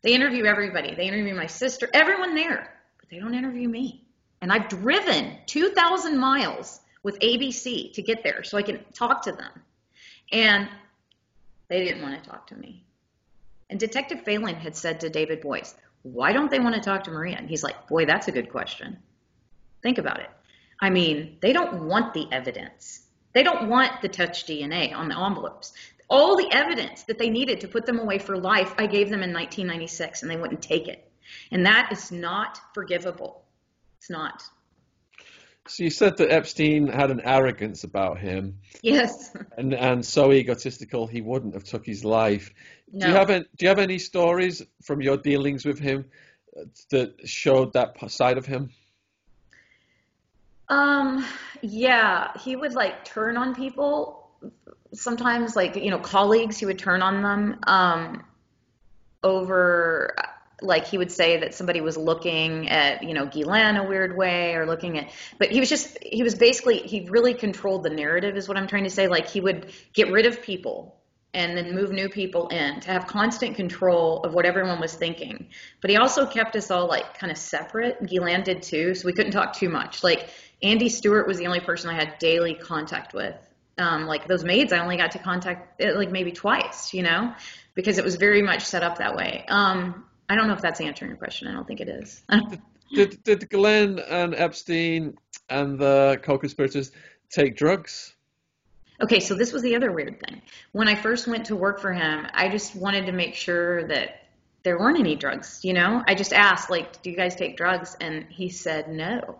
They 0.00 0.14
interview 0.14 0.46
everybody. 0.46 0.94
They 0.94 1.06
interview 1.06 1.34
my 1.34 1.46
sister, 1.46 1.90
everyone 1.92 2.34
there, 2.34 2.72
but 2.98 3.10
they 3.10 3.18
don't 3.18 3.34
interview 3.34 3.68
me. 3.68 4.02
And 4.40 4.50
I've 4.50 4.70
driven 4.70 5.36
2,000 5.44 6.18
miles 6.18 6.80
with 7.02 7.18
ABC 7.18 7.92
to 7.92 8.02
get 8.02 8.22
there 8.24 8.42
so 8.44 8.56
I 8.56 8.62
can 8.62 8.82
talk 8.94 9.20
to 9.24 9.32
them. 9.32 9.52
And 10.32 10.70
they 11.68 11.84
didn't 11.84 12.00
want 12.00 12.22
to 12.22 12.30
talk 12.30 12.46
to 12.46 12.56
me. 12.56 12.82
And 13.68 13.78
Detective 13.78 14.22
Phelan 14.24 14.54
had 14.54 14.74
said 14.74 15.00
to 15.00 15.10
David 15.10 15.42
Boies, 15.42 15.74
why 16.00 16.32
don't 16.32 16.50
they 16.50 16.60
want 16.60 16.76
to 16.76 16.80
talk 16.80 17.04
to 17.04 17.10
Maria? 17.10 17.36
And 17.36 17.46
he's 17.46 17.62
like, 17.62 17.88
boy, 17.88 18.06
that's 18.06 18.28
a 18.28 18.32
good 18.32 18.50
question. 18.50 18.96
Think 19.82 19.98
about 19.98 20.20
it. 20.20 20.30
I 20.82 20.90
mean, 20.90 21.38
they 21.40 21.52
don't 21.52 21.86
want 21.86 22.12
the 22.12 22.26
evidence. 22.32 23.06
They 23.32 23.44
don't 23.44 23.68
want 23.68 24.02
the 24.02 24.08
touch 24.08 24.46
DNA 24.46 24.92
on 24.92 25.08
the 25.08 25.18
envelopes. 25.18 25.72
All 26.10 26.36
the 26.36 26.48
evidence 26.52 27.04
that 27.04 27.18
they 27.18 27.30
needed 27.30 27.60
to 27.60 27.68
put 27.68 27.86
them 27.86 28.00
away 28.00 28.18
for 28.18 28.36
life, 28.36 28.74
I 28.76 28.86
gave 28.86 29.08
them 29.08 29.22
in 29.22 29.32
1996 29.32 30.22
and 30.22 30.30
they 30.30 30.36
wouldn't 30.36 30.60
take 30.60 30.88
it. 30.88 31.08
And 31.52 31.64
that 31.64 31.88
is 31.92 32.10
not 32.10 32.58
forgivable. 32.74 33.44
It's 33.96 34.10
not. 34.10 34.42
So 35.68 35.84
you 35.84 35.90
said 35.90 36.16
that 36.16 36.32
Epstein 36.32 36.88
had 36.88 37.12
an 37.12 37.20
arrogance 37.24 37.84
about 37.84 38.18
him. 38.18 38.58
Yes. 38.82 39.30
And 39.56 39.74
and 39.74 40.04
so 40.04 40.32
egotistical 40.32 41.06
he 41.06 41.20
wouldn't 41.20 41.54
have 41.54 41.62
took 41.62 41.86
his 41.86 42.04
life. 42.04 42.50
No. 42.92 43.06
Do 43.06 43.12
you 43.12 43.18
have 43.18 43.30
any, 43.30 43.44
do 43.56 43.64
you 43.64 43.68
have 43.68 43.78
any 43.78 43.98
stories 43.98 44.62
from 44.82 45.00
your 45.00 45.16
dealings 45.16 45.64
with 45.64 45.78
him 45.78 46.06
that 46.90 47.14
showed 47.24 47.72
that 47.74 48.10
side 48.10 48.36
of 48.36 48.46
him? 48.46 48.70
Um, 50.72 51.26
yeah, 51.60 52.32
he 52.38 52.56
would 52.56 52.72
like 52.72 53.04
turn 53.04 53.36
on 53.36 53.54
people. 53.54 54.30
Sometimes, 54.94 55.54
like 55.54 55.76
you 55.76 55.90
know, 55.90 55.98
colleagues, 55.98 56.58
he 56.58 56.64
would 56.64 56.78
turn 56.78 57.02
on 57.02 57.22
them 57.22 57.58
um, 57.66 58.24
over. 59.22 60.14
Like 60.62 60.86
he 60.86 60.96
would 60.96 61.10
say 61.10 61.40
that 61.40 61.54
somebody 61.54 61.80
was 61.80 61.96
looking 61.96 62.70
at 62.70 63.02
you 63.02 63.12
know 63.12 63.26
Ghislaine 63.26 63.76
a 63.76 63.84
weird 63.84 64.16
way 64.16 64.54
or 64.54 64.64
looking 64.64 64.96
at, 64.96 65.10
but 65.38 65.50
he 65.50 65.60
was 65.60 65.68
just 65.68 65.98
he 66.00 66.22
was 66.22 66.34
basically 66.36 66.78
he 66.78 67.06
really 67.10 67.34
controlled 67.34 67.82
the 67.82 67.90
narrative 67.90 68.36
is 68.36 68.48
what 68.48 68.56
I'm 68.56 68.66
trying 68.66 68.84
to 68.84 68.90
say. 68.90 69.08
Like 69.08 69.28
he 69.28 69.40
would 69.40 69.70
get 69.92 70.10
rid 70.10 70.24
of 70.24 70.40
people 70.40 71.01
and 71.34 71.56
then 71.56 71.74
move 71.74 71.90
new 71.90 72.08
people 72.08 72.48
in 72.48 72.80
to 72.80 72.90
have 72.90 73.06
constant 73.06 73.56
control 73.56 74.22
of 74.22 74.34
what 74.34 74.44
everyone 74.44 74.80
was 74.80 74.94
thinking. 74.94 75.48
But 75.80 75.90
he 75.90 75.96
also 75.96 76.26
kept 76.26 76.56
us 76.56 76.70
all 76.70 76.86
like 76.86 77.18
kind 77.18 77.30
of 77.30 77.38
separate. 77.38 78.04
Ghislaine 78.06 78.42
did 78.42 78.62
too, 78.62 78.94
so 78.94 79.06
we 79.06 79.12
couldn't 79.12 79.32
talk 79.32 79.54
too 79.54 79.70
much. 79.70 80.04
Like 80.04 80.28
Andy 80.62 80.88
Stewart 80.88 81.26
was 81.26 81.38
the 81.38 81.46
only 81.46 81.60
person 81.60 81.90
I 81.90 81.94
had 81.94 82.18
daily 82.18 82.54
contact 82.54 83.14
with. 83.14 83.36
Um, 83.78 84.06
like 84.06 84.28
those 84.28 84.44
maids, 84.44 84.72
I 84.72 84.78
only 84.80 84.98
got 84.98 85.12
to 85.12 85.18
contact 85.18 85.80
it, 85.80 85.96
like 85.96 86.10
maybe 86.10 86.30
twice, 86.30 86.92
you 86.92 87.02
know, 87.02 87.34
because 87.74 87.96
it 87.96 88.04
was 88.04 88.16
very 88.16 88.42
much 88.42 88.64
set 88.64 88.82
up 88.82 88.98
that 88.98 89.16
way. 89.16 89.46
Um, 89.48 90.04
I 90.28 90.36
don't 90.36 90.46
know 90.46 90.54
if 90.54 90.60
that's 90.60 90.80
answering 90.80 91.10
your 91.10 91.18
question. 91.18 91.48
I 91.48 91.52
don't 91.52 91.66
think 91.66 91.80
it 91.80 91.88
is. 91.88 92.22
did, 92.94 93.22
did 93.24 93.48
Ghislaine 93.48 93.98
and 93.98 94.34
Epstein 94.34 95.16
and 95.48 95.78
the 95.78 96.20
co-conspirators 96.22 96.92
take 97.30 97.56
drugs? 97.56 98.11
Okay, 99.02 99.20
so 99.20 99.34
this 99.34 99.52
was 99.52 99.62
the 99.62 99.74
other 99.76 99.90
weird 99.90 100.20
thing. 100.20 100.42
When 100.70 100.88
I 100.88 100.94
first 100.94 101.26
went 101.26 101.46
to 101.46 101.56
work 101.56 101.80
for 101.80 101.92
him, 101.92 102.26
I 102.32 102.48
just 102.48 102.76
wanted 102.76 103.06
to 103.06 103.12
make 103.12 103.34
sure 103.34 103.86
that 103.88 104.26
there 104.62 104.78
weren't 104.78 105.00
any 105.00 105.16
drugs, 105.16 105.60
you 105.64 105.72
know? 105.72 106.04
I 106.06 106.14
just 106.14 106.32
asked, 106.32 106.70
like, 106.70 107.02
do 107.02 107.10
you 107.10 107.16
guys 107.16 107.34
take 107.34 107.56
drugs? 107.56 107.96
And 108.00 108.26
he 108.30 108.48
said 108.48 108.88
no 108.88 109.38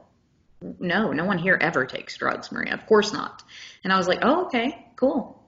no, 0.78 1.12
no 1.12 1.24
one 1.24 1.38
here 1.38 1.58
ever 1.60 1.86
takes 1.86 2.16
drugs, 2.16 2.52
Maria. 2.52 2.74
Of 2.74 2.86
course 2.86 3.12
not. 3.12 3.42
And 3.84 3.92
I 3.92 3.98
was 3.98 4.08
like, 4.08 4.20
oh, 4.22 4.46
okay, 4.46 4.86
cool. 4.96 5.42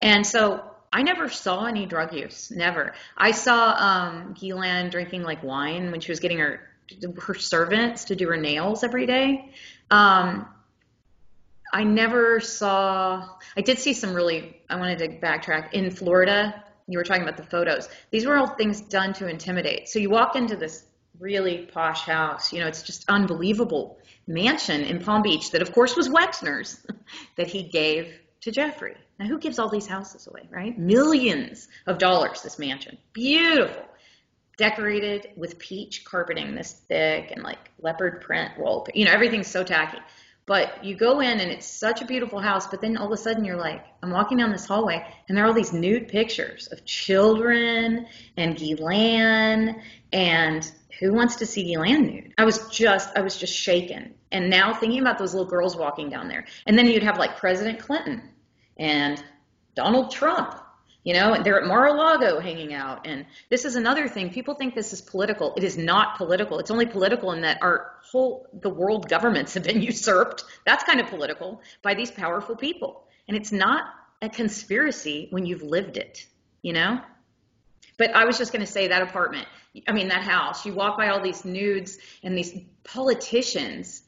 And 0.00 0.26
so 0.26 0.64
I 0.92 1.02
never 1.02 1.28
saw 1.28 1.66
any 1.66 1.86
drug 1.86 2.14
use, 2.14 2.50
never. 2.50 2.94
I 3.16 3.32
saw 3.32 3.74
um, 3.74 4.34
Ghislaine 4.38 4.90
drinking 4.90 5.22
like 5.22 5.42
wine 5.42 5.90
when 5.90 6.00
she 6.00 6.12
was 6.12 6.20
getting 6.20 6.38
her 6.38 6.60
her 7.20 7.34
servants 7.34 8.06
to 8.06 8.16
do 8.16 8.28
her 8.28 8.38
nails 8.38 8.82
every 8.82 9.04
day. 9.04 9.52
Um, 9.90 10.48
I 11.72 11.84
never 11.84 12.40
saw. 12.40 13.28
I 13.56 13.60
did 13.60 13.78
see 13.78 13.92
some 13.92 14.14
really. 14.14 14.62
I 14.68 14.76
wanted 14.76 14.98
to 14.98 15.08
backtrack 15.08 15.72
in 15.72 15.90
Florida. 15.90 16.64
You 16.86 16.98
were 16.98 17.04
talking 17.04 17.22
about 17.22 17.36
the 17.36 17.44
photos. 17.44 17.88
These 18.10 18.24
were 18.24 18.36
all 18.36 18.46
things 18.46 18.80
done 18.80 19.12
to 19.14 19.28
intimidate. 19.28 19.88
So 19.88 19.98
you 19.98 20.08
walk 20.08 20.36
into 20.36 20.56
this 20.56 20.86
really 21.18 21.68
posh 21.72 22.02
house. 22.02 22.52
You 22.52 22.60
know, 22.60 22.66
it's 22.66 22.82
just 22.82 23.04
unbelievable 23.08 23.98
mansion 24.26 24.82
in 24.82 25.00
Palm 25.00 25.22
Beach 25.22 25.50
that, 25.50 25.62
of 25.62 25.72
course, 25.72 25.96
was 25.96 26.08
Wexner's 26.08 26.86
that 27.36 27.46
he 27.46 27.62
gave 27.64 28.14
to 28.42 28.50
Jeffrey. 28.50 28.96
Now, 29.18 29.26
who 29.26 29.38
gives 29.38 29.58
all 29.58 29.68
these 29.68 29.86
houses 29.86 30.28
away, 30.28 30.48
right? 30.50 30.78
Millions 30.78 31.68
of 31.86 31.98
dollars, 31.98 32.42
this 32.42 32.58
mansion. 32.58 32.96
Beautiful. 33.12 33.84
Decorated 34.56 35.30
with 35.36 35.58
peach 35.58 36.04
carpeting 36.04 36.54
this 36.54 36.72
thick 36.88 37.32
and 37.32 37.42
like 37.42 37.70
leopard 37.80 38.20
print 38.20 38.52
wallpaper. 38.58 38.96
You 38.96 39.06
know, 39.06 39.12
everything's 39.12 39.48
so 39.48 39.64
tacky. 39.64 39.98
But 40.48 40.82
you 40.82 40.96
go 40.96 41.20
in 41.20 41.40
and 41.40 41.50
it's 41.50 41.66
such 41.66 42.00
a 42.00 42.06
beautiful 42.06 42.40
house, 42.40 42.66
but 42.66 42.80
then 42.80 42.96
all 42.96 43.06
of 43.06 43.12
a 43.12 43.18
sudden 43.18 43.44
you're 43.44 43.58
like, 43.58 43.84
I'm 44.02 44.10
walking 44.10 44.38
down 44.38 44.50
this 44.50 44.64
hallway 44.64 45.06
and 45.28 45.36
there 45.36 45.44
are 45.44 45.48
all 45.48 45.52
these 45.52 45.74
nude 45.74 46.08
pictures 46.08 46.68
of 46.68 46.86
children 46.86 48.06
and 48.38 48.56
Ghislaine 48.56 49.82
and 50.10 50.72
who 51.00 51.12
wants 51.12 51.36
to 51.36 51.46
see 51.46 51.64
Ghislaine 51.64 52.06
nude? 52.06 52.34
I 52.38 52.46
was 52.46 52.66
just, 52.68 53.10
I 53.14 53.20
was 53.20 53.36
just 53.36 53.54
shaken. 53.54 54.14
And 54.32 54.48
now 54.48 54.72
thinking 54.72 55.00
about 55.00 55.18
those 55.18 55.34
little 55.34 55.50
girls 55.50 55.76
walking 55.76 56.08
down 56.08 56.28
there. 56.28 56.46
And 56.66 56.78
then 56.78 56.86
you'd 56.86 57.02
have 57.02 57.18
like 57.18 57.36
President 57.36 57.78
Clinton 57.78 58.22
and 58.78 59.22
Donald 59.74 60.10
Trump. 60.10 60.54
You 61.08 61.14
know, 61.14 61.42
they're 61.42 61.58
at 61.58 61.66
Mar-a-Lago 61.66 62.38
hanging 62.38 62.74
out. 62.74 63.06
And 63.06 63.24
this 63.48 63.64
is 63.64 63.76
another 63.76 64.08
thing. 64.08 64.28
People 64.28 64.54
think 64.54 64.74
this 64.74 64.92
is 64.92 65.00
political. 65.00 65.54
It 65.56 65.64
is 65.64 65.78
not 65.78 66.18
political. 66.18 66.58
It's 66.58 66.70
only 66.70 66.84
political 66.84 67.32
in 67.32 67.40
that 67.40 67.56
our 67.62 67.92
whole, 68.02 68.46
the 68.52 68.68
world 68.68 69.08
governments 69.08 69.54
have 69.54 69.64
been 69.64 69.80
usurped. 69.92 70.44
That's 70.66 70.84
kind 70.84 71.00
of 71.00 71.06
political 71.06 71.62
by 71.80 71.94
these 71.94 72.10
powerful 72.10 72.56
people. 72.56 73.04
And 73.26 73.34
it's 73.34 73.52
not 73.52 73.84
a 74.20 74.28
conspiracy 74.28 75.28
when 75.30 75.46
you've 75.46 75.62
lived 75.62 75.96
it, 75.96 76.26
you 76.60 76.74
know? 76.74 77.00
But 77.96 78.14
I 78.14 78.26
was 78.26 78.36
just 78.36 78.52
going 78.52 78.66
to 78.66 78.70
say 78.70 78.88
that 78.88 79.00
apartment, 79.00 79.48
I 79.86 79.92
mean, 79.92 80.08
that 80.08 80.20
house, 80.20 80.66
you 80.66 80.74
walk 80.74 80.98
by 80.98 81.08
all 81.08 81.22
these 81.22 81.42
nudes 81.42 81.96
and 82.22 82.36
these 82.36 82.52
politicians 82.84 84.02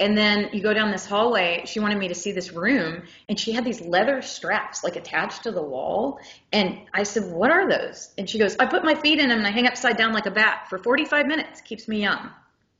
and 0.00 0.16
then 0.16 0.50
you 0.52 0.62
go 0.62 0.72
down 0.72 0.90
this 0.92 1.06
hallway. 1.06 1.64
She 1.66 1.80
wanted 1.80 1.98
me 1.98 2.08
to 2.08 2.14
see 2.14 2.32
this 2.32 2.52
room, 2.52 3.02
and 3.28 3.38
she 3.38 3.52
had 3.52 3.64
these 3.64 3.80
leather 3.80 4.22
straps 4.22 4.84
like 4.84 4.96
attached 4.96 5.42
to 5.42 5.50
the 5.50 5.62
wall. 5.62 6.20
And 6.52 6.80
I 6.94 7.02
said, 7.02 7.32
What 7.32 7.50
are 7.50 7.68
those? 7.68 8.12
And 8.16 8.30
she 8.30 8.38
goes, 8.38 8.56
I 8.58 8.66
put 8.66 8.84
my 8.84 8.94
feet 8.94 9.18
in 9.18 9.28
them 9.28 9.38
and 9.38 9.46
I 9.46 9.50
hang 9.50 9.66
upside 9.66 9.96
down 9.96 10.12
like 10.12 10.26
a 10.26 10.30
bat 10.30 10.66
for 10.68 10.78
45 10.78 11.26
minutes. 11.26 11.60
Keeps 11.62 11.88
me 11.88 12.00
young. 12.02 12.30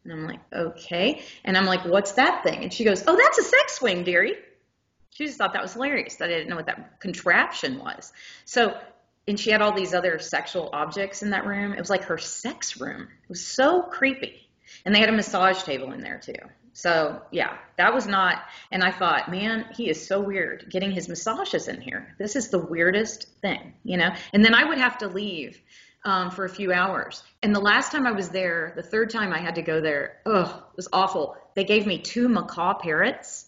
And 0.04 0.12
I'm 0.12 0.26
like, 0.26 0.40
Okay. 0.52 1.22
And 1.44 1.56
I'm 1.56 1.66
like, 1.66 1.84
What's 1.84 2.12
that 2.12 2.44
thing? 2.44 2.62
And 2.62 2.72
she 2.72 2.84
goes, 2.84 3.02
Oh, 3.06 3.16
that's 3.16 3.38
a 3.38 3.42
sex 3.42 3.78
swing, 3.78 4.04
dearie. 4.04 4.36
She 5.10 5.26
just 5.26 5.38
thought 5.38 5.54
that 5.54 5.62
was 5.62 5.72
hilarious 5.72 6.16
that 6.16 6.26
I 6.26 6.32
didn't 6.32 6.48
know 6.48 6.56
what 6.56 6.66
that 6.66 7.00
contraption 7.00 7.80
was. 7.80 8.12
So, 8.44 8.78
and 9.26 9.38
she 9.38 9.50
had 9.50 9.60
all 9.60 9.74
these 9.74 9.92
other 9.92 10.20
sexual 10.20 10.70
objects 10.72 11.24
in 11.24 11.30
that 11.30 11.44
room. 11.44 11.72
It 11.72 11.80
was 11.80 11.90
like 11.90 12.04
her 12.04 12.18
sex 12.18 12.80
room. 12.80 13.02
It 13.02 13.28
was 13.28 13.44
so 13.44 13.82
creepy. 13.82 14.48
And 14.84 14.94
they 14.94 15.00
had 15.00 15.08
a 15.08 15.12
massage 15.12 15.62
table 15.64 15.92
in 15.92 16.00
there 16.00 16.18
too. 16.18 16.34
So 16.78 17.20
yeah, 17.32 17.58
that 17.76 17.92
was 17.92 18.06
not, 18.06 18.40
and 18.70 18.84
I 18.84 18.92
thought, 18.92 19.28
man, 19.28 19.66
he 19.74 19.90
is 19.90 20.06
so 20.06 20.20
weird 20.20 20.66
getting 20.70 20.92
his 20.92 21.08
massages 21.08 21.66
in 21.66 21.80
here. 21.80 22.14
This 22.20 22.36
is 22.36 22.50
the 22.50 22.60
weirdest 22.60 23.26
thing, 23.40 23.74
you 23.82 23.96
know? 23.96 24.10
And 24.32 24.44
then 24.44 24.54
I 24.54 24.62
would 24.62 24.78
have 24.78 24.98
to 24.98 25.08
leave 25.08 25.60
um, 26.04 26.30
for 26.30 26.44
a 26.44 26.48
few 26.48 26.72
hours. 26.72 27.24
And 27.42 27.52
the 27.52 27.58
last 27.58 27.90
time 27.90 28.06
I 28.06 28.12
was 28.12 28.28
there, 28.28 28.74
the 28.76 28.84
third 28.84 29.10
time 29.10 29.32
I 29.32 29.40
had 29.40 29.56
to 29.56 29.62
go 29.62 29.80
there, 29.80 30.18
ugh, 30.24 30.46
it 30.48 30.76
was 30.76 30.86
awful. 30.92 31.36
They 31.56 31.64
gave 31.64 31.84
me 31.84 31.98
two 31.98 32.28
macaw 32.28 32.74
parrots 32.74 33.46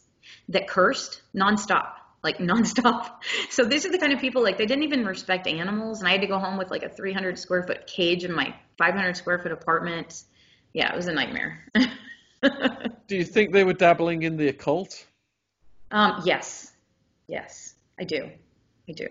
that 0.48 0.66
cursed 0.66 1.22
nonstop 1.32 1.92
like 2.24 2.38
nonstop. 2.50 3.12
So 3.50 3.64
these 3.64 3.86
are 3.86 3.92
the 3.92 3.98
kind 3.98 4.12
of 4.12 4.18
people 4.18 4.42
like 4.42 4.58
they 4.58 4.66
didn't 4.66 4.82
even 4.82 5.04
respect 5.04 5.46
animals, 5.46 6.00
and 6.00 6.08
I 6.08 6.10
had 6.10 6.22
to 6.22 6.26
go 6.26 6.40
home 6.40 6.58
with 6.58 6.72
like 6.72 6.82
a 6.82 6.88
300 6.88 7.38
square 7.38 7.62
foot 7.62 7.86
cage 7.86 8.24
in 8.24 8.32
my 8.34 8.56
500 8.76 9.16
square 9.16 9.38
foot 9.38 9.52
apartment. 9.52 10.24
Yeah, 10.72 10.92
it 10.92 10.96
was 10.96 11.06
a 11.06 11.12
nightmare. 11.12 11.64
do 13.06 13.16
you 13.16 13.24
think 13.24 13.52
they 13.52 13.64
were 13.64 13.74
dabbling 13.74 14.22
in 14.22 14.36
the 14.36 14.48
occult? 14.48 15.06
Um, 15.90 16.22
yes, 16.24 16.72
yes, 17.26 17.74
I 17.98 18.04
do. 18.04 18.30
I 18.88 18.92
do. 18.92 19.08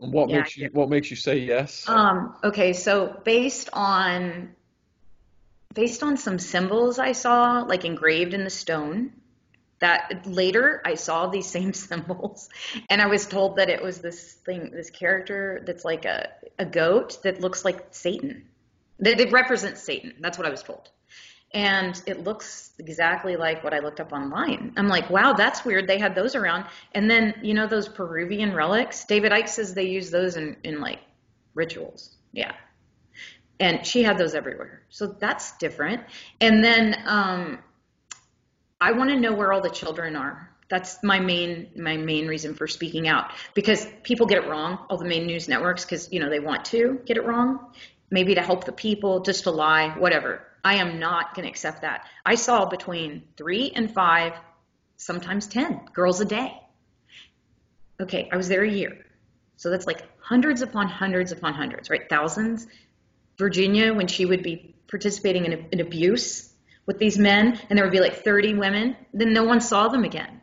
And 0.00 0.12
what 0.12 0.28
yeah, 0.28 0.38
makes 0.38 0.56
you 0.56 0.70
what 0.72 0.88
makes 0.88 1.10
you 1.10 1.16
say 1.16 1.38
yes? 1.38 1.88
Um, 1.88 2.36
okay, 2.42 2.72
so 2.72 3.20
based 3.24 3.68
on 3.72 4.54
based 5.74 6.02
on 6.02 6.16
some 6.16 6.38
symbols 6.38 6.98
I 6.98 7.12
saw, 7.12 7.62
like 7.62 7.84
engraved 7.84 8.34
in 8.34 8.44
the 8.44 8.50
stone, 8.50 9.12
that 9.80 10.26
later 10.26 10.82
I 10.84 10.94
saw 10.94 11.28
these 11.28 11.46
same 11.58 11.72
symbols, 11.72 12.48
and 12.90 13.00
I 13.00 13.06
was 13.06 13.26
told 13.26 13.56
that 13.56 13.68
it 13.68 13.82
was 13.82 13.98
this 13.98 14.32
thing, 14.32 14.70
this 14.72 14.90
character 14.90 15.62
that's 15.64 15.84
like 15.84 16.04
a 16.04 16.28
a 16.58 16.64
goat 16.64 17.22
that 17.22 17.40
looks 17.40 17.64
like 17.64 17.86
Satan. 17.90 18.48
That 19.00 19.20
it 19.20 19.30
represents 19.30 19.80
Satan. 19.80 20.14
That's 20.18 20.38
what 20.38 20.46
I 20.46 20.50
was 20.50 20.62
told 20.62 20.90
and 21.54 22.00
it 22.06 22.24
looks 22.24 22.72
exactly 22.78 23.36
like 23.36 23.64
what 23.64 23.72
I 23.72 23.78
looked 23.78 24.00
up 24.00 24.12
online. 24.12 24.72
I'm 24.76 24.88
like, 24.88 25.08
wow, 25.08 25.32
that's 25.32 25.64
weird. 25.64 25.86
They 25.86 25.98
had 25.98 26.14
those 26.14 26.34
around. 26.34 26.66
And 26.92 27.10
then, 27.10 27.34
you 27.42 27.54
know, 27.54 27.66
those 27.66 27.88
Peruvian 27.88 28.54
relics, 28.54 29.04
David 29.04 29.32
Icke 29.32 29.48
says 29.48 29.72
they 29.72 29.86
use 29.86 30.10
those 30.10 30.36
in, 30.36 30.56
in 30.62 30.80
like 30.80 31.00
rituals. 31.54 32.16
Yeah. 32.32 32.52
And 33.58 33.84
she 33.86 34.02
had 34.02 34.18
those 34.18 34.34
everywhere. 34.34 34.82
So 34.90 35.06
that's 35.06 35.56
different. 35.56 36.02
And 36.40 36.62
then 36.62 37.02
um, 37.06 37.58
I 38.80 38.92
want 38.92 39.10
to 39.10 39.16
know 39.16 39.32
where 39.32 39.52
all 39.52 39.62
the 39.62 39.70
children 39.70 40.16
are. 40.16 40.50
That's 40.68 41.02
my 41.02 41.18
main 41.18 41.70
my 41.76 41.96
main 41.96 42.28
reason 42.28 42.54
for 42.54 42.66
speaking 42.66 43.08
out 43.08 43.32
because 43.54 43.86
people 44.02 44.26
get 44.26 44.44
it 44.44 44.50
wrong. 44.50 44.78
All 44.90 44.98
the 44.98 45.06
main 45.06 45.24
news 45.26 45.48
networks 45.48 45.86
because 45.86 46.12
you 46.12 46.20
know 46.20 46.28
they 46.28 46.40
want 46.40 46.66
to 46.66 47.00
get 47.06 47.16
it 47.16 47.24
wrong, 47.24 47.72
maybe 48.10 48.34
to 48.34 48.42
help 48.42 48.64
the 48.64 48.72
people, 48.72 49.20
just 49.20 49.44
to 49.44 49.50
lie, 49.50 49.94
whatever 49.96 50.42
I 50.68 50.74
am 50.74 50.98
not 50.98 51.34
going 51.34 51.44
to 51.44 51.48
accept 51.48 51.80
that. 51.80 52.06
I 52.26 52.34
saw 52.34 52.66
between 52.66 53.22
three 53.38 53.72
and 53.74 53.90
five, 53.90 54.34
sometimes 54.98 55.46
10 55.46 55.88
girls 55.94 56.20
a 56.20 56.26
day. 56.26 56.60
Okay, 57.98 58.28
I 58.30 58.36
was 58.36 58.48
there 58.48 58.64
a 58.64 58.70
year. 58.70 58.98
So 59.56 59.70
that's 59.70 59.86
like 59.86 60.02
hundreds 60.20 60.60
upon 60.60 60.88
hundreds 60.88 61.32
upon 61.32 61.54
hundreds, 61.54 61.88
right? 61.88 62.06
Thousands. 62.10 62.66
Virginia, 63.38 63.94
when 63.94 64.08
she 64.08 64.26
would 64.26 64.42
be 64.42 64.74
participating 64.88 65.46
in, 65.46 65.52
a, 65.54 65.66
in 65.72 65.80
abuse 65.80 66.52
with 66.84 66.98
these 66.98 67.18
men, 67.18 67.58
and 67.70 67.78
there 67.78 67.86
would 67.86 67.98
be 67.98 68.00
like 68.00 68.22
30 68.22 68.52
women, 68.56 68.94
then 69.14 69.32
no 69.32 69.44
one 69.44 69.62
saw 69.62 69.88
them 69.88 70.04
again. 70.04 70.42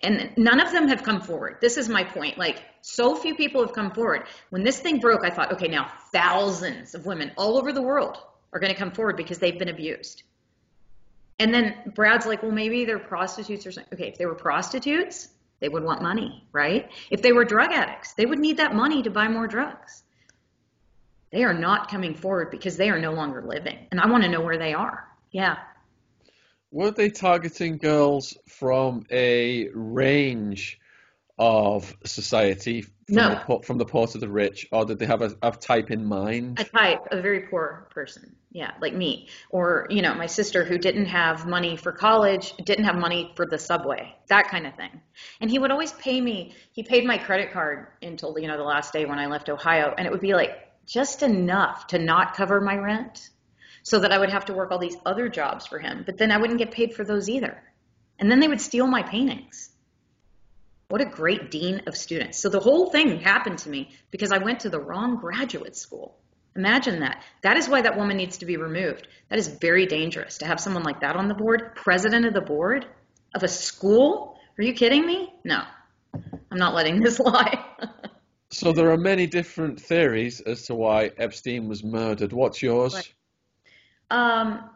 And 0.00 0.30
none 0.36 0.60
of 0.60 0.70
them 0.70 0.86
have 0.86 1.02
come 1.02 1.20
forward. 1.20 1.56
This 1.60 1.76
is 1.76 1.88
my 1.88 2.04
point. 2.04 2.38
Like, 2.38 2.62
so 2.82 3.16
few 3.16 3.34
people 3.34 3.62
have 3.66 3.74
come 3.74 3.90
forward. 3.90 4.28
When 4.50 4.62
this 4.62 4.78
thing 4.78 5.00
broke, 5.00 5.24
I 5.24 5.30
thought, 5.30 5.54
okay, 5.54 5.66
now 5.66 5.90
thousands 6.12 6.94
of 6.94 7.04
women 7.04 7.32
all 7.36 7.58
over 7.58 7.72
the 7.72 7.82
world 7.82 8.16
are 8.56 8.58
going 8.58 8.72
to 8.72 8.78
come 8.78 8.90
forward 8.90 9.16
because 9.16 9.38
they've 9.38 9.58
been 9.58 9.68
abused. 9.68 10.22
And 11.38 11.52
then 11.52 11.74
Brad's 11.94 12.24
like, 12.24 12.42
well, 12.42 12.52
maybe 12.52 12.86
they're 12.86 12.98
prostitutes 12.98 13.66
or 13.66 13.72
something. 13.72 13.92
Okay, 13.92 14.08
if 14.08 14.16
they 14.16 14.24
were 14.24 14.34
prostitutes, 14.34 15.28
they 15.60 15.68
would 15.68 15.84
want 15.84 16.00
money, 16.00 16.42
right? 16.52 16.90
If 17.10 17.20
they 17.20 17.32
were 17.32 17.44
drug 17.44 17.70
addicts, 17.70 18.14
they 18.14 18.24
would 18.24 18.38
need 18.38 18.56
that 18.56 18.74
money 18.74 19.02
to 19.02 19.10
buy 19.10 19.28
more 19.28 19.46
drugs. 19.46 20.02
They 21.30 21.44
are 21.44 21.52
not 21.52 21.90
coming 21.90 22.14
forward 22.14 22.50
because 22.50 22.78
they 22.78 22.88
are 22.88 22.98
no 22.98 23.12
longer 23.12 23.42
living. 23.42 23.76
And 23.90 24.00
I 24.00 24.08
want 24.08 24.22
to 24.22 24.30
know 24.30 24.40
where 24.40 24.58
they 24.58 24.72
are. 24.72 25.06
Yeah. 25.30 25.58
Were 26.70 26.90
they 26.90 27.10
targeting 27.10 27.76
girls 27.76 28.38
from 28.48 29.04
a 29.10 29.68
range 29.74 30.78
of 31.38 31.94
society 32.04 32.82
from, 32.82 32.92
no. 33.08 33.30
the, 33.30 33.36
poor, 33.36 33.62
from 33.62 33.78
the 33.78 33.84
poor 33.84 34.06
to 34.06 34.18
the 34.18 34.28
rich, 34.28 34.66
or 34.72 34.84
did 34.84 34.98
they 34.98 35.06
have 35.06 35.20
a, 35.20 35.36
a 35.42 35.50
type 35.52 35.90
in 35.90 36.04
mind? 36.04 36.58
A 36.58 36.64
type, 36.64 37.06
a 37.10 37.20
very 37.20 37.40
poor 37.40 37.88
person, 37.90 38.34
yeah, 38.50 38.72
like 38.80 38.94
me, 38.94 39.28
or 39.50 39.86
you 39.90 40.00
know, 40.00 40.14
my 40.14 40.26
sister 40.26 40.64
who 40.64 40.78
didn't 40.78 41.06
have 41.06 41.46
money 41.46 41.76
for 41.76 41.92
college, 41.92 42.54
didn't 42.64 42.84
have 42.84 42.96
money 42.96 43.32
for 43.36 43.46
the 43.46 43.58
subway, 43.58 44.14
that 44.28 44.48
kind 44.48 44.66
of 44.66 44.74
thing. 44.76 45.00
And 45.40 45.50
he 45.50 45.58
would 45.58 45.70
always 45.70 45.92
pay 45.92 46.20
me. 46.20 46.54
He 46.72 46.82
paid 46.82 47.04
my 47.04 47.18
credit 47.18 47.52
card 47.52 47.88
until 48.00 48.36
you 48.38 48.48
know 48.48 48.56
the 48.56 48.64
last 48.64 48.92
day 48.92 49.04
when 49.04 49.18
I 49.18 49.26
left 49.26 49.50
Ohio, 49.50 49.94
and 49.96 50.06
it 50.06 50.10
would 50.10 50.22
be 50.22 50.34
like 50.34 50.56
just 50.86 51.22
enough 51.22 51.88
to 51.88 51.98
not 51.98 52.34
cover 52.34 52.60
my 52.60 52.76
rent, 52.76 53.28
so 53.82 53.98
that 54.00 54.10
I 54.10 54.18
would 54.18 54.30
have 54.30 54.46
to 54.46 54.54
work 54.54 54.72
all 54.72 54.78
these 54.78 54.96
other 55.04 55.28
jobs 55.28 55.66
for 55.66 55.78
him. 55.78 56.02
But 56.06 56.16
then 56.16 56.32
I 56.32 56.38
wouldn't 56.38 56.58
get 56.58 56.70
paid 56.70 56.94
for 56.94 57.04
those 57.04 57.28
either. 57.28 57.62
And 58.18 58.30
then 58.30 58.40
they 58.40 58.48
would 58.48 58.60
steal 58.62 58.86
my 58.86 59.02
paintings 59.02 59.70
what 60.88 61.00
a 61.00 61.04
great 61.04 61.50
dean 61.50 61.82
of 61.86 61.96
students. 61.96 62.38
So 62.38 62.48
the 62.48 62.60
whole 62.60 62.90
thing 62.90 63.18
happened 63.18 63.58
to 63.58 63.68
me 63.68 63.90
because 64.10 64.32
I 64.32 64.38
went 64.38 64.60
to 64.60 64.68
the 64.68 64.80
wrong 64.80 65.16
graduate 65.16 65.76
school. 65.76 66.16
Imagine 66.54 67.00
that. 67.00 67.22
That 67.42 67.56
is 67.56 67.68
why 67.68 67.82
that 67.82 67.96
woman 67.96 68.16
needs 68.16 68.38
to 68.38 68.46
be 68.46 68.56
removed. 68.56 69.08
That 69.28 69.38
is 69.38 69.48
very 69.48 69.86
dangerous 69.86 70.38
to 70.38 70.46
have 70.46 70.60
someone 70.60 70.84
like 70.84 71.00
that 71.00 71.16
on 71.16 71.28
the 71.28 71.34
board, 71.34 71.74
president 71.74 72.24
of 72.24 72.34
the 72.34 72.40
board 72.40 72.86
of 73.34 73.42
a 73.42 73.48
school. 73.48 74.38
Are 74.58 74.62
you 74.62 74.72
kidding 74.72 75.04
me? 75.04 75.34
No, 75.44 75.62
I'm 76.14 76.58
not 76.58 76.74
letting 76.74 77.00
this 77.02 77.18
lie. 77.18 77.62
so 78.50 78.72
there 78.72 78.90
are 78.90 78.96
many 78.96 79.26
different 79.26 79.80
theories 79.80 80.40
as 80.40 80.66
to 80.66 80.74
why 80.74 81.10
Epstein 81.18 81.68
was 81.68 81.84
murdered. 81.84 82.32
What's 82.32 82.62
yours? 82.62 83.12
Um. 84.10 84.70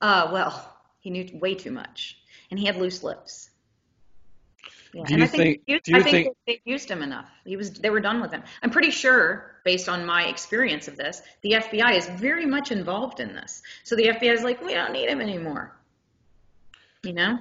Uh, 0.00 0.28
well, 0.32 0.76
he 0.98 1.08
knew 1.08 1.26
way 1.38 1.54
too 1.54 1.70
much, 1.70 2.18
and 2.50 2.60
he 2.60 2.66
had 2.66 2.76
loose 2.76 3.02
lips. 3.02 3.48
Yeah. 4.94 5.02
Do 5.04 5.14
you 5.14 5.14
and 5.16 5.24
I 5.24 5.26
think? 5.26 5.66
think, 5.66 5.82
do 5.84 5.92
you 5.92 5.98
I 5.98 6.02
think 6.02 6.14
think? 6.14 6.36
they 6.46 6.60
used 6.64 6.88
him 6.88 7.02
enough. 7.02 7.28
He 7.44 7.56
was. 7.56 7.72
They 7.72 7.90
were 7.90 8.00
done 8.00 8.20
with 8.20 8.30
him. 8.30 8.44
I'm 8.62 8.70
pretty 8.70 8.92
sure, 8.92 9.56
based 9.64 9.88
on 9.88 10.06
my 10.06 10.26
experience 10.26 10.86
of 10.86 10.96
this, 10.96 11.20
the 11.42 11.52
FBI 11.52 11.96
is 11.96 12.06
very 12.06 12.46
much 12.46 12.70
involved 12.70 13.18
in 13.18 13.34
this. 13.34 13.60
So 13.82 13.96
the 13.96 14.04
FBI 14.04 14.32
is 14.32 14.44
like, 14.44 14.62
we 14.64 14.72
don't 14.72 14.92
need 14.92 15.08
him 15.08 15.20
anymore. 15.20 15.76
You 17.02 17.12
know? 17.12 17.38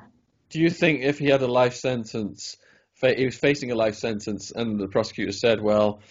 Do 0.49 0.59
you 0.59 0.71
think 0.71 1.01
if 1.01 1.19
he 1.19 1.27
had 1.27 1.41
a 1.43 1.47
life 1.47 1.75
sentence, 1.75 2.57
he 3.01 3.25
was 3.25 3.37
facing 3.37 3.71
a 3.71 3.75
life 3.75 3.95
sentence, 3.95 4.51
and 4.51 4.79
the 4.79 4.87
prosecutor 4.87 5.31
said, 5.31 5.61
"Well, 5.61 6.01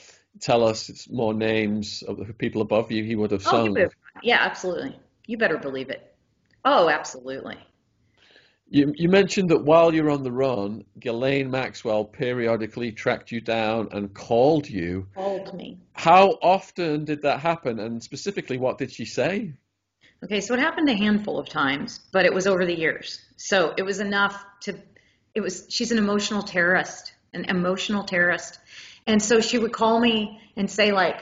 tell 0.41 0.63
us 0.65 1.09
more 1.11 1.35
names 1.35 2.03
of 2.03 2.19
the 2.19 2.33
people 2.33 2.63
above 2.63 2.93
you," 2.93 3.03
he 3.03 3.17
would 3.17 3.33
have 3.33 3.47
Oh, 3.49 3.51
sung. 3.51 3.77
you 3.77 3.91
yeah, 4.23 4.39
absolutely. 4.41 4.97
You 5.27 5.39
better 5.39 5.59
believe 5.59 5.91
it. 5.91 6.15
Oh, 6.65 6.89
absolutely. 6.89 7.59
You, 8.73 8.95
you 8.97 9.11
mentioned 9.11 9.51
that 9.51 9.63
while 9.65 9.93
you're 9.93 10.09
on 10.09 10.23
the 10.23 10.33
run, 10.33 10.85
Ghislaine 10.99 11.51
Maxwell 11.51 12.07
periodically 12.07 12.91
tracked 12.91 13.31
you 13.31 13.43
down 13.43 13.89
and 13.93 14.15
called 14.15 14.67
you. 14.67 15.09
Called 15.15 15.53
me. 15.53 15.79
How 15.93 16.39
often 16.43 17.05
did 17.05 17.21
that 17.23 17.41
happen, 17.41 17.79
and 17.79 18.03
specifically, 18.03 18.57
what 18.57 18.79
did 18.79 18.91
she 18.91 19.05
say? 19.05 19.53
Okay, 20.25 20.41
so 20.41 20.55
it 20.55 20.61
happened 20.61 20.89
a 20.89 20.95
handful 20.95 21.39
of 21.39 21.51
times, 21.51 22.01
but 22.13 22.25
it 22.25 22.33
was 22.33 22.47
over 22.47 22.65
the 22.65 22.75
years. 22.75 23.21
So 23.37 23.75
it 23.77 23.83
was 23.83 24.01
enough 24.01 24.43
to 24.63 24.79
It 25.35 25.43
was 25.43 25.67
she's 25.69 25.93
an 25.93 25.99
emotional 25.99 26.43
terrorist, 26.43 27.13
an 27.35 27.45
emotional 27.51 28.05
terrorist. 28.05 28.59
And 29.07 29.23
so 29.23 29.41
she 29.41 29.59
would 29.59 29.73
call 29.73 30.01
me 30.01 30.41
and 30.57 30.71
say 30.71 30.93
like, 30.93 31.21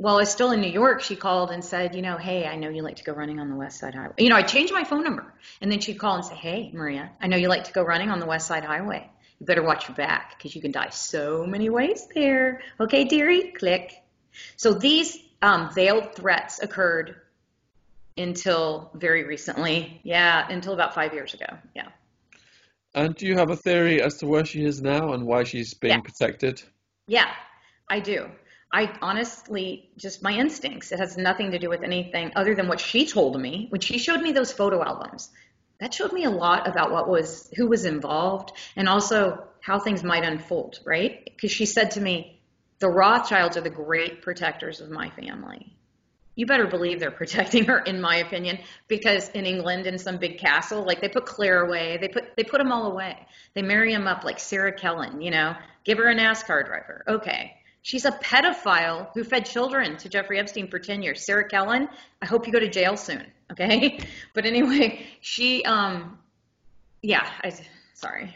while 0.00 0.14
I 0.14 0.20
was 0.20 0.30
still 0.30 0.50
in 0.52 0.62
New 0.62 0.70
York, 0.70 1.02
she 1.02 1.14
called 1.14 1.50
and 1.50 1.62
said, 1.62 1.94
you 1.94 2.00
know, 2.00 2.16
hey, 2.16 2.46
I 2.46 2.56
know 2.56 2.70
you 2.70 2.82
like 2.82 2.96
to 2.96 3.04
go 3.04 3.12
running 3.12 3.38
on 3.38 3.50
the 3.50 3.54
West 3.54 3.78
Side 3.78 3.94
Highway. 3.94 4.14
You 4.16 4.30
know, 4.30 4.36
I 4.36 4.42
changed 4.42 4.72
my 4.72 4.82
phone 4.82 5.04
number. 5.04 5.30
And 5.60 5.70
then 5.70 5.78
she'd 5.80 5.98
call 5.98 6.14
and 6.14 6.24
say, 6.24 6.34
hey, 6.34 6.70
Maria, 6.72 7.10
I 7.20 7.26
know 7.26 7.36
you 7.36 7.48
like 7.48 7.64
to 7.64 7.72
go 7.72 7.82
running 7.82 8.08
on 8.08 8.18
the 8.18 8.24
West 8.24 8.46
Side 8.46 8.64
Highway. 8.64 9.10
You 9.38 9.44
better 9.44 9.62
watch 9.62 9.88
your 9.88 9.96
back 9.96 10.38
because 10.38 10.54
you 10.54 10.62
can 10.62 10.72
die 10.72 10.88
so 10.88 11.44
many 11.44 11.68
ways 11.68 12.08
there. 12.14 12.62
Okay, 12.80 13.04
dearie, 13.04 13.52
click. 13.52 13.92
So 14.56 14.72
these 14.72 15.18
um, 15.42 15.70
veiled 15.74 16.14
threats 16.14 16.62
occurred 16.62 17.16
until 18.16 18.92
very 18.94 19.24
recently. 19.24 20.00
Yeah, 20.02 20.46
until 20.48 20.72
about 20.72 20.94
five 20.94 21.12
years 21.12 21.34
ago. 21.34 21.58
Yeah. 21.76 21.88
And 22.94 23.14
do 23.14 23.26
you 23.26 23.36
have 23.36 23.50
a 23.50 23.56
theory 23.56 24.00
as 24.00 24.16
to 24.18 24.26
where 24.26 24.46
she 24.46 24.64
is 24.64 24.80
now 24.80 25.12
and 25.12 25.26
why 25.26 25.44
she's 25.44 25.74
being 25.74 25.96
Yeah. 25.96 26.00
protected? 26.00 26.62
Yeah, 27.06 27.30
I 27.86 28.00
do. 28.00 28.30
I 28.72 28.96
honestly, 29.02 29.90
just 29.96 30.22
my 30.22 30.32
instincts. 30.32 30.92
It 30.92 31.00
has 31.00 31.16
nothing 31.16 31.50
to 31.50 31.58
do 31.58 31.68
with 31.68 31.82
anything 31.82 32.32
other 32.36 32.54
than 32.54 32.68
what 32.68 32.80
she 32.80 33.06
told 33.06 33.40
me 33.40 33.66
when 33.70 33.80
she 33.80 33.98
showed 33.98 34.20
me 34.20 34.32
those 34.32 34.52
photo 34.52 34.82
albums. 34.82 35.30
That 35.80 35.94
showed 35.94 36.12
me 36.12 36.24
a 36.24 36.30
lot 36.30 36.68
about 36.68 36.92
what 36.92 37.08
was, 37.08 37.50
who 37.56 37.66
was 37.66 37.84
involved, 37.84 38.52
and 38.76 38.88
also 38.88 39.44
how 39.60 39.78
things 39.78 40.04
might 40.04 40.24
unfold, 40.24 40.78
right? 40.84 41.24
Because 41.24 41.50
she 41.50 41.66
said 41.66 41.92
to 41.92 42.00
me, 42.00 42.40
the 42.78 42.88
Rothschilds 42.88 43.56
are 43.56 43.62
the 43.62 43.70
great 43.70 44.22
protectors 44.22 44.80
of 44.80 44.90
my 44.90 45.10
family. 45.10 45.74
You 46.36 46.46
better 46.46 46.66
believe 46.66 47.00
they're 47.00 47.10
protecting 47.22 47.64
her, 47.64 47.78
in 47.78 48.00
my 48.00 48.16
opinion, 48.16 48.58
because 48.88 49.28
in 49.30 49.46
England, 49.46 49.86
in 49.86 49.98
some 49.98 50.18
big 50.18 50.38
castle, 50.38 50.84
like 50.84 51.00
they 51.00 51.08
put 51.08 51.26
Claire 51.26 51.64
away, 51.64 51.98
they 52.00 52.08
put 52.08 52.36
they 52.36 52.44
put 52.44 52.58
them 52.58 52.72
all 52.72 52.90
away. 52.92 53.26
They 53.54 53.62
marry 53.62 53.92
him 53.92 54.06
up 54.06 54.24
like 54.24 54.38
Sarah 54.38 54.72
Kellen, 54.72 55.20
you 55.20 55.30
know, 55.30 55.54
give 55.84 55.98
her 55.98 56.08
a 56.08 56.14
NASCAR 56.14 56.64
driver. 56.64 57.04
Okay, 57.08 57.54
she's 57.82 58.04
a 58.04 58.12
pedophile 58.12 59.08
who 59.14 59.24
fed 59.24 59.46
children 59.46 59.96
to 59.98 60.08
Jeffrey 60.08 60.38
Epstein 60.38 60.68
for 60.68 60.78
ten 60.78 61.02
years. 61.02 61.24
Sarah 61.24 61.48
Kellen, 61.48 61.88
I 62.22 62.26
hope 62.26 62.46
you 62.46 62.52
go 62.52 62.60
to 62.60 62.68
jail 62.68 62.96
soon. 62.96 63.26
Okay, 63.52 64.00
but 64.34 64.46
anyway, 64.46 65.06
she, 65.20 65.64
um, 65.64 66.18
yeah, 67.02 67.28
I, 67.42 67.52
sorry. 67.94 68.34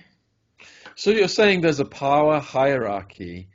So 0.97 1.11
you're 1.11 1.29
saying 1.29 1.61
there's 1.61 1.81
a 1.81 1.85
power 1.85 2.39
hierarchy, 2.39 3.49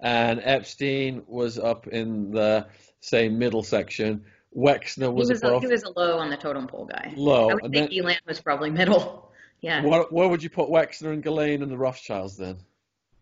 and 0.00 0.40
Epstein 0.42 1.22
was 1.26 1.58
up 1.58 1.86
in 1.88 2.30
the 2.30 2.66
say 3.00 3.28
middle 3.28 3.62
section. 3.62 4.24
Wexner 4.56 5.06
He 5.06 5.08
was, 5.08 5.28
was 5.30 5.42
a, 5.42 5.60
he 5.60 5.66
was 5.66 5.82
a 5.82 5.90
low 5.98 6.18
on 6.18 6.30
the 6.30 6.36
totem 6.36 6.68
pole 6.68 6.84
guy. 6.86 7.12
low. 7.16 7.50
I 7.50 7.54
would 7.54 7.64
and 7.64 7.74
think 7.74 7.90
then, 7.90 7.98
Elan 8.04 8.16
was 8.26 8.40
probably 8.40 8.70
middle. 8.70 9.22
Yeah. 9.60 9.82
what, 9.82 10.12
where 10.12 10.28
would 10.28 10.42
you 10.42 10.50
put 10.50 10.68
Wexner 10.68 11.14
and 11.14 11.22
Ghislaine 11.22 11.62
and 11.62 11.72
the 11.72 11.78
Rothschilds 11.78 12.36
then? 12.36 12.58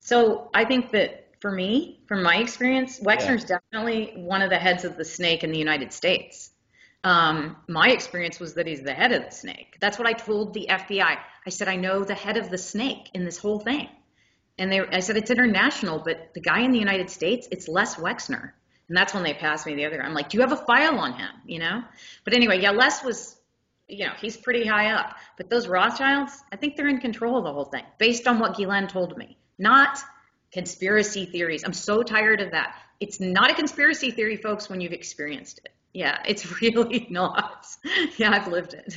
So 0.00 0.50
I 0.54 0.64
think 0.64 0.90
that 0.90 1.28
for 1.42 1.50
me, 1.50 1.98
from 2.06 2.22
my 2.22 2.36
experience, 2.36 3.00
Wexner's 3.00 3.44
definitely 3.44 4.12
one 4.14 4.42
of 4.42 4.50
the 4.50 4.58
heads 4.58 4.84
of 4.84 4.96
the 4.96 5.04
snake 5.04 5.42
in 5.42 5.50
the 5.50 5.58
United 5.58 5.92
States. 5.92 6.52
Um, 7.02 7.56
my 7.66 7.88
experience 7.88 8.38
was 8.38 8.54
that 8.54 8.68
he's 8.68 8.82
the 8.82 8.94
head 8.94 9.10
of 9.10 9.24
the 9.24 9.30
snake. 9.32 9.76
That's 9.80 9.98
what 9.98 10.06
I 10.06 10.12
told 10.12 10.54
the 10.54 10.68
FBI. 10.70 11.18
I 11.44 11.50
said, 11.50 11.66
I 11.66 11.74
know 11.74 12.04
the 12.04 12.14
head 12.14 12.36
of 12.36 12.48
the 12.48 12.58
snake 12.58 13.10
in 13.12 13.24
this 13.24 13.38
whole 13.38 13.58
thing. 13.58 13.88
And 14.56 14.70
they, 14.70 14.78
I 14.82 15.00
said, 15.00 15.16
it's 15.16 15.32
international, 15.32 15.98
but 15.98 16.32
the 16.32 16.40
guy 16.40 16.60
in 16.60 16.70
the 16.70 16.78
United 16.78 17.10
States, 17.10 17.48
it's 17.50 17.66
Les 17.66 17.96
Wexner. 17.96 18.52
And 18.88 18.96
that's 18.96 19.12
when 19.12 19.24
they 19.24 19.34
passed 19.34 19.66
me 19.66 19.74
the 19.74 19.84
other. 19.84 20.00
I'm 20.00 20.14
like, 20.14 20.28
do 20.28 20.38
you 20.38 20.42
have 20.42 20.52
a 20.52 20.64
file 20.64 21.00
on 21.00 21.14
him? 21.14 21.30
You 21.44 21.58
know? 21.58 21.82
But 22.22 22.34
anyway, 22.34 22.60
yeah, 22.60 22.70
Les 22.70 23.02
was, 23.02 23.36
you 23.88 24.06
know, 24.06 24.12
he's 24.20 24.36
pretty 24.36 24.64
high 24.64 24.92
up. 24.92 25.16
But 25.36 25.50
those 25.50 25.66
Rothschilds, 25.66 26.40
I 26.52 26.56
think 26.56 26.76
they're 26.76 26.86
in 26.86 27.00
control 27.00 27.36
of 27.36 27.42
the 27.42 27.52
whole 27.52 27.64
thing, 27.64 27.84
based 27.98 28.28
on 28.28 28.38
what 28.38 28.56
Ghislaine 28.56 28.86
told 28.86 29.18
me. 29.18 29.38
Not 29.58 29.98
conspiracy 30.52 31.24
theories. 31.26 31.62
I'm 31.64 31.72
so 31.72 32.02
tired 32.02 32.40
of 32.40 32.50
that. 32.52 32.76
It's 33.00 33.20
not 33.20 33.50
a 33.50 33.54
conspiracy 33.54 34.10
theory, 34.10 34.36
folks, 34.36 34.68
when 34.68 34.80
you've 34.80 34.92
experienced 34.92 35.60
it. 35.64 35.72
Yeah, 35.92 36.18
it's 36.26 36.60
really 36.62 37.06
not. 37.10 37.66
Yeah, 38.16 38.30
I've 38.32 38.48
lived 38.48 38.74
it. 38.74 38.94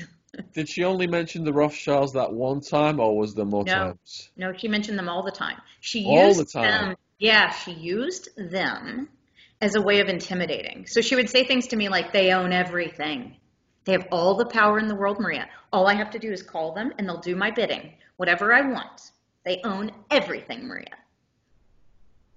Did 0.54 0.68
she 0.70 0.84
only 0.84 1.08
mention 1.08 1.44
the 1.46 1.54
Rothschilds 1.54 2.14
that 2.14 2.32
one 2.32 2.60
time, 2.60 3.00
or 3.00 3.18
was 3.18 3.34
there 3.34 3.46
more 3.46 3.64
No. 3.64 3.74
times? 3.74 4.30
No, 4.36 4.52
she 4.54 4.68
mentioned 4.68 5.00
them 5.00 5.08
all 5.08 5.24
the 5.24 5.32
time. 5.32 5.58
She 5.80 6.06
All 6.06 6.28
used 6.28 6.40
the 6.40 6.46
time. 6.46 6.90
them. 6.90 6.96
Yeah, 7.20 7.50
she 7.52 7.72
used 7.72 8.30
them 8.38 9.08
as 9.62 9.76
a 9.76 9.82
way 9.82 10.02
of 10.02 10.10
intimidating. 10.10 10.86
So 10.88 11.00
she 11.00 11.16
would 11.16 11.30
say 11.30 11.46
things 11.46 11.68
to 11.68 11.78
me 11.78 11.88
like, 11.88 12.12
they 12.12 12.32
own 12.34 12.52
everything. 12.52 13.38
They 13.86 13.94
have 13.94 14.08
all 14.12 14.36
the 14.36 14.46
power 14.46 14.78
in 14.80 14.88
the 14.88 14.96
world, 14.96 15.20
Maria. 15.20 15.48
All 15.72 15.88
I 15.88 15.94
have 15.94 16.10
to 16.12 16.20
do 16.20 16.32
is 16.32 16.44
call 16.44 16.74
them 16.74 16.92
and 16.98 17.08
they'll 17.08 17.22
do 17.22 17.36
my 17.38 17.52
bidding, 17.52 17.94
whatever 18.18 18.54
I 18.54 18.62
want. 18.70 19.12
They 19.46 19.62
own 19.64 19.92
everything, 20.12 20.68
Maria. 20.68 20.98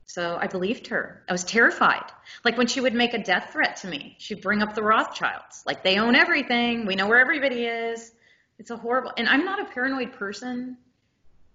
So 0.08 0.38
I 0.40 0.46
believed 0.46 0.86
her. 0.86 1.22
I 1.28 1.32
was 1.32 1.44
terrified. 1.44 2.10
Like 2.42 2.56
when 2.56 2.66
she 2.66 2.80
would 2.80 2.94
make 2.94 3.12
a 3.12 3.22
death 3.22 3.50
threat 3.52 3.76
to 3.82 3.88
me, 3.88 4.16
she'd 4.18 4.40
bring 4.40 4.62
up 4.62 4.74
the 4.74 4.82
Rothschilds. 4.82 5.62
Like 5.66 5.84
they 5.84 5.98
own 5.98 6.16
everything. 6.16 6.86
We 6.86 6.96
know 6.96 7.06
where 7.06 7.20
everybody 7.20 7.66
is. 7.66 8.10
It's 8.58 8.70
a 8.70 8.76
horrible, 8.76 9.12
and 9.18 9.28
I'm 9.28 9.44
not 9.44 9.60
a 9.60 9.66
paranoid 9.66 10.14
person, 10.14 10.78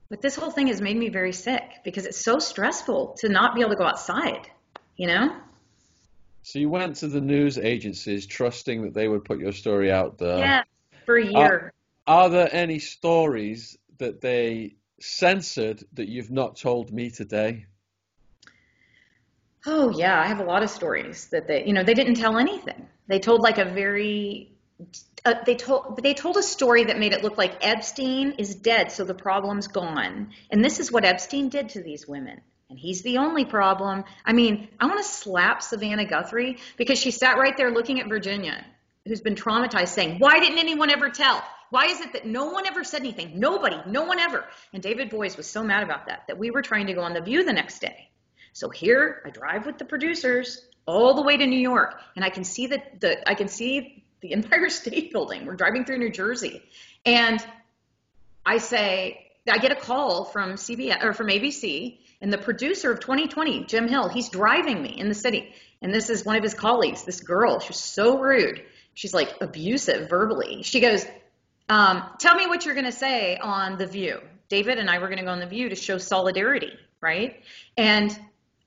but 0.07 0.21
this 0.21 0.35
whole 0.35 0.51
thing 0.51 0.67
has 0.67 0.81
made 0.81 0.95
me 0.95 1.09
very 1.09 1.34
sick 1.34 1.63
because 1.84 2.05
it's 2.05 2.23
so 2.23 2.38
stressful 2.38 3.17
to 3.21 3.27
not 3.27 3.55
be 3.55 3.61
able 3.61 3.71
to 3.71 3.75
go 3.75 3.85
outside, 3.85 4.47
you 4.97 5.07
know? 5.07 5.35
So 6.43 6.59
you 6.59 6.69
went 6.69 6.97
to 6.97 7.07
the 7.07 7.21
news 7.21 7.57
agencies 7.57 8.27
trusting 8.27 8.84
that 8.84 8.93
they 8.93 9.07
would 9.07 9.25
put 9.25 9.39
your 9.39 9.51
story 9.51 9.91
out 9.91 10.19
there. 10.19 10.38
yeah, 10.38 10.63
for 11.07 11.17
a 11.17 11.25
year. 11.25 11.73
Are 12.05 12.30
there 12.30 12.49
any 12.51 12.77
stories 12.77 13.77
that 13.97 14.21
they 14.21 14.75
censored 15.01 15.84
that 15.93 16.07
you've 16.07 16.31
not 16.31 16.55
told 16.55 16.93
me 16.93 17.09
today? 17.09 17.65
Oh 19.65 19.90
yeah, 19.91 20.19
I 20.19 20.27
have 20.27 20.40
a 20.40 20.44
lot 20.44 20.64
of 20.64 20.69
stories 20.69 21.27
that 21.27 21.48
they, 21.48 21.65
you 21.65 21.73
know, 21.73 21.84
they 21.84 21.94
didn't 21.94 22.15
tell 22.15 22.38
anything. 22.38 22.88
They 23.07 23.19
told 23.19 23.41
like 23.41 23.57
a 23.57 23.65
very, 23.65 24.52
uh, 25.23 25.35
they 25.45 25.56
told 25.56 26.02
they 26.03 26.14
told 26.14 26.35
a 26.35 26.44
story 26.44 26.85
that 26.85 26.99
made 26.99 27.14
it 27.14 27.23
look 27.23 27.38
like 27.38 27.65
Epstein 27.65 28.34
is 28.38 28.56
dead, 28.56 28.91
so 28.91 29.06
the 29.06 29.14
problem's 29.14 29.68
gone. 29.68 30.31
And 30.52 30.64
this 30.64 30.80
is 30.80 30.91
what 30.91 31.06
Epstein 31.06 31.48
did 31.48 31.69
to 31.69 31.81
these 31.81 32.06
women. 32.07 32.41
And 32.69 32.77
he's 32.80 33.03
the 33.03 33.19
only 33.19 33.45
problem. 33.45 34.03
I 34.26 34.34
mean, 34.34 34.68
I 34.80 34.88
want 34.88 34.98
to 34.98 35.07
slap 35.07 35.61
Savannah 35.61 36.06
Guthrie 36.06 36.57
because 36.76 36.99
she 36.99 37.11
sat 37.11 37.38
right 37.38 37.56
there 37.56 37.72
looking 37.72 38.02
at 38.02 38.10
Virginia, 38.10 38.65
who's 39.06 39.22
been 39.22 39.35
traumatized, 39.35 39.90
saying, 39.90 40.18
Why 40.19 40.40
didn't 40.40 40.60
anyone 40.60 40.90
ever 40.90 41.10
tell? 41.10 41.41
Why 41.69 41.85
is 41.85 42.02
it 42.02 42.14
that 42.14 42.26
no 42.26 42.48
one 42.48 42.68
ever 42.68 42.84
said 42.84 43.02
anything? 43.02 43.40
Nobody, 43.40 43.77
no 43.88 44.03
one 44.03 44.19
ever. 44.19 44.45
And 44.73 44.84
David 44.84 45.10
Boies 45.10 45.38
was 45.38 45.48
so 45.48 45.64
mad 45.64 45.84
about 45.84 46.07
that 46.07 46.23
that 46.27 46.38
we 46.38 46.52
were 46.52 46.61
trying 46.61 46.88
to 46.88 46.94
go 46.94 47.02
on 47.02 47.14
The 47.14 47.22
View 47.22 47.44
the 47.45 47.53
next 47.53 47.80
day. 47.80 48.10
So 48.53 48.69
here 48.69 49.21
I 49.25 49.31
drive 49.31 49.65
with 49.65 49.80
the 49.80 49.85
producers 49.85 50.65
all 50.85 51.15
the 51.15 51.23
way 51.23 51.38
to 51.38 51.45
New 51.45 51.59
York, 51.59 51.99
and 52.15 52.23
I 52.23 52.30
can 52.30 52.43
see 52.43 52.67
the, 52.67 52.81
the 52.99 53.27
I 53.27 53.34
can 53.34 53.47
see 53.47 54.03
the 54.21 54.34
Empire 54.34 54.69
State 54.69 55.11
Building. 55.11 55.45
We're 55.45 55.55
driving 55.55 55.85
through 55.85 55.97
New 55.97 56.11
Jersey, 56.11 56.61
and 57.05 57.43
I 58.45 58.59
say 58.59 59.31
I 59.49 59.57
get 59.57 59.71
a 59.71 59.75
call 59.75 60.25
from 60.25 60.53
CBS 60.53 61.03
or 61.03 61.13
from 61.13 61.27
ABC, 61.27 61.97
and 62.21 62.31
the 62.31 62.38
producer 62.38 62.91
of 62.91 62.99
2020, 62.99 63.65
Jim 63.65 63.88
Hill, 63.88 64.07
he's 64.07 64.30
driving 64.30 64.81
me 64.81 64.99
in 64.99 65.09
the 65.09 65.15
city, 65.15 65.53
and 65.81 65.93
this 65.93 66.09
is 66.09 66.23
one 66.23 66.35
of 66.35 66.43
his 66.43 66.53
colleagues. 66.53 67.03
This 67.03 67.21
girl, 67.21 67.59
she's 67.59 67.77
so 67.77 68.19
rude. 68.19 68.63
She's 68.93 69.13
like 69.15 69.34
abusive 69.41 70.09
verbally. 70.09 70.61
She 70.61 70.80
goes, 70.80 71.05
um, 71.69 72.03
"Tell 72.19 72.35
me 72.35 72.45
what 72.45 72.65
you're 72.65 72.75
going 72.75 72.85
to 72.85 72.91
say 72.91 73.38
on 73.38 73.80
the 73.80 73.88
View." 73.88 74.19
David 74.47 74.77
and 74.77 74.88
I 74.88 74.99
were 74.99 75.07
going 75.07 75.17
to 75.17 75.23
go 75.23 75.31
on 75.31 75.39
the 75.39 75.47
View 75.47 75.69
to 75.69 75.75
show 75.75 75.97
solidarity, 75.97 76.77
right? 77.01 77.41
And 77.75 78.15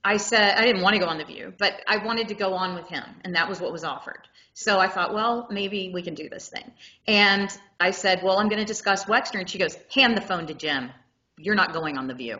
I 0.07 0.19
said 0.19 0.55
I 0.57 0.65
didn't 0.65 0.83
want 0.83 0.95
to 0.95 1.01
go 1.01 1.07
on 1.07 1.19
the 1.19 1.25
View, 1.25 1.53
but 1.59 1.83
I 1.89 1.97
wanted 1.97 2.29
to 2.29 2.35
go 2.35 2.55
on 2.55 2.77
with 2.77 2.87
him, 2.87 3.03
and 3.25 3.35
that 3.35 3.49
was 3.49 3.61
what 3.61 3.73
was 3.73 3.83
offered. 3.83 4.21
So 4.55 4.79
I 4.79 4.87
thought, 4.87 5.13
well, 5.13 5.49
maybe 5.51 5.91
we 5.93 6.01
can 6.01 6.15
do 6.15 6.29
this 6.29 6.49
thing. 6.49 6.71
And 7.09 7.51
I 7.81 7.91
said, 7.91 8.23
well, 8.23 8.39
I'm 8.39 8.49
going 8.49 8.61
to 8.61 8.65
discuss 8.65 9.07
Wexner, 9.07 9.41
and 9.41 9.51
she 9.51 9.59
goes, 9.59 9.77
hand 9.93 10.17
the 10.17 10.21
phone 10.21 10.47
to 10.47 10.55
Jim. 10.55 10.93
You're 11.37 11.57
not 11.57 11.73
going 11.73 11.99
on 11.99 12.07
the 12.07 12.15
View. 12.15 12.39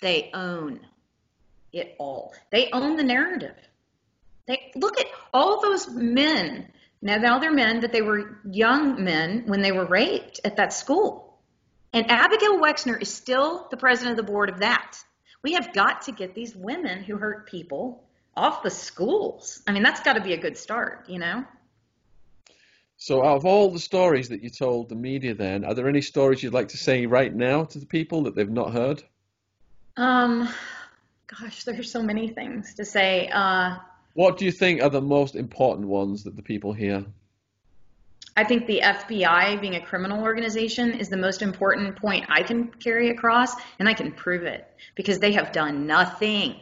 They 0.00 0.30
own 0.34 0.80
it 1.72 1.94
all. 2.00 2.34
They 2.50 2.68
own 2.72 2.96
the 2.96 3.04
narrative. 3.04 3.54
They 4.48 4.72
look 4.74 4.98
at 4.98 5.06
all 5.32 5.60
those 5.62 5.88
men. 5.88 6.66
Now, 7.00 7.18
now 7.18 7.38
they're 7.38 7.52
men, 7.52 7.80
but 7.80 7.92
they 7.92 8.02
were 8.02 8.40
young 8.50 9.04
men 9.04 9.44
when 9.46 9.62
they 9.62 9.70
were 9.70 9.86
raped 9.86 10.40
at 10.44 10.56
that 10.56 10.72
school. 10.72 11.27
And 11.92 12.10
Abigail 12.10 12.58
Wexner 12.58 13.00
is 13.00 13.12
still 13.12 13.66
the 13.70 13.76
president 13.76 14.18
of 14.18 14.26
the 14.26 14.30
board 14.30 14.50
of 14.50 14.58
that. 14.58 14.98
We 15.42 15.54
have 15.54 15.72
got 15.72 16.02
to 16.02 16.12
get 16.12 16.34
these 16.34 16.54
women 16.54 17.02
who 17.02 17.16
hurt 17.16 17.48
people 17.48 18.04
off 18.36 18.62
the 18.62 18.70
schools. 18.70 19.62
I 19.66 19.72
mean, 19.72 19.82
that's 19.82 20.00
got 20.00 20.14
to 20.14 20.20
be 20.20 20.32
a 20.34 20.36
good 20.36 20.56
start, 20.56 21.08
you 21.08 21.18
know? 21.18 21.44
So, 22.96 23.24
out 23.24 23.36
of 23.36 23.44
all 23.44 23.70
the 23.70 23.78
stories 23.78 24.28
that 24.30 24.42
you 24.42 24.50
told 24.50 24.88
the 24.88 24.96
media, 24.96 25.32
then, 25.34 25.64
are 25.64 25.72
there 25.74 25.88
any 25.88 26.00
stories 26.00 26.42
you'd 26.42 26.52
like 26.52 26.68
to 26.68 26.76
say 26.76 27.06
right 27.06 27.32
now 27.32 27.64
to 27.64 27.78
the 27.78 27.86
people 27.86 28.24
that 28.24 28.34
they've 28.34 28.50
not 28.50 28.72
heard? 28.72 29.02
Um, 29.96 30.48
gosh, 31.28 31.64
there's 31.64 31.90
so 31.90 32.02
many 32.02 32.28
things 32.28 32.74
to 32.74 32.84
say. 32.84 33.28
Uh, 33.32 33.76
What 34.14 34.36
do 34.36 34.44
you 34.44 34.52
think 34.52 34.82
are 34.82 34.90
the 34.90 35.00
most 35.00 35.36
important 35.36 35.86
ones 35.86 36.24
that 36.24 36.34
the 36.34 36.42
people 36.42 36.72
hear? 36.72 37.06
I 38.38 38.44
think 38.44 38.68
the 38.68 38.80
FBI 38.80 39.60
being 39.60 39.74
a 39.74 39.84
criminal 39.84 40.22
organization 40.22 40.92
is 40.92 41.08
the 41.08 41.16
most 41.16 41.42
important 41.42 41.96
point 41.96 42.24
I 42.28 42.40
can 42.44 42.68
carry 42.68 43.10
across, 43.10 43.52
and 43.80 43.88
I 43.88 43.94
can 43.94 44.12
prove 44.12 44.44
it 44.44 44.64
because 44.94 45.18
they 45.18 45.32
have 45.32 45.50
done 45.50 45.88
nothing. 45.88 46.54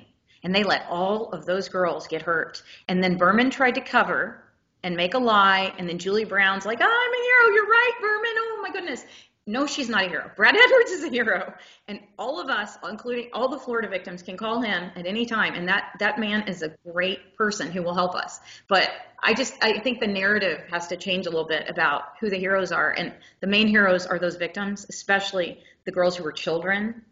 And 0.42 0.54
they 0.54 0.64
let 0.64 0.86
all 0.88 1.30
of 1.32 1.44
those 1.44 1.68
girls 1.68 2.06
get 2.06 2.22
hurt. 2.22 2.62
And 2.88 3.04
then 3.04 3.18
Berman 3.18 3.50
tried 3.50 3.74
to 3.74 3.82
cover 3.82 4.42
and 4.84 4.96
make 4.96 5.12
a 5.12 5.18
lie, 5.18 5.74
and 5.76 5.86
then 5.86 5.98
Julie 5.98 6.24
Brown's 6.24 6.64
like, 6.64 6.78
oh, 6.80 6.84
I'm 6.84 6.88
a 6.88 7.22
hero, 7.26 7.54
you're 7.54 7.68
right, 7.68 7.92
Berman, 8.00 8.34
oh 8.38 8.60
my 8.62 8.72
goodness. 8.72 9.04
No, 9.48 9.66
she's 9.66 9.88
not 9.88 10.04
a 10.04 10.08
hero. 10.08 10.28
Brad 10.34 10.56
Edwards 10.64 10.90
is 10.90 11.04
a 11.04 11.08
hero. 11.08 11.54
And 11.86 12.00
all 12.18 12.40
of 12.40 12.50
us, 12.50 12.76
including 12.88 13.30
all 13.32 13.48
the 13.48 13.58
Florida 13.58 13.88
victims, 13.88 14.22
can 14.22 14.36
call 14.36 14.60
him 14.60 14.90
at 14.96 15.06
any 15.06 15.24
time. 15.24 15.54
And 15.54 15.68
that, 15.68 15.92
that 16.00 16.18
man 16.18 16.48
is 16.48 16.62
a 16.62 16.74
great 16.90 17.36
person 17.36 17.70
who 17.70 17.82
will 17.82 17.94
help 17.94 18.16
us. 18.16 18.40
But 18.68 18.90
I 19.22 19.34
just, 19.34 19.54
I 19.62 19.78
think 19.78 20.00
the 20.00 20.08
narrative 20.08 20.62
has 20.70 20.88
to 20.88 20.96
change 20.96 21.26
a 21.26 21.30
little 21.30 21.46
bit 21.46 21.68
about 21.68 22.02
who 22.20 22.28
the 22.28 22.38
heroes 22.38 22.72
are. 22.72 22.90
And 22.90 23.12
the 23.40 23.46
main 23.46 23.68
heroes 23.68 24.04
are 24.04 24.18
those 24.18 24.36
victims, 24.36 24.84
especially 24.88 25.60
the 25.84 25.92
girls 25.92 26.16
who 26.16 26.24
were 26.24 26.32
children 26.32 27.02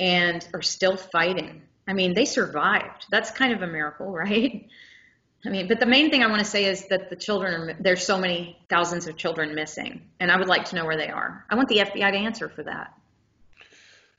and 0.00 0.46
are 0.54 0.62
still 0.62 0.96
fighting. 0.96 1.62
I 1.86 1.92
mean, 1.92 2.14
they 2.14 2.24
survived. 2.24 3.06
That's 3.10 3.30
kind 3.30 3.52
of 3.52 3.60
a 3.60 3.66
miracle, 3.66 4.10
right? 4.10 4.66
I 5.44 5.48
mean, 5.48 5.66
but 5.66 5.80
the 5.80 5.86
main 5.86 6.10
thing 6.10 6.22
I 6.22 6.28
want 6.28 6.38
to 6.38 6.44
say 6.44 6.66
is 6.66 6.86
that 6.86 7.10
the 7.10 7.16
children 7.16 7.76
there's 7.80 8.04
so 8.04 8.16
many 8.16 8.58
thousands 8.68 9.08
of 9.08 9.16
children 9.16 9.54
missing, 9.54 10.08
and 10.20 10.30
I 10.30 10.36
would 10.36 10.48
like 10.48 10.66
to 10.66 10.76
know 10.76 10.84
where 10.84 10.96
they 10.96 11.08
are. 11.08 11.44
I 11.50 11.56
want 11.56 11.68
the 11.68 11.78
FBI 11.78 12.12
to 12.12 12.18
answer 12.18 12.48
for 12.48 12.62
that. 12.62 12.94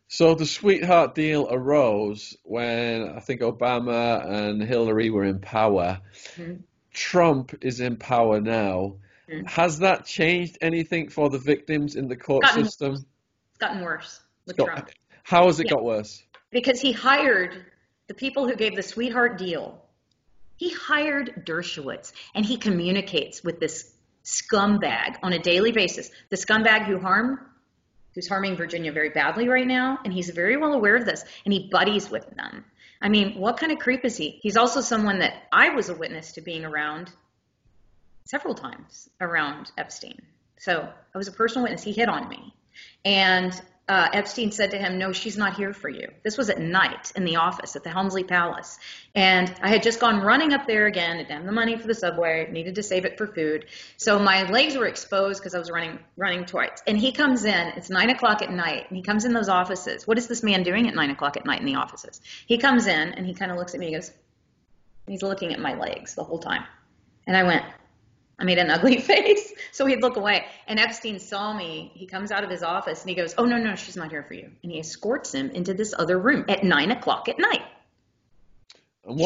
So 0.10 0.36
the 0.36 0.46
sweetheart 0.46 1.16
deal 1.16 1.48
arose 1.50 2.36
when 2.44 3.10
I 3.10 3.20
think 3.20 3.42
Obama 3.42 4.24
and 4.26 4.62
Hillary 4.62 5.10
were 5.10 5.24
in 5.24 5.40
power. 5.40 6.02
Mm-hmm. 6.36 6.62
Trump 6.92 7.56
is 7.62 7.80
in 7.80 7.96
power 7.96 8.40
now. 8.40 8.98
Mm-hmm. 9.30 9.46
Has 9.46 9.80
that 9.80 10.06
changed 10.06 10.58
anything 10.62 11.10
for 11.10 11.30
the 11.30 11.40
victims 11.40 11.96
in 11.96 12.08
the 12.08 12.18
court 12.18 12.44
gotten, 12.44 12.66
system? 12.66 12.94
It's 12.94 13.58
gotten 13.60 13.82
worse 13.82 14.20
with 14.46 14.58
got, 14.58 14.66
Trump. 14.66 14.90
How 15.24 15.48
has 15.48 15.60
it 15.60 15.68
yeah. 15.68 15.76
got 15.76 15.84
worse? 15.84 16.22
Because 16.52 16.82
he 16.82 16.92
hired 16.92 17.66
the 18.08 18.14
people 18.14 18.48
who 18.48 18.56
gave 18.56 18.76
the 18.76 18.84
sweetheart 18.84 19.38
deal 19.38 19.84
he 20.64 20.70
hired 20.70 21.46
Dershowitz 21.46 22.14
and 22.34 22.46
he 22.46 22.56
communicates 22.56 23.44
with 23.44 23.60
this 23.60 23.92
scumbag 24.24 25.18
on 25.22 25.34
a 25.34 25.40
daily 25.40 25.74
basis. 25.74 26.10
The 26.30 26.38
scumbag 26.38 26.86
who 26.86 27.00
harmed, 27.00 27.40
who's 28.16 28.30
harming 28.30 28.56
Virginia 28.56 28.94
very 28.94 29.10
badly 29.10 29.50
right 29.50 29.68
now, 29.68 30.00
and 30.06 30.14
he's 30.14 30.30
very 30.30 30.56
well 30.56 30.72
aware 30.72 30.96
of 30.96 31.06
this, 31.06 31.26
and 31.44 31.54
he 31.54 31.68
buddies 31.70 32.10
with 32.10 32.26
them. 32.38 32.64
I 33.02 33.10
mean, 33.10 33.38
what 33.38 33.58
kind 33.58 33.74
of 33.74 33.80
creep 33.80 34.06
is 34.06 34.16
he? 34.16 34.40
He's 34.42 34.56
also 34.56 34.80
someone 34.80 35.20
that 35.20 35.34
I 35.52 35.70
was 35.70 35.90
a 35.90 35.96
witness 35.96 36.32
to 36.34 36.42
being 36.42 36.64
around 36.64 37.12
several 38.24 38.56
times 38.56 39.10
around 39.20 39.70
Epstein. 39.78 40.22
So 40.60 40.88
I 41.14 41.18
was 41.18 41.28
a 41.28 41.34
personal 41.34 41.64
witness. 41.64 41.84
He 41.84 41.92
hit 41.92 42.08
on 42.08 42.30
me. 42.30 42.54
And 43.04 43.54
uh, 43.90 44.08
Epstein 44.14 44.52
said 44.52 44.72
to 44.72 44.78
him, 44.78 44.98
No, 44.98 45.12
she's 45.12 45.38
not 45.38 45.56
here 45.56 45.74
for 45.74 45.90
you. 45.90 46.08
This 46.24 46.38
was 46.38 46.50
at 46.50 46.60
night 46.60 47.12
in 47.16 47.26
the 47.26 47.36
office 47.36 47.76
at 47.76 47.84
the 47.84 47.90
Helmsley 47.90 48.24
Palace. 48.24 48.80
And 49.14 49.54
I 49.62 49.70
had 49.70 49.84
just 49.84 50.00
gone 50.00 50.22
running 50.22 50.54
up 50.54 50.68
there 50.68 50.86
again 50.86 51.26
to 51.26 51.34
have 51.34 51.46
the 51.46 51.52
money 51.52 51.78
for 51.78 51.88
the 51.88 51.94
subway, 51.94 52.50
needed 52.50 52.76
to 52.76 52.84
save 52.84 53.04
it 53.04 53.18
for 53.18 53.28
food. 53.28 53.66
So 53.98 54.20
my 54.20 54.50
legs 54.50 54.78
were 54.78 54.88
exposed 54.88 55.42
because 55.42 55.54
I 55.54 55.60
was 55.60 55.70
running 55.70 56.00
running 56.16 56.46
twice. 56.46 56.82
And 56.88 56.98
he 56.98 57.12
comes 57.12 57.44
in, 57.44 57.68
it's 57.76 57.90
nine 57.90 58.10
o'clock 58.10 58.42
at 58.42 58.52
night, 58.52 58.86
and 58.88 58.96
he 58.96 59.04
comes 59.04 59.26
in 59.26 59.34
those 59.34 59.50
offices. 59.50 60.08
What 60.08 60.18
is 60.18 60.28
this 60.28 60.44
man 60.44 60.64
doing 60.64 60.88
at 60.88 60.96
nine 60.96 61.10
o'clock 61.10 61.36
at 61.36 61.46
night 61.46 61.60
in 61.60 61.66
the 61.66 61.76
offices? 61.76 62.22
He 62.46 62.58
comes 62.58 62.88
in 62.88 63.14
and 63.14 63.26
he 63.26 63.34
kind 63.34 63.52
of 63.52 63.58
looks 63.58 63.74
at 63.74 63.80
me 63.82 63.88
and 63.88 63.96
goes, 63.96 64.12
He's 65.08 65.22
looking 65.22 65.52
at 65.52 65.60
my 65.60 65.78
legs 65.78 66.16
the 66.16 66.24
whole 66.24 66.40
time. 66.40 66.64
And 67.28 67.36
I 67.36 67.44
went, 67.44 67.66
I 68.40 68.44
made 68.44 68.58
an 68.58 68.70
ugly 68.76 69.00
face. 69.00 69.54
So 69.72 69.86
he'd 69.86 70.02
look 70.02 70.18
away. 70.18 70.46
And 70.68 70.80
Epstein 70.80 71.20
saw 71.20 71.54
me. 71.54 71.92
He 71.94 72.06
comes 72.06 72.32
out 72.32 72.44
of 72.44 72.50
his 72.50 72.64
office 72.64 73.02
and 73.02 73.10
he 73.10 73.16
goes, 73.16 73.34
Oh, 73.38 73.46
no, 73.46 73.58
no, 73.58 73.76
she's 73.76 73.96
not 73.96 74.10
here 74.10 74.24
for 74.24 74.34
you. 74.34 74.50
And 74.64 74.72
he 74.72 74.80
escorts 74.80 75.34
him 75.34 75.50
into 75.52 75.74
this 75.74 75.94
other 75.98 76.20
room 76.20 76.46
at 76.48 76.64
nine 76.64 76.92
o'clock 76.92 77.30
at 77.30 77.40
night. 77.40 77.64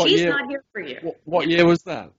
she's 0.08 0.22
year, 0.22 0.30
not 0.30 0.50
here 0.50 0.64
for 0.72 0.82
you. 0.82 0.98
What, 1.02 1.20
what 1.26 1.48
year 1.48 1.66
was 1.66 1.84
that? 1.84 2.12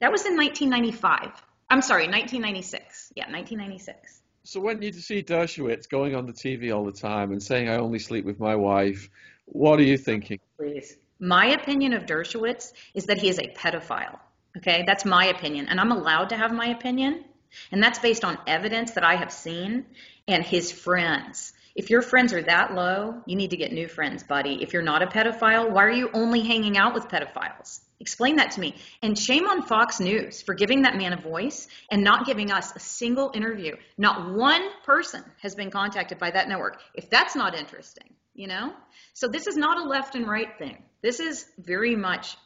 That 0.00 0.12
was 0.12 0.26
in 0.26 0.36
1995. 0.36 1.30
I'm 1.70 1.82
sorry, 1.82 2.04
1996. 2.04 3.12
Yeah, 3.16 3.24
1996. 3.24 4.22
So 4.42 4.60
when 4.60 4.82
you 4.82 4.92
see 4.92 5.22
Dershowitz 5.22 5.88
going 5.88 6.14
on 6.14 6.26
the 6.26 6.32
TV 6.32 6.74
all 6.74 6.84
the 6.84 6.92
time 6.92 7.32
and 7.32 7.42
saying, 7.42 7.70
I 7.70 7.76
only 7.76 7.98
sleep 7.98 8.26
with 8.26 8.38
my 8.38 8.54
wife, 8.54 9.08
what 9.46 9.78
are 9.78 9.84
you 9.84 9.96
thinking? 9.96 10.38
Please. 10.58 10.98
My 11.18 11.46
opinion 11.46 11.94
of 11.94 12.04
Dershowitz 12.04 12.72
is 12.92 13.06
that 13.06 13.18
he 13.18 13.28
is 13.28 13.38
a 13.38 13.48
pedophile. 13.48 14.18
Okay, 14.56 14.84
that's 14.86 15.04
my 15.04 15.26
opinion, 15.26 15.68
and 15.68 15.80
I'm 15.80 15.90
allowed 15.90 16.28
to 16.28 16.36
have 16.36 16.52
my 16.52 16.66
opinion, 16.66 17.24
and 17.72 17.82
that's 17.82 17.98
based 17.98 18.24
on 18.24 18.38
evidence 18.46 18.92
that 18.92 19.04
I 19.04 19.16
have 19.16 19.32
seen 19.32 19.86
and 20.28 20.44
his 20.44 20.70
friends. 20.70 21.52
If 21.74 21.90
your 21.90 22.02
friends 22.02 22.32
are 22.32 22.42
that 22.42 22.72
low, 22.72 23.20
you 23.26 23.34
need 23.34 23.50
to 23.50 23.56
get 23.56 23.72
new 23.72 23.88
friends, 23.88 24.22
buddy. 24.22 24.62
If 24.62 24.72
you're 24.72 24.82
not 24.82 25.02
a 25.02 25.06
pedophile, 25.06 25.72
why 25.72 25.84
are 25.84 25.90
you 25.90 26.08
only 26.14 26.40
hanging 26.40 26.78
out 26.78 26.94
with 26.94 27.08
pedophiles? 27.08 27.80
Explain 27.98 28.36
that 28.36 28.52
to 28.52 28.60
me. 28.60 28.76
And 29.02 29.18
shame 29.18 29.48
on 29.48 29.62
Fox 29.62 29.98
News 29.98 30.40
for 30.40 30.54
giving 30.54 30.82
that 30.82 30.96
man 30.96 31.12
a 31.12 31.20
voice 31.20 31.66
and 31.90 32.04
not 32.04 32.26
giving 32.26 32.52
us 32.52 32.74
a 32.76 32.78
single 32.78 33.32
interview. 33.34 33.74
Not 33.98 34.34
one 34.34 34.62
person 34.84 35.24
has 35.42 35.56
been 35.56 35.70
contacted 35.70 36.18
by 36.18 36.30
that 36.30 36.48
network. 36.48 36.80
If 36.94 37.10
that's 37.10 37.34
not 37.34 37.56
interesting, 37.56 38.14
you 38.34 38.46
know? 38.46 38.72
So 39.14 39.26
this 39.26 39.48
is 39.48 39.56
not 39.56 39.78
a 39.78 39.88
left 39.88 40.14
and 40.14 40.28
right 40.28 40.56
thing. 40.58 40.80
This 41.02 41.18
is 41.18 41.46
very 41.58 41.96
much 41.96 42.36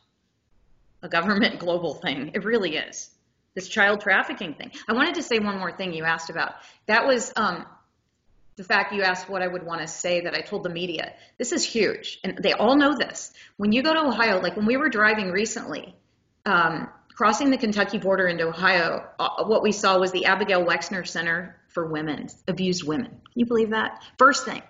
a 1.03 1.09
government 1.09 1.59
global 1.61 1.95
thing. 1.95 2.33
It 2.35 2.45
really 2.45 2.77
is. 2.77 3.11
This 3.55 3.69
child 3.69 4.01
trafficking 4.01 4.55
thing. 4.55 4.71
I 4.89 4.93
wanted 4.93 5.17
to 5.17 5.23
say 5.23 5.39
one 5.39 5.59
more 5.59 5.73
thing 5.73 5.93
you 5.93 6.05
asked 6.05 6.31
about. 6.31 6.53
That 6.87 7.07
was 7.07 7.33
um, 7.37 7.67
the 8.57 8.65
fact 8.65 8.93
you 8.93 9.03
asked 9.03 9.29
what 9.29 9.43
I 9.43 9.47
would 9.47 9.65
want 9.65 9.81
to 9.81 9.87
say 9.87 10.23
that 10.23 10.35
I 10.35 10.41
told 10.41 10.65
the 10.65 10.69
media. 10.69 11.15
This 11.39 11.53
is 11.53 11.65
huge, 11.65 12.21
and 12.23 12.39
they 12.43 12.53
all 12.53 12.77
know 12.77 12.97
this. 12.97 13.33
When 13.57 13.73
you 13.73 13.83
go 13.83 13.95
to 13.95 14.01
Ohio, 14.01 14.41
like 14.41 14.57
when 14.57 14.67
we 14.67 14.77
were 14.77 14.89
driving 14.89 15.31
recently, 15.31 15.95
um, 16.45 16.89
crossing 17.15 17.51
the 17.51 17.57
Kentucky 17.57 17.99
border 17.99 18.27
into 18.27 18.47
Ohio, 18.47 19.05
uh, 19.19 19.45
what 19.45 19.63
we 19.63 19.73
saw 19.73 19.99
was 19.99 20.13
the 20.13 20.27
Abigail 20.27 20.65
Wexner 20.65 21.07
Center 21.07 21.57
for 21.69 21.87
Women, 21.87 22.29
abused 22.47 22.85
women. 22.87 23.11
Can 23.11 23.33
you 23.35 23.47
believe 23.47 23.71
that? 23.71 24.03
First 24.19 24.45
thing. 24.45 24.63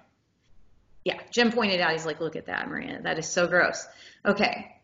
Yeah, 1.05 1.19
Jim 1.31 1.53
pointed 1.53 1.81
out, 1.81 1.93
he's 1.93 2.07
like, 2.07 2.21
look 2.21 2.37
at 2.37 2.47
that, 2.47 2.69
Marina. 2.69 3.03
That 3.03 3.19
is 3.19 3.27
so 3.27 3.47
gross. 3.47 3.87
Okay, 4.27 4.77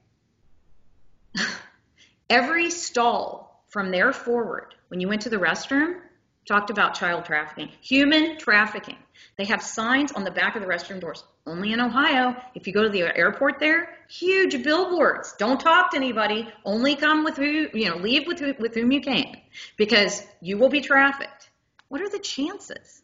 Every 2.30 2.70
stall 2.70 3.64
from 3.68 3.90
there 3.90 4.12
forward, 4.12 4.74
when 4.88 5.00
you 5.00 5.08
went 5.08 5.22
to 5.22 5.30
the 5.30 5.36
restroom, 5.36 6.00
talked 6.46 6.70
about 6.70 6.94
child 6.94 7.24
trafficking, 7.24 7.70
human 7.80 8.38
trafficking. 8.38 8.96
They 9.36 9.44
have 9.46 9.62
signs 9.62 10.12
on 10.12 10.24
the 10.24 10.30
back 10.30 10.56
of 10.56 10.62
the 10.62 10.68
restroom 10.68 11.00
doors. 11.00 11.24
Only 11.46 11.72
in 11.72 11.80
Ohio, 11.80 12.36
if 12.54 12.66
you 12.66 12.72
go 12.72 12.82
to 12.82 12.88
the 12.88 13.02
airport 13.16 13.58
there, 13.58 13.90
huge 14.08 14.62
billboards. 14.62 15.34
Don't 15.38 15.60
talk 15.60 15.90
to 15.90 15.96
anybody. 15.96 16.48
Only 16.64 16.96
come 16.96 17.24
with 17.24 17.36
who, 17.36 17.68
you 17.74 17.90
know, 17.90 17.96
leave 17.96 18.26
with 18.26 18.38
who, 18.38 18.54
with 18.58 18.74
whom 18.74 18.92
you 18.92 19.00
came 19.00 19.36
because 19.76 20.26
you 20.40 20.56
will 20.56 20.68
be 20.68 20.80
trafficked. 20.80 21.50
What 21.88 22.00
are 22.00 22.08
the 22.08 22.18
chances? 22.18 23.02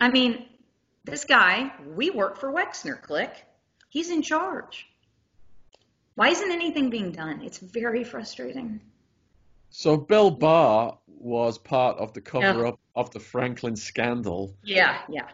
I 0.00 0.10
mean, 0.10 0.46
this 1.04 1.24
guy, 1.24 1.72
we 1.94 2.10
work 2.10 2.38
for 2.38 2.52
Wexner, 2.52 3.00
click. 3.00 3.44
He's 3.88 4.10
in 4.10 4.22
charge. 4.22 4.86
Why 6.14 6.28
isn't 6.28 6.50
anything 6.50 6.90
being 6.90 7.12
done? 7.12 7.40
It's 7.42 7.58
very 7.58 8.04
frustrating. 8.04 8.80
So 9.70 9.96
Bill 9.96 10.30
Barr 10.30 10.98
was 11.06 11.56
part 11.56 11.96
of 11.98 12.12
the 12.12 12.20
cover 12.20 12.66
up 12.66 12.78
of 12.94 13.10
the 13.10 13.20
Franklin 13.20 13.76
scandal. 13.76 14.54
Yeah, 14.62 14.98
yeah. 15.08 15.28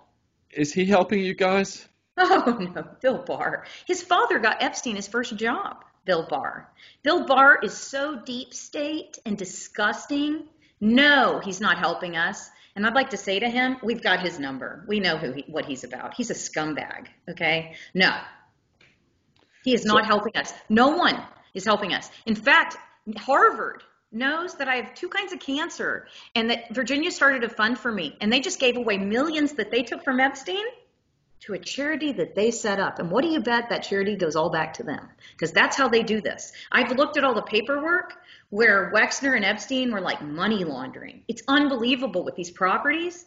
Is 0.50 0.72
he 0.72 0.84
helping 0.84 1.20
you 1.20 1.34
guys? 1.34 1.86
Oh 2.20 2.58
no, 2.74 2.84
Bill 3.00 3.18
Barr. 3.18 3.64
His 3.86 4.02
father 4.02 4.40
got 4.40 4.60
Epstein 4.60 4.96
his 4.96 5.06
first 5.06 5.36
job, 5.36 5.84
Bill 6.04 6.26
Barr. 6.28 6.68
Bill 7.04 7.24
Barr 7.24 7.60
is 7.62 7.76
so 7.76 8.16
deep 8.18 8.52
state 8.52 9.18
and 9.24 9.38
disgusting. 9.38 10.48
No, 10.80 11.38
he's 11.38 11.60
not 11.60 11.78
helping 11.78 12.16
us. 12.16 12.50
And 12.74 12.84
I'd 12.84 12.94
like 12.94 13.10
to 13.10 13.16
say 13.16 13.38
to 13.38 13.48
him, 13.48 13.76
we've 13.84 14.02
got 14.02 14.18
his 14.18 14.40
number. 14.40 14.84
We 14.88 14.98
know 14.98 15.16
who 15.16 15.32
he, 15.32 15.44
what 15.46 15.64
he's 15.64 15.84
about. 15.84 16.14
He's 16.14 16.30
a 16.30 16.34
scumbag. 16.34 17.06
Okay? 17.28 17.74
No, 17.94 18.16
he 19.68 19.74
is 19.74 19.84
not 19.84 20.04
so, 20.04 20.08
helping 20.08 20.34
us. 20.34 20.50
No 20.70 20.88
one 20.96 21.22
is 21.52 21.66
helping 21.66 21.92
us. 21.92 22.10
In 22.24 22.34
fact, 22.34 22.78
Harvard 23.18 23.82
knows 24.10 24.54
that 24.54 24.66
I 24.66 24.76
have 24.76 24.94
two 24.94 25.10
kinds 25.10 25.34
of 25.34 25.40
cancer 25.40 26.06
and 26.34 26.48
that 26.48 26.74
Virginia 26.74 27.10
started 27.10 27.44
a 27.44 27.50
fund 27.50 27.78
for 27.78 27.92
me 27.92 28.16
and 28.22 28.32
they 28.32 28.40
just 28.40 28.58
gave 28.58 28.78
away 28.78 28.96
millions 28.96 29.52
that 29.52 29.70
they 29.70 29.82
took 29.82 30.02
from 30.02 30.20
Epstein 30.20 30.64
to 31.40 31.52
a 31.52 31.58
charity 31.58 32.12
that 32.12 32.34
they 32.34 32.50
set 32.50 32.80
up. 32.80 32.98
And 32.98 33.10
what 33.10 33.22
do 33.22 33.28
you 33.28 33.40
bet 33.40 33.68
that 33.68 33.82
charity 33.82 34.16
goes 34.16 34.36
all 34.36 34.48
back 34.48 34.72
to 34.74 34.84
them? 34.84 35.06
Because 35.32 35.52
that's 35.52 35.76
how 35.76 35.88
they 35.88 36.02
do 36.02 36.22
this. 36.22 36.50
I've 36.72 36.96
looked 36.96 37.18
at 37.18 37.24
all 37.24 37.34
the 37.34 37.42
paperwork 37.42 38.14
where 38.48 38.90
Wexner 38.94 39.36
and 39.36 39.44
Epstein 39.44 39.92
were 39.92 40.00
like 40.00 40.22
money 40.22 40.64
laundering. 40.64 41.24
It's 41.28 41.42
unbelievable 41.46 42.24
with 42.24 42.36
these 42.36 42.50
properties, 42.50 43.22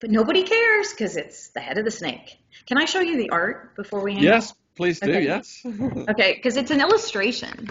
but 0.00 0.10
nobody 0.10 0.42
cares 0.42 0.90
because 0.90 1.16
it's 1.16 1.50
the 1.50 1.60
head 1.60 1.78
of 1.78 1.84
the 1.84 1.92
snake. 1.92 2.38
Can 2.66 2.76
I 2.76 2.86
show 2.86 3.00
you 3.00 3.16
the 3.16 3.30
art 3.30 3.76
before 3.76 4.00
we 4.00 4.14
hang 4.14 4.24
Yes, 4.24 4.52
Please 4.76 5.00
do, 5.00 5.10
okay. 5.10 5.24
yes. 5.24 5.62
okay, 5.66 6.34
because 6.34 6.56
it's 6.56 6.70
an 6.70 6.80
illustration 6.80 7.68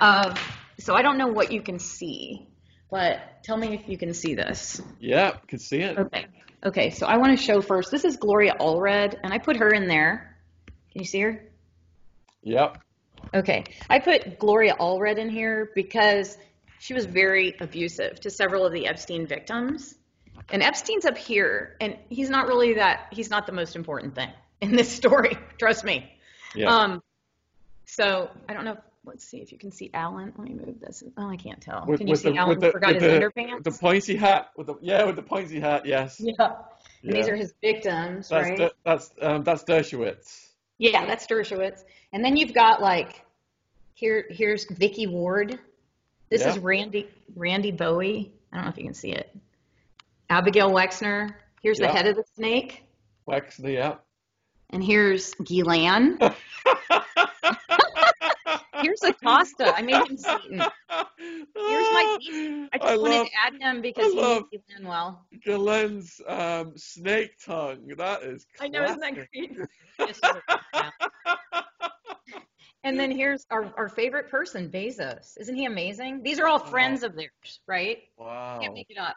of, 0.00 0.38
so 0.78 0.94
I 0.94 1.02
don't 1.02 1.18
know 1.18 1.28
what 1.28 1.52
you 1.52 1.62
can 1.62 1.78
see, 1.78 2.48
but 2.90 3.42
tell 3.42 3.56
me 3.56 3.74
if 3.74 3.88
you 3.88 3.96
can 3.96 4.12
see 4.12 4.34
this. 4.34 4.80
Yeah, 4.98 5.32
can 5.46 5.58
see 5.58 5.80
it. 5.80 5.98
Okay. 5.98 6.26
Okay, 6.64 6.90
so 6.90 7.06
I 7.06 7.16
want 7.16 7.38
to 7.38 7.42
show 7.42 7.62
first. 7.62 7.90
This 7.90 8.04
is 8.04 8.16
Gloria 8.16 8.54
Allred, 8.60 9.18
and 9.22 9.32
I 9.32 9.38
put 9.38 9.56
her 9.56 9.70
in 9.70 9.88
there. 9.88 10.36
Can 10.92 11.00
you 11.00 11.06
see 11.06 11.20
her? 11.20 11.42
Yep. 12.42 12.78
Okay. 13.32 13.64
I 13.88 13.98
put 13.98 14.38
Gloria 14.38 14.76
Allred 14.78 15.18
in 15.18 15.30
here 15.30 15.70
because 15.74 16.36
she 16.78 16.94
was 16.94 17.06
very 17.06 17.54
abusive 17.60 18.20
to 18.20 18.30
several 18.30 18.66
of 18.66 18.72
the 18.72 18.86
Epstein 18.86 19.26
victims. 19.26 19.94
And 20.50 20.62
Epstein's 20.62 21.04
up 21.04 21.16
here, 21.16 21.76
and 21.80 21.96
he's 22.08 22.28
not 22.28 22.46
really 22.46 22.74
that, 22.74 23.06
he's 23.12 23.30
not 23.30 23.46
the 23.46 23.52
most 23.52 23.76
important 23.76 24.14
thing 24.14 24.30
in 24.60 24.74
this 24.74 24.90
story. 24.96 25.38
Trust 25.58 25.84
me. 25.84 26.12
Yeah. 26.54 26.74
Um, 26.74 27.02
so 27.86 28.30
I 28.48 28.54
don't 28.54 28.64
know. 28.64 28.76
Let's 29.04 29.24
see 29.24 29.38
if 29.38 29.50
you 29.50 29.58
can 29.58 29.72
see 29.72 29.90
Alan. 29.94 30.32
Let 30.36 30.46
me 30.46 30.54
move 30.54 30.78
this. 30.78 31.02
Oh, 31.16 31.28
I 31.28 31.36
can't 31.36 31.60
tell. 31.60 31.84
With- 31.86 32.00
can 32.00 32.06
you 32.08 32.16
see 32.16 32.30
the- 32.32 32.36
Alan 32.36 32.58
the- 32.58 32.70
forgot 32.70 32.94
his 32.94 33.02
the- 33.02 33.08
underpants? 33.08 33.54
With 33.54 33.64
the 33.64 33.70
pointy 33.80 34.16
hat. 34.16 34.50
With 34.56 34.66
the 34.66 34.74
yeah, 34.80 35.04
with 35.04 35.16
the 35.16 35.22
pointy 35.22 35.58
hat. 35.58 35.86
Yes. 35.86 36.20
yeah. 36.20 36.56
And 37.02 37.14
these 37.14 37.28
are 37.28 37.36
his 37.36 37.54
victims, 37.62 38.28
That's 38.28 38.48
right? 38.48 38.58
Der- 38.58 38.70
that's 38.84 39.10
um, 39.22 39.42
that's 39.42 39.64
Dershowitz. 39.64 40.48
Yeah, 40.76 41.06
that's 41.06 41.26
Dershowitz. 41.26 41.82
And 42.12 42.22
then 42.22 42.36
you've 42.36 42.52
got 42.52 42.82
like 42.82 43.24
here 43.94 44.26
here's 44.30 44.66
Vicky 44.66 45.06
Ward. 45.06 45.58
This 46.28 46.44
is 46.44 46.58
Randy 46.58 47.08
Randy 47.34 47.70
Bowie. 47.72 48.32
I 48.52 48.56
don't 48.56 48.64
know 48.66 48.70
if 48.70 48.76
you 48.78 48.84
can 48.84 48.94
see 48.94 49.12
it. 49.12 49.34
Abigail 50.28 50.70
Wexner. 50.70 51.34
Here's 51.62 51.78
the 51.78 51.88
head 51.88 52.06
of 52.06 52.16
the 52.16 52.24
snake. 52.34 52.84
Wexley, 53.28 53.74
yeah. 53.74 53.96
And 54.70 54.82
here's 54.82 55.34
Ghislaine. 55.34 56.18
Here's 58.82 59.02
Acosta. 59.02 59.74
I 59.76 59.82
made 59.82 60.08
him 60.08 60.16
Satan. 60.16 60.58
Here's 60.58 61.92
my 61.92 62.18
I 62.72 62.78
just 62.78 62.88
I 62.88 62.96
wanted 62.96 63.16
love 63.16 63.26
to 63.26 63.32
add 63.46 63.60
him 63.60 63.82
because 63.82 64.06
I 64.06 64.08
he 64.08 64.16
knew 64.16 64.46
Ghislaine 64.52 64.88
well. 64.88 65.26
Ghislaine's 65.44 66.20
um, 66.26 66.72
snake 66.76 67.32
tongue. 67.44 67.92
That 67.96 68.22
is. 68.22 68.46
I 68.60 68.68
know, 68.68 68.84
isn't 68.84 69.00
that 69.00 69.14
great? 69.14 69.58
Yes, 69.98 70.18
you 70.22 70.30
were. 70.32 70.42
Yeah. 70.72 70.90
And 72.82 72.98
then 72.98 73.10
here's 73.10 73.44
our, 73.50 73.70
our 73.76 73.90
favorite 73.90 74.30
person, 74.30 74.70
Bezos. 74.70 75.36
Isn't 75.38 75.54
he 75.54 75.66
amazing? 75.66 76.22
These 76.22 76.40
are 76.40 76.46
all 76.46 76.58
friends 76.58 77.02
of 77.02 77.14
theirs, 77.14 77.60
right? 77.66 77.98
Wow. 78.16 78.58
Can't 78.62 78.72
make 78.72 78.88
it 78.88 78.96
up. 78.96 79.16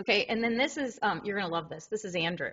Okay, 0.00 0.24
and 0.24 0.42
then 0.42 0.56
this 0.56 0.76
is 0.76 0.98
um, 1.02 1.20
you're 1.24 1.36
gonna 1.38 1.52
love 1.52 1.68
this. 1.68 1.86
This 1.86 2.04
is 2.04 2.16
Andrew. 2.16 2.50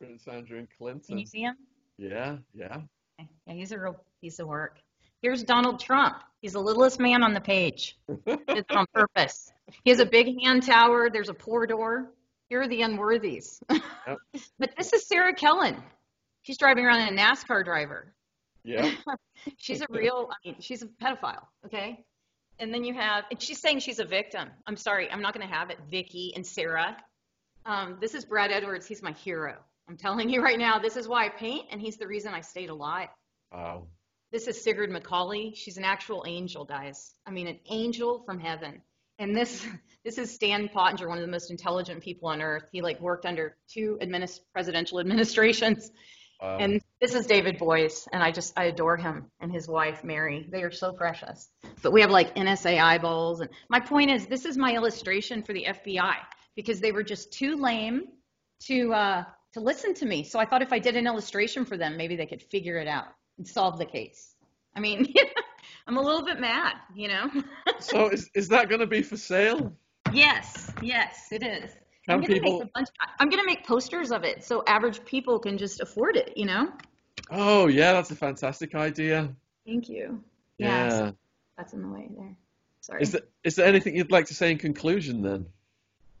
Prince 0.00 0.26
Andrew 0.28 0.58
and 0.58 0.68
Clinton. 0.78 1.02
Can 1.06 1.18
you 1.18 1.26
see 1.26 1.42
him? 1.42 1.56
Yeah, 1.98 2.38
yeah. 2.54 2.76
Okay. 3.20 3.28
Yeah, 3.46 3.54
he's 3.54 3.70
a 3.72 3.78
real 3.78 3.96
piece 4.22 4.38
of 4.38 4.48
work. 4.48 4.78
Here's 5.20 5.42
Donald 5.42 5.78
Trump. 5.78 6.22
He's 6.40 6.54
the 6.54 6.60
littlest 6.60 6.98
man 6.98 7.22
on 7.22 7.34
the 7.34 7.40
page. 7.40 7.98
it's 8.26 8.70
on 8.74 8.86
purpose. 8.94 9.52
He 9.84 9.90
has 9.90 10.00
a 10.00 10.06
big 10.06 10.40
hand 10.42 10.62
tower. 10.62 11.10
There's 11.10 11.28
a 11.28 11.34
pour 11.34 11.66
door. 11.66 12.14
Here 12.48 12.62
are 12.62 12.68
the 12.68 12.80
unworthies. 12.80 13.60
but 14.58 14.70
this 14.78 14.94
is 14.94 15.06
Sarah 15.06 15.34
Kellen. 15.34 15.76
She's 16.42 16.56
driving 16.56 16.86
around 16.86 17.06
in 17.06 17.18
a 17.18 17.20
NASCAR 17.20 17.62
driver. 17.62 18.14
Yeah. 18.64 18.90
she's 19.58 19.82
a 19.82 19.86
real, 19.90 20.30
I 20.30 20.48
mean, 20.48 20.56
she's 20.60 20.82
a 20.82 20.86
pedophile, 20.86 21.44
okay? 21.66 22.02
And 22.58 22.72
then 22.72 22.84
you 22.84 22.94
have, 22.94 23.24
and 23.30 23.40
she's 23.40 23.60
saying 23.60 23.80
she's 23.80 23.98
a 23.98 24.04
victim. 24.06 24.48
I'm 24.66 24.76
sorry, 24.76 25.10
I'm 25.10 25.20
not 25.20 25.34
going 25.34 25.46
to 25.46 25.54
have 25.54 25.68
it, 25.68 25.78
Vicky 25.90 26.32
and 26.34 26.46
Sarah. 26.46 26.96
Um, 27.66 27.98
this 28.00 28.14
is 28.14 28.24
Brad 28.24 28.50
Edwards. 28.50 28.86
He's 28.86 29.02
my 29.02 29.12
hero. 29.12 29.58
I'm 29.90 29.96
telling 29.96 30.30
you 30.30 30.40
right 30.40 30.58
now, 30.58 30.78
this 30.78 30.96
is 30.96 31.08
why 31.08 31.26
I 31.26 31.30
paint, 31.30 31.66
and 31.72 31.80
he's 31.80 31.96
the 31.96 32.06
reason 32.06 32.32
I 32.32 32.42
stayed 32.42 32.70
alive. 32.70 33.08
Wow. 33.52 33.88
This 34.30 34.46
is 34.46 34.62
Sigrid 34.62 34.88
McCawley. 34.88 35.56
She's 35.56 35.78
an 35.78 35.84
actual 35.84 36.22
angel, 36.28 36.64
guys. 36.64 37.12
I 37.26 37.32
mean, 37.32 37.48
an 37.48 37.58
angel 37.68 38.22
from 38.24 38.38
heaven. 38.38 38.82
And 39.18 39.34
this, 39.34 39.66
this 40.04 40.16
is 40.16 40.32
Stan 40.32 40.68
Pottinger, 40.68 41.08
one 41.08 41.18
of 41.18 41.22
the 41.22 41.30
most 41.30 41.50
intelligent 41.50 42.04
people 42.04 42.28
on 42.28 42.40
earth. 42.40 42.62
He 42.70 42.82
like 42.82 43.00
worked 43.00 43.26
under 43.26 43.56
two 43.68 43.98
administ- 44.00 44.38
presidential 44.52 45.00
administrations. 45.00 45.90
Wow. 46.40 46.58
And 46.60 46.80
this 47.00 47.16
is 47.16 47.26
David 47.26 47.58
Boies, 47.58 48.06
and 48.12 48.22
I 48.22 48.30
just 48.30 48.56
I 48.56 48.66
adore 48.66 48.96
him 48.96 49.28
and 49.40 49.50
his 49.52 49.66
wife 49.66 50.04
Mary. 50.04 50.46
They 50.52 50.62
are 50.62 50.70
so 50.70 50.92
precious. 50.92 51.50
But 51.82 51.92
we 51.92 52.00
have 52.02 52.10
like 52.10 52.36
NSA 52.36 52.80
eyeballs, 52.80 53.40
and 53.40 53.50
my 53.68 53.80
point 53.80 54.12
is, 54.12 54.28
this 54.28 54.44
is 54.44 54.56
my 54.56 54.72
illustration 54.72 55.42
for 55.42 55.52
the 55.52 55.66
FBI 55.68 56.14
because 56.54 56.78
they 56.78 56.92
were 56.92 57.02
just 57.02 57.32
too 57.32 57.56
lame 57.56 58.04
to 58.66 58.92
uh, 58.94 59.24
to 59.54 59.60
listen 59.60 59.94
to 59.94 60.06
me. 60.06 60.22
So 60.24 60.38
I 60.38 60.44
thought 60.44 60.62
if 60.62 60.72
I 60.72 60.78
did 60.78 60.96
an 60.96 61.06
illustration 61.06 61.64
for 61.64 61.76
them, 61.76 61.96
maybe 61.96 62.16
they 62.16 62.26
could 62.26 62.42
figure 62.42 62.76
it 62.78 62.88
out 62.88 63.06
and 63.38 63.46
solve 63.46 63.78
the 63.78 63.84
case. 63.86 64.34
I 64.76 64.80
mean, 64.80 65.12
I'm 65.86 65.96
a 65.96 66.00
little 66.02 66.24
bit 66.24 66.40
mad, 66.40 66.74
you 66.94 67.08
know. 67.08 67.30
so 67.80 68.08
is 68.08 68.30
is 68.34 68.48
that 68.48 68.68
going 68.68 68.80
to 68.80 68.86
be 68.86 69.02
for 69.02 69.16
sale? 69.16 69.72
yes, 70.12 70.72
yes, 70.82 71.28
it 71.32 71.42
is. 71.42 71.70
I'm 72.08 72.20
Can 72.20 72.28
gonna 72.28 72.40
people? 72.40 72.70
make. 72.76 72.86
I'm 73.20 73.28
gonna 73.28 73.44
make 73.44 73.64
posters 73.66 74.10
of 74.10 74.24
it 74.24 74.42
so 74.42 74.64
average 74.66 75.04
people 75.04 75.38
can 75.38 75.56
just 75.58 75.80
afford 75.80 76.16
it, 76.16 76.32
you 76.36 76.46
know. 76.46 76.72
Oh 77.30 77.66
yeah, 77.68 77.92
that's 77.92 78.10
a 78.10 78.16
fantastic 78.16 78.74
idea. 78.74 79.34
Thank 79.66 79.88
you. 79.88 80.22
Yeah, 80.58 80.66
Yeah. 80.84 80.90
so 80.90 81.16
that's 81.56 81.72
in 81.72 81.82
the 81.82 81.88
way 81.88 82.08
there. 82.16 82.36
Sorry. 82.80 83.02
Is 83.02 83.12
there 83.12 83.22
is 83.44 83.54
there 83.56 83.66
anything 83.66 83.96
you'd 83.96 84.10
like 84.10 84.26
to 84.26 84.34
say 84.34 84.50
in 84.50 84.58
conclusion 84.58 85.22
then? 85.22 85.46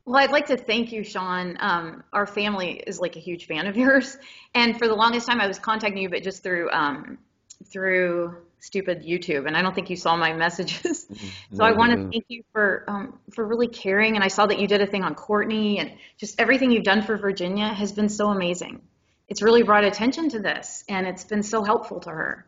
Well, 0.04 0.16
I'd 0.16 0.32
like 0.32 0.46
to 0.46 0.56
thank 0.56 0.92
you, 0.92 1.04
Sean. 1.04 1.56
Um, 1.60 2.02
our 2.12 2.26
family 2.26 2.82
is 2.86 2.98
like 2.98 3.16
a 3.16 3.20
huge 3.20 3.46
fan 3.46 3.66
of 3.66 3.76
yours, 3.76 4.16
and 4.54 4.78
for 4.78 4.88
the 4.88 4.94
longest 4.94 5.26
time, 5.26 5.40
I 5.40 5.46
was 5.46 5.58
contacting 5.58 6.02
you, 6.02 6.08
but 6.08 6.22
just 6.22 6.42
through 6.42 6.70
um, 6.70 7.18
through 7.66 8.36
stupid 8.60 9.02
YouTube, 9.02 9.46
and 9.46 9.56
I 9.56 9.62
don't 9.62 9.74
think 9.74 9.90
you 9.90 9.96
saw 9.96 10.16
my 10.16 10.32
messages. 10.44 11.06
so 11.52 11.64
I 11.64 11.72
want 11.72 11.92
to 11.92 12.10
thank 12.10 12.24
you 12.28 12.42
for 12.52 12.84
um, 12.88 13.18
for 13.32 13.46
really 13.46 13.68
caring, 13.68 14.14
and 14.14 14.24
I 14.24 14.28
saw 14.28 14.46
that 14.46 14.58
you 14.58 14.66
did 14.66 14.80
a 14.80 14.86
thing 14.86 15.02
on 15.02 15.14
Courtney, 15.14 15.78
and 15.78 15.92
just 16.16 16.40
everything 16.40 16.70
you've 16.70 16.84
done 16.84 17.02
for 17.02 17.16
Virginia 17.16 17.68
has 17.68 17.92
been 17.92 18.08
so 18.08 18.30
amazing. 18.30 18.82
It's 19.28 19.42
really 19.42 19.62
brought 19.62 19.84
attention 19.84 20.28
to 20.30 20.40
this, 20.40 20.84
and 20.88 21.06
it's 21.06 21.24
been 21.24 21.42
so 21.42 21.62
helpful 21.62 22.00
to 22.00 22.10
her. 22.10 22.46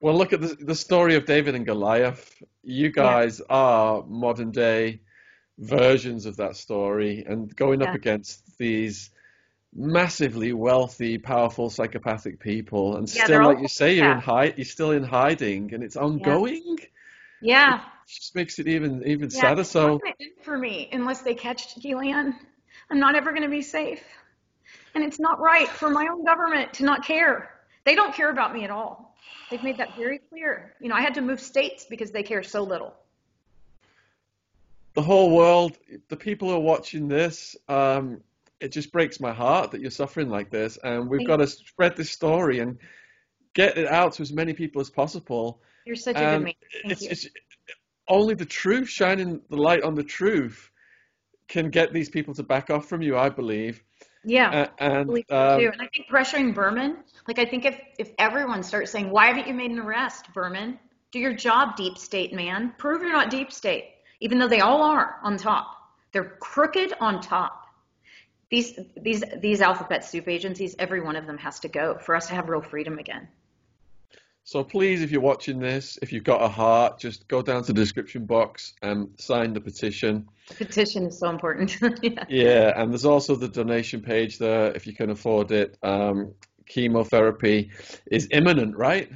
Well, 0.00 0.14
look 0.14 0.32
at 0.32 0.40
the, 0.40 0.54
the 0.60 0.74
story 0.74 1.16
of 1.16 1.24
David 1.24 1.54
and 1.54 1.64
Goliath. 1.64 2.42
You 2.62 2.90
guys 2.90 3.40
are 3.48 4.04
modern 4.06 4.50
day 4.50 5.00
versions 5.58 6.26
of 6.26 6.36
that 6.36 6.56
story, 6.56 7.24
and 7.26 7.54
going 7.56 7.82
up 7.82 7.94
against 7.94 8.58
these 8.58 9.10
massively 9.74 10.52
wealthy, 10.52 11.18
powerful, 11.18 11.70
psychopathic 11.70 12.40
people, 12.40 12.96
and 12.96 13.08
Yeah, 13.08 13.24
still, 13.24 13.42
like 13.44 13.60
you 13.60 13.68
say, 13.68 13.96
you're 13.96 14.10
in 14.10 14.18
yeah. 14.18 14.20
hide, 14.20 14.54
you're 14.56 14.64
still 14.64 14.92
in 14.92 15.04
hiding, 15.04 15.74
and 15.74 15.82
it's 15.82 15.96
ongoing. 15.96 16.78
Yeah. 17.40 17.76
It 17.76 18.08
just 18.08 18.34
makes 18.34 18.58
it 18.58 18.68
even 18.68 19.02
even 19.06 19.30
Yeah, 19.30 19.40
sadder. 19.40 19.64
So, 19.64 19.88
not 19.88 20.02
gonna 20.02 20.14
end 20.20 20.32
for 20.42 20.56
me 20.56 20.88
unless 20.92 21.22
they 21.22 21.34
catch 21.34 21.74
Ghislaine. 21.80 22.34
I'm 22.90 22.98
not 22.98 23.16
ever 23.16 23.30
going 23.32 23.42
to 23.42 23.48
be 23.48 23.62
safe. 23.62 24.02
And 24.94 25.04
it's 25.04 25.18
not 25.18 25.40
right 25.40 25.68
for 25.68 25.90
my 25.90 26.06
own 26.10 26.24
government 26.24 26.74
to 26.74 26.84
not 26.84 27.04
care. 27.04 27.50
They 27.84 27.94
don't 27.94 28.14
care 28.14 28.30
about 28.30 28.54
me 28.54 28.64
at 28.64 28.70
all. 28.70 29.16
They've 29.50 29.62
made 29.62 29.78
that 29.78 29.96
very 29.96 30.20
clear. 30.30 30.74
You 30.80 30.88
know, 30.88 30.94
I 30.94 31.00
had 31.00 31.14
to 31.14 31.20
move 31.20 31.40
states 31.40 31.86
because 31.88 32.10
they 32.10 32.22
care 32.22 32.42
so 32.42 32.62
little. 32.62 32.94
The 34.96 35.02
whole 35.02 35.30
world, 35.30 35.76
the 36.08 36.16
people 36.16 36.48
who 36.48 36.56
are 36.56 36.60
watching 36.60 37.06
this, 37.06 37.54
um, 37.68 38.22
it 38.60 38.72
just 38.72 38.90
breaks 38.90 39.20
my 39.20 39.32
heart 39.32 39.70
that 39.70 39.82
you're 39.82 39.90
suffering 39.90 40.30
like 40.30 40.50
this, 40.50 40.78
and 40.82 41.08
we've 41.08 41.26
got 41.26 41.36
to 41.36 41.46
spread 41.46 41.94
this 41.96 42.10
story 42.10 42.60
and 42.60 42.78
get 43.54 43.76
it 43.76 43.86
out 43.86 44.14
to 44.14 44.22
as 44.22 44.32
many 44.32 44.54
people 44.54 44.80
as 44.80 44.88
possible. 44.88 45.60
You're 45.84 45.96
such 45.96 46.16
a 46.16 46.18
good 46.18 46.24
And. 46.24 46.44
Thank 46.44 46.56
it's, 46.84 47.02
it's 47.02 47.28
only 48.08 48.34
the 48.34 48.46
truth, 48.46 48.88
shining 48.88 49.42
the 49.50 49.56
light 49.56 49.82
on 49.82 49.94
the 49.94 50.02
truth, 50.02 50.70
can 51.46 51.68
get 51.68 51.92
these 51.92 52.08
people 52.08 52.32
to 52.34 52.42
back 52.42 52.70
off 52.70 52.88
from 52.88 53.02
you, 53.02 53.18
I 53.18 53.28
believe. 53.28 53.84
yeah. 54.24 54.68
I 54.80 54.86
and 54.86 55.06
believe 55.08 55.24
so 55.28 55.36
um, 55.36 55.60
too. 55.60 55.70
And 55.72 55.82
I 55.82 55.88
think 55.88 56.08
pressuring 56.10 56.54
Berman, 56.54 56.96
like 57.28 57.38
I 57.38 57.44
think 57.44 57.66
if, 57.66 57.78
if 57.98 58.12
everyone 58.18 58.62
starts 58.62 58.90
saying, 58.92 59.10
why 59.10 59.26
haven't 59.26 59.46
you 59.46 59.54
made 59.54 59.70
an 59.70 59.78
arrest, 59.78 60.32
Berman? 60.32 60.78
Do 61.12 61.18
your 61.18 61.34
job, 61.34 61.76
deep 61.76 61.98
state 61.98 62.32
man. 62.32 62.74
Prove 62.78 63.02
you're 63.02 63.12
not 63.12 63.30
deep 63.30 63.52
state, 63.52 63.84
even 64.20 64.38
though 64.38 64.48
they 64.48 64.60
all 64.60 64.82
are 64.82 65.16
on 65.22 65.36
top. 65.36 65.76
They're 66.12 66.36
crooked 66.40 66.94
on 67.00 67.20
top. 67.20 67.66
These 68.50 68.78
these 68.96 69.24
these 69.40 69.60
alphabet 69.60 70.04
soup 70.04 70.28
agencies, 70.28 70.76
every 70.78 71.00
one 71.00 71.16
of 71.16 71.26
them 71.26 71.38
has 71.38 71.60
to 71.60 71.68
go 71.68 71.98
for 71.98 72.14
us 72.14 72.28
to 72.28 72.34
have 72.34 72.48
real 72.48 72.62
freedom 72.62 72.98
again. 72.98 73.28
so 74.44 74.62
please, 74.62 75.02
if 75.02 75.10
you're 75.10 75.20
watching 75.20 75.58
this, 75.58 75.98
if 76.00 76.12
you've 76.12 76.24
got 76.24 76.40
a 76.42 76.48
heart, 76.48 76.98
just 76.98 77.26
go 77.26 77.42
down 77.42 77.64
to 77.64 77.72
the 77.72 77.80
description 77.80 78.24
box 78.24 78.74
and 78.82 79.08
sign 79.18 79.52
the 79.52 79.60
petition. 79.60 80.28
The 80.48 80.54
petition 80.54 81.06
is 81.06 81.18
so 81.18 81.28
important. 81.28 81.76
yeah. 82.02 82.24
Yeah, 82.28 82.80
and 82.80 82.92
there's 82.92 83.04
also 83.04 83.34
the 83.34 83.48
donation 83.48 84.00
page 84.00 84.38
there 84.38 84.72
if 84.76 84.86
you 84.86 84.94
can 84.94 85.10
afford 85.10 85.50
it. 85.50 85.76
Um, 85.82 86.32
chemotherapy 86.66 87.70
is 88.06 88.28
imminent, 88.30 88.76
right? 88.76 89.10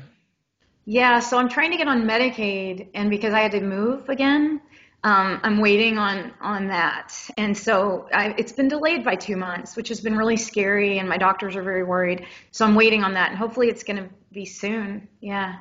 Yeah, 0.86 1.20
so 1.20 1.38
I'm 1.38 1.48
trying 1.48 1.70
to 1.70 1.76
get 1.76 1.86
on 1.86 2.02
Medicaid, 2.02 2.88
and 2.94 3.10
because 3.10 3.32
I 3.32 3.40
had 3.40 3.52
to 3.52 3.60
move 3.60 4.08
again, 4.08 4.60
um, 5.02 5.40
I'm 5.42 5.60
waiting 5.60 5.96
on 5.98 6.32
on 6.40 6.68
that. 6.68 7.14
And 7.38 7.56
so 7.56 8.08
I, 8.12 8.34
it's 8.36 8.52
been 8.52 8.68
delayed 8.68 9.04
by 9.04 9.16
two 9.16 9.36
months, 9.36 9.76
which 9.76 9.88
has 9.88 10.00
been 10.00 10.16
really 10.16 10.36
scary, 10.36 10.98
and 10.98 11.08
my 11.08 11.16
doctors 11.16 11.56
are 11.56 11.62
very 11.62 11.84
worried. 11.84 12.26
So 12.50 12.66
I'm 12.66 12.74
waiting 12.74 13.02
on 13.02 13.14
that, 13.14 13.30
and 13.30 13.38
hopefully 13.38 13.68
it's 13.68 13.82
going 13.82 13.96
to 13.96 14.08
be 14.32 14.44
soon. 14.44 15.08
Yeah, 15.20 15.56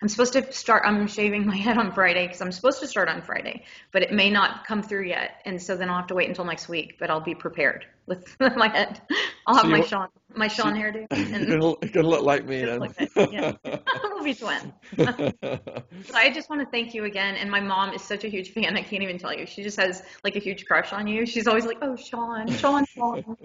I'm 0.00 0.08
supposed 0.08 0.32
to 0.34 0.52
start. 0.52 0.84
I'm 0.86 1.06
shaving 1.08 1.44
my 1.46 1.56
head 1.66 1.76
on 1.76 1.92
Friday 1.92 2.26
because 2.26 2.40
I'm 2.40 2.52
supposed 2.52 2.80
to 2.80 2.86
start 2.86 3.08
on 3.08 3.20
Friday, 3.20 3.64
but 3.90 4.02
it 4.02 4.12
may 4.12 4.30
not 4.30 4.64
come 4.64 4.82
through 4.82 5.06
yet, 5.06 5.40
and 5.44 5.60
so 5.60 5.76
then 5.76 5.90
I'll 5.90 5.98
have 5.98 6.06
to 6.08 6.14
wait 6.14 6.28
until 6.28 6.44
next 6.44 6.68
week. 6.68 6.96
But 7.00 7.10
I'll 7.10 7.20
be 7.20 7.34
prepared 7.34 7.86
with 8.40 8.56
my 8.56 8.68
head. 8.68 9.00
I'll 9.46 9.54
have 9.56 9.64
So 9.64 9.68
my 9.70 9.80
Sean 9.82 10.08
my 10.36 10.48
Sean 10.48 10.74
hairdo. 10.74 11.06
You're 11.16 11.48
gonna, 11.48 11.74
you're 11.82 11.90
gonna 11.92 12.08
look 12.08 12.22
like 12.22 12.44
me 12.46 12.64
then. 12.64 12.80
Look 12.80 13.00
like- 13.00 13.32
yeah. 13.32 13.52
we'll 14.04 14.24
be 14.24 14.34
twins. 14.34 14.72
So 14.96 16.14
I 16.14 16.30
just 16.32 16.50
want 16.50 16.60
to 16.62 16.66
thank 16.70 16.94
you 16.94 17.04
again. 17.04 17.36
And 17.36 17.50
my 17.50 17.60
mom 17.60 17.94
is 17.94 18.02
such 18.02 18.24
a 18.24 18.28
huge 18.28 18.52
fan. 18.52 18.76
I 18.76 18.82
can't 18.82 19.02
even 19.02 19.18
tell 19.18 19.32
you. 19.32 19.46
She 19.46 19.62
just 19.62 19.78
has 19.78 20.02
like 20.22 20.36
a 20.36 20.38
huge 20.38 20.66
crush 20.66 20.92
on 20.92 21.06
you. 21.06 21.24
She's 21.26 21.46
always 21.46 21.66
like, 21.66 21.78
"Oh, 21.82 21.96
Sean, 21.96 22.50
Sean, 22.50 22.84
Sean." 22.86 23.36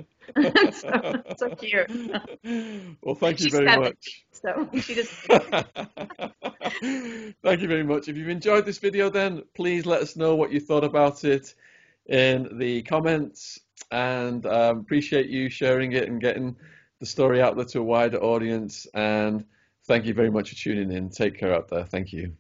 so, 0.71 1.23
so 1.37 1.55
cute. 1.55 1.89
well, 3.01 3.15
thank 3.15 3.39
you 3.39 3.45
She's 3.45 3.53
very 3.53 3.67
seven. 3.67 3.81
much. 3.83 4.25
So 4.31 4.69
she 4.81 4.95
just 4.95 5.11
Thank 7.43 7.61
you 7.61 7.67
very 7.67 7.83
much. 7.83 8.07
If 8.07 8.15
you've 8.17 8.29
enjoyed 8.29 8.65
this 8.65 8.77
video, 8.77 9.09
then 9.09 9.43
please 9.53 9.85
let 9.85 10.01
us 10.01 10.15
know 10.15 10.35
what 10.35 10.51
you 10.51 10.59
thought 10.59 10.83
about 10.83 11.23
it 11.23 11.53
in 12.05 12.57
the 12.57 12.81
comments 12.83 13.59
and 13.91 14.45
um, 14.45 14.79
appreciate 14.79 15.29
you 15.29 15.49
sharing 15.49 15.93
it 15.93 16.07
and 16.07 16.21
getting 16.21 16.55
the 16.99 17.05
story 17.05 17.41
out 17.41 17.55
there 17.55 17.65
to 17.65 17.79
a 17.79 17.83
wider 17.83 18.17
audience. 18.17 18.87
And 18.93 19.45
thank 19.85 20.05
you 20.05 20.13
very 20.13 20.29
much 20.29 20.49
for 20.49 20.55
tuning 20.55 20.91
in. 20.91 21.09
Take 21.09 21.37
care 21.37 21.53
out 21.53 21.67
there. 21.69 21.85
Thank 21.85 22.13
you. 22.13 22.38